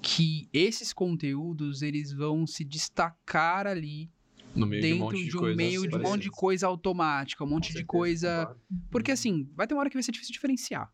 que 0.00 0.48
esses 0.52 0.92
conteúdos 0.92 1.82
eles 1.82 2.12
vão 2.12 2.46
se 2.46 2.64
destacar 2.64 3.66
ali 3.66 4.08
No 4.56 4.66
meio 4.66 4.82
de 4.82 4.92
um 4.94 4.98
dentro 5.08 5.16
de, 5.24 5.36
um 5.38 5.54
meio 5.54 5.86
de 5.88 5.96
um 5.96 6.02
monte 6.02 6.22
de 6.22 6.30
coisa 6.30 6.66
automática, 6.66 7.44
um 7.44 7.46
monte 7.46 7.66
Com 7.68 7.68
de 7.68 7.72
certeza, 7.74 7.86
coisa. 7.86 8.36
concordo. 8.46 8.60
Porque 8.90 9.10
assim, 9.12 9.48
vai 9.54 9.66
ter 9.66 9.74
uma 9.74 9.80
hora 9.80 9.90
que 9.90 9.96
vai 9.96 10.02
ser 10.02 10.12
difícil 10.12 10.32
diferenciar. 10.32 10.90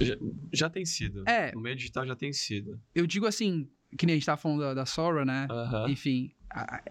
Já, 0.00 0.16
já 0.52 0.68
tem 0.70 0.84
sido. 0.84 1.22
É. 1.28 1.52
No 1.54 1.60
meio 1.60 1.76
digital 1.76 2.04
já 2.06 2.16
tem 2.16 2.32
sido. 2.32 2.80
Eu 2.94 3.06
digo 3.06 3.26
assim, 3.26 3.68
que 3.96 4.04
nem 4.04 4.14
a 4.14 4.16
gente 4.16 4.26
tava 4.26 4.36
falando 4.40 4.60
da, 4.60 4.74
da 4.74 4.86
Sora, 4.86 5.24
né? 5.24 5.46
Aham. 5.48 5.88
Enfim, 5.88 6.32
a- 6.50 6.82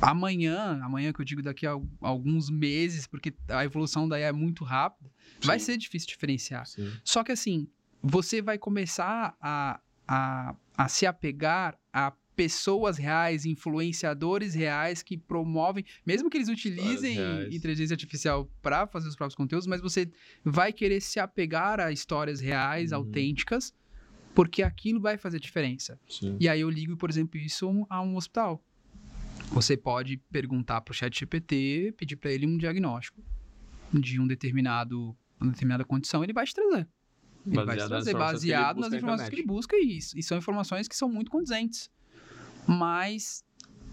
amanhã, 0.00 0.80
amanhã 0.82 1.12
que 1.12 1.20
eu 1.20 1.24
digo 1.24 1.42
daqui 1.42 1.66
a 1.66 1.72
al- 1.72 1.86
alguns 2.00 2.50
meses, 2.50 3.06
porque 3.06 3.34
a 3.48 3.64
evolução 3.64 4.08
daí 4.08 4.22
é 4.22 4.32
muito 4.32 4.64
rápida, 4.64 5.10
vai 5.42 5.58
Sim. 5.58 5.66
ser 5.66 5.76
difícil 5.78 6.08
diferenciar. 6.08 6.66
Sim. 6.66 6.90
Só 7.04 7.22
que 7.22 7.32
assim, 7.32 7.68
você 8.02 8.42
vai 8.42 8.58
começar 8.58 9.36
a, 9.40 9.80
a, 10.08 10.56
a 10.76 10.88
se 10.88 11.06
apegar 11.06 11.78
a 11.92 12.12
pessoas 12.34 12.96
reais, 12.96 13.44
influenciadores 13.44 14.54
reais 14.54 15.02
que 15.02 15.16
promovem, 15.18 15.84
mesmo 16.06 16.30
que 16.30 16.36
eles 16.38 16.48
utilizem 16.48 17.18
inteligência 17.54 17.94
artificial 17.94 18.50
para 18.62 18.86
fazer 18.86 19.08
os 19.08 19.16
próprios 19.16 19.36
conteúdos, 19.36 19.66
mas 19.66 19.80
você 19.80 20.10
vai 20.44 20.72
querer 20.72 21.00
se 21.00 21.20
apegar 21.20 21.78
a 21.80 21.92
histórias 21.92 22.40
reais, 22.40 22.92
Uhum. 22.92 22.98
autênticas, 22.98 23.74
porque 24.34 24.62
aquilo 24.62 25.00
vai 25.00 25.18
fazer 25.18 25.38
diferença. 25.38 26.00
Sim. 26.08 26.36
E 26.40 26.48
aí 26.48 26.60
eu 26.62 26.70
ligo, 26.70 26.96
por 26.96 27.10
exemplo, 27.10 27.38
isso 27.38 27.86
a 27.90 28.00
um 28.00 28.16
hospital. 28.16 28.62
Você 29.50 29.76
pode 29.76 30.16
perguntar 30.30 30.80
para 30.80 30.92
o 30.92 30.94
chat 30.94 31.18
GPT, 31.18 31.94
pedir 31.98 32.16
para 32.16 32.32
ele 32.32 32.46
um 32.46 32.56
diagnóstico 32.56 33.22
de 33.92 34.18
um 34.18 34.26
determinado, 34.26 35.14
uma 35.38 35.50
determinada 35.52 35.84
condição, 35.84 36.24
ele 36.24 36.32
vai 36.32 36.46
te 36.46 36.54
trazer. 36.54 36.88
Ele 37.44 37.56
vai 37.56 37.64
te 37.76 37.80
Baseado 37.80 37.88
trazer 37.88 38.14
baseado 38.14 38.80
nas 38.80 38.90
na 38.90 38.96
informações 38.96 39.28
que 39.28 39.34
ele 39.34 39.46
busca 39.46 39.76
e, 39.76 39.98
e 39.98 40.22
são 40.22 40.38
informações 40.38 40.88
que 40.88 40.96
são 40.96 41.10
muito 41.10 41.30
condizentes. 41.30 41.90
Mas, 42.66 43.44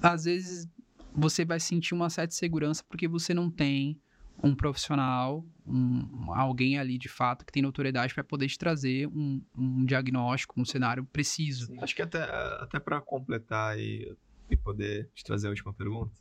às 0.01 0.25
vezes, 0.25 0.67
você 1.13 1.43
vai 1.43 1.59
sentir 1.59 1.93
uma 1.93 2.09
certa 2.09 2.33
segurança 2.33 2.83
porque 2.87 3.07
você 3.07 3.33
não 3.33 3.49
tem 3.49 3.99
um 4.41 4.55
profissional, 4.55 5.45
um, 5.67 6.31
alguém 6.33 6.77
ali 6.79 6.97
de 6.97 7.09
fato 7.09 7.45
que 7.45 7.51
tem 7.51 7.61
notoriedade 7.61 8.13
para 8.13 8.23
poder 8.23 8.47
te 8.47 8.57
trazer 8.57 9.07
um, 9.07 9.41
um 9.55 9.85
diagnóstico, 9.85 10.59
um 10.59 10.65
cenário 10.65 11.05
preciso. 11.05 11.67
Sim. 11.67 11.77
Acho 11.81 11.95
que 11.95 12.01
até, 12.01 12.23
até 12.23 12.79
para 12.79 13.01
completar 13.01 13.77
e, 13.77 14.15
e 14.49 14.55
poder 14.55 15.09
te 15.13 15.23
trazer 15.23 15.47
a 15.47 15.49
última 15.49 15.73
pergunta. 15.73 16.13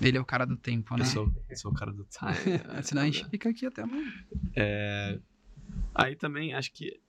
Ele 0.00 0.16
é 0.16 0.20
o 0.20 0.24
cara 0.24 0.46
do 0.46 0.56
tempo, 0.56 0.96
né? 0.96 1.02
Eu 1.02 1.06
sou, 1.06 1.32
eu 1.48 1.56
sou 1.56 1.72
o 1.72 1.74
cara 1.74 1.92
do 1.92 2.04
time. 2.04 2.32
Senão 2.82 3.02
a 3.02 3.04
gente 3.04 3.28
fica 3.28 3.50
aqui 3.50 3.66
até 3.66 3.82
amanhã. 3.82 4.10
É, 4.56 5.18
aí 5.94 6.16
também 6.16 6.54
acho 6.54 6.72
que 6.72 7.00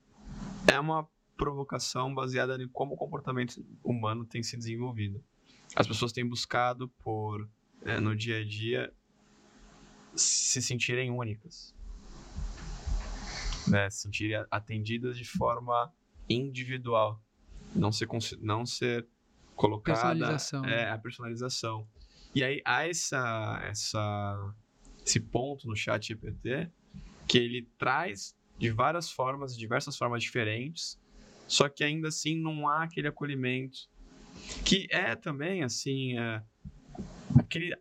é 0.67 0.79
uma 0.79 1.07
provocação 1.39 2.13
baseada 2.13 2.61
em 2.61 2.67
como 2.67 2.95
o 2.95 2.97
comportamento 2.97 3.65
humano 3.81 4.25
tem 4.25 4.43
se 4.43 4.57
desenvolvido. 4.57 5.23
As 5.73 5.87
pessoas 5.87 6.11
têm 6.11 6.27
buscado 6.27 6.89
por, 6.99 7.49
é, 7.83 7.97
no 7.97 8.13
dia 8.13 8.39
a 8.39 8.45
dia, 8.45 8.93
se 10.13 10.61
sentirem 10.61 11.09
únicas. 11.09 11.73
Né? 13.65 13.89
Se 13.89 14.01
sentirem 14.01 14.45
atendidas 14.51 15.17
de 15.17 15.23
forma 15.23 15.93
individual. 16.27 17.23
Não 17.73 17.91
ser, 17.91 18.09
não 18.41 18.65
ser 18.65 19.07
colocada... 19.55 20.09
Personalização. 20.09 20.65
É, 20.65 20.89
a 20.89 20.97
personalização. 20.97 21.87
E 22.35 22.43
aí 22.43 22.61
há 22.65 22.85
essa, 22.85 23.61
essa, 23.63 24.53
esse 25.05 25.21
ponto 25.21 25.67
no 25.67 25.75
chat 25.75 26.05
GPT 26.07 26.69
que 27.27 27.37
ele 27.37 27.69
traz 27.77 28.35
de 28.57 28.71
várias 28.71 29.09
formas, 29.09 29.55
diversas 29.55 29.95
formas 29.95 30.21
diferentes, 30.21 30.99
só 31.49 31.67
que 31.67 31.83
ainda 31.83 32.07
assim 32.07 32.39
não 32.39 32.67
há 32.67 32.83
aquele 32.83 33.07
acolhimento 33.07 33.89
que 34.63 34.87
é 34.91 35.15
também 35.15 35.63
assim 35.63 36.17
é, 36.17 36.41
aquele 37.37 37.75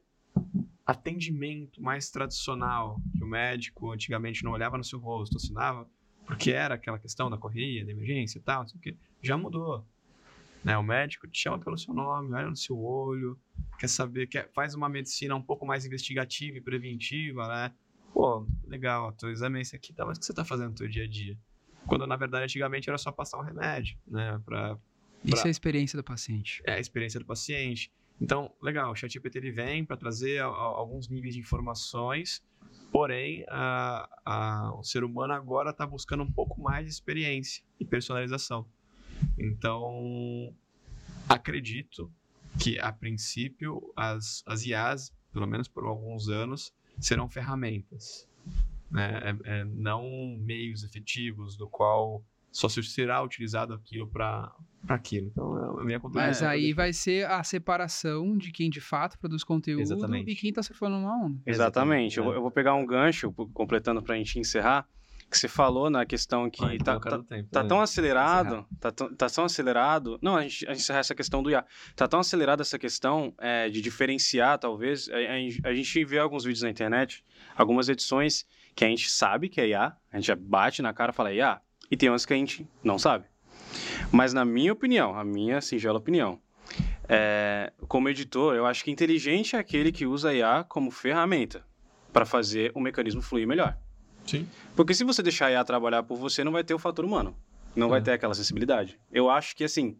atendimento 0.86 1.82
mais 1.82 2.10
tradicional 2.10 2.98
que 3.16 3.22
o 3.22 3.26
médico 3.26 3.92
antigamente 3.92 4.42
não 4.42 4.52
olhava 4.52 4.78
no 4.78 4.84
seu 4.84 4.98
rosto, 4.98 5.36
assinava 5.36 5.88
porque 6.24 6.50
era 6.50 6.74
aquela 6.74 6.98
questão 6.98 7.28
da 7.28 7.36
correria, 7.36 7.84
da 7.84 7.92
emergência 7.92 8.38
e 8.38 8.42
tal, 8.42 8.64
já 9.22 9.36
mudou. 9.36 9.86
Né? 10.64 10.76
O 10.76 10.82
médico 10.82 11.28
te 11.28 11.38
chama 11.38 11.58
pelo 11.58 11.76
seu 11.76 11.92
nome, 11.94 12.34
olha 12.34 12.48
no 12.48 12.56
seu 12.56 12.78
olho, 12.78 13.38
quer 13.78 13.88
saber, 13.88 14.26
quer, 14.26 14.50
faz 14.52 14.74
uma 14.74 14.88
medicina 14.88 15.34
um 15.34 15.42
pouco 15.42 15.66
mais 15.66 15.84
investigativa 15.84 16.56
e 16.56 16.60
preventiva, 16.60 17.46
né? 17.48 17.74
Pô, 18.12 18.46
legal, 18.66 19.12
teu 19.12 19.30
exame 19.30 19.58
é 19.58 19.62
esse 19.62 19.76
aqui, 19.76 19.92
tá, 19.92 20.04
mas 20.04 20.16
o 20.16 20.20
que 20.20 20.26
você 20.26 20.34
tá 20.34 20.44
fazendo 20.44 20.70
no 20.70 20.74
teu 20.74 20.88
dia 20.88 21.04
a 21.04 21.08
dia? 21.08 21.38
Quando, 21.88 22.06
na 22.06 22.16
verdade, 22.16 22.44
antigamente 22.44 22.88
era 22.88 22.98
só 22.98 23.10
passar 23.10 23.38
um 23.38 23.42
remédio, 23.42 23.98
né? 24.06 24.40
Pra, 24.44 24.78
Isso 25.24 25.34
Pra- 25.36 25.42
é 25.44 25.48
a 25.48 25.50
experiência 25.50 25.96
do 25.96 26.04
paciente. 26.04 26.62
é 26.66 26.74
a 26.74 26.78
experiência 26.80 27.18
do 27.18 27.26
paciente. 27.26 27.90
Então, 28.20 28.52
legal, 28.62 28.92
o 28.92 28.94
ChatGPT 28.96 29.38
ele 29.38 29.50
vem 29.50 29.84
para 29.84 29.96
trazer 29.96 30.38
a- 30.42 30.46
a- 30.46 30.48
alguns 30.48 31.08
níveis 31.08 31.34
de 31.34 31.40
informações, 31.40 32.42
porém, 32.92 33.44
a, 33.48 34.08
a- 34.24 34.74
o 34.76 34.82
ser 34.82 35.02
humano 35.04 35.32
agora 35.32 35.70
está 35.70 35.86
buscando 35.86 36.22
um 36.24 36.30
pouco 36.32 36.60
mais 36.60 36.84
de 36.86 36.92
experiência 36.92 37.64
e 37.80 37.84
personalização. 37.84 38.66
Então, 39.38 40.54
acredito 41.28 42.12
que, 42.60 42.78
a 42.78 42.92
princípio, 42.92 43.92
as, 43.96 44.42
as 44.46 44.64
IAs, 44.66 45.12
pelo 45.32 45.46
menos 45.46 45.68
por 45.68 45.84
alguns 45.84 46.28
anos, 46.28 46.72
serão 47.00 47.28
ferramentas. 47.28 48.27
Né? 48.90 49.36
É, 49.44 49.58
é, 49.60 49.64
não 49.64 50.36
meios 50.40 50.82
efetivos 50.82 51.56
do 51.56 51.68
qual 51.68 52.22
só 52.50 52.68
se 52.68 52.82
será 52.82 53.22
utilizado 53.22 53.74
aquilo 53.74 54.08
para 54.08 54.50
aquilo. 54.88 55.26
Então, 55.28 55.78
a 55.78 55.84
minha 55.84 56.00
Mas 56.12 56.42
aí 56.42 56.72
vai 56.72 56.92
ser 56.94 57.26
a 57.30 57.44
separação 57.44 58.36
de 58.38 58.50
quem 58.50 58.70
de 58.70 58.80
fato 58.80 59.18
produz 59.18 59.44
conteúdo 59.44 59.82
Exatamente. 59.82 60.30
e 60.30 60.34
quem 60.34 60.52
tá 60.52 60.62
surfando 60.62 60.96
uma 60.96 61.26
onda. 61.26 61.38
Exatamente. 61.46 62.16
Eu, 62.18 62.24
vou, 62.24 62.32
É. 62.32 62.36
eu 62.36 62.40
vou 62.42 62.50
pegar 62.50 62.74
um 62.74 62.86
gancho, 62.86 63.30
completando 63.52 64.02
pra 64.02 64.16
gente 64.16 64.38
encerrar, 64.38 64.88
que 65.30 65.36
você 65.36 65.46
falou 65.46 65.90
na 65.90 66.06
questão 66.06 66.48
que 66.48 66.64
Ah, 66.64 66.74
então 66.74 66.98
tá, 66.98 67.10
eu 67.10 67.18
tá, 67.22 67.28
tempo, 67.28 67.48
tá 67.50 67.62
tão 67.64 67.80
acelerado, 67.82 68.66
tá 68.80 68.90
tão, 68.90 69.14
tá 69.14 69.28
tão 69.28 69.44
acelerado. 69.44 70.18
Não, 70.22 70.34
a 70.36 70.42
gente, 70.42 70.66
a 70.66 70.70
gente 70.72 70.80
encerrar 70.80 71.00
essa 71.00 71.14
questão 71.14 71.42
do 71.42 71.50
IA. 71.50 71.66
Tá 71.94 72.08
tão 72.08 72.20
acelerada 72.20 72.62
essa 72.62 72.78
questão 72.78 73.34
é, 73.38 73.68
de 73.68 73.82
diferenciar, 73.82 74.58
talvez. 74.58 75.06
A, 75.10 75.16
a- 75.16 75.70
a 75.70 75.74
gente 75.74 76.02
vê 76.06 76.18
alguns 76.18 76.44
vídeos 76.44 76.62
na 76.62 76.70
internet, 76.70 77.22
algumas 77.54 77.90
edições 77.90 78.46
que 78.78 78.84
a 78.84 78.88
gente 78.88 79.10
sabe 79.10 79.48
que 79.48 79.60
é 79.60 79.66
IA, 79.70 79.96
a 80.12 80.16
gente 80.16 80.26
já 80.28 80.36
bate 80.36 80.82
na 80.82 80.92
cara 80.92 81.10
e 81.10 81.14
fala 81.14 81.32
IA, 81.32 81.60
e 81.90 81.96
tem 81.96 82.08
umas 82.08 82.24
que 82.24 82.32
a 82.32 82.36
gente 82.36 82.64
não 82.80 82.96
sabe. 82.96 83.24
Mas 84.12 84.32
na 84.32 84.44
minha 84.44 84.72
opinião, 84.72 85.18
a 85.18 85.24
minha 85.24 85.60
singela 85.60 85.98
opinião, 85.98 86.40
é, 87.08 87.72
como 87.88 88.08
editor, 88.08 88.54
eu 88.54 88.64
acho 88.66 88.84
que 88.84 88.92
inteligente 88.92 89.56
é 89.56 89.58
aquele 89.58 89.90
que 89.90 90.06
usa 90.06 90.28
a 90.30 90.34
IA 90.34 90.64
como 90.68 90.92
ferramenta 90.92 91.64
para 92.12 92.24
fazer 92.24 92.70
o 92.72 92.78
mecanismo 92.78 93.20
fluir 93.20 93.48
melhor. 93.48 93.76
Sim. 94.24 94.48
Porque 94.76 94.94
se 94.94 95.02
você 95.02 95.24
deixar 95.24 95.46
a 95.46 95.50
IA 95.50 95.64
trabalhar 95.64 96.04
por 96.04 96.16
você, 96.16 96.44
não 96.44 96.52
vai 96.52 96.62
ter 96.62 96.72
o 96.74 96.78
fator 96.78 97.04
humano. 97.04 97.36
Não 97.74 97.88
vai 97.88 97.98
É. 97.98 98.02
ter 98.02 98.12
aquela 98.12 98.34
sensibilidade. 98.34 98.96
Eu 99.10 99.28
acho 99.28 99.56
que, 99.56 99.64
assim, 99.64 99.98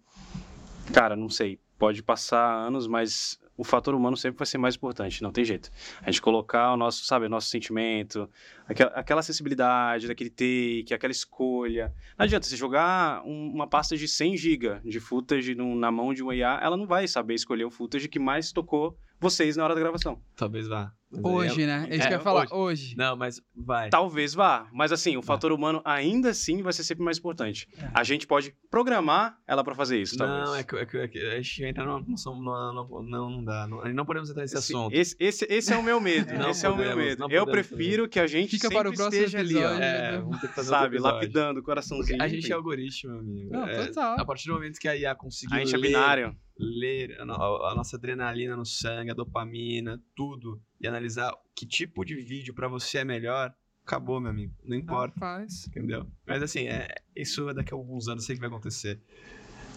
cara, 0.93 1.17
não 1.17 1.29
sei, 1.29 1.59
pode 1.79 2.03
passar 2.03 2.53
anos, 2.67 2.87
mas 2.87 3.39
o 3.57 3.65
fator 3.65 3.95
humano 3.95 4.17
sempre 4.17 4.39
vai 4.39 4.47
ser 4.47 4.59
mais 4.59 4.75
importante, 4.77 5.23
não 5.23 5.33
tem 5.33 5.45
jeito. 5.45 5.71
A 6.03 6.11
gente 6.11 6.21
colocar 6.23 6.73
o 6.73 6.77
nosso, 6.77 7.05
sabe, 7.05 7.27
o 7.27 7.29
nosso 7.29 7.49
sentimento, 7.49 8.29
aquela, 8.67 8.91
aquela 8.93 9.23
sensibilidade 9.23 10.07
daquele 10.07 10.31
take, 10.31 10.93
aquela 10.93 11.11
escolha. 11.11 11.93
Não 12.19 12.25
adianta 12.25 12.47
você 12.47 12.57
jogar 12.57 13.23
um- 13.25 13.51
uma 13.53 13.67
pasta 13.67 13.97
de 13.97 14.07
100 14.07 14.37
GB 14.37 14.81
de 14.85 15.01
footage 15.01 15.55
na 15.55 15.91
mão 15.91 16.13
de 16.13 16.23
uma 16.23 16.35
IA, 16.35 16.61
ela 16.63 16.77
não 16.77 16.87
vai 16.87 17.07
saber 17.09 17.35
escolher 17.35 17.65
o 17.65 17.71
footage 17.71 18.09
que 18.09 18.19
mais 18.19 18.53
tocou 18.53 18.97
vocês 19.21 19.57
na 19.57 19.65
hora 19.65 19.75
da 19.75 19.81
gravação. 19.81 20.21
Talvez 20.37 20.69
vá. 20.69 20.93
Mas 21.11 21.25
Hoje, 21.25 21.63
é- 21.63 21.67
né? 21.67 21.87
É 21.91 21.95
isso 21.97 22.05
é, 22.05 22.09
que 22.09 22.15
eu 22.15 22.19
ia 22.19 22.23
falar. 22.23 22.43
hoje. 22.43 22.53
Hoje. 22.55 22.97
Não, 22.97 23.17
mas 23.17 23.41
vai. 23.57 23.89
Talvez 23.89 24.35
vá, 24.35 24.69
mas 24.73 24.93
assim, 24.93 25.17
o 25.17 25.23
fator 25.23 25.53
humano 25.53 25.81
ainda 25.85 26.31
assim 26.31 26.61
vai 26.63 26.73
ser 26.73 26.85
sempre 26.85 27.03
mais 27.03 27.17
importante. 27.19 27.67
É. 27.79 27.91
A 27.95 28.05
gente 28.05 28.27
pode 28.27 28.55
programar 28.71 29.39
ela 29.47 29.65
para 29.65 29.75
fazer 29.75 29.99
isso, 30.01 30.17
talvez. 30.19 30.45
Não, 30.45 30.55
é 30.55 30.63
que, 30.63 30.77
é, 30.77 30.85
que, 30.87 30.97
é 30.99 31.09
que 31.09 31.19
a 31.19 31.37
gente 31.41 31.65
entra 31.65 31.85
numa. 31.85 32.05
Não, 32.27 32.75
não, 32.75 33.03
não, 33.03 33.31
não 33.31 33.45
dá. 33.45 33.67
Não, 33.67 33.83
não 33.93 34.05
podemos 34.05 34.29
entrar 34.29 34.43
nesse 34.43 34.57
Esse, 34.59 34.73
assunto. 34.75 34.95
esse, 34.95 35.17
esse, 35.19 35.47
esse 35.49 35.73
é 35.73 35.77
o 35.79 35.83
meu 35.83 35.99
medo. 36.01 36.33
Não 36.39 36.51
esse 36.51 36.67
é 36.67 36.69
o 36.69 36.77
meu 36.77 36.91
podemos, 36.91 37.05
medo. 37.11 37.23
Eu 37.33 37.47
podemos 37.47 37.53
prefiro 37.53 38.09
que 38.09 38.21
a 38.21 38.27
gente 38.27 38.51
Fica 38.51 38.69
sempre 38.69 38.77
para 38.79 38.91
o 38.91 38.95
próximo 38.95 39.15
esteja 39.25 39.39
ali, 39.39 39.57
ó. 39.57 39.59
episódio. 39.61 39.83
É, 39.85 40.19
vamos 40.19 40.41
ter 40.41 40.49
que 40.49 40.55
fazer 40.55 40.69
Sabe, 40.69 40.87
episódio. 40.97 41.15
lapidando 41.15 41.61
o 41.61 41.63
coraçãozinho. 41.63 42.19
Porque 42.19 42.23
a 42.23 42.29
gente 42.29 42.53
é 42.53 42.55
algoritmo, 42.55 43.19
amigo. 43.19 43.51
Não, 43.51 43.67
É, 43.67 43.87
total. 43.87 44.21
a 44.21 44.25
partir 44.27 44.47
do 44.49 44.55
momento 44.55 44.79
que 44.79 44.87
a 44.89 44.95
IA 44.97 45.15
conseguiu 45.15 45.57
A 45.57 45.59
gente 45.61 45.75
é 45.75 45.79
ler, 45.79 45.87
binário. 45.87 46.37
ler 46.59 47.17
a, 47.19 47.23
a 47.23 47.75
nossa 47.75 47.97
adrenalina 47.97 48.57
no 48.57 48.65
sangue, 48.67 49.11
a 49.11 49.15
dopamina, 49.15 49.99
tudo, 50.15 50.61
e 50.81 50.87
analisar 50.87 51.33
que 51.55 51.67
tipo 51.67 52.05
de 52.05 52.15
vídeo 52.17 52.55
pra 52.55 52.69
você 52.69 52.99
é 52.99 53.05
melhor, 53.05 53.55
acabou, 53.85 54.21
meu 54.21 54.31
amigo. 54.31 54.55
Não 54.65 54.77
importa, 54.77 55.15
Rapaz. 55.15 55.67
entendeu? 55.67 56.07
Mas 56.27 56.43
assim, 56.43 56.67
é, 56.69 56.89
isso 57.17 57.53
daqui 57.55 57.73
a 57.73 57.77
alguns 57.77 58.09
anos 58.09 58.23
eu 58.25 58.27
sei 58.27 58.37
que 58.37 58.41
vai 58.41 58.49
acontecer. 58.49 59.01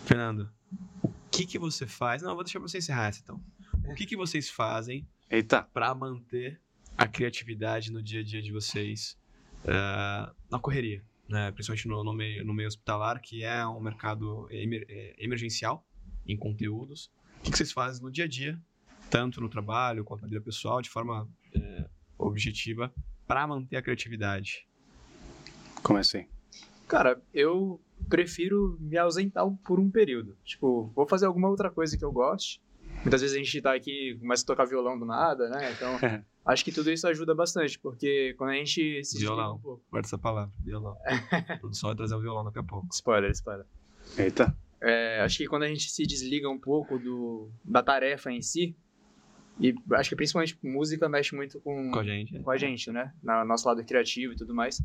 Fernando, 0.06 0.52
o 1.04 1.10
que 1.32 1.46
que 1.46 1.58
você 1.60 1.88
faz? 1.88 2.22
Não, 2.22 2.32
eu 2.32 2.36
vou 2.36 2.44
deixar 2.44 2.60
você 2.60 2.78
encerrar 2.80 3.08
essa 3.08 3.22
então. 3.22 3.42
O 3.86 3.96
que 3.96 4.06
que 4.06 4.16
vocês 4.16 4.50
fazem 4.50 5.08
para 5.74 5.96
manter 5.96 6.60
a 6.98 7.08
criatividade 7.08 7.92
no 7.92 8.02
dia 8.04 8.20
a 8.20 8.24
dia 8.24 8.42
de 8.42 8.52
vocês 8.52 9.18
eh, 9.66 10.32
na 10.52 10.60
correria, 10.60 11.04
né? 11.28 11.52
Principalmente 11.52 11.88
no, 11.88 12.04
no 12.04 12.14
meio, 12.14 12.46
no 12.46 12.54
meio 12.54 12.68
hospitalar, 12.68 13.20
que 13.22 13.44
é 13.44 13.66
um 13.66 13.80
mercado 13.80 14.48
emer- 14.52 14.86
eh, 14.90 15.16
emergencial 15.18 15.88
em 16.28 16.38
conteúdos. 16.38 17.10
O 17.40 17.44
que, 17.44 17.52
que 17.52 17.58
vocês 17.58 17.72
fazem 17.72 18.04
no 18.04 18.12
dia 18.12 18.26
a 18.26 18.28
dia, 18.28 18.62
tanto 19.12 19.42
no 19.42 19.50
trabalho 19.50 20.06
quanto 20.06 20.22
na 20.22 20.28
vida 20.30 20.42
pessoal, 20.42 20.82
de 20.82 20.90
forma 20.90 21.28
eh, 21.54 21.90
objetiva, 22.18 22.92
para 23.28 23.46
manter 23.46 23.76
a 23.76 23.82
criatividade? 23.82 24.66
Comecei. 25.84 26.28
Cara, 26.88 27.22
eu 27.34 27.80
prefiro 28.10 28.78
me 28.80 28.98
ausentar 28.98 29.46
por 29.66 29.80
um 29.80 29.92
período. 29.92 30.38
Tipo, 30.46 30.92
vou 30.96 31.06
fazer 31.06 31.26
alguma 31.26 31.50
outra 31.50 31.70
coisa 31.70 31.98
que 31.98 32.06
eu 32.06 32.12
goste. 32.12 32.62
Muitas 33.04 33.22
vezes 33.22 33.36
a 33.36 33.40
gente 33.40 33.62
tá 33.62 33.74
aqui, 33.74 34.18
começa 34.20 34.44
a 34.44 34.46
tocar 34.46 34.66
violão 34.66 34.98
do 34.98 35.06
nada, 35.06 35.50
né? 35.50 35.72
Então, 35.72 35.98
acho 36.46 36.64
que 36.64 36.72
tudo 36.72 36.90
isso 36.92 37.08
ajuda 37.08 37.36
bastante, 37.36 37.80
porque 37.80 38.34
quando 38.38 38.52
a 38.52 38.56
gente 38.56 39.04
se 39.04 39.14
desliga 39.14 39.36
Violão. 39.36 39.56
um 39.56 39.60
pouco... 39.60 39.84
Guarda 39.92 40.08
essa 40.08 40.18
palavra, 40.18 40.54
violão. 40.64 40.98
A 41.32 41.58
produção 41.58 41.90
vai 41.90 41.98
trazer 41.98 42.16
o 42.16 42.22
violão 42.22 42.46
daqui 42.46 42.60
a 42.60 42.64
pouco. 42.64 42.88
Spoiler, 42.92 43.32
spoiler. 43.32 43.66
Eita. 44.18 44.56
É, 44.82 45.22
acho 45.22 45.38
que 45.38 45.48
quando 45.48 45.64
a 45.64 45.68
gente 45.68 45.90
se 45.90 46.04
desliga 46.04 46.50
um 46.50 46.60
pouco 46.60 46.98
do, 46.98 47.50
da 47.64 47.84
tarefa 47.84 48.32
em 48.32 48.42
si, 48.42 48.76
e 49.62 49.76
acho 49.94 50.10
que 50.10 50.16
principalmente 50.16 50.58
música 50.64 51.08
mexe 51.08 51.36
muito 51.36 51.60
com, 51.62 51.92
Com 51.92 52.00
a 52.00 52.04
gente. 52.04 52.40
com 52.40 52.52
a 52.52 52.58
gente, 52.58 52.92
né? 52.92 53.14
No 53.24 53.46
nosso 53.46 53.68
lado 53.68 53.84
criativo 53.86 54.34
e 54.34 54.36
tudo 54.36 54.54
mais. 54.54 54.82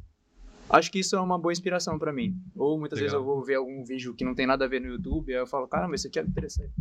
Acho 0.69 0.91
que 0.91 0.99
isso 0.99 1.17
é 1.17 1.21
uma 1.21 1.39
boa 1.39 1.53
inspiração 1.53 1.99
pra 1.99 2.13
mim. 2.13 2.37
Ou 2.55 2.79
muitas 2.79 2.99
vezes 2.99 3.13
Legal. 3.13 3.29
eu 3.29 3.35
vou 3.37 3.45
ver 3.45 3.55
algum 3.55 3.85
vídeo 3.85 4.15
que 4.15 4.25
não 4.25 4.35
tem 4.35 4.47
nada 4.47 4.65
a 4.65 4.69
ver 4.69 4.81
no 4.81 4.89
YouTube, 4.89 5.33
aí 5.33 5.39
eu 5.41 5.47
falo, 5.47 5.67
caramba, 5.69 5.95
isso 5.95 6.09
aqui 6.09 6.19
é 6.19 6.23
interessante. 6.23 6.73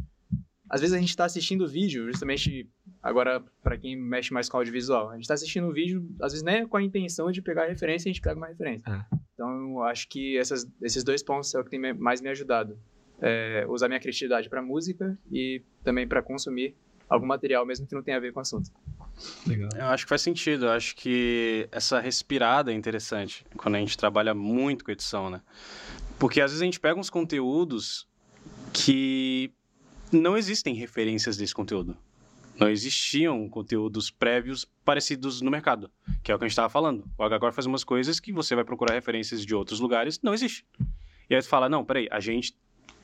Às 0.68 0.82
vezes 0.82 0.96
a 0.96 1.00
gente 1.00 1.16
tá 1.16 1.26
assistindo 1.26 1.64
o 1.64 1.68
vídeo, 1.68 2.08
justamente 2.08 2.68
agora 3.02 3.44
pra 3.62 3.78
quem 3.78 3.96
mexe 3.96 4.34
mais 4.34 4.50
com 4.50 4.58
audiovisual, 4.58 5.12
a 5.12 5.16
gente 5.16 5.28
tá 5.28 5.36
assistindo 5.36 5.68
o 5.68 5.72
vídeo, 5.72 6.04
às 6.20 6.34
vezes 6.34 6.44
nem 6.44 6.56
é 6.56 6.66
com 6.66 6.76
a 6.76 6.82
intenção 6.82 7.32
de 7.32 7.40
pegar 7.42 7.68
referência, 7.68 8.10
a 8.10 8.12
gente 8.12 8.22
pega 8.22 8.36
uma 8.36 8.48
referência. 8.48 8.84
É. 8.90 9.16
Então 9.36 9.48
eu 9.74 9.84
acho 9.84 10.10
que 10.10 10.36
essas, 10.38 10.68
esses 10.82 11.04
dois 11.04 11.22
pontos 11.22 11.54
é 11.54 11.60
o 11.60 11.64
que 11.64 11.70
tem 11.70 11.94
mais 11.94 12.20
me 12.20 12.30
ajudado. 12.30 12.78
É, 13.22 13.66
usar 13.70 13.88
minha 13.88 14.00
criatividade 14.00 14.50
pra 14.50 14.62
música 14.62 15.18
e 15.32 15.62
também 15.84 16.08
pra 16.08 16.22
consumir 16.22 16.76
algum 17.10 17.26
material, 17.26 17.66
mesmo 17.66 17.88
que 17.88 17.96
não 17.96 18.02
tenha 18.02 18.18
a 18.18 18.20
ver 18.20 18.34
com 18.34 18.40
o 18.40 18.42
assunto. 18.42 18.72
Legal. 19.48 19.70
Eu 19.76 19.86
acho 19.86 20.06
que 20.06 20.10
faz 20.10 20.22
sentido. 20.22 20.66
Eu 20.66 20.72
acho 20.72 20.96
que 20.96 21.68
essa 21.72 22.00
respirada 22.00 22.72
é 22.72 22.76
interessante 22.76 23.46
quando 23.56 23.76
a 23.76 23.80
gente 23.80 23.98
trabalha 23.98 24.34
muito 24.34 24.84
com 24.84 24.92
edição, 24.92 25.30
né? 25.30 25.42
Porque 26.20 26.42
às 26.42 26.52
vezes 26.52 26.62
a 26.62 26.66
gente 26.66 26.80
pega 26.80 27.00
uns 27.00 27.10
conteúdos 27.10 28.08
que 28.74 29.52
não 30.12 30.38
existem 30.38 30.74
referências 30.74 31.38
desse 31.38 31.54
conteúdo. 31.54 31.98
Não 32.58 32.70
existiam 32.70 33.50
conteúdos 33.50 34.10
prévios 34.10 34.66
parecidos 34.86 35.42
no 35.42 35.52
mercado, 35.52 35.92
que 36.24 36.32
é 36.32 36.36
o 36.36 36.38
que 36.38 36.46
a 36.46 36.48
gente 36.48 36.54
estava 36.54 36.70
falando. 36.70 37.06
O 37.18 37.24
Agora 37.24 37.52
faz 37.52 37.66
umas 37.66 37.84
coisas 37.84 38.20
que 38.20 38.32
você 38.32 38.56
vai 38.56 38.64
procurar 38.64 38.94
referências 38.94 39.46
de 39.46 39.54
outros 39.54 39.82
lugares, 39.82 40.22
não 40.24 40.34
existe. 40.34 40.66
E 41.30 41.36
aí 41.36 41.42
tu 41.42 41.50
fala, 41.50 41.68
não, 41.68 41.84
peraí, 41.84 42.08
a 42.10 42.22
gente 42.22 42.56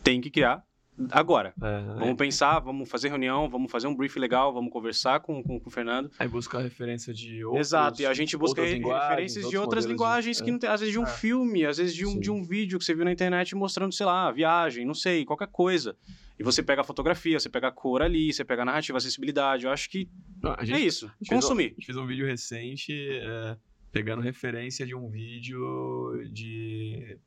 tem 0.04 0.22
que 0.22 0.30
criar 0.30 0.64
agora. 1.10 1.54
É, 1.62 2.00
Vamos 2.00 2.16
pensar, 2.18 2.60
vamos 2.60 2.90
fazer 2.90 3.10
reunião, 3.10 3.50
vamos 3.50 3.72
fazer 3.72 3.88
um 3.88 3.96
brief 3.96 4.18
legal, 4.20 4.54
vamos 4.54 4.72
conversar 4.72 5.20
com, 5.22 5.42
com, 5.42 5.60
com 5.60 5.70
o 5.70 5.72
Fernando. 5.72 6.12
Aí 6.20 6.28
buscar 6.28 6.60
referência 6.60 7.14
de 7.14 7.44
outros... 7.44 7.68
Exato, 7.68 8.02
e 8.02 8.06
a 8.06 8.14
gente 8.14 8.36
busca 8.38 8.62
referências 8.64 9.50
de 9.50 9.58
outras 9.58 9.86
linguagens 9.86 10.38
de- 10.38 10.44
que 10.44 10.52
não 10.52 10.60
tem, 10.60 10.70
às 10.70 10.80
vezes 10.80 10.92
de 10.94 11.00
um 11.00 11.04
É. 11.04 11.08
filme, 11.08 11.66
às 11.66 11.78
vezes 11.78 11.96
de 11.96 12.06
um, 12.06 12.12
Sim. 12.12 12.20
de 12.20 12.32
um 12.32 12.44
vídeo 12.44 12.78
que 12.78 12.86
você 12.86 12.94
viu 12.94 13.06
na 13.06 13.12
internet 13.12 13.56
mostrando, 13.56 13.94
sei 13.94 14.06
lá, 14.06 14.32
viagem, 14.32 14.86
não 14.86 14.94
sei, 14.94 15.26
qualquer 15.26 15.48
coisa. 15.48 15.96
E 16.40 16.44
você 16.44 16.64
pega 16.64 16.82
a 16.82 16.84
fotografia, 16.84 17.40
você 17.40 17.50
pega 17.50 17.68
a 17.68 17.72
cor 17.72 18.02
ali, 18.02 18.34
você 18.34 18.44
pega 18.44 18.64
a 18.64 18.66
narrativa, 18.66 18.98
a 18.98 19.00
acessibilidade. 19.00 19.66
Eu 19.66 19.72
acho 19.72 19.90
que 19.90 20.10
Não, 20.42 20.52
a 20.52 20.58
é 20.62 20.66
gente, 20.66 20.86
isso. 20.86 21.06
a 21.06 21.10
gente 21.10 21.30
fez 21.30 21.32
um- 21.32 21.42
Consumir. 21.48 21.66
a 21.66 21.74
gente 21.76 21.86
fez 21.86 21.98
um 21.98 22.06
vídeo 22.08 22.26
recente 22.26 22.92
é, 23.22 23.56
pegando 23.92 24.22
referência 24.22 24.86
de 24.86 24.96
um 24.96 25.08
vídeo 25.08 26.20
de, 26.32 27.18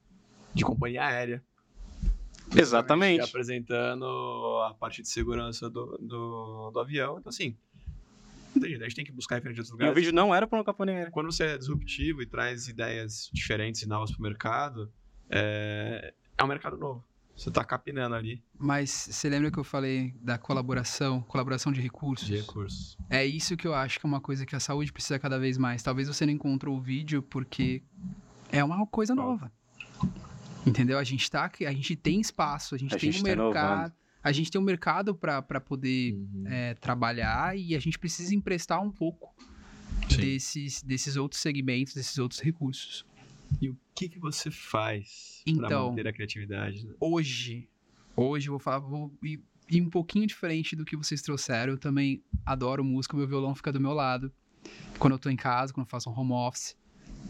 de 0.52 0.64
companhia 0.64 1.04
aérea. 1.04 1.42
Exatamente. 2.56 3.22
Apresentando 3.22 4.04
a 4.68 4.74
parte 4.74 5.02
de 5.02 5.08
segurança 5.08 5.68
do, 5.70 5.98
do, 6.00 6.70
do 6.72 6.80
avião. 6.80 7.18
Então, 7.18 7.30
assim, 7.30 7.56
a 8.62 8.66
gente 8.66 8.94
tem 8.94 9.04
que 9.04 9.12
buscar 9.12 9.36
referência 9.36 9.62
de 9.62 9.68
outros 9.68 9.70
E 9.70 9.74
o 9.74 9.86
lugares. 9.86 9.94
vídeo 9.96 10.14
não 10.14 10.34
era 10.34 10.46
para 10.46 10.58
uma 10.58 10.64
caponeira. 10.64 11.10
Quando 11.10 11.32
você 11.32 11.44
é 11.44 11.58
disruptivo 11.58 12.22
e 12.22 12.26
traz 12.26 12.68
ideias 12.68 13.30
diferentes 13.32 13.82
e 13.82 13.88
novas 13.88 14.10
para 14.10 14.20
o 14.20 14.22
mercado, 14.22 14.92
é, 15.30 16.12
é 16.38 16.44
um 16.44 16.46
mercado 16.46 16.76
novo. 16.76 17.04
Você 17.36 17.48
está 17.48 17.64
capinando 17.64 18.14
ali 18.14 18.40
Mas 18.56 18.90
você 19.10 19.28
lembra 19.28 19.50
que 19.50 19.58
eu 19.58 19.64
falei 19.64 20.14
da 20.22 20.38
colaboração, 20.38 21.20
colaboração 21.22 21.72
de 21.72 21.80
recursos? 21.80 22.28
de 22.28 22.36
recursos. 22.36 22.96
É 23.10 23.26
isso 23.26 23.56
que 23.56 23.66
eu 23.66 23.74
acho 23.74 23.98
que 23.98 24.06
é 24.06 24.08
uma 24.08 24.20
coisa 24.20 24.46
que 24.46 24.54
a 24.54 24.60
saúde 24.60 24.92
precisa 24.92 25.18
cada 25.18 25.36
vez 25.36 25.58
mais. 25.58 25.82
Talvez 25.82 26.06
você 26.06 26.24
não 26.24 26.32
encontrou 26.32 26.76
o 26.76 26.80
vídeo 26.80 27.24
porque 27.24 27.82
é 28.52 28.62
uma 28.62 28.86
coisa 28.86 29.16
nova. 29.16 29.50
Entendeu? 30.66 30.98
A 30.98 31.04
gente 31.04 31.30
tá 31.30 31.44
aqui, 31.44 31.66
a 31.66 31.72
gente 31.72 31.94
tem 31.96 32.20
espaço, 32.20 32.74
a 32.74 32.78
gente 32.78 32.94
A 32.94 32.98
tem 32.98 33.12
gente 33.12 33.20
um 33.20 33.24
tá 33.24 33.28
mercado, 33.36 33.78
inovando. 33.80 33.92
a 34.22 34.32
gente 34.32 34.50
tem 34.50 34.60
um 34.60 34.64
mercado 34.64 35.14
para 35.14 35.42
poder 35.60 36.14
Uhum. 36.14 36.44
é, 36.46 36.74
trabalhar 36.74 37.56
e 37.58 37.74
a 37.74 37.78
gente 37.78 37.98
precisa 37.98 38.34
emprestar 38.34 38.82
um 38.82 38.90
pouco 38.90 39.34
Sim. 40.08 40.16
desses, 40.16 40.82
desses 40.82 41.16
outros 41.16 41.40
segmentos, 41.42 41.94
desses 41.94 42.16
outros 42.18 42.40
recursos. 42.40 43.04
E 43.60 43.68
o 43.68 43.76
que, 43.94 44.08
que 44.08 44.18
você 44.18 44.50
faz 44.50 45.42
para 45.44 45.52
Então, 45.52 45.88
manter 45.90 46.08
a 46.08 46.12
criatividade? 46.12 46.86
né? 46.86 46.94
hoje, 46.98 47.68
hoje 48.16 48.48
eu 48.48 48.52
vou 48.52 48.58
falar, 48.58 48.78
vou 48.80 49.12
ir, 49.22 49.40
ir 49.70 49.82
um 49.82 49.90
pouquinho 49.90 50.26
diferente 50.26 50.74
do 50.74 50.84
que 50.84 50.96
vocês 50.96 51.20
trouxeram. 51.22 51.74
Eu 51.74 51.78
também 51.78 52.22
adoro 52.44 52.82
música, 52.82 53.16
meu 53.16 53.28
violão 53.28 53.54
fica 53.54 53.70
do 53.72 53.80
meu 53.80 53.92
lado. 53.92 54.32
Quando 54.98 55.12
eu 55.12 55.18
tô 55.18 55.28
em 55.28 55.36
casa, 55.36 55.72
quando 55.74 55.84
eu 55.86 55.90
faço 55.90 56.08
um 56.10 56.18
home 56.18 56.32
office, 56.32 56.74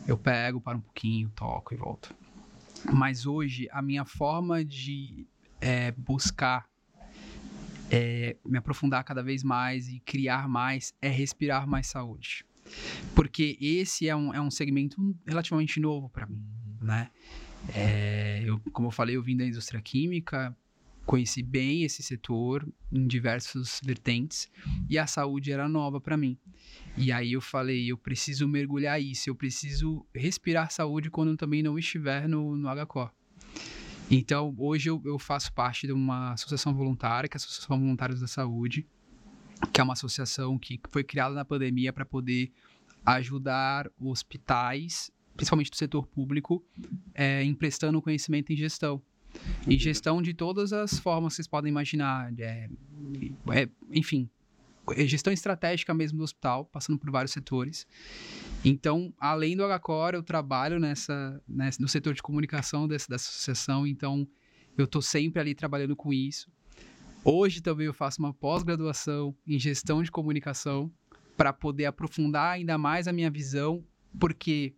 eu 0.06 0.16
pego, 0.16 0.60
paro 0.60 0.78
um 0.78 0.82
pouquinho, 0.82 1.30
toco 1.34 1.74
e 1.74 1.76
volto. 1.76 2.14
Mas 2.92 3.26
hoje, 3.26 3.68
a 3.70 3.80
minha 3.80 4.04
forma 4.04 4.64
de 4.64 5.26
é, 5.60 5.92
buscar 5.92 6.68
é, 7.90 8.36
me 8.44 8.58
aprofundar 8.58 9.04
cada 9.04 9.22
vez 9.22 9.42
mais 9.42 9.88
e 9.88 10.00
criar 10.00 10.48
mais 10.48 10.94
é 11.00 11.08
respirar 11.08 11.66
mais 11.66 11.86
saúde. 11.86 12.44
Porque 13.14 13.58
esse 13.60 14.08
é 14.08 14.16
um, 14.16 14.32
é 14.32 14.40
um 14.40 14.50
segmento 14.50 14.96
relativamente 15.26 15.78
novo 15.80 16.08
para 16.08 16.26
mim 16.26 16.54
né? 16.84 17.10
É, 17.74 18.42
eu, 18.44 18.60
como 18.72 18.88
eu 18.88 18.92
falei, 18.92 19.16
eu 19.16 19.22
vim 19.22 19.36
da 19.36 19.44
indústria 19.44 19.80
química, 19.80 20.54
conheci 21.04 21.42
bem 21.42 21.84
esse 21.84 22.02
setor 22.02 22.66
em 22.90 23.06
diversas 23.06 23.80
vertentes 23.84 24.50
e 24.88 24.98
a 24.98 25.06
saúde 25.06 25.52
era 25.52 25.68
nova 25.68 26.00
para 26.00 26.16
mim. 26.16 26.38
E 26.96 27.12
aí 27.12 27.32
eu 27.32 27.40
falei, 27.40 27.90
eu 27.90 27.98
preciso 27.98 28.48
mergulhar 28.48 29.00
isso, 29.00 29.28
eu 29.28 29.34
preciso 29.34 30.06
respirar 30.14 30.70
saúde 30.70 31.10
quando 31.10 31.36
também 31.36 31.62
não 31.62 31.78
estiver 31.78 32.28
no, 32.28 32.56
no 32.56 32.68
HCO. 32.68 33.10
Então, 34.10 34.54
hoje 34.58 34.90
eu, 34.90 35.00
eu 35.04 35.18
faço 35.18 35.52
parte 35.52 35.86
de 35.86 35.92
uma 35.92 36.32
associação 36.32 36.74
voluntária, 36.74 37.28
que 37.28 37.36
é 37.36 37.38
a 37.38 37.40
Associação 37.40 37.80
Voluntários 37.80 38.20
da 38.20 38.26
Saúde, 38.26 38.86
que 39.72 39.80
é 39.80 39.84
uma 39.84 39.94
associação 39.94 40.58
que 40.58 40.78
foi 40.90 41.02
criada 41.02 41.34
na 41.34 41.44
pandemia 41.44 41.92
para 41.92 42.04
poder 42.04 42.52
ajudar 43.04 43.90
hospitais, 43.98 45.10
principalmente 45.36 45.70
do 45.70 45.76
setor 45.76 46.06
público, 46.06 46.64
é, 47.14 47.42
emprestando 47.44 48.00
conhecimento 48.00 48.52
em 48.52 48.56
gestão. 48.56 49.02
E 49.68 49.76
gestão 49.78 50.20
de 50.22 50.34
todas 50.34 50.72
as 50.72 50.98
formas 50.98 51.32
que 51.32 51.36
vocês 51.36 51.48
podem 51.48 51.70
imaginar. 51.70 52.32
é, 52.38 52.68
é, 53.52 53.68
enfim, 53.90 54.28
gestão 55.06 55.32
estratégica 55.32 55.94
mesmo 55.94 56.18
do 56.18 56.24
hospital, 56.24 56.66
passando 56.66 56.98
por 56.98 57.10
vários 57.10 57.32
setores. 57.32 57.86
Então, 58.64 59.12
além 59.18 59.56
do 59.56 59.62
HCOR, 59.64 60.14
eu 60.14 60.22
trabalho 60.22 60.78
nessa, 60.78 61.40
nessa- 61.48 61.80
no 61.80 61.88
setor 61.88 62.14
de 62.14 62.22
comunicação 62.22 62.86
dessa, 62.88 63.06
dessa 63.08 63.28
associação, 63.30 63.86
então 63.86 64.26
eu 64.76 64.84
estou 64.84 65.00
sempre 65.02 65.40
ali 65.40 65.54
trabalhando 65.54 65.94
com 65.96 66.12
isso. 66.12 66.50
Hoje 67.24 67.60
também 67.62 67.86
eu 67.86 67.94
faço 67.94 68.20
uma 68.20 68.34
pós-graduação 68.34 69.34
em 69.46 69.58
gestão 69.58 70.02
de 70.02 70.10
comunicação 70.10 70.92
para 71.36 71.52
poder 71.52 71.86
aprofundar 71.86 72.52
ainda 72.52 72.76
mais 72.76 73.08
a 73.08 73.12
minha 73.12 73.30
visão, 73.30 73.82
porque 74.20 74.74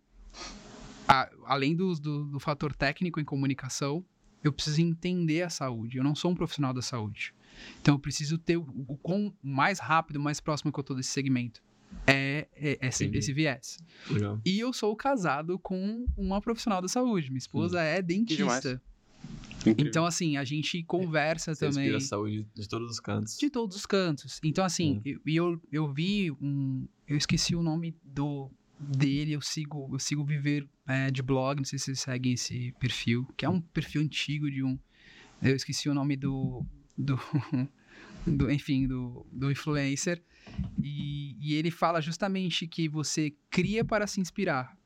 a- 1.07 1.29
além 1.45 1.75
do, 1.75 1.93
do, 1.95 2.25
do 2.25 2.39
fator 2.39 2.73
técnico 2.73 3.19
em 3.19 3.25
comunicação, 3.25 4.03
eu 4.43 4.51
preciso 4.53 4.81
entender 4.81 5.41
a 5.43 5.49
saúde. 5.49 5.97
Eu 5.97 6.03
não 6.03 6.15
sou 6.15 6.31
um 6.31 6.35
profissional 6.35 6.73
da 6.73 6.81
saúde. 6.81 7.33
Então 7.81 7.95
eu 7.95 7.99
preciso 7.99 8.37
ter 8.37 8.57
o, 8.57 8.61
o 8.87 8.97
quão 8.97 9.33
mais 9.41 9.79
rápido, 9.79 10.19
mais 10.19 10.39
próximo 10.39 10.71
que 10.71 10.79
eu 10.79 10.83
tô 10.83 10.93
desse 10.93 11.09
segmento. 11.09 11.61
É, 12.05 12.47
é- 12.55 12.77
é 12.81 12.87
esse, 12.87 13.05
esse 13.05 13.33
viés. 13.33 13.77
Legal. 14.09 14.39
E 14.45 14.59
eu 14.59 14.71
sou 14.73 14.95
casado 14.95 15.57
com 15.57 16.05
uma 16.17 16.39
profissional 16.41 16.81
da 16.81 16.87
saúde. 16.87 17.29
Minha 17.29 17.37
esposa 17.39 17.81
é 17.81 18.01
demais. 18.01 18.27
dentista. 18.27 18.81
Incrível. 19.61 19.85
Então, 19.87 20.05
assim, 20.05 20.37
a 20.37 20.43
gente 20.43 20.83
conversa 20.83 21.53
Você 21.55 21.65
também 21.67 21.85
respira 21.85 21.97
a 21.97 22.01
saúde 22.01 22.47
de 22.53 22.67
todos 22.69 22.91
os 22.91 22.99
cantos. 22.99 23.37
de 23.37 23.49
todos 23.49 23.75
os 23.75 23.85
cantos. 23.85 24.39
Então, 24.43 24.63
assim, 24.63 24.97
Hum. 24.97 25.01
eu, 25.05 25.19
e 25.25 25.35
eu, 25.35 25.61
eu 25.71 25.93
vi 25.93 26.31
um. 26.31 26.87
Eu 27.07 27.17
esqueci 27.17 27.55
o 27.55 27.63
nome 27.63 27.95
do 28.03 28.51
dele, 28.79 29.33
eu 29.33 29.41
sigo, 29.41 29.89
eu 29.91 29.99
sigo 29.99 30.23
Viver 30.23 30.67
é, 30.87 31.09
de 31.11 31.21
blog, 31.21 31.57
não 31.57 31.65
sei 31.65 31.79
se 31.79 31.85
vocês 31.85 31.99
seguem 31.99 32.33
esse 32.33 32.73
perfil, 32.79 33.27
que 33.35 33.45
é 33.45 33.49
um 33.49 33.59
perfil 33.59 34.01
antigo 34.01 34.49
de 34.49 34.63
um. 34.63 34.77
Eu 35.41 35.55
esqueci 35.55 35.89
o 35.89 35.93
nome 35.93 36.15
do. 36.15 36.65
do, 36.97 37.19
do 38.25 38.51
enfim, 38.51 38.87
do, 38.87 39.25
do 39.31 39.51
influencer. 39.51 40.21
E, 40.81 41.35
e 41.39 41.55
ele 41.55 41.71
fala 41.71 42.01
justamente 42.01 42.67
que 42.67 42.87
você 42.87 43.33
cria 43.49 43.83
para 43.83 44.07
se 44.07 44.19
inspirar. 44.19 44.77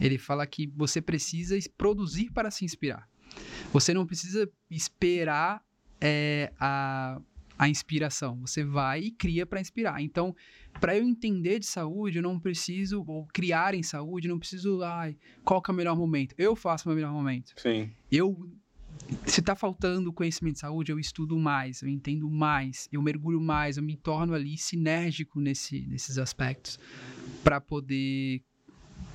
Ele 0.00 0.18
fala 0.18 0.46
que 0.46 0.66
você 0.76 1.00
precisa 1.00 1.58
produzir 1.76 2.30
para 2.30 2.50
se 2.50 2.64
inspirar. 2.64 3.08
Você 3.72 3.92
não 3.92 4.06
precisa 4.06 4.48
esperar 4.70 5.62
é, 6.00 6.52
a, 6.58 7.20
a 7.58 7.68
inspiração. 7.68 8.40
Você 8.40 8.64
vai 8.64 9.00
e 9.00 9.10
cria 9.10 9.44
para 9.44 9.60
inspirar. 9.60 10.00
Então, 10.00 10.34
para 10.80 10.96
eu 10.96 11.04
entender 11.04 11.58
de 11.58 11.66
saúde, 11.66 12.18
eu 12.18 12.22
não 12.22 12.38
preciso, 12.38 13.04
ou 13.06 13.26
criar 13.32 13.74
em 13.74 13.82
saúde, 13.82 14.28
eu 14.28 14.32
não 14.32 14.38
preciso, 14.38 14.80
ai, 14.82 15.16
qual 15.44 15.60
que 15.60 15.70
é 15.70 15.74
o 15.74 15.76
melhor 15.76 15.96
momento? 15.96 16.34
Eu 16.38 16.54
faço 16.54 16.84
o 16.84 16.88
meu 16.88 16.96
melhor 16.96 17.12
momento. 17.12 17.52
Sim. 17.56 17.90
Eu, 18.12 18.48
se 19.26 19.42
tá 19.42 19.56
faltando 19.56 20.12
conhecimento 20.12 20.54
de 20.54 20.60
saúde, 20.60 20.92
eu 20.92 20.98
estudo 21.00 21.36
mais, 21.36 21.82
eu 21.82 21.88
entendo 21.88 22.30
mais, 22.30 22.88
eu 22.92 23.02
mergulho 23.02 23.40
mais, 23.40 23.76
eu 23.76 23.82
me 23.82 23.96
torno 23.96 24.34
ali 24.34 24.56
sinérgico 24.56 25.40
nesse, 25.40 25.84
nesses 25.86 26.16
aspectos 26.16 26.78
para 27.42 27.60
poder 27.60 28.40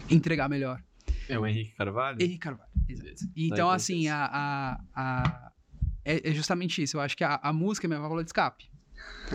entregar 0.10 0.50
melhor. 0.50 0.84
É 1.30 1.40
o 1.40 1.48
Henrique 1.48 1.74
Carvalho? 1.76 2.18
Henrique 2.22 2.40
Carvalho, 2.40 2.70
exato. 2.90 3.32
Então, 3.36 3.70
assim, 3.70 4.10
a, 4.10 4.78
a- 4.94 5.52
é, 6.06 6.30
é 6.30 6.34
justamente 6.34 6.82
isso. 6.82 6.98
Eu 6.98 7.02
acho 7.02 7.16
que 7.18 7.24
a, 7.24 7.36
a 7.42 7.52
música 7.54 7.88
é 7.88 7.90
minha 7.90 8.00
válvula 8.00 8.24
de 8.24 8.30
escape, 8.30 8.70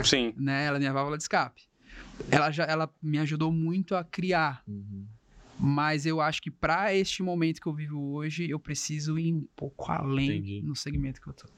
Sim. 0.05 0.33
né? 0.37 0.67
Ela 0.67 0.77
é 0.77 0.81
minha 0.81 0.93
válvula 0.93 1.17
de 1.17 1.23
escape. 1.25 1.63
Ela, 2.31 2.51
já, 2.51 2.65
ela 2.65 2.93
me 3.03 3.19
ajudou 3.19 3.53
muito 3.53 3.95
a 3.95 4.03
criar, 4.05 4.63
Uhum. 4.67 5.07
mas 5.59 6.05
eu 6.07 6.21
acho 6.21 6.41
que 6.43 6.51
para 6.51 6.95
este 6.95 7.23
momento 7.23 7.61
que 7.61 7.67
eu 7.67 7.73
vivo 7.75 8.01
hoje, 8.13 8.49
eu 8.49 8.59
preciso 8.59 9.19
ir 9.19 9.33
um 9.33 9.47
pouco 9.57 9.91
além 9.91 10.31
Entendi. 10.39 10.63
no 10.63 10.75
segmento 10.77 11.21
que 11.21 11.29
eu 11.29 11.33
tô. 11.33 11.49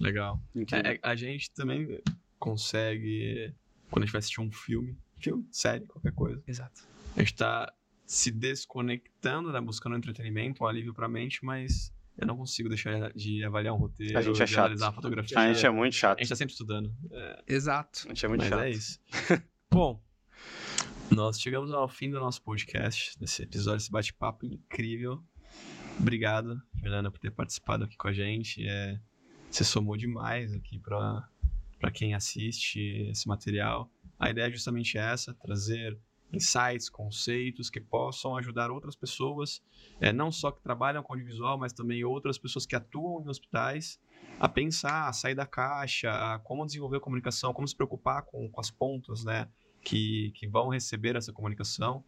Legal. 0.00 0.40
É, 0.72 0.98
a 1.02 1.14
gente 1.14 1.50
também 1.52 2.00
consegue, 2.38 3.54
quando 3.90 4.02
a 4.02 4.06
gente 4.06 4.12
vai 4.12 4.18
assistir 4.18 4.40
um 4.40 4.50
filme, 4.50 4.96
filme, 5.18 5.46
série, 5.50 5.86
qualquer 5.86 6.12
coisa, 6.12 6.42
Exato. 6.46 6.82
a 7.16 7.20
gente 7.20 7.34
tá 7.34 7.72
se 8.06 8.30
desconectando, 8.30 9.50
né, 9.52 9.60
buscando 9.60 9.96
entretenimento, 9.96 10.62
um 10.64 10.66
alívio 10.66 10.92
pra 10.92 11.08
mente, 11.08 11.44
mas 11.44 11.92
eu 12.22 12.26
não 12.26 12.36
consigo 12.36 12.68
deixar 12.68 13.12
de 13.12 13.44
avaliar 13.44 13.74
um 13.74 13.78
roteiro, 13.78 14.16
A 14.16 14.22
gente 14.22 14.40
é 14.40 14.44
de 14.44 14.50
chato. 14.52 14.64
analisar 14.66 14.86
uma 14.86 14.92
fotografia. 14.92 15.38
A 15.38 15.52
gente 15.52 15.66
é 15.66 15.70
muito 15.70 15.94
chato. 15.94 16.18
A 16.18 16.22
gente 16.22 16.28
tá 16.28 16.36
sempre 16.36 16.52
estudando. 16.52 16.94
Exato. 17.46 18.02
A 18.06 18.08
gente 18.08 18.24
é 18.24 18.28
muito 18.28 18.40
Mas 18.40 18.48
chato. 18.48 18.60
é 18.62 18.70
isso. 18.70 19.00
Bom, 19.70 20.00
nós 21.10 21.40
chegamos 21.40 21.72
ao 21.72 21.88
fim 21.88 22.10
do 22.10 22.20
nosso 22.20 22.40
podcast, 22.42 23.18
desse 23.18 23.42
episódio, 23.42 23.78
esse 23.78 23.90
bate-papo 23.90 24.46
incrível. 24.46 25.22
Obrigado, 25.98 26.60
Fernanda, 26.80 27.10
por 27.10 27.18
ter 27.18 27.30
participado 27.30 27.84
aqui 27.84 27.96
com 27.96 28.08
a 28.08 28.12
gente. 28.12 28.66
É, 28.66 28.98
você 29.50 29.64
somou 29.64 29.96
demais 29.96 30.52
aqui 30.54 30.78
para 30.78 31.90
quem 31.92 32.14
assiste 32.14 32.78
esse 33.10 33.26
material. 33.28 33.90
A 34.18 34.30
ideia 34.30 34.46
é 34.46 34.50
justamente 34.50 34.96
essa: 34.96 35.34
trazer 35.34 35.98
insights, 36.32 36.88
conceitos 36.88 37.68
que 37.68 37.80
possam 37.80 38.36
ajudar 38.36 38.70
outras 38.70 38.96
pessoas, 38.96 39.62
é, 40.00 40.12
não 40.12 40.32
só 40.32 40.50
que 40.50 40.62
trabalham 40.62 41.02
com 41.02 41.12
audiovisual, 41.12 41.58
mas 41.58 41.72
também 41.72 42.02
outras 42.04 42.38
pessoas 42.38 42.64
que 42.64 42.74
atuam 42.74 43.22
em 43.24 43.28
hospitais, 43.28 44.00
a 44.40 44.48
pensar, 44.48 45.08
a 45.08 45.12
sair 45.12 45.34
da 45.34 45.46
caixa, 45.46 46.10
a 46.10 46.38
como 46.38 46.64
desenvolver 46.64 46.96
a 46.96 47.00
comunicação, 47.00 47.52
como 47.52 47.68
se 47.68 47.76
preocupar 47.76 48.22
com, 48.22 48.48
com 48.48 48.60
as 48.60 48.70
pontas, 48.70 49.24
né, 49.24 49.48
que, 49.82 50.32
que 50.34 50.48
vão 50.48 50.68
receber 50.68 51.16
essa 51.16 51.32
comunicação. 51.32 52.04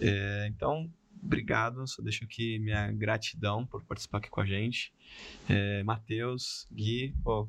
É, 0.00 0.46
então, 0.48 0.90
obrigado, 1.22 1.86
só 1.86 2.02
deixo 2.02 2.24
aqui 2.24 2.58
minha 2.58 2.90
gratidão 2.90 3.64
por 3.64 3.84
participar 3.84 4.18
aqui 4.18 4.28
com 4.28 4.40
a 4.40 4.46
gente. 4.46 4.92
É, 5.48 5.82
Matheus, 5.84 6.66
Gui, 6.72 7.14
pô, 7.22 7.48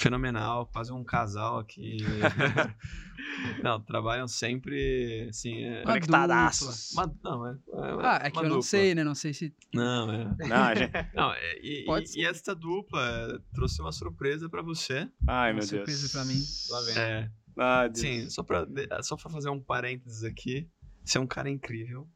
fenomenal, 0.00 0.66
quase 0.72 0.92
um 0.92 1.04
casal 1.04 1.58
aqui. 1.58 1.98
não, 3.62 3.80
trabalham 3.80 4.26
sempre, 4.26 5.26
assim, 5.28 5.62
é, 5.64 5.78
Uma 5.80 5.84
Conectadaços. 5.86 6.92
uma, 6.92 7.14
não, 7.22 7.46
é, 7.46 7.52
é 7.52 7.56
Ah, 8.02 8.20
é 8.24 8.30
que 8.30 8.38
uma 8.38 8.46
eu 8.46 8.50
não 8.50 8.62
sei, 8.62 8.94
né? 8.94 9.04
Não 9.04 9.14
sei 9.14 9.32
se. 9.32 9.54
Não, 9.74 10.10
é. 10.12 10.24
Não, 10.24 10.74
gente... 10.76 10.92
Não, 11.14 11.32
é, 11.32 11.58
e, 11.62 11.84
Pode 11.84 12.10
e- 12.18 12.22
e 12.22 12.24
essa 12.26 12.54
dupla 12.54 13.00
é, 13.02 13.38
trouxe 13.54 13.80
uma 13.80 13.92
surpresa 13.92 14.48
pra 14.48 14.62
você. 14.62 15.08
Ai, 15.28 15.50
Uma 15.52 15.58
meu 15.60 15.68
Deus. 15.68 15.68
surpresa 15.68 16.08
pra 16.10 16.24
mim. 16.24 16.42
Lá 16.70 16.80
vem. 16.82 16.98
É, 16.98 17.30
Ai, 17.58 17.88
Deus. 17.88 18.00
sim, 18.00 18.30
só 18.30 18.42
pra, 18.42 18.66
só 19.02 19.16
pra 19.16 19.30
fazer 19.30 19.50
um 19.50 19.60
parênteses 19.60 20.24
aqui. 20.24 20.68
Você 21.04 21.18
é 21.18 21.20
um 21.20 21.26
cara 21.26 21.48
incrível. 21.50 22.08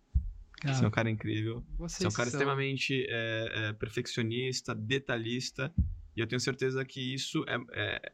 Cara, 0.61 0.75
Você 0.75 0.85
é 0.85 0.89
um 0.89 0.91
cara 0.91 1.11
incrível. 1.11 1.65
vocês 1.77 1.99
Você 1.99 2.07
é 2.07 2.09
um 2.09 2.13
cara 2.13 2.31
são- 2.31 2.39
extremamente 2.41 3.05
é, 3.09 3.69
é, 3.69 3.73
perfeccionista, 3.75 4.75
detalhista. 4.75 5.73
E 6.17 6.21
eu 6.21 6.27
tenho 6.27 6.41
certeza 6.41 6.85
que 6.85 7.15
isso 7.15 7.45
é- 7.49 7.59
é, 7.73 8.13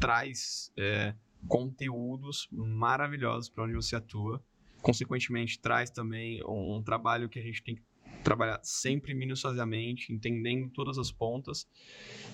traz 0.00 0.72
é, 0.76 1.14
conteúdos 1.48 2.48
maravilhosos 2.50 3.48
para 3.48 3.64
onde 3.64 3.74
você 3.74 3.96
atua. 3.96 4.42
Consequentemente, 4.80 5.60
traz 5.60 5.90
também 5.90 6.42
um, 6.44 6.76
um 6.76 6.82
trabalho 6.82 7.28
que 7.28 7.38
a 7.38 7.42
gente 7.42 7.62
tem 7.62 7.76
que 7.76 7.82
trabalhar 8.24 8.60
sempre 8.62 9.14
minuciosamente, 9.14 10.12
entendendo 10.12 10.70
todas 10.70 10.98
as 10.98 11.10
pontas. 11.10 11.68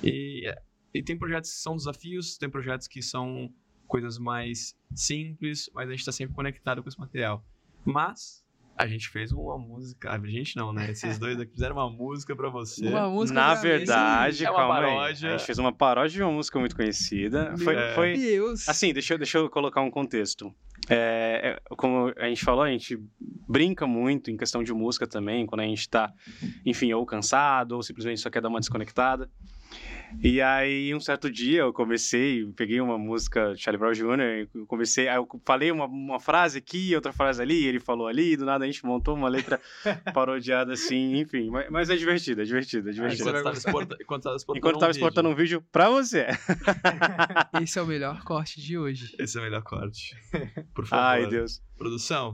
E, 0.03 0.47
é, 0.47 0.63
e 0.95 1.03
tem 1.03 1.17
projetos 1.17 1.51
que 1.51 1.57
são 1.59 1.77
desafios, 1.77 2.37
tem 2.39 2.49
projetos 2.49 2.87
que 2.89 3.03
são 3.03 3.53
coisas 3.87 4.19
mais 4.19 4.77
simples, 4.95 5.71
mas 5.75 5.89
a 5.89 5.93
gente 5.93 6.01
está 6.01 6.13
sempre 6.13 6.35
conectado 6.35 6.83
com 6.83 6.89
esse 6.89 6.99
material. 6.99 7.45
Mas 7.85 8.45
A 8.79 8.87
gente 8.87 9.09
fez 9.09 9.33
uma 9.33 9.59
música. 9.59 10.11
A 10.13 10.19
gente 10.27 10.57
não, 10.57 10.73
né? 10.73 10.91
Esses 10.91 11.19
dois 11.19 11.39
aqui 11.41 11.51
fizeram 11.53 11.75
uma 11.77 11.91
música 11.91 12.37
pra 12.37 12.49
você. 12.49 12.87
Uma 12.87 13.09
música 13.11 13.35
Na 13.39 13.55
verdade, 13.55 14.45
É 14.45 14.51
uma 14.51 14.57
calma 14.61 14.75
paródia. 14.77 15.29
aí. 15.29 15.35
A 15.35 15.37
gente 15.39 15.47
fez 15.47 15.59
uma 15.59 15.73
paródia 15.73 16.17
de 16.17 16.23
uma 16.23 16.31
música 16.33 16.59
muito 16.61 16.77
conhecida. 16.77 17.55
Foi, 17.59 17.75
É. 17.75 17.95
foi- 17.95 18.17
Deus. 18.17 18.69
Assim, 18.69 18.93
deixa, 18.93 19.15
eu- 19.15 19.19
deixa 19.19 19.39
eu 19.39 19.51
colocar 19.51 19.81
um 19.81 19.91
contexto. 19.91 20.55
É, 20.89 21.59
é, 21.59 21.75
como 21.77 22.13
a 22.17 22.29
gente 22.29 22.45
falou, 22.45 22.63
a 22.63 22.71
gente 22.71 22.97
brinca 23.49 23.87
muito 23.87 24.31
em 24.31 24.37
questão 24.37 24.63
de 24.63 24.73
música 24.73 25.07
também, 25.07 25.45
quando 25.45 25.61
a 25.61 25.65
gente 25.65 25.89
tá, 25.89 26.13
enfim, 26.65 26.93
ou 26.93 27.05
cansado, 27.05 27.73
ou 27.73 27.83
simplesmente 27.83 28.21
só 28.21 28.31
quer 28.31 28.41
dar 28.41 28.49
uma 28.49 28.61
desconectada. 28.61 29.29
E 30.23 30.41
aí, 30.41 30.95
um 30.95 31.01
certo 31.01 31.31
dia, 31.31 31.61
eu 31.61 31.73
comecei, 31.73 32.47
peguei 32.57 32.81
uma 32.81 32.97
música 32.97 33.53
de 33.55 33.61
Charlie 33.61 33.79
Brown 33.79 33.93
Jr., 33.93 34.49
eu 34.55 34.67
comecei, 34.67 35.07
aí 35.07 35.17
eu 35.17 35.29
falei 35.45 35.71
uma, 35.71 35.85
uma 35.85 36.19
frase 36.19 36.57
aqui, 36.59 36.95
outra 36.95 37.13
frase 37.13 37.43
ali, 37.43 37.67
ele 37.67 37.79
falou 37.79 38.07
ali, 38.07 38.35
do 38.35 38.47
nada 38.47 38.65
a 38.65 38.67
gente 38.67 38.83
montou 38.87 39.15
uma 39.15 39.29
letra 39.29 39.61
parodiada 40.15 40.73
assim, 40.73 41.19
enfim. 41.19 41.51
Mas, 41.51 41.71
mas 41.71 41.91
é 41.91 41.97
divertido, 41.97 42.41
é 42.41 42.45
divertido, 42.45 42.89
é 42.89 42.93
divertido. 42.93 43.29
Enquanto 43.29 43.45
tava 43.45 43.57
exporta- 43.59 43.97
enquanto 44.01 44.23
tava 44.23 44.37
exportando 44.37 44.59
Enquanto 44.59 44.75
eu 44.75 44.81
tava 44.81 44.91
um 44.91 44.95
vídeo. 44.95 45.07
exportando 45.07 45.29
um 45.29 45.35
vídeo 45.35 45.65
pra 45.71 45.91
você. 45.91 46.27
Esse 47.63 47.79
é 47.79 47.83
o 47.83 47.87
melhor 47.87 48.23
corte 48.25 48.61
de 48.63 48.79
hoje. 48.79 49.15
Esse 49.19 49.37
é 49.37 49.41
o 49.41 49.45
melhor 49.45 49.63
corte. 49.63 50.17
Por 50.75 50.87
favor. 50.87 51.03
Ai, 51.05 51.27
Deus. 51.27 51.61
Produção, 51.77 52.33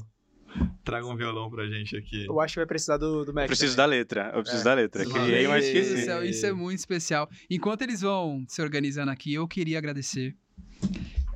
traga 0.85 1.07
um 1.07 1.17
violão 1.17 1.51
pra 1.51 1.67
gente 1.67 1.97
aqui. 1.97 2.27
Eu 2.27 2.41
acho 2.41 2.55
que 2.55 2.61
vai 2.61 2.67
precisar 2.67 2.97
do, 2.97 3.25
do 3.25 3.33
Mac. 3.35 3.45
Eu 3.45 3.49
preciso 3.49 3.77
também. 3.77 3.91
da 3.91 3.97
letra, 3.97 4.33
eu 4.35 4.41
preciso 4.43 4.61
É. 4.63 4.65
da 4.65 4.75
letra. 4.75 5.05
Criei, 5.05 5.49
mas 5.49 5.65
Meu 5.65 5.73
Deus 5.75 5.87
do 5.87 5.93
esqueci. 5.95 6.05
céu, 6.05 6.25
isso 6.25 6.47
é 6.47 6.53
muito 6.53 6.79
especial. 6.79 7.29
Enquanto 7.51 7.83
eles 7.83 8.01
vão 8.01 8.45
se 8.49 8.61
organizando 8.63 9.11
aqui, 9.11 9.33
eu 9.35 9.47
queria 9.49 9.79
agradecer. 9.79 10.37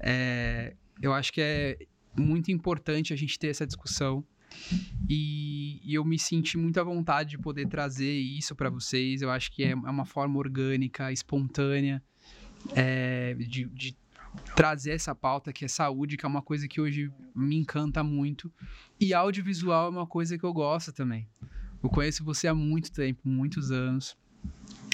É, 0.00 0.74
eu 1.02 1.12
acho 1.12 1.32
que 1.32 1.40
é 1.40 1.76
muito 2.16 2.50
importante 2.50 3.12
a 3.12 3.16
gente 3.16 3.38
ter 3.38 3.48
essa 3.48 3.66
discussão. 3.66 4.24
E, 5.08 5.80
e 5.84 5.94
eu 5.94 6.04
me 6.04 6.18
senti 6.18 6.56
muito 6.56 6.80
à 6.80 6.84
vontade 6.84 7.30
de 7.30 7.38
poder 7.38 7.68
trazer 7.68 8.10
isso 8.12 8.54
para 8.54 8.70
vocês. 8.70 9.22
Eu 9.22 9.30
acho 9.30 9.50
que 9.52 9.62
é, 9.64 9.70
é 9.70 9.74
uma 9.74 10.04
forma 10.06 10.38
orgânica, 10.38 11.12
espontânea, 11.12 12.02
é, 12.74 13.34
de, 13.34 13.64
de 13.66 13.96
trazer 14.54 14.92
essa 14.92 15.14
pauta 15.14 15.52
que 15.52 15.64
é 15.64 15.68
saúde, 15.68 16.16
que 16.16 16.24
é 16.24 16.28
uma 16.28 16.42
coisa 16.42 16.66
que 16.66 16.80
hoje 16.80 17.10
me 17.34 17.56
encanta 17.56 18.02
muito. 18.02 18.52
E 19.00 19.14
audiovisual 19.14 19.86
é 19.86 19.90
uma 19.90 20.06
coisa 20.06 20.38
que 20.38 20.44
eu 20.44 20.52
gosto 20.52 20.92
também. 20.92 21.28
Eu 21.82 21.88
conheço 21.88 22.24
você 22.24 22.48
há 22.48 22.54
muito 22.54 22.90
tempo, 22.92 23.20
muitos 23.24 23.70
anos. 23.70 24.16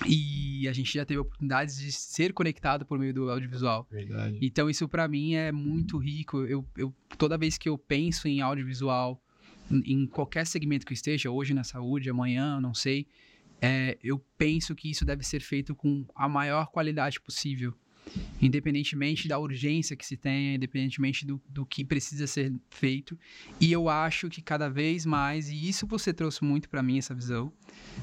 E 0.07 0.69
a 0.69 0.73
gente 0.73 0.93
já 0.93 1.05
teve 1.05 1.19
oportunidades 1.19 1.77
de 1.77 1.91
ser 1.93 2.33
conectado 2.33 2.85
por 2.85 2.99
meio 2.99 3.15
do 3.15 3.31
audiovisual. 3.31 3.87
Verdade. 3.91 4.39
Então 4.43 4.69
isso 4.69 4.89
pra 4.89 5.09
mim 5.09 5.35
é 5.35 5.51
muito 5.53 5.97
rico. 5.99 6.45
Eu, 6.45 6.67
eu 6.77 6.95
toda 7.17 7.39
vez 7.39 7.57
que 7.57 7.69
eu 7.69 7.79
penso 7.79 8.29
em 8.29 8.41
audiovisual, 8.41 9.23
em, 9.71 9.93
em 9.93 10.07
qualquer 10.07 10.47
segmento 10.47 10.85
que 10.85 10.93
eu 10.93 10.95
esteja, 10.95 11.31
hoje 11.31 11.55
na 11.55 11.65
saúde, 11.65 12.11
amanhã, 12.11 12.61
não 12.61 12.75
sei, 12.75 13.07
é, 13.61 13.97
eu 14.03 14.19
penso 14.37 14.75
que 14.75 14.91
isso 14.91 15.05
deve 15.05 15.25
ser 15.25 15.41
feito 15.41 15.75
com 15.75 16.05
a 16.15 16.29
maior 16.29 16.67
qualidade 16.67 17.21
possível. 17.21 17.75
Independentemente 18.41 19.29
da 19.29 19.39
urgência 19.39 19.97
que 19.97 20.07
se 20.07 20.17
tenha, 20.17 20.55
independentemente 20.55 21.27
do, 21.27 21.41
do 21.49 21.65
que 21.65 21.85
precisa 21.85 22.27
ser 22.27 22.55
feito. 22.71 23.19
E 23.61 23.73
eu 23.73 23.89
acho 23.89 24.29
que 24.29 24.43
cada 24.43 24.69
vez 24.69 25.07
mais, 25.07 25.49
e 25.49 25.69
isso 25.69 25.87
você 25.87 26.13
trouxe 26.13 26.45
muito 26.45 26.69
pra 26.69 26.83
mim, 26.83 26.99
essa 26.99 27.15
visão, 27.15 27.53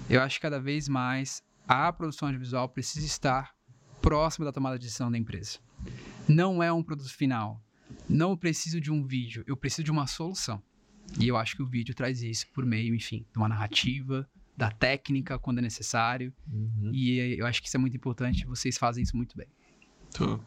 eu 0.10 0.22
acho 0.22 0.36
que 0.36 0.42
cada 0.42 0.60
vez 0.60 0.88
mais 0.88 1.44
a 1.68 1.92
produção 1.94 2.28
audiovisual 2.28 2.68
precisa 2.70 3.06
estar 3.06 3.56
próxima 4.02 4.46
da 4.46 4.52
tomada 4.52 4.78
de 4.78 4.86
decisão 4.86 5.12
da 5.12 5.18
empresa. 5.18 5.60
Não 6.28 6.62
é 6.62 6.72
um 6.72 6.84
produto 6.84 7.14
final. 7.14 7.64
Não 8.10 8.36
preciso 8.36 8.80
de 8.80 8.92
um 8.92 9.06
vídeo, 9.06 9.44
eu 9.46 9.56
preciso 9.56 9.84
de 9.84 9.92
uma 9.92 10.08
solução. 10.08 10.62
E 11.20 11.28
eu 11.28 11.36
acho 11.36 11.56
que 11.56 11.62
o 11.62 11.66
vídeo 11.66 11.94
traz 11.94 12.22
isso 12.22 12.48
por 12.54 12.66
meio, 12.66 12.96
enfim, 12.96 13.26
de 13.32 13.38
uma 13.38 13.50
narrativa, 13.50 14.28
da 14.56 14.72
técnica 14.72 15.38
quando 15.40 15.60
é 15.60 15.62
necessário. 15.62 16.34
Uhum. 16.52 16.92
E 16.94 17.38
eu 17.38 17.46
acho 17.46 17.62
que 17.62 17.68
isso 17.68 17.78
é 17.78 17.80
muito 17.80 17.96
importante, 17.98 18.46
vocês 18.46 18.78
fazem 18.78 19.04
isso 19.04 19.16
muito 19.16 19.36
bem. 19.36 19.48
Tô. 20.14 20.40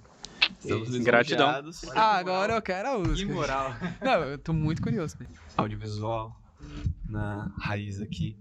Estamos 0.61 0.97
Gratidão. 0.99 1.49
Ah, 1.95 2.17
agora 2.17 2.55
eu 2.55 2.63
quero 2.63 2.89
a 2.89 2.93
Que 3.03 3.09
música. 3.09 3.33
moral. 3.33 3.75
Não, 4.03 4.23
eu 4.25 4.39
tô 4.39 4.53
muito 4.53 4.81
curioso. 4.83 5.17
Audiovisual 5.57 6.35
na 7.09 7.53
raiz 7.59 8.01
aqui, 8.01 8.37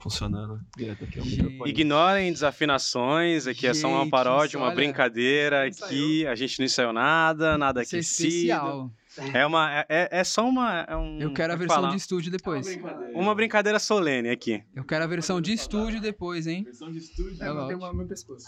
funcionando 0.00 0.60
direto 0.76 1.04
aqui 1.04 1.18
ao 1.18 1.24
Gente. 1.24 1.42
microfone. 1.42 1.70
Ignorem 1.70 2.32
desafinações, 2.32 3.46
aqui 3.46 3.66
é 3.66 3.74
só 3.74 3.88
uma 3.88 4.00
Gente, 4.02 4.10
paródia, 4.10 4.58
uma 4.58 4.66
olha, 4.66 4.74
brincadeira 4.76 5.66
aqui, 5.66 6.26
a 6.26 6.34
gente 6.34 6.58
não 6.58 6.66
ensaiou 6.66 6.92
nada, 6.92 7.56
nada 7.56 7.82
Isso 7.82 7.96
é 7.96 7.98
especial. 8.00 8.90
É 9.34 9.44
uma 9.44 9.72
é, 9.80 9.86
é- 9.88 10.08
é 10.20 10.24
só 10.24 10.48
uma 10.48 10.82
é 10.88 10.96
um, 10.96 11.20
Eu 11.20 11.32
quero 11.32 11.52
a 11.52 11.56
é 11.56 11.58
versão 11.58 11.76
fala? 11.76 11.90
de 11.90 11.96
estúdio 11.96 12.30
depois. 12.30 12.66
uma 13.12 13.34
brincadeira 13.34 13.78
solene 13.78 14.28
aqui. 14.30 14.62
Eu 14.74 14.84
quero 14.84 15.04
a 15.04 15.06
versão 15.06 15.40
de 15.40 15.52
estúdio 15.52 16.00
depois, 16.00 16.46
hein? 16.46 16.62
Versão 16.64 16.90
de 16.92 16.98
estúdio. 16.98 17.42
É 17.42 17.48
Eu 17.48 17.66
tenho 17.66 17.78
no 17.78 17.94
meu 17.94 18.06
pescoço. 18.06 18.46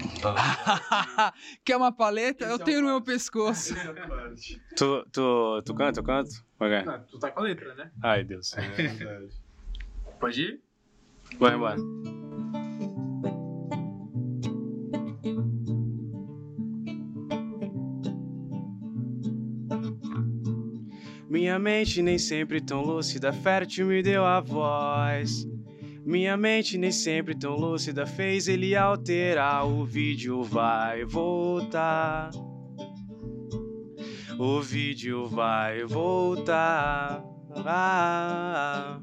Quer 1.64 1.76
uma 1.76 1.92
paleta? 1.92 2.44
Esse 2.44 2.52
eu 2.52 2.56
é 2.56 2.64
tenho 2.64 2.80
no 2.82 2.88
meu 2.88 3.02
pescoço. 3.02 3.74
Tu 4.76 5.06
tu 5.12 5.62
tu 5.64 5.74
canta, 5.74 6.00
eu 6.00 6.04
canto? 6.04 6.30
Ok. 6.58 6.82
Não, 6.82 7.04
tu 7.04 7.18
tá 7.18 7.30
com 7.30 7.40
a 7.40 7.42
letra, 7.42 7.74
né? 7.74 7.90
Ai, 8.02 8.24
Deus. 8.24 8.54
Pode 10.20 10.42
ir? 10.42 10.62
Vai 11.38 11.54
embora. 11.54 11.76
Minha 21.28 21.58
mente 21.58 22.02
nem 22.02 22.18
sempre 22.18 22.60
tão 22.60 22.82
lúcida, 22.82 23.32
fértil 23.32 23.86
me 23.86 24.02
deu 24.02 24.24
a 24.24 24.40
voz. 24.40 25.46
Minha 26.10 26.36
mente 26.36 26.76
nem 26.76 26.90
sempre 26.90 27.36
tão 27.36 27.54
lúcida 27.54 28.04
fez 28.04 28.48
ele 28.48 28.74
alterar. 28.74 29.64
O 29.64 29.84
vídeo 29.84 30.42
vai 30.42 31.04
voltar. 31.04 32.32
O 34.36 34.60
vídeo 34.60 35.28
vai 35.28 35.84
voltar. 35.84 37.22
Ah. 37.64 39.00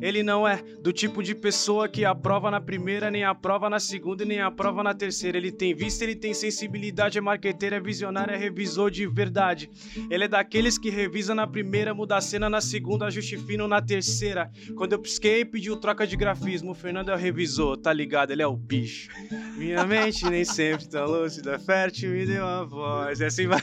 Ele 0.00 0.22
não 0.22 0.46
é 0.46 0.62
do 0.80 0.92
tipo 0.92 1.22
de 1.22 1.34
pessoa 1.34 1.88
que 1.88 2.04
aprova 2.04 2.50
na 2.50 2.60
primeira, 2.60 3.10
nem 3.10 3.24
aprova 3.24 3.68
na 3.68 3.78
segunda 3.78 4.22
e 4.22 4.26
nem 4.26 4.40
aprova 4.40 4.82
na 4.82 4.94
terceira. 4.94 5.36
Ele 5.38 5.52
tem 5.52 5.74
vista, 5.74 6.04
ele 6.04 6.16
tem 6.16 6.34
sensibilidade, 6.34 7.18
é 7.18 7.20
marqueteiro, 7.20 7.76
é 7.76 7.80
visionário, 7.80 8.34
é 8.34 8.36
revisor 8.36 8.90
de 8.90 9.06
verdade. 9.06 9.70
Ele 10.10 10.24
é 10.24 10.28
daqueles 10.28 10.78
que 10.78 10.90
revisa 10.90 11.34
na 11.34 11.46
primeira, 11.46 11.94
muda 11.94 12.16
a 12.16 12.20
cena 12.20 12.48
na 12.48 12.60
segunda, 12.60 13.06
ajuste 13.06 13.36
fino 13.38 13.66
na 13.68 13.80
terceira. 13.80 14.50
Quando 14.76 14.92
eu 14.92 14.98
pisquei, 14.98 15.44
pediu 15.44 15.76
troca 15.76 16.06
de 16.06 16.16
grafismo. 16.16 16.72
O 16.72 16.74
Fernando 16.74 17.10
é 17.10 17.14
o 17.14 17.18
revisor, 17.18 17.76
tá 17.76 17.92
ligado? 17.92 18.30
Ele 18.30 18.42
é 18.42 18.46
o 18.46 18.56
bicho. 18.56 19.10
Minha 19.56 19.84
mente 19.84 20.28
nem 20.28 20.44
sempre 20.44 20.88
tão 20.88 21.06
lúcida, 21.06 21.58
fértil 21.58 22.10
me 22.10 22.26
deu 22.26 22.44
a 22.46 22.64
voz. 22.64 23.20
E 23.20 23.24
assim 23.24 23.46
vai. 23.46 23.60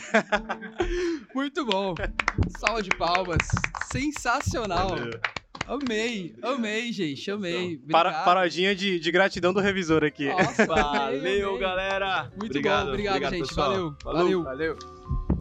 Muito 1.34 1.66
bom. 1.66 1.94
Salva 2.60 2.82
de 2.82 2.90
palmas. 2.92 3.48
Sensacional. 3.92 4.98
Amei, 5.68 6.36
amei, 6.42 6.92
gente, 6.92 7.30
amei. 7.32 7.78
Para, 7.90 8.10
Obrigado. 8.10 8.26
parodinha 8.26 8.76
de, 8.76 9.00
de 9.00 9.12
gratidão 9.12 9.54
do 9.54 9.60
revisor 9.60 10.04
aqui. 10.04 10.28
Nossa, 10.28 10.64
amei, 10.64 11.20
Valeu, 11.42 11.48
amei. 11.50 11.60
galera. 11.60 12.24
Muito 12.38 12.46
obrigado, 12.52 12.84
bom, 12.86 12.90
obrigado, 12.92 13.30
gente. 13.30 13.48
pessoal. 13.48 13.70
Valeu, 13.72 13.96
valeu. 14.04 14.44
Valeu. 14.44 14.78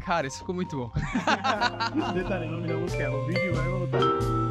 Cara, 0.04 0.26
isso 0.26 0.38
ficou 0.38 0.54
muito 0.54 0.76
bom. 0.76 0.92
Detalhe, 2.14 2.46
o 2.46 2.50
nome 2.52 2.66
da 2.68 2.76
música 2.76 3.02
é 3.02 3.08
O 3.10 3.24
Vídeo 3.26 3.54
Vai 3.54 3.68
Voltar. 3.68 4.41